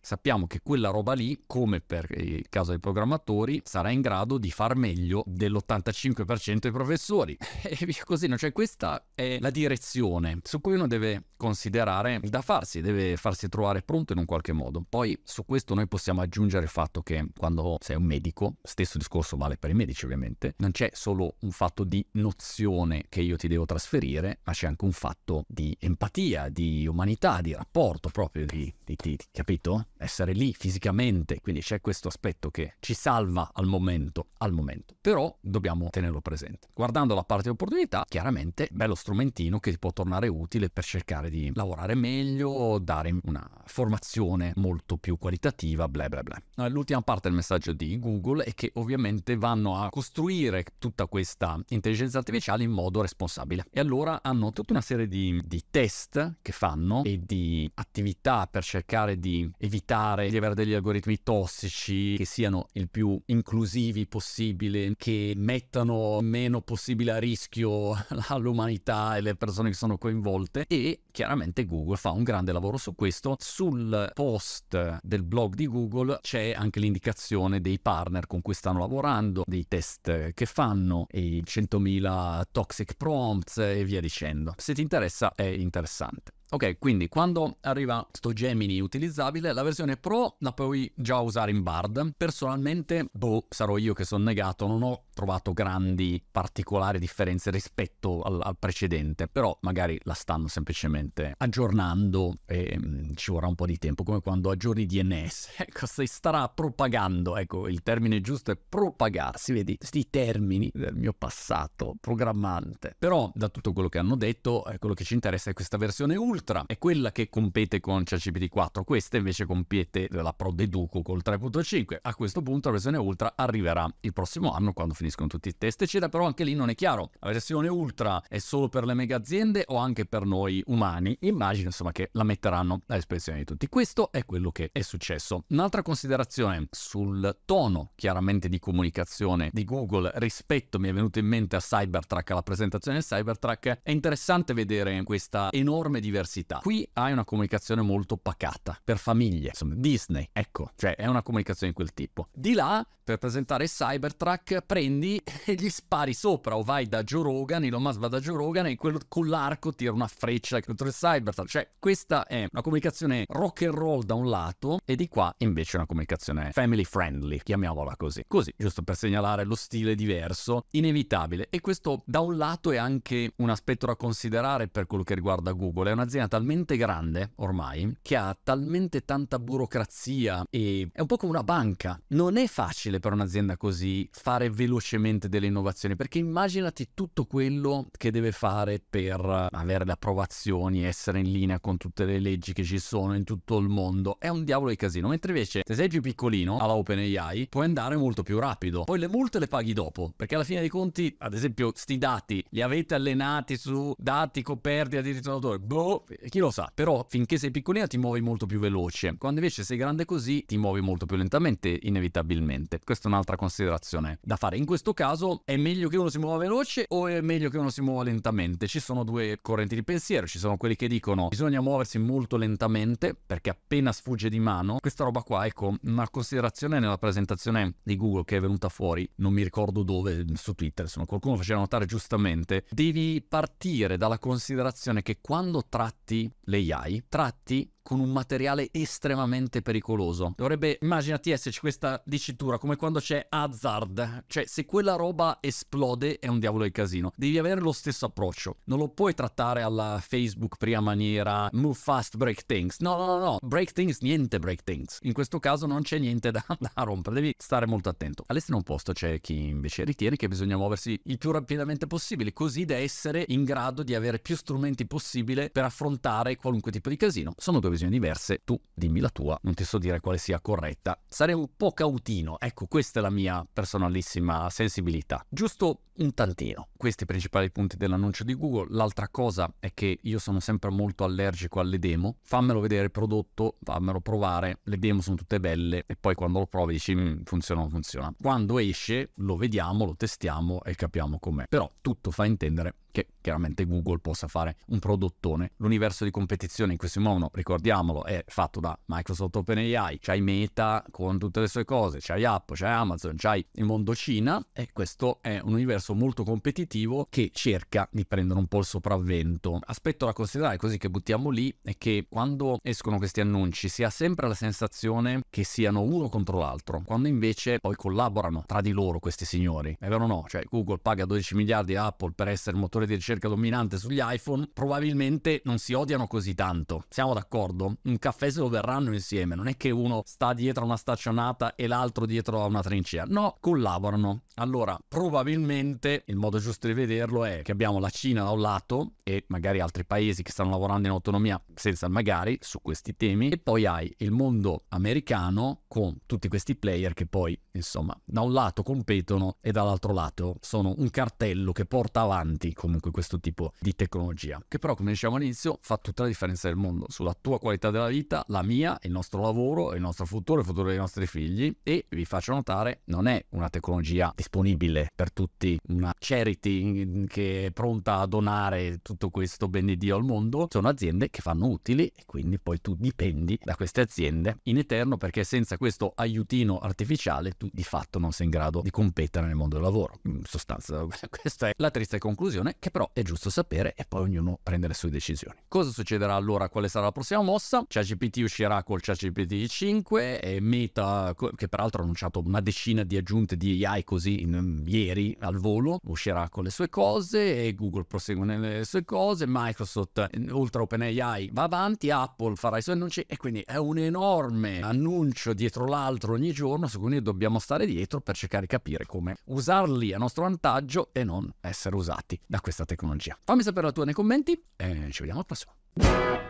sappiamo 0.00 0.46
che 0.46 0.60
quella 0.62 0.90
roba 0.90 1.14
lì, 1.14 1.42
come 1.48 1.80
per 1.80 2.06
il 2.12 2.46
caso 2.48 2.70
dei 2.70 2.78
programmatori, 2.78 3.60
sarà 3.64 3.90
in 3.90 4.00
grado 4.00 4.38
di 4.38 4.52
far 4.52 4.76
meglio 4.76 5.24
dell'85% 5.26 6.58
dei 6.58 6.70
professori. 6.70 7.36
E 7.80 8.04
così, 8.04 8.28
no? 8.28 8.36
Cioè 8.40 8.52
questa 8.52 9.04
è 9.14 9.38
la 9.38 9.50
direzione 9.50 10.38
su 10.44 10.62
cui 10.62 10.72
uno 10.72 10.86
deve 10.86 11.24
considerare 11.36 12.20
da 12.22 12.40
farsi, 12.40 12.80
deve 12.80 13.18
farsi 13.18 13.50
trovare 13.50 13.82
pronto 13.82 14.14
in 14.14 14.18
un 14.18 14.24
qualche 14.24 14.52
modo. 14.52 14.82
Poi 14.86 15.18
su 15.22 15.44
questo 15.44 15.74
noi 15.74 15.86
possiamo 15.86 16.22
aggiungere 16.22 16.64
il 16.64 16.70
fatto 16.70 17.02
che 17.02 17.28
quando 17.36 17.76
sei 17.80 17.96
un 17.96 18.04
medico, 18.04 18.56
stesso 18.62 18.96
discorso 18.96 19.36
vale 19.36 19.58
per 19.58 19.68
i 19.68 19.74
medici 19.74 20.06
ovviamente, 20.06 20.54
non 20.56 20.70
c'è 20.70 20.88
solo 20.94 21.34
un 21.40 21.50
fatto 21.50 21.84
di 21.84 22.02
nozione 22.12 23.04
che 23.10 23.20
io 23.20 23.36
ti 23.36 23.46
devo 23.46 23.66
trasferire, 23.66 24.40
ma 24.44 24.52
c'è 24.52 24.66
anche 24.66 24.86
un 24.86 24.92
fatto 24.92 25.44
di 25.46 25.76
empatia, 25.78 26.48
di 26.48 26.86
umanità, 26.86 27.42
di 27.42 27.52
rapporto 27.52 28.08
proprio, 28.08 28.46
di, 28.46 28.72
di, 28.82 28.96
di 28.98 29.18
capito? 29.32 29.88
Essere 29.98 30.32
lì 30.32 30.54
fisicamente, 30.54 31.40
quindi 31.40 31.60
c'è 31.60 31.82
questo 31.82 32.08
aspetto 32.08 32.50
che 32.50 32.76
ci 32.80 32.94
salva 32.94 33.50
al 33.52 33.66
momento, 33.66 34.28
al 34.38 34.52
momento. 34.52 34.94
Però 34.98 35.36
dobbiamo 35.42 35.90
tenerlo 35.90 36.22
presente. 36.22 36.68
Guardando 36.72 37.14
la 37.14 37.24
parte 37.24 37.44
di 37.44 37.50
opportunità, 37.50 38.04
chiaramente 38.08 38.28
chiaramente 38.30 38.68
bello 38.70 38.94
strumentino 38.94 39.58
che 39.58 39.76
può 39.76 39.92
tornare 39.92 40.28
utile 40.28 40.70
per 40.70 40.84
cercare 40.84 41.30
di 41.30 41.50
lavorare 41.54 41.96
meglio, 41.96 42.78
dare 42.78 43.12
una 43.24 43.48
formazione 43.64 44.52
molto 44.56 44.96
più 44.96 45.18
qualitativa, 45.18 45.88
bla 45.88 46.08
bla 46.08 46.22
bla. 46.22 46.68
L'ultima 46.68 47.02
parte 47.02 47.28
del 47.28 47.36
messaggio 47.36 47.72
di 47.72 47.98
Google 47.98 48.44
è 48.44 48.54
che 48.54 48.70
ovviamente 48.74 49.36
vanno 49.36 49.76
a 49.76 49.88
costruire 49.88 50.64
tutta 50.78 51.06
questa 51.06 51.60
intelligenza 51.68 52.18
artificiale 52.18 52.62
in 52.62 52.70
modo 52.70 53.00
responsabile. 53.00 53.64
E 53.70 53.80
allora 53.80 54.20
hanno 54.22 54.52
tutta 54.52 54.72
una 54.72 54.82
serie 54.82 55.08
di, 55.08 55.40
di 55.44 55.64
test 55.68 56.36
che 56.40 56.52
fanno 56.52 57.02
e 57.02 57.20
di 57.24 57.68
attività 57.74 58.46
per 58.46 58.62
cercare 58.62 59.18
di 59.18 59.50
evitare 59.58 60.30
di 60.30 60.36
avere 60.36 60.54
degli 60.54 60.74
algoritmi 60.74 61.22
tossici 61.22 62.16
che 62.16 62.24
siano 62.24 62.68
il 62.74 62.88
più 62.88 63.20
inclusivi 63.26 64.06
possibile, 64.06 64.94
che 64.96 65.32
mettano 65.36 66.20
meno 66.20 66.60
possibile 66.60 67.12
a 67.12 67.18
rischio 67.18 67.96
l'umanità 68.36 69.16
e 69.16 69.20
le 69.20 69.34
persone 69.34 69.70
che 69.70 69.74
sono 69.74 69.98
coinvolte 69.98 70.64
e 70.66 71.02
chiaramente 71.10 71.66
Google 71.66 71.96
fa 71.96 72.10
un 72.10 72.22
grande 72.22 72.52
lavoro 72.52 72.76
su 72.76 72.94
questo. 72.94 73.36
Sul 73.38 74.10
post 74.14 74.98
del 75.02 75.22
blog 75.22 75.54
di 75.54 75.66
Google 75.66 76.18
c'è 76.20 76.52
anche 76.52 76.80
l'indicazione 76.80 77.60
dei 77.60 77.78
partner 77.78 78.26
con 78.26 78.42
cui 78.42 78.54
stanno 78.54 78.78
lavorando, 78.78 79.42
dei 79.46 79.66
test 79.68 80.32
che 80.32 80.46
fanno, 80.46 81.06
i 81.12 81.42
100.000 81.44 82.42
toxic 82.50 82.94
prompts 82.96 83.58
e 83.58 83.84
via 83.84 84.00
dicendo. 84.00 84.54
Se 84.56 84.74
ti 84.74 84.82
interessa 84.82 85.34
è 85.34 85.44
interessante. 85.44 86.32
Ok, 86.52 86.78
quindi 86.80 87.08
quando 87.08 87.58
arriva 87.60 88.04
sto 88.10 88.32
Gemini 88.32 88.80
utilizzabile, 88.80 89.52
la 89.52 89.62
versione 89.62 89.96
Pro 89.96 90.34
la 90.40 90.50
puoi 90.50 90.92
già 90.96 91.20
usare 91.20 91.52
in 91.52 91.62
Bard. 91.62 92.14
Personalmente, 92.16 93.08
boh, 93.12 93.46
sarò 93.48 93.76
io 93.76 93.92
che 93.92 94.04
sono 94.04 94.24
negato, 94.24 94.66
non 94.66 94.82
ho 94.82 95.04
trovato 95.20 95.52
grandi 95.52 96.22
particolari 96.30 96.98
differenze 96.98 97.50
rispetto 97.50 98.22
al, 98.22 98.40
al 98.42 98.56
precedente, 98.58 99.28
però 99.28 99.54
magari 99.60 100.00
la 100.04 100.14
stanno 100.14 100.48
semplicemente 100.48 101.34
aggiornando 101.36 102.38
e 102.46 102.78
mh, 102.78 103.16
ci 103.16 103.30
vorrà 103.30 103.46
un 103.46 103.54
po' 103.54 103.66
di 103.66 103.76
tempo, 103.76 104.02
come 104.02 104.20
quando 104.20 104.50
aggiorni 104.50 104.86
DNS. 104.86 105.48
Ecco, 105.70 105.86
si 105.86 106.06
starà 106.06 106.48
propagando, 106.48 107.36
ecco, 107.36 107.68
il 107.68 107.82
termine 107.82 108.22
giusto 108.22 108.50
è 108.50 108.56
propagarsi, 108.56 109.52
vedi, 109.52 109.76
questi 109.76 110.08
termini 110.08 110.70
del 110.72 110.94
mio 110.94 111.12
passato 111.12 111.96
programmante. 112.00 112.96
Però 112.98 113.30
da 113.34 113.50
tutto 113.50 113.72
quello 113.74 113.90
che 113.90 113.98
hanno 113.98 114.16
detto, 114.16 114.64
eh, 114.66 114.78
quello 114.78 114.94
che 114.94 115.04
ci 115.04 115.12
interessa 115.12 115.50
è 115.50 115.52
questa 115.52 115.76
versione 115.76 116.16
Ultra, 116.16 116.64
è 116.66 116.78
quella 116.78 117.12
che 117.12 117.28
compete 117.28 117.78
con 117.78 118.04
ChatGPT 118.04 118.48
4, 118.48 118.84
questa 118.84 119.18
invece 119.18 119.44
compete 119.44 120.08
la 120.10 120.32
Pro 120.32 120.50
Deduco 120.50 121.02
col 121.02 121.20
3.5. 121.22 121.98
A 122.00 122.14
questo 122.14 122.40
punto 122.40 122.68
la 122.68 122.74
versione 122.74 122.96
Ultra 122.96 123.34
arriverà 123.36 123.86
il 124.00 124.12
prossimo 124.14 124.52
anno 124.52 124.72
quando 124.72 124.94
finisce 124.94 125.09
finiscono 125.10 125.28
tutti 125.28 125.48
i 125.48 125.56
test, 125.58 125.82
eccetera, 125.82 126.08
però 126.08 126.24
anche 126.24 126.44
lì 126.44 126.54
non 126.54 126.70
è 126.70 126.74
chiaro. 126.74 127.10
La 127.20 127.30
versione 127.30 127.68
ultra 127.68 128.22
è 128.28 128.38
solo 128.38 128.68
per 128.68 128.84
le 128.84 128.94
mega 128.94 129.16
aziende 129.16 129.64
o 129.66 129.76
anche 129.76 130.06
per 130.06 130.24
noi 130.24 130.62
umani? 130.66 131.16
Immagino 131.20 131.66
insomma 131.66 131.92
che 131.92 132.10
la 132.12 132.22
metteranno 132.22 132.82
a 132.86 132.94
disposizione 132.94 133.38
di 133.38 133.44
tutti. 133.44 133.68
Questo 133.68 134.12
è 134.12 134.24
quello 134.24 134.50
che 134.50 134.70
è 134.72 134.80
successo. 134.82 135.44
Un'altra 135.48 135.82
considerazione 135.82 136.68
sul 136.70 137.38
tono 137.44 137.92
chiaramente 137.96 138.48
di 138.48 138.58
comunicazione 138.58 139.50
di 139.52 139.64
Google 139.64 140.12
rispetto 140.14 140.78
mi 140.78 140.88
è 140.88 140.92
venuto 140.92 141.18
in 141.18 141.26
mente 141.26 141.56
a 141.56 141.60
Cybertruck, 141.60 142.30
alla 142.30 142.42
presentazione 142.42 142.98
del 142.98 143.06
Cybertruck, 143.06 143.80
è 143.82 143.90
interessante 143.90 144.54
vedere 144.54 145.02
questa 145.02 145.48
enorme 145.50 146.00
diversità. 146.00 146.60
Qui 146.62 146.88
hai 146.94 147.12
una 147.12 147.24
comunicazione 147.24 147.82
molto 147.82 148.16
pacata, 148.16 148.78
per 148.82 148.98
famiglie, 148.98 149.48
insomma 149.48 149.74
Disney, 149.76 150.28
ecco, 150.32 150.70
cioè 150.76 150.94
è 150.94 151.06
una 151.06 151.22
comunicazione 151.22 151.72
di 151.72 151.76
quel 151.76 151.92
tipo. 151.92 152.28
Di 152.32 152.52
là, 152.52 152.86
per 153.02 153.18
presentare 153.18 153.66
Cybertruck, 153.66 154.60
prendi 154.60 154.89
prendi 154.90 155.22
e 155.44 155.54
gli 155.54 155.68
spari 155.68 156.12
sopra 156.12 156.56
o 156.56 156.62
vai 156.62 156.86
da 156.86 157.04
Joe 157.04 157.22
Rogan, 157.22 157.64
Elon 157.64 157.82
Musk 157.82 157.98
va 157.98 158.08
da 158.08 158.18
Joe 158.18 158.36
Rogan 158.36 158.66
e 158.66 158.76
quello 158.76 158.98
con 159.06 159.28
l'arco 159.28 159.72
tira 159.72 159.92
una 159.92 160.08
freccia 160.08 160.60
contro 160.60 160.88
il 160.88 160.92
Cybertruck. 160.92 161.48
Cioè, 161.48 161.70
questa 161.78 162.26
è 162.26 162.46
una 162.50 162.62
comunicazione 162.62 163.24
rock 163.28 163.62
and 163.62 163.74
roll 163.74 164.02
da 164.02 164.14
un 164.14 164.28
lato 164.28 164.80
e 164.84 164.96
di 164.96 165.08
qua 165.08 165.32
invece 165.38 165.76
una 165.76 165.86
comunicazione 165.86 166.50
family 166.52 166.84
friendly, 166.84 167.40
chiamiamola 167.42 167.96
così. 167.96 168.24
Così, 168.26 168.52
giusto 168.56 168.82
per 168.82 168.96
segnalare 168.96 169.44
lo 169.44 169.54
stile 169.54 169.94
diverso, 169.94 170.64
inevitabile. 170.70 171.48
E 171.50 171.60
questo 171.60 172.02
da 172.04 172.20
un 172.20 172.36
lato 172.36 172.72
è 172.72 172.76
anche 172.76 173.32
un 173.36 173.50
aspetto 173.50 173.86
da 173.86 173.96
considerare 173.96 174.68
per 174.68 174.86
quello 174.86 175.04
che 175.04 175.14
riguarda 175.14 175.52
Google. 175.52 175.90
È 175.90 175.92
un'azienda 175.92 176.28
talmente 176.28 176.76
grande 176.76 177.32
ormai 177.36 177.96
che 178.02 178.16
ha 178.16 178.36
talmente 178.42 179.04
tanta 179.04 179.38
burocrazia 179.38 180.44
e 180.50 180.88
è 180.92 181.00
un 181.00 181.06
po' 181.06 181.16
come 181.16 181.32
una 181.32 181.44
banca. 181.44 182.00
Non 182.08 182.36
è 182.36 182.46
facile 182.46 182.98
per 182.98 183.12
un'azienda 183.12 183.56
così 183.56 184.08
fare 184.12 184.50
velocemente 184.50 184.79
velocemente 184.80 185.28
delle 185.28 185.46
innovazioni, 185.46 185.94
perché 185.94 186.18
immaginati 186.18 186.88
tutto 186.94 187.26
quello 187.26 187.88
che 187.96 188.10
deve 188.10 188.32
fare 188.32 188.82
per 188.88 189.48
avere 189.50 189.84
le 189.84 189.92
approvazioni, 189.92 190.84
essere 190.84 191.20
in 191.20 191.30
linea 191.30 191.60
con 191.60 191.76
tutte 191.76 192.04
le 192.04 192.18
leggi 192.18 192.52
che 192.52 192.64
ci 192.64 192.78
sono 192.78 193.14
in 193.14 193.24
tutto 193.24 193.58
il 193.58 193.68
mondo, 193.68 194.18
è 194.18 194.28
un 194.28 194.44
diavolo 194.44 194.70
di 194.70 194.76
casino, 194.76 195.08
mentre 195.08 195.32
invece 195.32 195.62
se 195.64 195.74
sei 195.74 195.88
più 195.88 196.00
piccolino 196.00 196.58
alla 196.58 196.74
OpenAI 196.74 197.48
puoi 197.48 197.66
andare 197.66 197.96
molto 197.96 198.22
più 198.22 198.38
rapido, 198.38 198.84
poi 198.84 198.98
le 198.98 199.08
multe 199.08 199.38
le 199.38 199.46
paghi 199.46 199.74
dopo, 199.74 200.12
perché 200.16 200.34
alla 200.34 200.44
fine 200.44 200.60
dei 200.60 200.68
conti, 200.70 201.14
ad 201.18 201.34
esempio, 201.34 201.72
sti 201.74 201.98
dati 201.98 202.44
li 202.50 202.62
avete 202.62 202.94
allenati 202.94 203.56
su 203.56 203.94
dati 203.98 204.42
coperti 204.42 204.96
a 204.96 205.02
diritto 205.02 205.30
d'autore, 205.30 205.58
boh, 205.58 206.04
chi 206.28 206.38
lo 206.38 206.50
sa, 206.50 206.70
però 206.74 207.04
finché 207.06 207.36
sei 207.36 207.50
piccolino 207.50 207.86
ti 207.86 207.98
muovi 207.98 208.20
molto 208.20 208.46
più 208.46 208.58
veloce, 208.58 209.16
quando 209.18 209.40
invece 209.40 209.62
sei 209.62 209.76
grande 209.76 210.06
così 210.06 210.44
ti 210.46 210.56
muovi 210.56 210.80
molto 210.80 211.04
più 211.04 211.16
lentamente, 211.16 211.78
inevitabilmente. 211.82 212.80
Questa 212.82 213.08
è 213.08 213.12
un'altra 213.12 213.36
considerazione 213.36 214.18
da 214.22 214.36
fare. 214.36 214.56
In 214.56 214.64
questo 214.70 214.94
caso 214.94 215.42
è 215.44 215.56
meglio 215.56 215.88
che 215.88 215.96
uno 215.96 216.10
si 216.10 216.20
muova 216.20 216.36
veloce 216.36 216.84
o 216.90 217.08
è 217.08 217.20
meglio 217.22 217.50
che 217.50 217.58
uno 217.58 217.70
si 217.70 217.80
muova 217.80 218.04
lentamente? 218.04 218.68
Ci 218.68 218.78
sono 218.78 219.02
due 219.02 219.40
correnti 219.42 219.74
di 219.74 219.82
pensiero, 219.82 220.28
ci 220.28 220.38
sono 220.38 220.56
quelli 220.56 220.76
che 220.76 220.86
dicono 220.86 221.26
bisogna 221.26 221.60
muoversi 221.60 221.98
molto 221.98 222.36
lentamente 222.36 223.16
perché 223.16 223.50
appena 223.50 223.90
sfugge 223.90 224.28
di 224.28 224.38
mano, 224.38 224.76
questa 224.78 225.02
roba 225.02 225.22
qua, 225.22 225.44
ecco, 225.44 225.74
una 225.82 226.08
considerazione 226.08 226.78
nella 226.78 226.98
presentazione 226.98 227.78
di 227.82 227.96
Google 227.96 228.22
che 228.22 228.36
è 228.36 228.40
venuta 228.40 228.68
fuori, 228.68 229.10
non 229.16 229.32
mi 229.32 229.42
ricordo 229.42 229.82
dove, 229.82 230.24
su 230.34 230.52
Twitter, 230.52 230.84
insomma 230.84 231.06
qualcuno 231.06 231.34
faceva 231.34 231.58
notare 231.58 231.86
giustamente, 231.86 232.64
devi 232.70 233.20
partire 233.28 233.96
dalla 233.96 234.20
considerazione 234.20 235.02
che 235.02 235.18
quando 235.20 235.64
tratti 235.68 236.32
l'AI, 236.42 237.06
tratti 237.08 237.68
con 237.82 238.00
un 238.00 238.10
materiale 238.10 238.68
estremamente 238.72 239.62
pericoloso. 239.62 240.32
Dovrebbe, 240.36 240.78
immaginati 240.80 241.30
esserci 241.30 241.60
questa 241.60 242.02
dicitura 242.04 242.58
come 242.58 242.76
quando 242.76 243.00
c'è 243.00 243.26
hazard, 243.28 244.24
cioè 244.26 244.44
se 244.46 244.64
quella 244.64 244.96
roba 244.96 245.38
esplode 245.40 246.18
è 246.18 246.28
un 246.28 246.38
diavolo 246.38 246.64
di 246.64 246.70
casino. 246.70 247.12
Devi 247.16 247.38
avere 247.38 247.60
lo 247.60 247.72
stesso 247.72 248.06
approccio, 248.06 248.58
non 248.64 248.78
lo 248.78 248.88
puoi 248.88 249.14
trattare 249.14 249.62
alla 249.62 250.00
Facebook 250.00 250.56
prima 250.56 250.80
maniera 250.80 251.48
move 251.52 251.74
fast, 251.74 252.16
break 252.16 252.46
things. 252.46 252.78
No, 252.80 252.96
no, 252.96 253.06
no, 253.06 253.18
no, 253.18 253.38
break 253.42 253.72
things, 253.72 254.00
niente 254.00 254.38
break 254.38 254.62
things. 254.62 254.98
In 255.02 255.12
questo 255.12 255.38
caso 255.38 255.66
non 255.66 255.82
c'è 255.82 255.98
niente 255.98 256.30
da, 256.30 256.44
da 256.58 256.70
rompere, 256.74 257.16
devi 257.16 257.34
stare 257.36 257.66
molto 257.66 257.88
attento. 257.88 258.24
All'esterno 258.26 258.60
opposto 258.60 258.92
c'è 258.92 259.20
chi 259.20 259.48
invece 259.48 259.84
ritiene 259.84 260.16
che 260.16 260.28
bisogna 260.28 260.56
muoversi 260.56 261.00
il 261.04 261.18
più 261.18 261.30
rapidamente 261.30 261.86
possibile, 261.86 262.32
così 262.32 262.64
da 262.64 262.76
essere 262.76 263.24
in 263.28 263.44
grado 263.44 263.82
di 263.82 263.94
avere 263.94 264.18
più 264.18 264.36
strumenti 264.36 264.86
possibile 264.86 265.50
per 265.50 265.64
affrontare 265.64 266.36
qualunque 266.36 266.70
tipo 266.70 266.88
di 266.88 266.96
casino. 266.96 267.32
Sono 267.36 267.60
due 267.60 267.69
visioni 267.70 267.90
visioni 267.90 267.98
diverse, 267.98 268.42
tu 268.44 268.60
dimmi 268.72 269.00
la 269.00 269.08
tua, 269.08 269.38
non 269.42 269.54
ti 269.54 269.64
so 269.64 269.78
dire 269.78 270.00
quale 270.00 270.18
sia 270.18 270.40
corretta. 270.40 270.98
Sarei 271.06 271.34
un 271.34 271.48
po' 271.56 271.72
cautino, 271.72 272.38
ecco, 272.38 272.66
questa 272.66 273.00
è 273.00 273.02
la 273.02 273.10
mia 273.10 273.46
personalissima 273.50 274.48
sensibilità. 274.50 275.24
Giusto 275.28 275.80
un 276.00 276.14
tantino. 276.14 276.68
Questi 276.76 277.02
i 277.02 277.06
principali 277.06 277.50
punti 277.50 277.76
dell'annuncio 277.76 278.24
di 278.24 278.34
Google. 278.34 278.68
L'altra 278.70 279.08
cosa 279.08 279.52
è 279.58 279.72
che 279.74 279.98
io 280.00 280.18
sono 280.18 280.40
sempre 280.40 280.70
molto 280.70 281.04
allergico 281.04 281.60
alle 281.60 281.78
demo. 281.78 282.16
Fammelo 282.22 282.60
vedere 282.60 282.84
il 282.84 282.90
prodotto, 282.90 283.56
fammelo 283.62 284.00
provare. 284.00 284.60
Le 284.64 284.78
demo 284.78 285.00
sono 285.02 285.16
tutte 285.16 285.40
belle 285.40 285.84
e 285.86 285.96
poi 285.96 286.14
quando 286.14 286.38
lo 286.38 286.46
provi 286.46 286.74
dici 286.74 286.94
mm, 286.94 287.22
funziona 287.24 287.60
o 287.60 287.64
non 287.64 287.72
funziona. 287.72 288.14
Quando 288.18 288.58
esce 288.58 289.10
lo 289.16 289.36
vediamo, 289.36 289.84
lo 289.84 289.94
testiamo 289.94 290.62
e 290.62 290.74
capiamo 290.74 291.18
com'è. 291.18 291.46
Però 291.48 291.70
tutto 291.80 292.10
fa 292.10 292.24
intendere 292.24 292.76
che 292.90 293.08
chiaramente 293.20 293.66
Google 293.66 293.98
possa 293.98 294.26
fare 294.26 294.56
un 294.68 294.78
prodottone. 294.78 295.52
L'universo 295.56 296.04
di 296.04 296.10
competizione 296.10 296.72
in 296.72 296.78
questo 296.78 297.00
modo, 297.00 297.30
ricordiamolo, 297.60 298.04
è 298.04 298.24
fatto 298.26 298.58
da 298.58 298.76
Microsoft 298.86 299.36
OpenAI, 299.36 299.98
c'hai 300.00 300.20
Meta 300.20 300.82
con 300.90 301.18
tutte 301.18 301.40
le 301.40 301.48
sue 301.48 301.64
cose, 301.64 301.98
c'hai 302.00 302.24
Apple, 302.24 302.56
c'hai 302.56 302.72
Amazon, 302.72 303.14
c'hai 303.16 303.46
il 303.52 303.64
mondo 303.64 303.94
Cina 303.94 304.44
e 304.52 304.70
questo 304.72 305.18
è 305.20 305.38
un 305.42 305.52
universo 305.52 305.94
molto 305.94 306.24
competitivo 306.24 307.06
che 307.10 307.30
cerca 307.32 307.86
di 307.92 308.06
prendere 308.06 308.40
un 308.40 308.46
po' 308.46 308.58
il 308.58 308.64
sopravvento. 308.64 309.58
Aspetto 309.62 310.06
da 310.06 310.12
considerare 310.12 310.56
così 310.56 310.78
che 310.78 310.88
buttiamo 310.88 311.28
lì 311.28 311.54
è 311.62 311.76
che 311.76 312.06
quando 312.08 312.58
escono 312.62 312.96
questi 312.96 313.20
annunci 313.20 313.68
si 313.68 313.84
ha 313.84 313.90
sempre 313.90 314.26
la 314.26 314.34
sensazione 314.34 315.22
che 315.28 315.44
siano 315.44 315.82
uno 315.82 316.08
contro 316.08 316.38
l'altro, 316.38 316.82
quando 316.84 317.08
invece 317.08 317.58
poi 317.60 317.76
collaborano 317.76 318.44
tra 318.46 318.62
di 318.62 318.70
loro 318.70 318.98
questi 318.98 319.26
signori. 319.26 319.76
È 319.78 319.88
vero 319.88 320.04
o 320.04 320.06
no? 320.06 320.24
Cioè 320.26 320.44
Google 320.48 320.78
paga 320.78 321.04
12 321.04 321.34
miliardi 321.34 321.76
a 321.76 321.86
Apple 321.86 322.12
per 322.14 322.28
essere 322.28 322.56
il 322.56 322.62
motore 322.62 322.86
di 322.86 322.94
ricerca 322.94 323.28
dominante 323.28 323.76
sugli 323.76 324.00
iPhone, 324.02 324.48
probabilmente 324.52 325.42
non 325.44 325.58
si 325.58 325.74
odiano 325.74 326.06
così 326.06 326.34
tanto. 326.34 326.84
Siamo 326.88 327.12
d'accordo? 327.12 327.48
D'accordo, 327.50 327.76
un 327.82 327.98
caffè 327.98 328.30
se 328.30 328.40
lo 328.40 328.48
verranno 328.48 328.92
insieme, 328.92 329.34
non 329.34 329.48
è 329.48 329.56
che 329.56 329.70
uno 329.70 330.02
sta 330.06 330.32
dietro 330.32 330.62
a 330.62 330.66
una 330.66 330.76
staccionata 330.76 331.54
e 331.54 331.66
l'altro 331.66 332.06
dietro 332.06 332.42
a 332.42 332.46
una 332.46 332.62
trincea, 332.62 333.04
no, 333.06 333.36
collaborano. 333.40 334.22
Allora, 334.36 334.78
probabilmente 334.86 336.04
il 336.06 336.16
modo 336.16 336.38
giusto 336.38 336.66
di 336.66 336.72
vederlo 336.72 337.24
è 337.24 337.42
che 337.42 337.52
abbiamo 337.52 337.78
la 337.78 337.90
Cina 337.90 338.24
da 338.24 338.30
un 338.30 338.40
lato 338.40 338.92
e 339.02 339.24
magari 339.28 339.60
altri 339.60 339.84
paesi 339.84 340.22
che 340.22 340.30
stanno 340.30 340.50
lavorando 340.50 340.86
in 340.86 340.94
autonomia 340.94 341.40
senza 341.54 341.88
magari 341.88 342.38
su 342.40 342.60
questi 342.62 342.96
temi 342.96 343.28
e 343.28 343.38
poi 343.38 343.66
hai 343.66 343.92
il 343.98 344.10
mondo 344.10 344.64
americano 344.68 345.62
con 345.68 345.98
tutti 346.06 346.28
questi 346.28 346.56
player 346.56 346.94
che 346.94 347.06
poi, 347.06 347.38
insomma, 347.52 347.98
da 348.04 348.22
un 348.22 348.32
lato 348.32 348.62
competono 348.62 349.36
e 349.40 349.52
dall'altro 349.52 349.92
lato 349.92 350.36
sono 350.40 350.74
un 350.78 350.88
cartello 350.90 351.52
che 351.52 351.66
porta 351.66 352.00
avanti 352.00 352.54
comunque 352.54 352.90
questo 352.90 353.20
tipo 353.20 353.52
di 353.58 353.74
tecnologia, 353.74 354.42
che 354.48 354.58
però 354.58 354.74
come 354.74 354.92
diciamo 354.92 355.16
all'inizio 355.16 355.58
fa 355.60 355.76
tutta 355.76 356.02
la 356.02 356.08
differenza 356.08 356.48
del 356.48 356.56
mondo 356.56 356.86
sulla 356.88 357.16
tua 357.20 357.38
qualità 357.40 357.70
della 357.70 357.88
vita, 357.88 358.24
la 358.28 358.42
mia, 358.42 358.78
il 358.82 358.92
nostro 358.92 359.22
lavoro, 359.22 359.74
il 359.74 359.80
nostro 359.80 360.06
futuro, 360.06 360.40
il 360.40 360.46
futuro 360.46 360.68
dei 360.68 360.76
nostri 360.76 361.06
figli 361.06 361.52
e 361.62 361.86
vi 361.88 362.04
faccio 362.04 362.32
notare 362.32 362.82
non 362.84 363.08
è 363.08 363.24
una 363.30 363.48
tecnologia 363.48 364.12
disponibile 364.14 364.90
per 364.94 365.12
tutti, 365.12 365.58
una 365.68 365.92
charity 365.98 367.06
che 367.06 367.46
è 367.46 367.50
pronta 367.50 367.96
a 367.96 368.06
donare 368.06 368.78
tutto 368.82 369.10
questo 369.10 369.48
ben 369.48 369.66
di 369.66 369.76
Dio 369.76 369.96
al 369.96 370.04
mondo, 370.04 370.46
sono 370.50 370.68
aziende 370.68 371.10
che 371.10 371.20
fanno 371.20 371.48
utili 371.48 371.86
e 371.86 372.04
quindi 372.06 372.38
poi 372.38 372.60
tu 372.60 372.76
dipendi 372.78 373.38
da 373.42 373.56
queste 373.56 373.80
aziende 373.80 374.38
in 374.44 374.58
eterno 374.58 374.96
perché 374.96 375.24
senza 375.24 375.56
questo 375.56 375.92
aiutino 375.94 376.58
artificiale 376.58 377.32
tu 377.32 377.48
di 377.52 377.64
fatto 377.64 377.98
non 377.98 378.12
sei 378.12 378.26
in 378.26 378.32
grado 378.32 378.60
di 378.62 378.70
competere 378.70 379.26
nel 379.26 379.34
mondo 379.34 379.56
del 379.56 379.64
lavoro. 379.64 379.98
In 380.04 380.22
sostanza 380.24 380.86
questa 381.08 381.48
è 381.48 381.52
la 381.56 381.70
triste 381.70 381.98
conclusione 381.98 382.56
che 382.58 382.70
però 382.70 382.90
è 382.92 383.02
giusto 383.02 383.30
sapere 383.30 383.74
e 383.74 383.84
poi 383.88 384.02
ognuno 384.02 384.38
prende 384.42 384.68
le 384.68 384.74
sue 384.74 384.90
decisioni. 384.90 385.38
Cosa 385.48 385.70
succederà 385.70 386.14
allora? 386.14 386.48
Quale 386.48 386.68
sarà 386.68 386.86
la 386.86 386.92
prossima 386.92 387.22
mossa? 387.30 387.64
ChatGPT 387.66 388.18
uscirà 388.18 388.62
col 388.64 388.80
ChatGPT 388.80 389.46
5 389.46 390.20
e 390.20 390.40
Meta, 390.40 391.14
che 391.36 391.48
peraltro 391.48 391.80
ha 391.80 391.84
annunciato 391.84 392.20
una 392.24 392.40
decina 392.40 392.82
di 392.82 392.96
aggiunte 392.96 393.36
di 393.36 393.64
AI 393.64 393.84
così 393.84 394.22
in, 394.22 394.62
ieri 394.66 395.16
al 395.20 395.36
volo, 395.36 395.78
uscirà 395.84 396.28
con 396.28 396.44
le 396.44 396.50
sue 396.50 396.68
cose 396.68 397.44
e 397.44 397.54
Google 397.54 397.84
prosegue 397.84 398.24
nelle 398.24 398.64
sue 398.64 398.84
cose, 398.84 399.24
Microsoft 399.28 400.08
oltre 400.30 400.62
OpenAI 400.62 401.30
va 401.32 401.44
avanti, 401.44 401.90
Apple 401.90 402.34
farà 402.34 402.58
i 402.58 402.62
suoi 402.62 402.74
annunci 402.74 403.02
e 403.02 403.16
quindi 403.16 403.42
è 403.46 403.56
un 403.56 403.78
enorme 403.78 404.60
annuncio 404.60 405.32
dietro 405.32 405.66
l'altro 405.66 406.14
ogni 406.14 406.32
giorno 406.32 406.66
su 406.66 406.80
cui 406.80 406.90
noi 406.90 407.02
dobbiamo 407.02 407.38
stare 407.38 407.66
dietro 407.66 408.00
per 408.00 408.16
cercare 408.16 408.42
di 408.42 408.48
capire 408.48 408.86
come 408.86 409.16
usarli 409.26 409.92
a 409.92 409.98
nostro 409.98 410.24
vantaggio 410.24 410.88
e 410.92 411.04
non 411.04 411.32
essere 411.40 411.76
usati 411.76 412.20
da 412.26 412.40
questa 412.40 412.64
tecnologia. 412.64 413.16
Fammi 413.22 413.42
sapere 413.42 413.66
la 413.66 413.72
tua 413.72 413.84
nei 413.84 413.94
commenti 413.94 414.32
e 414.56 414.88
ci 414.90 415.00
vediamo 415.00 415.20
al 415.20 415.26
prossimo. 415.26 416.29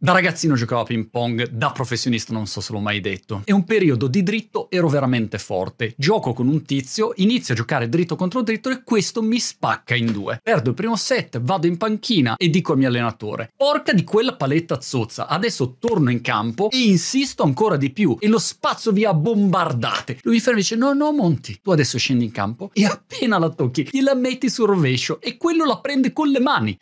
Da 0.00 0.12
ragazzino 0.12 0.54
giocavo 0.54 0.82
a 0.82 0.84
ping 0.84 1.08
pong, 1.10 1.48
da 1.48 1.72
professionista 1.72 2.32
non 2.32 2.46
so 2.46 2.60
se 2.60 2.72
l'ho 2.72 2.78
mai 2.78 3.00
detto. 3.00 3.42
E 3.44 3.52
un 3.52 3.64
periodo 3.64 4.06
di 4.06 4.22
dritto 4.22 4.70
ero 4.70 4.88
veramente 4.88 5.38
forte. 5.38 5.92
Gioco 5.96 6.32
con 6.32 6.46
un 6.46 6.62
tizio, 6.62 7.14
inizio 7.16 7.52
a 7.52 7.56
giocare 7.56 7.88
dritto 7.88 8.14
contro 8.14 8.42
dritto 8.42 8.70
e 8.70 8.84
questo 8.84 9.22
mi 9.22 9.40
spacca 9.40 9.96
in 9.96 10.12
due. 10.12 10.38
Perdo 10.40 10.68
il 10.68 10.76
primo 10.76 10.94
set, 10.94 11.40
vado 11.40 11.66
in 11.66 11.76
panchina 11.76 12.36
e 12.36 12.48
dico 12.48 12.70
al 12.70 12.78
mio 12.78 12.86
allenatore: 12.86 13.50
Porca 13.56 13.92
di 13.92 14.04
quella 14.04 14.36
paletta 14.36 14.80
zozza, 14.80 15.26
adesso 15.26 15.78
torno 15.80 16.12
in 16.12 16.20
campo 16.20 16.70
e 16.70 16.78
insisto 16.78 17.42
ancora 17.42 17.76
di 17.76 17.90
più 17.90 18.18
e 18.20 18.28
lo 18.28 18.38
spazzo 18.38 18.92
via 18.92 19.12
bombardate. 19.12 20.20
Lui 20.22 20.34
mi 20.34 20.40
ferma 20.40 20.58
e 20.58 20.62
dice: 20.62 20.76
No, 20.76 20.92
no, 20.92 21.10
Monti, 21.10 21.58
tu 21.60 21.72
adesso 21.72 21.98
scendi 21.98 22.24
in 22.24 22.30
campo 22.30 22.70
e 22.72 22.84
appena 22.84 23.36
la 23.40 23.48
tocchi, 23.48 23.88
gliela 23.90 24.14
metti 24.14 24.48
sul 24.48 24.68
rovescio 24.68 25.20
e 25.20 25.36
quello 25.36 25.64
la 25.64 25.80
prende 25.80 26.12
con 26.12 26.28
le 26.28 26.38
mani. 26.38 26.78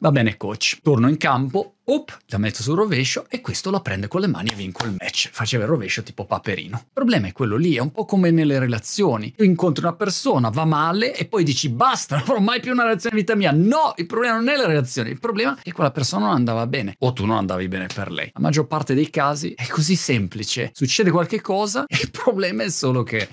Va 0.00 0.12
bene, 0.12 0.36
coach. 0.36 0.80
Torno 0.82 1.08
in 1.08 1.16
campo, 1.16 1.76
Op, 1.90 2.14
la 2.26 2.36
metto 2.36 2.62
sul 2.62 2.76
rovescio 2.76 3.24
e 3.30 3.40
questo 3.40 3.70
la 3.70 3.80
prende 3.80 4.08
con 4.08 4.20
le 4.20 4.26
mani 4.26 4.50
e 4.50 4.54
vinco 4.54 4.84
il 4.84 4.94
match. 5.00 5.30
Faceva 5.32 5.64
il 5.64 5.70
rovescio 5.70 6.02
tipo 6.02 6.26
Paperino. 6.26 6.76
Il 6.76 6.90
problema 6.92 7.28
è 7.28 7.32
quello 7.32 7.56
lì, 7.56 7.76
è 7.76 7.78
un 7.78 7.92
po' 7.92 8.04
come 8.04 8.30
nelle 8.30 8.58
relazioni. 8.58 9.32
Tu 9.34 9.42
incontri 9.42 9.84
una 9.84 9.94
persona, 9.94 10.50
va 10.50 10.66
male 10.66 11.16
e 11.16 11.24
poi 11.24 11.44
dici 11.44 11.70
basta, 11.70 12.16
non 12.16 12.24
avrò 12.24 12.40
mai 12.40 12.60
più 12.60 12.72
una 12.72 12.82
relazione 12.82 13.16
in 13.16 13.22
vita 13.22 13.34
mia. 13.34 13.52
No, 13.52 13.94
il 13.96 14.04
problema 14.04 14.36
non 14.36 14.48
è 14.48 14.56
la 14.56 14.66
relazione, 14.66 15.08
il 15.08 15.18
problema 15.18 15.56
è 15.56 15.62
che 15.62 15.72
quella 15.72 15.90
persona 15.90 16.26
non 16.26 16.34
andava 16.34 16.66
bene 16.66 16.94
o 16.98 17.14
tu 17.14 17.24
non 17.24 17.38
andavi 17.38 17.68
bene 17.68 17.86
per 17.86 18.12
lei. 18.12 18.30
La 18.34 18.40
maggior 18.40 18.66
parte 18.66 18.92
dei 18.92 19.08
casi 19.08 19.54
è 19.56 19.66
così 19.66 19.96
semplice. 19.96 20.72
Succede 20.74 21.10
qualche 21.10 21.40
cosa 21.40 21.86
e 21.86 21.96
il 22.02 22.10
problema 22.10 22.64
è 22.64 22.68
solo 22.68 23.02
che 23.02 23.26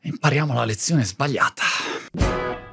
impariamo 0.00 0.54
la 0.54 0.64
lezione 0.64 1.04
sbagliata. 1.04 2.71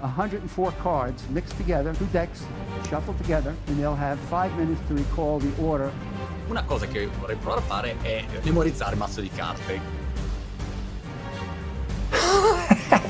104 0.00 0.72
cards 0.82 1.22
mixed 1.30 1.56
together, 1.56 1.94
two 1.94 2.06
decks 2.12 2.44
shuffled 2.88 3.16
together, 3.18 3.54
and 3.66 3.78
they'll 3.78 3.94
have 3.94 4.18
five 4.28 4.54
minutes 4.56 4.80
to 4.88 4.94
recall 4.94 5.38
the 5.38 5.50
order. 5.62 5.90
Una 6.48 6.64
cosa 6.64 6.86
che 6.86 7.08
vorrei 7.18 7.36
provare 7.36 7.60
a 7.60 7.64
fare 7.64 7.96
è 8.02 8.24
memorizzare 8.42 8.92
il 8.92 8.98
mazzo 8.98 9.20
di 9.20 9.30
carte. 9.30 9.80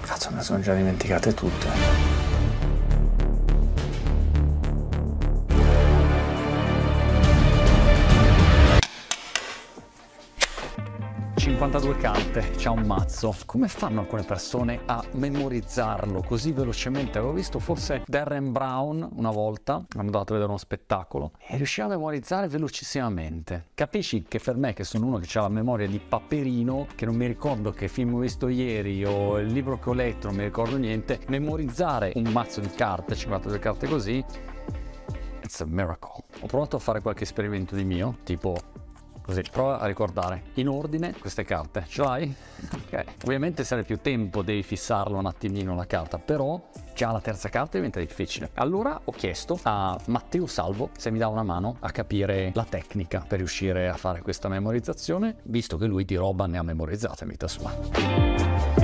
Cazzo, 0.00 0.30
me 0.30 0.36
le 0.36 0.42
sono 0.42 0.60
già 0.60 0.74
dimenticate 0.74 1.34
tutte. 1.34 2.29
52 11.40 11.96
carte, 11.96 12.50
c'ha 12.58 12.70
un 12.70 12.82
mazzo. 12.82 13.34
Come 13.46 13.66
fanno 13.68 14.00
alcune 14.00 14.24
persone 14.24 14.80
a 14.84 15.02
memorizzarlo 15.12 16.22
così 16.22 16.52
velocemente? 16.52 17.16
Avevo 17.16 17.32
visto 17.32 17.58
forse 17.58 18.02
Darren 18.06 18.52
Brown 18.52 19.08
una 19.14 19.30
volta, 19.30 19.72
hanno 19.72 19.86
andato 20.02 20.32
a 20.32 20.34
vedere 20.34 20.50
uno 20.50 20.58
spettacolo, 20.58 21.32
e 21.38 21.56
riusciva 21.56 21.86
a 21.86 21.90
memorizzare 21.90 22.46
velocissimamente. 22.46 23.68
Capisci 23.72 24.24
che 24.28 24.38
per 24.38 24.56
me, 24.56 24.74
che 24.74 24.84
sono 24.84 25.06
uno 25.06 25.16
che 25.16 25.38
ha 25.38 25.40
la 25.40 25.48
memoria 25.48 25.88
di 25.88 25.98
Paperino, 25.98 26.88
che 26.94 27.06
non 27.06 27.14
mi 27.14 27.26
ricordo 27.26 27.70
che 27.70 27.88
film 27.88 28.16
ho 28.16 28.18
visto 28.18 28.48
ieri 28.48 29.02
o 29.06 29.38
il 29.38 29.50
libro 29.50 29.78
che 29.78 29.88
ho 29.88 29.94
letto, 29.94 30.26
non 30.26 30.36
mi 30.36 30.44
ricordo 30.44 30.76
niente, 30.76 31.20
memorizzare 31.28 32.12
un 32.16 32.24
mazzo 32.24 32.60
di 32.60 32.68
carte, 32.68 33.14
52 33.14 33.58
carte 33.58 33.88
così, 33.88 34.22
it's 35.42 35.58
a 35.62 35.64
miracle. 35.66 36.22
Ho 36.40 36.46
provato 36.46 36.76
a 36.76 36.80
fare 36.80 37.00
qualche 37.00 37.22
esperimento 37.22 37.74
di 37.74 37.84
mio, 37.84 38.18
tipo 38.24 38.58
Così, 39.30 39.42
prova 39.48 39.78
a 39.78 39.86
ricordare 39.86 40.42
in 40.54 40.68
ordine 40.68 41.14
queste 41.16 41.44
carte. 41.44 41.84
Ce 41.86 42.02
l'hai? 42.02 42.34
Ok. 42.74 43.04
Ovviamente 43.22 43.62
se 43.62 43.76
hai 43.76 43.84
più 43.84 44.00
tempo 44.00 44.42
devi 44.42 44.64
fissarlo 44.64 45.16
un 45.18 45.26
attimino 45.26 45.76
la 45.76 45.86
carta, 45.86 46.18
però 46.18 46.60
già 46.96 47.12
la 47.12 47.20
terza 47.20 47.48
carta 47.48 47.76
diventa 47.76 48.00
difficile. 48.00 48.50
Allora 48.54 49.00
ho 49.04 49.12
chiesto 49.12 49.56
a 49.62 49.96
Matteo 50.06 50.48
Salvo 50.48 50.90
se 50.96 51.12
mi 51.12 51.18
dà 51.18 51.28
una 51.28 51.44
mano 51.44 51.76
a 51.78 51.92
capire 51.92 52.50
la 52.54 52.64
tecnica 52.64 53.24
per 53.24 53.38
riuscire 53.38 53.88
a 53.88 53.94
fare 53.94 54.20
questa 54.20 54.48
memorizzazione, 54.48 55.36
visto 55.44 55.76
che 55.76 55.86
lui 55.86 56.04
di 56.04 56.16
roba 56.16 56.46
ne 56.46 56.58
ha 56.58 56.62
memorizzata 56.64 57.22
in 57.22 57.30
vita 57.30 57.46
sua. 57.46 58.79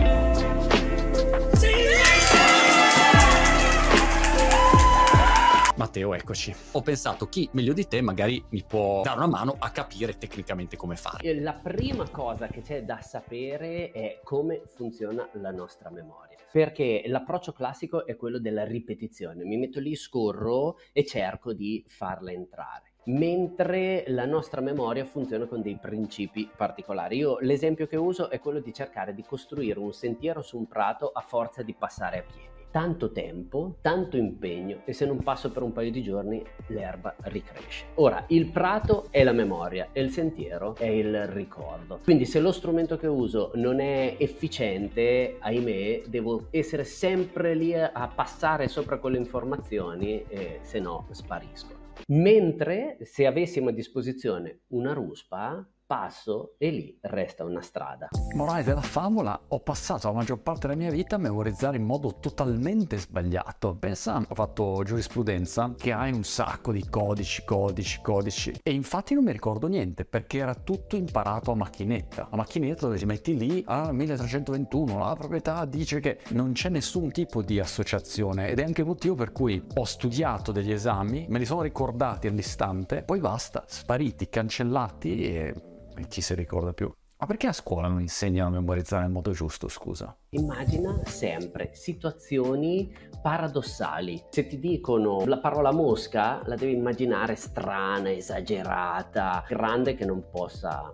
Matteo, 5.76 6.14
eccoci. 6.14 6.54
Ho 6.72 6.80
pensato 6.80 7.26
chi 7.26 7.50
meglio 7.52 7.74
di 7.74 7.86
te 7.86 8.00
magari 8.00 8.42
mi 8.48 8.64
può 8.66 9.02
dare 9.02 9.18
una 9.18 9.26
mano 9.26 9.56
a 9.58 9.70
capire 9.70 10.16
tecnicamente 10.16 10.74
come 10.74 10.96
fare. 10.96 11.38
La 11.38 11.52
prima 11.52 12.08
cosa 12.08 12.46
che 12.46 12.62
c'è 12.62 12.82
da 12.82 13.02
sapere 13.02 13.90
è 13.90 14.20
come 14.24 14.62
funziona 14.64 15.28
la 15.32 15.50
nostra 15.50 15.90
memoria. 15.90 16.38
Perché 16.50 17.02
l'approccio 17.04 17.52
classico 17.52 18.06
è 18.06 18.16
quello 18.16 18.38
della 18.38 18.64
ripetizione. 18.64 19.44
Mi 19.44 19.58
metto 19.58 19.78
lì, 19.78 19.94
scorro 19.96 20.78
e 20.94 21.04
cerco 21.04 21.52
di 21.52 21.84
farla 21.86 22.32
entrare 22.32 22.94
mentre 23.06 24.02
la 24.08 24.24
nostra 24.24 24.60
memoria 24.60 25.04
funziona 25.04 25.46
con 25.46 25.62
dei 25.62 25.78
principi 25.78 26.50
particolari. 26.56 27.18
Io 27.18 27.38
l'esempio 27.38 27.86
che 27.86 27.94
uso 27.94 28.30
è 28.30 28.40
quello 28.40 28.58
di 28.58 28.72
cercare 28.72 29.14
di 29.14 29.22
costruire 29.22 29.78
un 29.78 29.92
sentiero 29.92 30.42
su 30.42 30.56
un 30.56 30.66
prato 30.66 31.12
a 31.12 31.20
forza 31.20 31.62
di 31.62 31.72
passare 31.72 32.18
a 32.18 32.22
piedi 32.22 32.55
tanto 32.76 33.10
tempo, 33.10 33.78
tanto 33.80 34.18
impegno 34.18 34.82
e 34.84 34.92
se 34.92 35.06
non 35.06 35.22
passo 35.22 35.50
per 35.50 35.62
un 35.62 35.72
paio 35.72 35.90
di 35.90 36.02
giorni 36.02 36.44
l'erba 36.66 37.16
ricresce. 37.20 37.86
Ora, 37.94 38.22
il 38.28 38.48
prato 38.48 39.06
è 39.08 39.24
la 39.24 39.32
memoria 39.32 39.88
e 39.92 40.02
il 40.02 40.10
sentiero 40.10 40.76
è 40.76 40.84
il 40.84 41.26
ricordo. 41.28 42.00
Quindi 42.04 42.26
se 42.26 42.38
lo 42.38 42.52
strumento 42.52 42.98
che 42.98 43.06
uso 43.06 43.52
non 43.54 43.80
è 43.80 44.16
efficiente, 44.18 45.36
ahimè, 45.38 46.02
devo 46.08 46.48
essere 46.50 46.84
sempre 46.84 47.54
lì 47.54 47.72
a 47.74 48.12
passare 48.14 48.68
sopra 48.68 48.98
quelle 48.98 49.16
informazioni 49.16 50.22
e 50.28 50.58
se 50.60 50.78
no 50.78 51.06
spariscono. 51.12 51.78
Mentre 52.08 52.98
se 53.04 53.24
avessimo 53.24 53.70
a 53.70 53.72
disposizione 53.72 54.64
una 54.72 54.92
ruspa, 54.92 55.66
passo 55.86 56.54
e 56.58 56.70
lì 56.70 56.98
resta 57.02 57.44
una 57.44 57.62
strada. 57.62 58.08
Morale 58.34 58.64
della 58.64 58.80
favola, 58.80 59.40
ho 59.48 59.60
passato 59.60 60.08
la 60.08 60.14
maggior 60.14 60.40
parte 60.40 60.66
della 60.66 60.78
mia 60.78 60.90
vita 60.90 61.16
a 61.16 61.18
memorizzare 61.18 61.76
in 61.76 61.84
modo 61.84 62.18
totalmente 62.18 62.98
sbagliato. 62.98 63.76
Pensa, 63.76 64.22
ho 64.26 64.34
fatto 64.34 64.82
giurisprudenza 64.84 65.74
che 65.76 65.92
hai 65.92 66.12
un 66.12 66.24
sacco 66.24 66.72
di 66.72 66.84
codici, 66.88 67.44
codici, 67.44 68.00
codici 68.02 68.54
e 68.62 68.72
infatti 68.72 69.14
non 69.14 69.24
mi 69.24 69.32
ricordo 69.32 69.68
niente 69.68 70.04
perché 70.04 70.38
era 70.38 70.54
tutto 70.54 70.96
imparato 70.96 71.52
a 71.52 71.54
macchinetta. 71.54 72.28
A 72.30 72.36
macchinetta 72.36 72.86
dove 72.86 72.98
ti 72.98 73.06
metti 73.06 73.36
lì 73.36 73.62
a 73.66 73.92
1321, 73.92 74.98
la 74.98 75.14
proprietà 75.14 75.64
dice 75.64 76.00
che 76.00 76.18
non 76.30 76.52
c'è 76.52 76.68
nessun 76.68 77.12
tipo 77.12 77.42
di 77.42 77.60
associazione 77.60 78.48
ed 78.48 78.58
è 78.58 78.64
anche 78.64 78.80
il 78.80 78.86
motivo 78.86 79.14
per 79.14 79.30
cui 79.30 79.64
ho 79.74 79.84
studiato 79.84 80.50
degli 80.50 80.72
esami, 80.72 81.26
me 81.28 81.38
li 81.38 81.44
sono 81.44 81.62
ricordati 81.62 82.26
all'istante, 82.26 83.02
poi 83.02 83.20
basta, 83.20 83.64
spariti, 83.66 84.28
cancellati 84.28 85.22
e 85.22 85.74
e 85.96 86.06
chi 86.08 86.20
si 86.20 86.34
ricorda 86.34 86.72
più? 86.72 86.92
Ma 87.18 87.26
perché 87.26 87.46
a 87.46 87.52
scuola 87.52 87.88
non 87.88 88.02
insegnano 88.02 88.48
a 88.48 88.60
memorizzare 88.60 89.04
nel 89.04 89.10
modo 89.10 89.30
giusto, 89.30 89.68
scusa? 89.68 90.14
Immagina 90.30 91.00
sempre 91.04 91.70
situazioni 91.72 92.94
paradossali. 93.22 94.22
Se 94.28 94.46
ti 94.46 94.58
dicono 94.58 95.24
la 95.24 95.38
parola 95.38 95.72
mosca, 95.72 96.42
la 96.44 96.56
devi 96.56 96.74
immaginare 96.74 97.34
strana, 97.34 98.12
esagerata, 98.12 99.42
grande 99.48 99.94
che 99.94 100.04
non 100.04 100.28
possa 100.30 100.92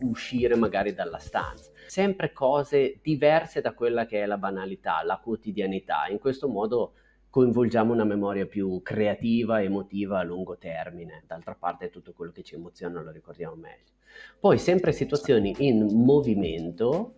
uscire 0.00 0.56
magari 0.56 0.94
dalla 0.94 1.18
stanza. 1.18 1.70
Sempre 1.86 2.32
cose 2.32 2.98
diverse 3.02 3.60
da 3.60 3.74
quella 3.74 4.06
che 4.06 4.22
è 4.22 4.26
la 4.26 4.38
banalità, 4.38 5.02
la 5.04 5.20
quotidianità. 5.22 6.06
In 6.08 6.18
questo 6.18 6.48
modo 6.48 6.94
coinvolgiamo 7.30 7.92
una 7.92 8.04
memoria 8.04 8.44
più 8.44 8.82
creativa, 8.82 9.62
emotiva 9.62 10.18
a 10.18 10.24
lungo 10.24 10.58
termine. 10.58 11.22
D'altra 11.26 11.54
parte 11.54 11.88
tutto 11.88 12.12
quello 12.12 12.32
che 12.32 12.42
ci 12.42 12.56
emoziona 12.56 13.00
lo 13.00 13.10
ricordiamo 13.10 13.54
meglio. 13.54 13.98
Poi 14.38 14.58
sempre 14.58 14.92
situazioni 14.92 15.54
in 15.58 15.86
movimento 16.04 17.14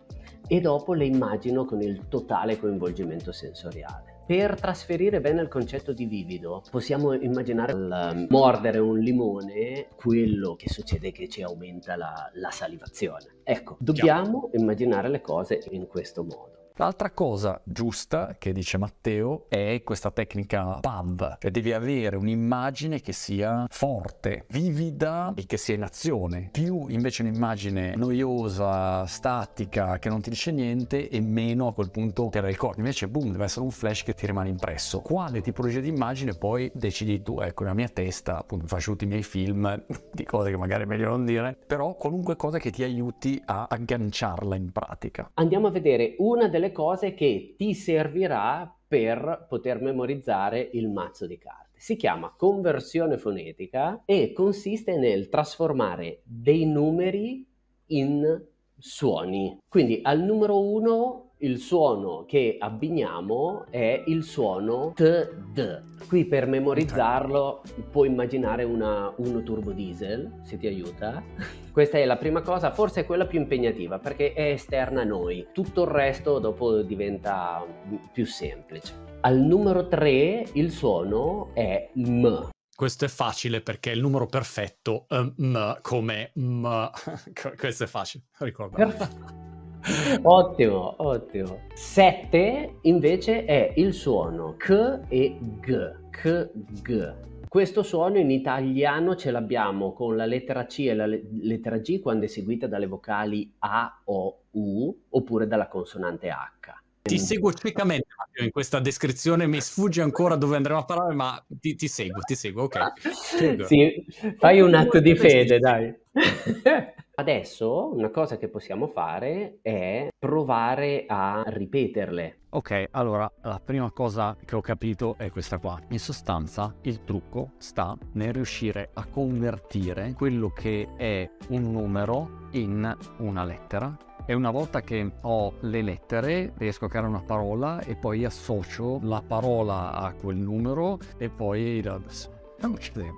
e 0.47 0.61
dopo 0.61 0.93
le 0.93 1.05
immagino 1.05 1.65
con 1.65 1.81
il 1.81 2.07
totale 2.07 2.59
coinvolgimento 2.59 3.31
sensoriale. 3.31 4.11
Per 4.25 4.57
trasferire 4.57 5.19
bene 5.19 5.41
il 5.41 5.49
concetto 5.49 5.91
di 5.91 6.05
vivido, 6.05 6.63
possiamo 6.71 7.11
immaginare 7.11 7.73
al 7.73 8.27
mordere 8.29 8.79
un 8.79 8.97
limone 8.97 9.87
quello 9.97 10.55
che 10.55 10.69
succede 10.69 11.09
è 11.09 11.11
che 11.11 11.27
ci 11.27 11.41
aumenta 11.41 11.97
la, 11.97 12.29
la 12.35 12.49
salivazione. 12.49 13.39
Ecco, 13.43 13.75
dobbiamo 13.79 14.49
immaginare 14.53 15.09
le 15.09 15.19
cose 15.19 15.61
in 15.71 15.87
questo 15.87 16.23
modo. 16.23 16.52
L'altra 16.77 17.11
cosa 17.11 17.61
giusta 17.63 18.35
che 18.39 18.51
dice 18.51 18.79
Matteo 18.79 19.45
è 19.47 19.81
questa 19.83 20.09
tecnica 20.09 20.79
PAV, 20.81 21.37
cioè 21.39 21.51
devi 21.51 21.71
avere 21.71 22.15
un'immagine 22.15 22.99
che 22.99 23.11
sia 23.11 23.67
forte, 23.69 24.45
vivida 24.49 25.33
e 25.35 25.45
che 25.45 25.57
sia 25.57 25.75
in 25.75 25.83
azione. 25.83 26.49
Più 26.51 26.87
invece 26.87 27.21
un'immagine 27.21 27.95
noiosa, 27.95 29.05
statica, 29.05 29.99
che 29.99 30.09
non 30.09 30.21
ti 30.21 30.31
dice 30.31 30.51
niente 30.51 31.09
e 31.09 31.21
meno 31.21 31.67
a 31.67 31.73
quel 31.75 31.91
punto 31.91 32.29
te 32.29 32.41
la 32.41 32.47
ricordi. 32.47 32.79
Invece 32.79 33.07
boom, 33.07 33.31
deve 33.31 33.43
essere 33.43 33.65
un 33.65 33.71
flash 33.71 34.01
che 34.01 34.15
ti 34.15 34.25
rimane 34.25 34.49
impresso. 34.49 35.01
Quale 35.01 35.41
tipologia 35.41 35.79
di 35.79 35.89
immagine 35.89 36.33
poi 36.33 36.71
decidi 36.73 37.21
tu, 37.21 37.39
ecco, 37.39 37.61
nella 37.61 37.75
mia 37.75 37.89
testa, 37.89 38.39
appunto 38.39 38.65
faccio 38.65 38.93
tutti 38.93 39.03
i 39.03 39.07
miei 39.07 39.21
film 39.21 39.85
di 40.11 40.23
cose 40.23 40.49
che 40.49 40.57
magari 40.57 40.83
è 40.83 40.87
meglio 40.87 41.09
non 41.09 41.23
dire, 41.23 41.55
però 41.67 41.93
qualunque 41.93 42.35
cosa 42.35 42.57
che 42.57 42.71
ti 42.71 42.81
aiuti 42.81 43.39
a 43.45 43.67
agganciarla 43.69 44.55
in 44.55 44.71
pratica. 44.71 45.29
Andiamo 45.35 45.67
a 45.67 45.69
vedere 45.69 46.15
una 46.17 46.47
delle 46.47 46.62
cose 46.71 47.13
che 47.13 47.55
ti 47.57 47.73
servirà 47.73 48.73
per 48.87 49.47
poter 49.49 49.81
memorizzare 49.81 50.69
il 50.73 50.89
mazzo 50.89 51.25
di 51.25 51.37
carte. 51.37 51.79
Si 51.79 51.95
chiama 51.95 52.33
conversione 52.37 53.17
fonetica 53.17 54.03
e 54.05 54.31
consiste 54.31 54.97
nel 54.97 55.29
trasformare 55.29 56.21
dei 56.23 56.65
numeri 56.65 57.45
in 57.87 58.41
suoni. 58.77 59.57
Quindi 59.67 59.99
al 60.03 60.21
numero 60.21 60.59
1 60.59 61.32
il 61.43 61.59
suono 61.59 62.25
che 62.25 62.57
abbiniamo 62.59 63.65
è 63.69 64.03
il 64.07 64.23
suono 64.23 64.93
TD. 64.95 66.07
Qui 66.07 66.25
per 66.25 66.47
memorizzarlo 66.47 67.61
puoi 67.91 68.07
immaginare 68.07 68.63
una 68.63 69.13
Uno 69.17 69.43
Turbo 69.43 69.71
Diesel, 69.71 70.41
se 70.43 70.57
ti 70.57 70.67
aiuta. 70.67 71.23
Questa 71.71 71.97
è 71.97 72.05
la 72.05 72.17
prima 72.17 72.41
cosa, 72.41 72.71
forse 72.71 73.01
è 73.01 73.05
quella 73.05 73.25
più 73.25 73.39
impegnativa 73.39 73.99
perché 73.99 74.33
è 74.33 74.51
esterna 74.51 75.01
a 75.01 75.05
noi. 75.05 75.47
Tutto 75.53 75.83
il 75.83 75.89
resto 75.89 76.39
dopo 76.39 76.81
diventa 76.81 77.65
più 78.11 78.25
semplice. 78.25 79.11
Al 79.21 79.37
numero 79.37 79.87
3 79.87 80.49
il 80.53 80.71
suono 80.71 81.51
è 81.53 81.89
M. 81.93 82.49
Questo 82.75 83.05
è 83.05 83.07
facile 83.07 83.61
perché 83.61 83.91
è 83.91 83.93
il 83.93 84.01
numero 84.01 84.25
perfetto, 84.25 85.05
uh, 85.09 85.33
m 85.37 85.77
come 85.81 86.31
m. 86.35 86.89
Questo 87.57 87.83
è 87.83 87.87
facile, 87.87 88.25
ricordo. 88.39 88.75
Perfetto. 88.75 89.42
ottimo, 90.23 90.95
ottimo. 90.97 91.61
7 91.73 92.79
invece 92.81 93.45
è 93.45 93.73
il 93.75 93.93
suono 93.93 94.55
K 94.57 95.01
e 95.07 95.37
G. 95.59 95.91
K, 96.09 96.49
G. 96.81 97.13
Questo 97.47 97.83
suono 97.83 98.17
in 98.17 98.31
italiano 98.31 99.15
ce 99.15 99.29
l'abbiamo 99.29 99.93
con 99.93 100.15
la 100.15 100.25
lettera 100.25 100.65
C 100.65 100.79
e 100.87 100.95
la 100.95 101.05
lettera 101.05 101.77
G 101.77 101.99
quando 101.99 102.25
è 102.25 102.27
seguita 102.27 102.65
dalle 102.65 102.87
vocali 102.87 103.53
A, 103.59 104.01
O, 104.05 104.39
U 104.51 104.95
oppure 105.09 105.45
dalla 105.45 105.67
consonante 105.67 106.29
H. 106.29 106.81
Ti 107.03 107.19
seguo 107.19 107.51
ciecamente 107.51 108.07
in 108.41 108.49
questa 108.49 108.79
descrizione, 108.79 109.45
mi 109.45 109.59
sfugge 109.59 110.01
ancora 110.01 110.37
dove 110.37 110.55
andremo 110.55 110.79
a 110.79 110.85
parlare, 110.85 111.13
ma 111.13 111.45
ti, 111.47 111.75
ti 111.75 111.89
seguo, 111.89 112.21
ti 112.21 112.33
seguo, 112.33 112.63
ok. 112.63 112.93
Sì, 113.67 114.05
fai 114.37 114.61
un 114.61 114.73
atto 114.73 114.99
di 114.99 115.15
fede, 115.15 115.59
dai. 115.59 115.93
Adesso 117.15 117.93
una 117.93 118.09
cosa 118.09 118.37
che 118.37 118.47
possiamo 118.47 118.87
fare 118.87 119.59
è 119.61 120.07
provare 120.17 121.05
a 121.07 121.43
ripeterle. 121.45 122.39
Ok, 122.49 122.85
allora 122.89 123.31
la 123.43 123.61
prima 123.63 123.91
cosa 123.91 124.35
che 124.43 124.55
ho 124.55 124.61
capito 124.61 125.15
è 125.19 125.29
questa 125.29 125.59
qua. 125.59 125.79
In 125.89 125.99
sostanza 125.99 126.73
il 126.81 127.03
trucco 127.03 127.51
sta 127.57 127.95
nel 128.13 128.33
riuscire 128.33 128.89
a 128.93 129.05
convertire 129.05 130.13
quello 130.13 130.49
che 130.49 130.89
è 130.97 131.29
un 131.49 131.71
numero 131.71 132.47
in 132.53 132.97
una 133.17 133.43
lettera 133.43 133.95
e 134.25 134.33
una 134.33 134.49
volta 134.49 134.81
che 134.81 135.11
ho 135.21 135.53
le 135.59 135.81
lettere 135.83 136.53
riesco 136.57 136.85
a 136.85 136.89
creare 136.89 137.07
una 137.07 137.21
parola 137.21 137.79
e 137.81 137.95
poi 137.95 138.25
associo 138.25 138.99
la 139.03 139.21
parola 139.21 139.91
a 139.91 140.13
quel 140.13 140.37
numero 140.37 140.97
e 141.17 141.29
poi 141.29 141.79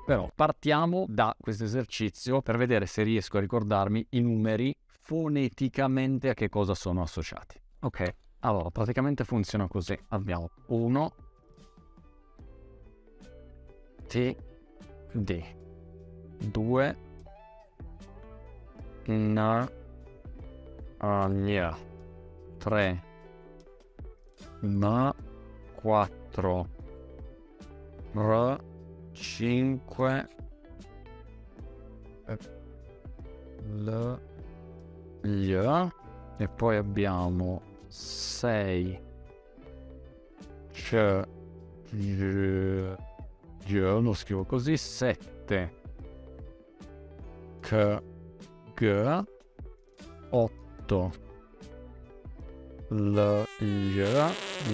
però 0.05 0.31
partiamo 0.33 1.05
da 1.07 1.35
questo 1.39 1.65
esercizio 1.65 2.41
per 2.41 2.57
vedere 2.57 2.87
se 2.87 3.03
riesco 3.03 3.37
a 3.37 3.41
ricordarmi 3.41 4.05
i 4.11 4.21
numeri 4.21 4.75
foneticamente 4.87 6.29
a 6.29 6.33
che 6.33 6.49
cosa 6.49 6.73
sono 6.73 7.03
associati. 7.03 7.61
Ok, 7.81 8.15
allora 8.39 8.71
praticamente 8.71 9.23
funziona 9.23 9.67
così. 9.67 9.95
Abbiamo 10.09 10.49
1 10.67 11.13
T 14.07 14.35
D 15.11 15.43
2 16.37 16.97
N 19.07 19.69
Agna 20.97 21.77
3 22.57 23.03
Ma 24.61 25.15
4 25.75 26.67
R 28.13 28.73
5 29.15 30.27
L 33.67 34.19
Gli 35.21 35.55
e 36.37 36.47
poi 36.49 36.75
abbiamo 36.75 37.61
6 37.87 38.99
C 40.71 41.23
G 41.91 42.95
lo 43.73 44.13
scrivo 44.13 44.43
così 44.43 44.75
7 44.75 45.73
K 47.61 48.03
G 48.75 49.23
8 50.29 51.11
L 52.89 53.43
Gli 53.59 54.03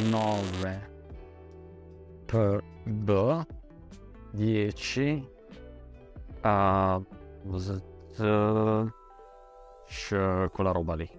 9 0.09 0.89
per 2.25 2.63
B 2.83 3.59
10 4.31 5.29
a 6.41 7.01
quella 10.51 10.71
roba 10.71 10.95
lì. 10.95 11.09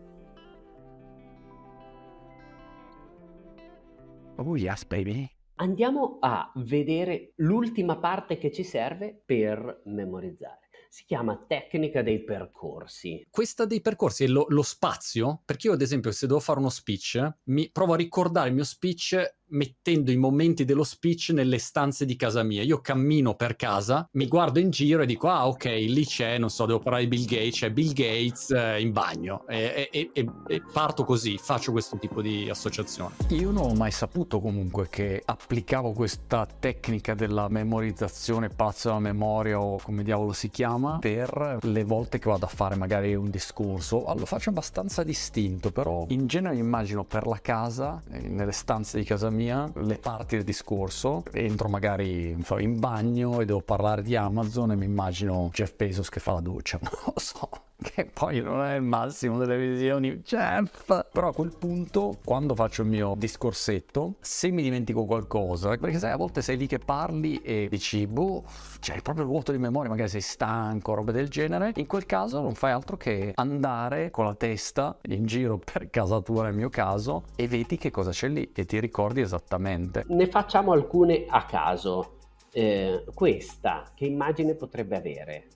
Oh 4.37 4.57
yes, 4.57 4.85
baby. 4.85 5.31
Andiamo 5.57 6.19
a 6.21 6.51
vedere 6.57 7.35
l'ultima 7.37 7.99
parte 7.99 8.39
che 8.39 8.51
ci 8.51 8.65
serve 8.65 9.23
per 9.25 9.83
memorizzare. 9.85 10.61
Si 10.89 11.05
chiama 11.05 11.45
tecnica 11.47 12.03
dei 12.03 12.25
percorsi. 12.25 13.27
Questa 13.31 13.65
dei 13.65 13.81
percorsi 13.81 14.25
è 14.25 14.27
lo, 14.27 14.47
lo 14.49 14.63
spazio? 14.63 15.43
Perché 15.45 15.69
io, 15.69 15.75
ad 15.75 15.81
esempio, 15.81 16.11
se 16.11 16.27
devo 16.27 16.41
fare 16.41 16.59
uno 16.59 16.69
speech, 16.69 17.35
mi 17.45 17.71
provo 17.71 17.93
a 17.93 17.97
ricordare 17.97 18.49
il 18.49 18.55
mio 18.55 18.65
speech 18.65 19.39
mettendo 19.53 20.11
i 20.11 20.17
momenti 20.17 20.65
dello 20.65 20.85
speech 20.85 21.31
nelle 21.31 21.59
stanze 21.59 22.05
di 22.05 22.17
casa 22.17 22.43
mia. 22.43 22.63
Io 22.63 22.81
cammino 22.81 23.35
per 23.35 23.57
casa, 23.57 24.09
mi 24.13 24.27
guardo 24.27 24.59
in 24.59 24.71
giro 24.71 25.03
e 25.03 25.07
dico, 25.07 25.29
ah 25.29 25.47
ok, 25.49 25.65
lì 25.65 26.05
c'è, 26.05 26.39
non 26.39 26.51
so, 26.51 26.67
devo 26.67 26.79
parlare 26.79 27.07
di 27.07 27.09
Bill 27.09 27.27
Gates, 27.27 27.59
c'è 27.59 27.71
Bill 27.71 27.93
Gates 27.93 28.51
eh, 28.51 28.81
in 28.81 28.93
bagno. 28.93 29.47
E, 29.49 29.89
e, 29.91 30.11
e, 30.13 30.31
e, 30.47 30.63
parto 30.73 31.05
così, 31.05 31.39
faccio 31.39 31.73
questo 31.73 31.99
tipo 31.99 32.21
di 32.23 32.49
associazione. 32.49 33.15
Io 33.29 33.51
non 33.51 33.71
ho 33.71 33.75
mai 33.75 33.91
saputo 33.91 34.41
comunque 34.41 34.89
che 34.89 35.23
applicavo 35.25 35.93
questa 35.93 36.47
tecnica 36.47 37.15
della 37.15 37.49
memorizzazione, 37.49 38.49
pazzo 38.49 38.89
della 38.89 39.01
memoria 39.01 39.61
o 39.61 39.79
come 39.83 40.03
diavolo 40.03 40.33
si 40.33 40.51
chiama, 40.51 40.99
per 40.99 41.59
le 41.63 41.85
volte 41.85 42.19
che 42.19 42.29
vado 42.29 42.47
a 42.47 42.49
fare 42.49 42.75
magari 42.77 43.15
un 43.15 43.31
discorso. 43.31 44.05
Lo 44.17 44.27
faccio 44.27 44.51
abbastanza 44.51 45.03
distinto, 45.03 45.71
però 45.71 46.07
in 46.09 46.27
genere 46.27 46.57
immagino 46.57 47.05
per 47.05 47.27
la 47.27 47.41
casa, 47.41 48.03
eh, 48.11 48.29
nelle 48.29 48.53
stanze 48.53 48.99
di 48.99 49.05
casa 49.05 49.31
mia, 49.31 49.42
le 49.51 49.99
parti 49.99 50.37
del 50.37 50.45
discorso, 50.45 51.23
entro 51.33 51.69
magari 51.69 52.37
in 52.59 52.79
bagno 52.79 53.41
e 53.41 53.45
devo 53.45 53.63
parlare 53.63 54.03
di 54.03 54.15
Amazon 54.17 54.73
e 54.73 54.77
mi 54.77 54.85
immagino 54.85 55.51
Jeff 55.53 55.75
Bezos 55.75 56.09
che 56.09 56.21
fa 56.21 56.33
la 56.33 56.41
doccia, 56.41 56.79
non 56.83 56.93
lo 57.05 57.15
so 57.17 57.49
che 57.83 58.07
poi 58.07 58.41
non 58.41 58.63
è 58.63 58.77
il 58.77 58.83
massimo 58.83 59.39
delle 59.39 59.57
visioni, 59.59 60.17
Jeff. 60.19 60.87
Però 61.13 61.29
a 61.29 61.33
quel 61.33 61.55
punto, 61.59 62.19
quando 62.25 62.55
faccio 62.55 62.83
il 62.83 62.89
mio 62.89 63.15
discorsetto, 63.17 64.15
se 64.21 64.51
mi 64.51 64.63
dimentico 64.63 65.05
qualcosa, 65.05 65.77
perché 65.77 65.99
sai, 65.99 66.13
a 66.13 66.17
volte 66.17 66.43
sei 66.43 66.57
lì 66.57 66.67
che 66.67 66.79
parli 66.79 67.43
e 67.43 67.67
dici, 67.69 68.07
boh, 68.07 68.45
c'hai 68.81 69.03
proprio 69.03 69.25
il 69.25 69.31
vuoto 69.31 69.53
di 69.53 69.59
memoria, 69.59 69.91
magari 69.91 70.09
sei 70.09 70.21
stanco, 70.21 70.95
roba 70.95 71.13
del 71.13 71.29
genere, 71.29 71.73
in 71.77 71.87
quel 71.87 72.07
caso 72.07 72.41
non 72.41 72.55
fai 72.55 72.73
altro 72.73 72.97
che 72.97 73.33
andare 73.35 74.11
con 74.11 74.25
la 74.25 74.35
testa 74.35 74.99
in 75.09 75.27
giro 75.27 75.59
per 75.59 75.91
casa 75.91 76.21
tua 76.21 76.45
nel 76.45 76.55
mio 76.55 76.69
caso 76.69 77.25
e 77.37 77.49
vedi 77.49 77.77
che 77.77 77.91
cosa 77.91 78.11
c'è 78.11 78.29
lì 78.29 78.51
e 78.55 78.65
ti 78.65 78.81
ricordi 78.81 79.21
esattamente. 79.21 80.05
Ne 80.09 80.27
facciamo 80.29 80.73
alcune 80.73 81.27
a 81.29 81.45
caso. 81.45 82.19
Eh, 82.55 83.05
questa, 83.15 83.91
che 83.95 84.05
immagine 84.05 84.55
potrebbe 84.55 84.97
avere? 84.97 85.47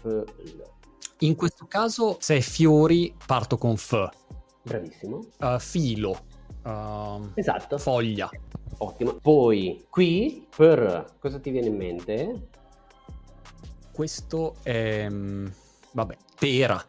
F- 0.00 0.24
in 1.20 1.34
questo 1.34 1.66
caso, 1.66 2.16
se 2.20 2.36
è 2.36 2.40
fiori, 2.40 3.14
parto 3.26 3.58
con 3.58 3.76
F. 3.76 4.08
Bravissimo. 4.62 5.26
Uh, 5.38 5.58
filo. 5.58 6.18
Uh, 6.64 7.30
esatto. 7.34 7.78
Foglia. 7.78 8.30
Ottimo. 8.78 9.14
Poi, 9.14 9.86
qui, 9.88 10.46
per... 10.54 11.16
Cosa 11.18 11.40
ti 11.40 11.50
viene 11.50 11.68
in 11.68 11.76
mente? 11.76 12.48
Questo 13.92 14.54
è... 14.62 15.08
Mm, 15.08 15.46
vabbè, 15.92 16.16
pera. 16.38 16.84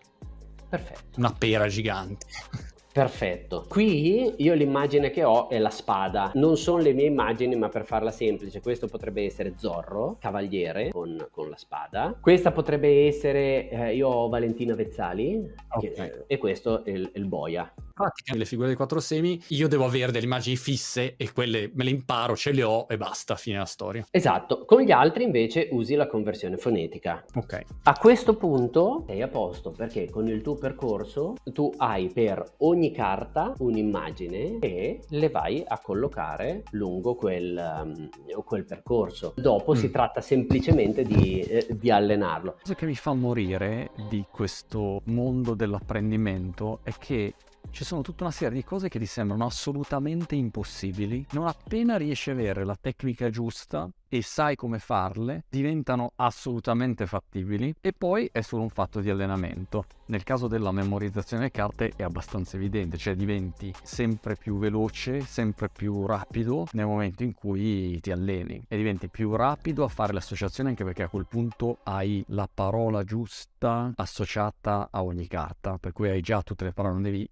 Perfetto. 0.69 1.19
Una 1.19 1.33
pera 1.33 1.67
gigante. 1.67 2.27
Perfetto. 2.99 3.63
Qui 3.69 4.33
io 4.39 4.53
l'immagine 4.53 5.09
che 5.09 5.23
ho 5.23 5.47
è 5.47 5.57
la 5.57 5.69
spada. 5.69 6.31
Non 6.33 6.57
sono 6.57 6.79
le 6.79 6.91
mie 6.91 7.05
immagini, 7.05 7.55
ma 7.55 7.69
per 7.69 7.85
farla 7.85 8.11
semplice, 8.11 8.59
questo 8.59 8.87
potrebbe 8.87 9.23
essere 9.23 9.53
Zorro, 9.55 10.17
cavaliere 10.19 10.89
con, 10.89 11.29
con 11.31 11.49
la 11.49 11.55
spada. 11.55 12.17
Questa 12.19 12.51
potrebbe 12.51 13.07
essere, 13.07 13.69
eh, 13.69 13.95
io 13.95 14.09
ho 14.09 14.27
Valentina 14.27 14.75
Vezzali 14.75 15.49
okay. 15.69 15.93
che, 15.93 16.23
e 16.27 16.37
questo 16.37 16.83
è 16.83 16.89
il, 16.89 17.09
il 17.13 17.25
boia 17.25 17.71
pratica 17.99 18.33
le 18.33 18.45
figure 18.45 18.67
dei 18.67 18.77
quattro 18.77 19.01
semi, 19.01 19.41
io 19.49 19.67
devo 19.67 19.83
avere 19.83 20.13
delle 20.13 20.23
immagini 20.23 20.55
fisse 20.55 21.15
e 21.17 21.33
quelle 21.33 21.69
me 21.73 21.83
le 21.83 21.89
imparo, 21.89 22.37
ce 22.37 22.53
le 22.53 22.63
ho 22.63 22.85
e 22.87 22.95
basta, 22.95 23.35
fine 23.35 23.57
la 23.57 23.65
storia. 23.65 24.05
Esatto, 24.09 24.63
con 24.63 24.81
gli 24.81 24.91
altri 24.91 25.23
invece 25.23 25.67
usi 25.71 25.95
la 25.95 26.07
conversione 26.07 26.55
fonetica. 26.55 27.25
Ok. 27.35 27.61
A 27.83 27.97
questo 27.97 28.35
punto 28.35 29.03
sei 29.05 29.21
a 29.21 29.27
posto 29.27 29.71
perché 29.71 30.09
con 30.09 30.29
il 30.29 30.41
tuo 30.41 30.55
percorso 30.55 31.35
tu 31.51 31.73
hai 31.75 32.07
per 32.07 32.41
ogni 32.59 32.88
carta 32.91 33.53
un'immagine 33.57 34.59
e 34.59 35.01
le 35.09 35.29
vai 35.29 35.63
a 35.65 35.79
collocare 35.79 36.63
lungo 36.71 37.15
quel, 37.15 37.83
um, 37.83 38.09
quel 38.43 38.65
percorso. 38.65 39.33
Dopo 39.35 39.73
mm. 39.73 39.75
si 39.75 39.91
tratta 39.91 40.21
semplicemente 40.21 41.03
di, 41.03 41.39
eh, 41.41 41.67
di 41.69 41.91
allenarlo. 41.91 42.51
La 42.51 42.61
cosa 42.61 42.75
che 42.75 42.85
mi 42.85 42.95
fa 42.95 43.13
morire 43.13 43.91
di 44.09 44.25
questo 44.29 45.01
mondo 45.05 45.53
dell'apprendimento 45.53 46.79
è 46.83 46.91
che 46.97 47.33
ci 47.71 47.83
sono 47.83 48.01
tutta 48.01 48.23
una 48.23 48.31
serie 48.31 48.55
di 48.55 48.63
cose 48.63 48.89
che 48.89 48.99
ti 48.99 49.05
sembrano 49.05 49.45
assolutamente 49.45 50.35
impossibili. 50.35 51.25
Non 51.31 51.47
appena 51.47 51.97
riesci 51.97 52.29
a 52.29 52.33
avere 52.33 52.65
la 52.65 52.77
tecnica 52.79 53.29
giusta 53.29 53.89
e 54.09 54.21
sai 54.21 54.55
come 54.55 54.79
farle, 54.79 55.43
diventano 55.49 56.11
assolutamente 56.15 57.05
fattibili 57.05 57.73
e 57.79 57.93
poi 57.93 58.27
è 58.31 58.41
solo 58.41 58.63
un 58.63 58.69
fatto 58.69 58.99
di 58.99 59.09
allenamento. 59.09 59.85
Nel 60.07 60.23
caso 60.23 60.47
della 60.47 60.71
memorizzazione 60.71 61.43
delle 61.43 61.55
carte 61.55 61.93
è 61.95 62.03
abbastanza 62.03 62.57
evidente, 62.57 62.97
cioè 62.97 63.15
diventi 63.15 63.71
sempre 63.83 64.35
più 64.35 64.57
veloce, 64.57 65.21
sempre 65.21 65.69
più 65.69 66.05
rapido 66.07 66.67
nel 66.71 66.87
momento 66.87 67.23
in 67.23 67.33
cui 67.33 67.99
ti 68.01 68.11
alleni 68.11 68.63
e 68.67 68.75
diventi 68.75 69.07
più 69.07 69.35
rapido 69.35 69.83
a 69.83 69.87
fare 69.87 70.13
l'associazione 70.13 70.69
anche 70.69 70.83
perché 70.83 71.03
a 71.03 71.09
quel 71.09 71.27
punto 71.27 71.77
hai 71.83 72.23
la 72.29 72.49
parola 72.51 73.03
giusta 73.03 73.93
associata 73.95 74.89
a 74.91 75.03
ogni 75.03 75.27
carta, 75.27 75.77
per 75.77 75.93
cui 75.93 76.09
hai 76.09 76.21
già 76.21 76.41
tutte 76.41 76.65
le 76.65 76.73
parole, 76.73 76.95
non 76.95 77.03
devi 77.03 77.29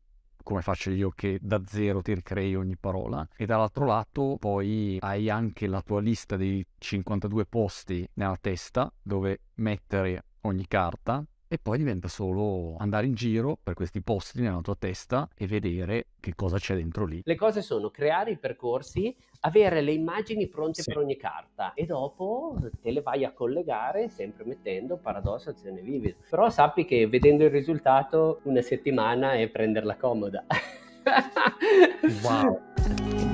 come 0.48 0.62
faccio 0.62 0.92
io 0.92 1.10
che 1.10 1.40
da 1.42 1.62
zero 1.66 2.02
ti 2.02 2.14
ricrei 2.14 2.56
ogni 2.56 2.78
parola. 2.78 3.28
E 3.36 3.46
dall'altro 3.46 3.86
lato 3.86 4.38
poi 4.40 4.98
hai 5.02 5.30
anche 5.30 5.68
la 5.68 5.82
tua 5.82 6.00
lista 6.00 6.38
dei 6.38 6.66
52 6.78 7.46
posti 7.48 8.08
nella 8.14 8.38
testa 8.40 8.90
dove 9.02 9.42
mettere 9.56 10.24
ogni 10.44 10.66
carta 10.66 11.22
e 11.48 11.58
poi 11.58 11.78
diventa 11.78 12.08
solo 12.08 12.76
andare 12.78 13.06
in 13.06 13.14
giro 13.14 13.58
per 13.62 13.74
questi 13.74 14.02
posti 14.02 14.42
nella 14.42 14.62
tua 14.62 14.76
testa 14.78 15.30
e 15.36 15.48
vedere 15.48 16.08
che 16.20 16.34
cosa 16.36 16.58
c'è 16.58 16.76
dentro 16.76 17.06
lì. 17.06 17.22
Le 17.24 17.36
cose 17.36 17.62
sono 17.62 17.90
creare 17.90 18.32
i 18.32 18.38
percorsi, 18.38 19.16
avere 19.42 19.82
le 19.82 19.92
immagini 19.92 20.48
pronte 20.48 20.82
sì. 20.82 20.92
per 20.92 21.02
ogni 21.02 21.18
carta 21.18 21.74
e 21.74 21.86
dopo 21.86 22.58
te 22.82 22.92
le 22.92 23.02
vai 23.02 23.24
a 23.24 23.32
collegare 23.32 24.10
sempre 24.10 24.46
mettendo 24.46 24.98
paradosso 24.98 25.50
azione 25.50 25.82
vivid. 25.82 26.16
Però 26.30 26.50
sappi 26.50 26.86
che 26.86 27.08
vedendo 27.08 27.44
il 27.44 27.52
risultato 27.52 28.40
una 28.44 28.62
settimana 28.62 29.34
è 29.34 29.48
prenderla 29.48 29.96
comoda. 29.96 30.46
wow. 32.24 33.27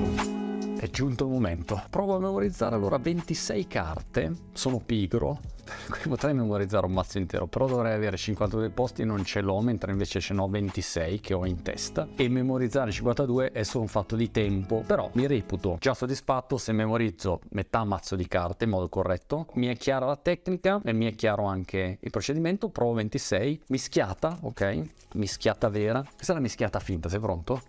È 0.84 0.90
giunto 0.90 1.24
il 1.24 1.32
momento. 1.32 1.82
Provo 1.90 2.16
a 2.16 2.20
memorizzare 2.20 2.76
allora 2.76 2.98
26 2.98 3.68
carte. 3.68 4.34
Sono 4.52 4.82
pigro. 4.86 5.40
Potrei 6.04 6.34
memorizzare 6.34 6.86
un 6.86 6.92
mazzo 6.92 7.20
intero, 7.20 7.48
però 7.48 7.68
dovrei 7.68 7.94
avere 7.94 8.18
52 8.18 8.70
posti 8.70 9.06
non 9.06 9.24
ce 9.24 9.40
l'ho, 9.40 9.62
mentre 9.62 9.94
invece 9.94 10.20
ce 10.20 10.34
n'ho 10.34 10.50
26 10.50 11.22
che 11.22 11.34
ho 11.34 11.46
in 11.46 11.62
testa. 11.62 12.10
E 12.18 12.28
memorizzare 12.28 12.92
52 12.92 13.54
è 13.54 13.64
solo 13.64 13.84
un 13.84 13.90
fatto 13.90 14.18
di 14.18 14.30
tempo, 14.30 14.84
però 14.86 15.10
mi 15.14 15.26
reputo 15.26 15.78
già 15.80 15.94
soddisfatto 15.94 16.58
se 16.58 16.74
memorizzo 16.74 17.40
metà 17.52 17.86
mazzo 17.86 18.18
di 18.18 18.28
carte 18.28 18.66
in 18.66 18.72
modo 18.72 18.90
corretto. 18.90 19.48
Mi 19.54 19.68
è 19.68 19.78
chiara 19.78 20.06
la 20.06 20.18
tecnica 20.18 20.82
e 20.84 20.92
mi 20.92 21.06
è 21.06 21.16
chiaro 21.16 21.46
anche 21.46 21.98
il 21.98 22.10
procedimento. 22.10 22.68
Provo 22.68 22.96
26, 22.96 23.62
mischiata, 23.68 24.38
ok? 24.42 24.82
Mischiata 25.14 25.70
vera. 25.70 26.04
Questa 26.14 26.34
è 26.34 26.36
la 26.36 26.42
mischiata 26.42 26.82
finta, 26.82 27.08
sei 27.08 27.22
pronto? 27.22 27.62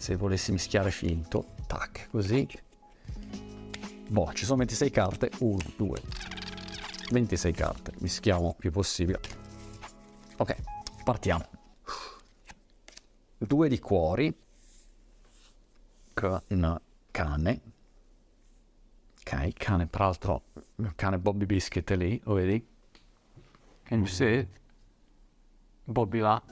Se 0.00 0.16
volessi 0.16 0.50
mischiare 0.50 0.90
finto, 0.90 1.48
tac, 1.66 2.08
così. 2.08 2.48
Boh, 4.08 4.32
ci 4.32 4.46
sono 4.46 4.56
26 4.56 4.90
carte. 4.90 5.30
1, 5.40 5.58
2, 5.76 6.02
26 7.10 7.52
carte. 7.52 7.92
Mischiamo 7.98 8.54
più 8.58 8.70
possibile. 8.70 9.20
Ok, 10.38 10.56
partiamo. 11.04 11.44
Due 13.36 13.68
di 13.68 13.78
cuori. 13.78 14.34
Con 16.14 16.80
cane. 17.10 17.60
Ok, 19.18 19.52
cane, 19.52 19.86
peraltro, 19.86 20.44
il 20.76 20.94
cane 20.94 21.18
Bobby 21.18 21.44
Biscuit 21.44 21.90
è 21.90 21.96
lì, 21.96 22.18
lo 22.24 22.32
vedi? 22.32 22.66
Can 23.82 23.98
you 23.98 24.06
see? 24.06 24.48
Bobby 25.84 26.20
là. 26.20 26.42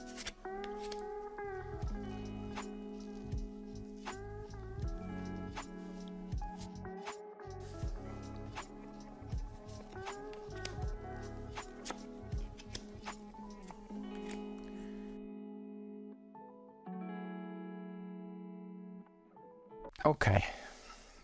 Ok, 20.09 20.41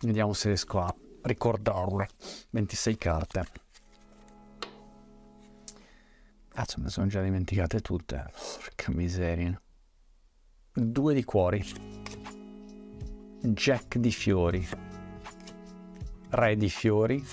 vediamo 0.02 0.32
se 0.32 0.46
riesco 0.46 0.78
a 0.78 0.94
ricordarle. 1.22 2.06
26 2.50 2.96
carte. 2.96 3.44
Cazzo, 6.50 6.76
me 6.78 6.84
ne 6.84 6.90
sono 6.90 7.08
già 7.08 7.20
dimenticate 7.20 7.80
tutte. 7.80 8.30
Porca 8.62 8.92
miseria. 8.92 9.60
Due 10.72 11.14
di 11.14 11.24
cuori. 11.24 11.64
Jack 13.40 13.98
di 13.98 14.12
fiori. 14.12 14.64
Re 16.28 16.56
di 16.56 16.70
fiori. 16.70 17.26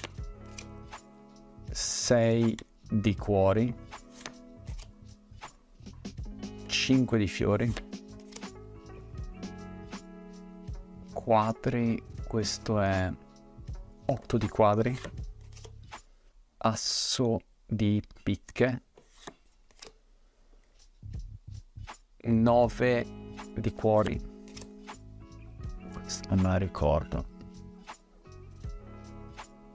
Sei 1.70 2.58
di 2.90 3.16
cuori. 3.16 3.72
Cinque 6.66 7.20
di 7.20 7.28
fiori 7.28 7.93
4, 11.24 11.96
questo 12.28 12.82
è 12.82 13.10
8 14.06 14.38
di 14.38 14.50
quadri, 14.50 14.94
asso 16.58 17.40
di 17.66 18.04
picche, 18.24 18.84
9 22.24 23.06
di 23.56 23.72
cuori, 23.72 24.22
questo 25.94 26.28
non 26.36 26.40
me 26.44 26.50
la 26.50 26.58
ricordo. 26.58 27.26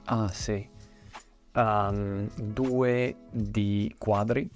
Ah 0.03 0.31
sì, 0.31 0.69
um, 1.55 2.29
2 2.35 3.17
di 3.31 3.95
quadri, 3.97 4.47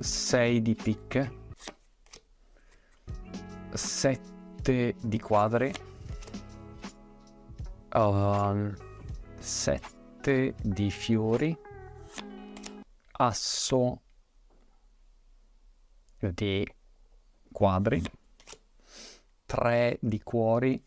6 0.00 0.60
di 0.60 0.74
picche, 0.74 1.42
7 3.72 4.33
di 4.72 5.20
quadri, 5.20 5.72
um, 7.94 8.74
7 9.38 10.54
di 10.62 10.90
fiori, 10.90 11.56
asso 13.12 14.00
di 16.18 16.66
quadri, 17.52 18.02
3 19.46 19.98
di 20.00 20.22
cuori, 20.22 20.82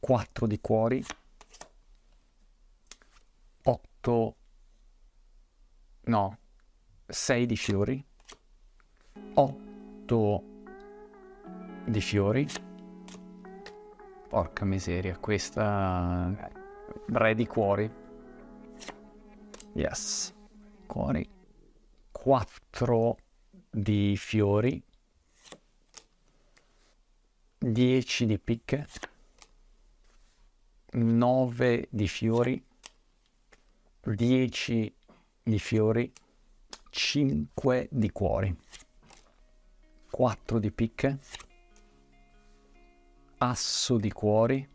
4 0.00 0.46
di 0.46 0.60
cuori, 0.60 1.04
8 3.64 4.36
no 6.04 6.38
6 7.06 7.46
di 7.46 7.56
fiori. 7.56 8.04
8 9.34 10.57
di 11.88 12.00
fiori. 12.00 12.46
Porca 14.28 14.64
miseria 14.64 15.18
questa 15.18 16.50
re 17.06 17.34
di 17.34 17.46
cuori. 17.46 17.90
Yes. 19.72 20.34
Cuori. 20.86 21.28
4 22.10 23.16
di 23.70 24.16
fiori. 24.16 24.82
10 27.58 28.26
di 28.26 28.38
picche. 28.38 28.86
9 30.92 31.88
di 31.90 32.08
fiori. 32.08 32.62
10 34.14 34.94
di 35.42 35.58
fiori, 35.58 36.10
5 36.90 37.88
di 37.90 38.10
cuori, 38.10 38.54
4 40.10 40.58
di 40.58 40.70
picche, 40.70 41.18
asso 43.38 43.96
di 43.98 44.10
cuori, 44.10 44.66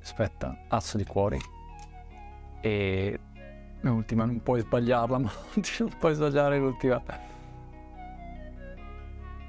aspetta, 0.00 0.64
asso 0.68 0.96
di 0.96 1.04
cuori 1.04 1.38
e 2.60 3.18
l'ultima 3.80 4.24
non 4.24 4.42
puoi 4.42 4.60
sbagliarla, 4.60 5.18
ma 5.18 5.32
non 5.78 5.90
puoi 5.98 6.14
sbagliare 6.14 6.58
l'ultima. 6.58 7.02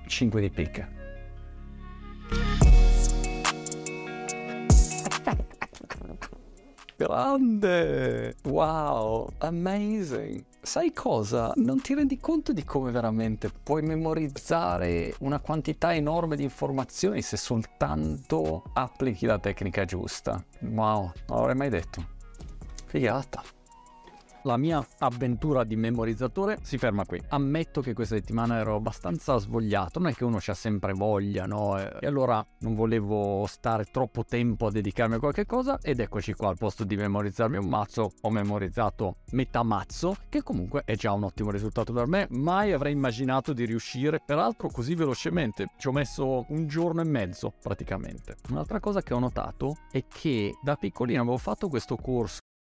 5 0.05 0.41
di 0.41 0.49
picche. 0.49 1.01
Grande! 6.95 8.35
Wow, 8.43 9.29
amazing! 9.39 10.45
Sai 10.65 10.93
cosa? 10.93 11.51
Non 11.55 11.81
ti 11.81 11.93
rendi 11.93 12.17
conto 12.19 12.53
di 12.53 12.63
come 12.63 12.89
veramente 12.89 13.51
puoi 13.51 13.81
memorizzare 13.81 15.13
una 15.19 15.41
quantità 15.41 15.93
enorme 15.93 16.37
di 16.37 16.43
informazioni 16.43 17.21
se 17.21 17.35
soltanto 17.35 18.63
applichi 18.71 19.25
la 19.25 19.39
tecnica 19.39 19.83
giusta. 19.83 20.41
Wow, 20.61 21.11
non 21.27 21.37
l'avrei 21.37 21.55
mai 21.55 21.69
detto. 21.69 22.05
Figata. 22.85 23.43
La 24.45 24.57
mia 24.57 24.85
avventura 24.99 25.63
di 25.63 25.77
memorizzatore 25.77 26.57
si 26.63 26.77
ferma 26.77 27.05
qui. 27.05 27.21
Ammetto 27.29 27.79
che 27.79 27.93
questa 27.93 28.15
settimana 28.15 28.57
ero 28.57 28.75
abbastanza 28.75 29.37
svogliato, 29.37 29.99
non 29.99 30.09
è 30.09 30.13
che 30.13 30.25
uno 30.25 30.37
c'ha 30.41 30.53
sempre 30.53 30.91
voglia, 30.91 31.45
no? 31.45 31.79
E 31.79 32.05
allora 32.05 32.45
non 32.59 32.75
volevo 32.75 33.45
stare 33.47 33.85
troppo 33.85 34.25
tempo 34.25 34.65
a 34.65 34.71
dedicarmi 34.71 35.15
a 35.15 35.19
qualche 35.19 35.45
cosa 35.45 35.79
ed 35.81 36.01
eccoci 36.01 36.33
qua, 36.33 36.49
al 36.49 36.57
posto 36.57 36.83
di 36.83 36.97
memorizzarmi 36.97 37.55
un 37.55 37.69
mazzo, 37.69 38.11
ho 38.19 38.29
memorizzato 38.29 39.15
metà 39.31 39.63
mazzo, 39.63 40.17
che 40.27 40.43
comunque 40.43 40.81
è 40.83 40.95
già 40.95 41.13
un 41.13 41.23
ottimo 41.23 41.49
risultato 41.49 41.93
per 41.93 42.07
me. 42.07 42.27
Mai 42.31 42.73
avrei 42.73 42.91
immaginato 42.91 43.53
di 43.53 43.63
riuscire, 43.63 44.21
peraltro 44.25 44.67
così 44.67 44.93
velocemente. 44.93 45.67
Ci 45.77 45.87
ho 45.87 45.93
messo 45.93 46.45
un 46.49 46.67
giorno 46.67 46.99
e 46.99 47.05
mezzo 47.05 47.53
praticamente. 47.61 48.35
Un'altra 48.49 48.81
cosa 48.81 49.01
che 49.01 49.13
ho 49.13 49.19
notato 49.19 49.77
è 49.89 50.03
che 50.05 50.53
da 50.61 50.75
piccolino 50.75 51.21
avevo 51.21 51.37
fatto 51.37 51.69
questo 51.69 51.95
corso 51.95 52.39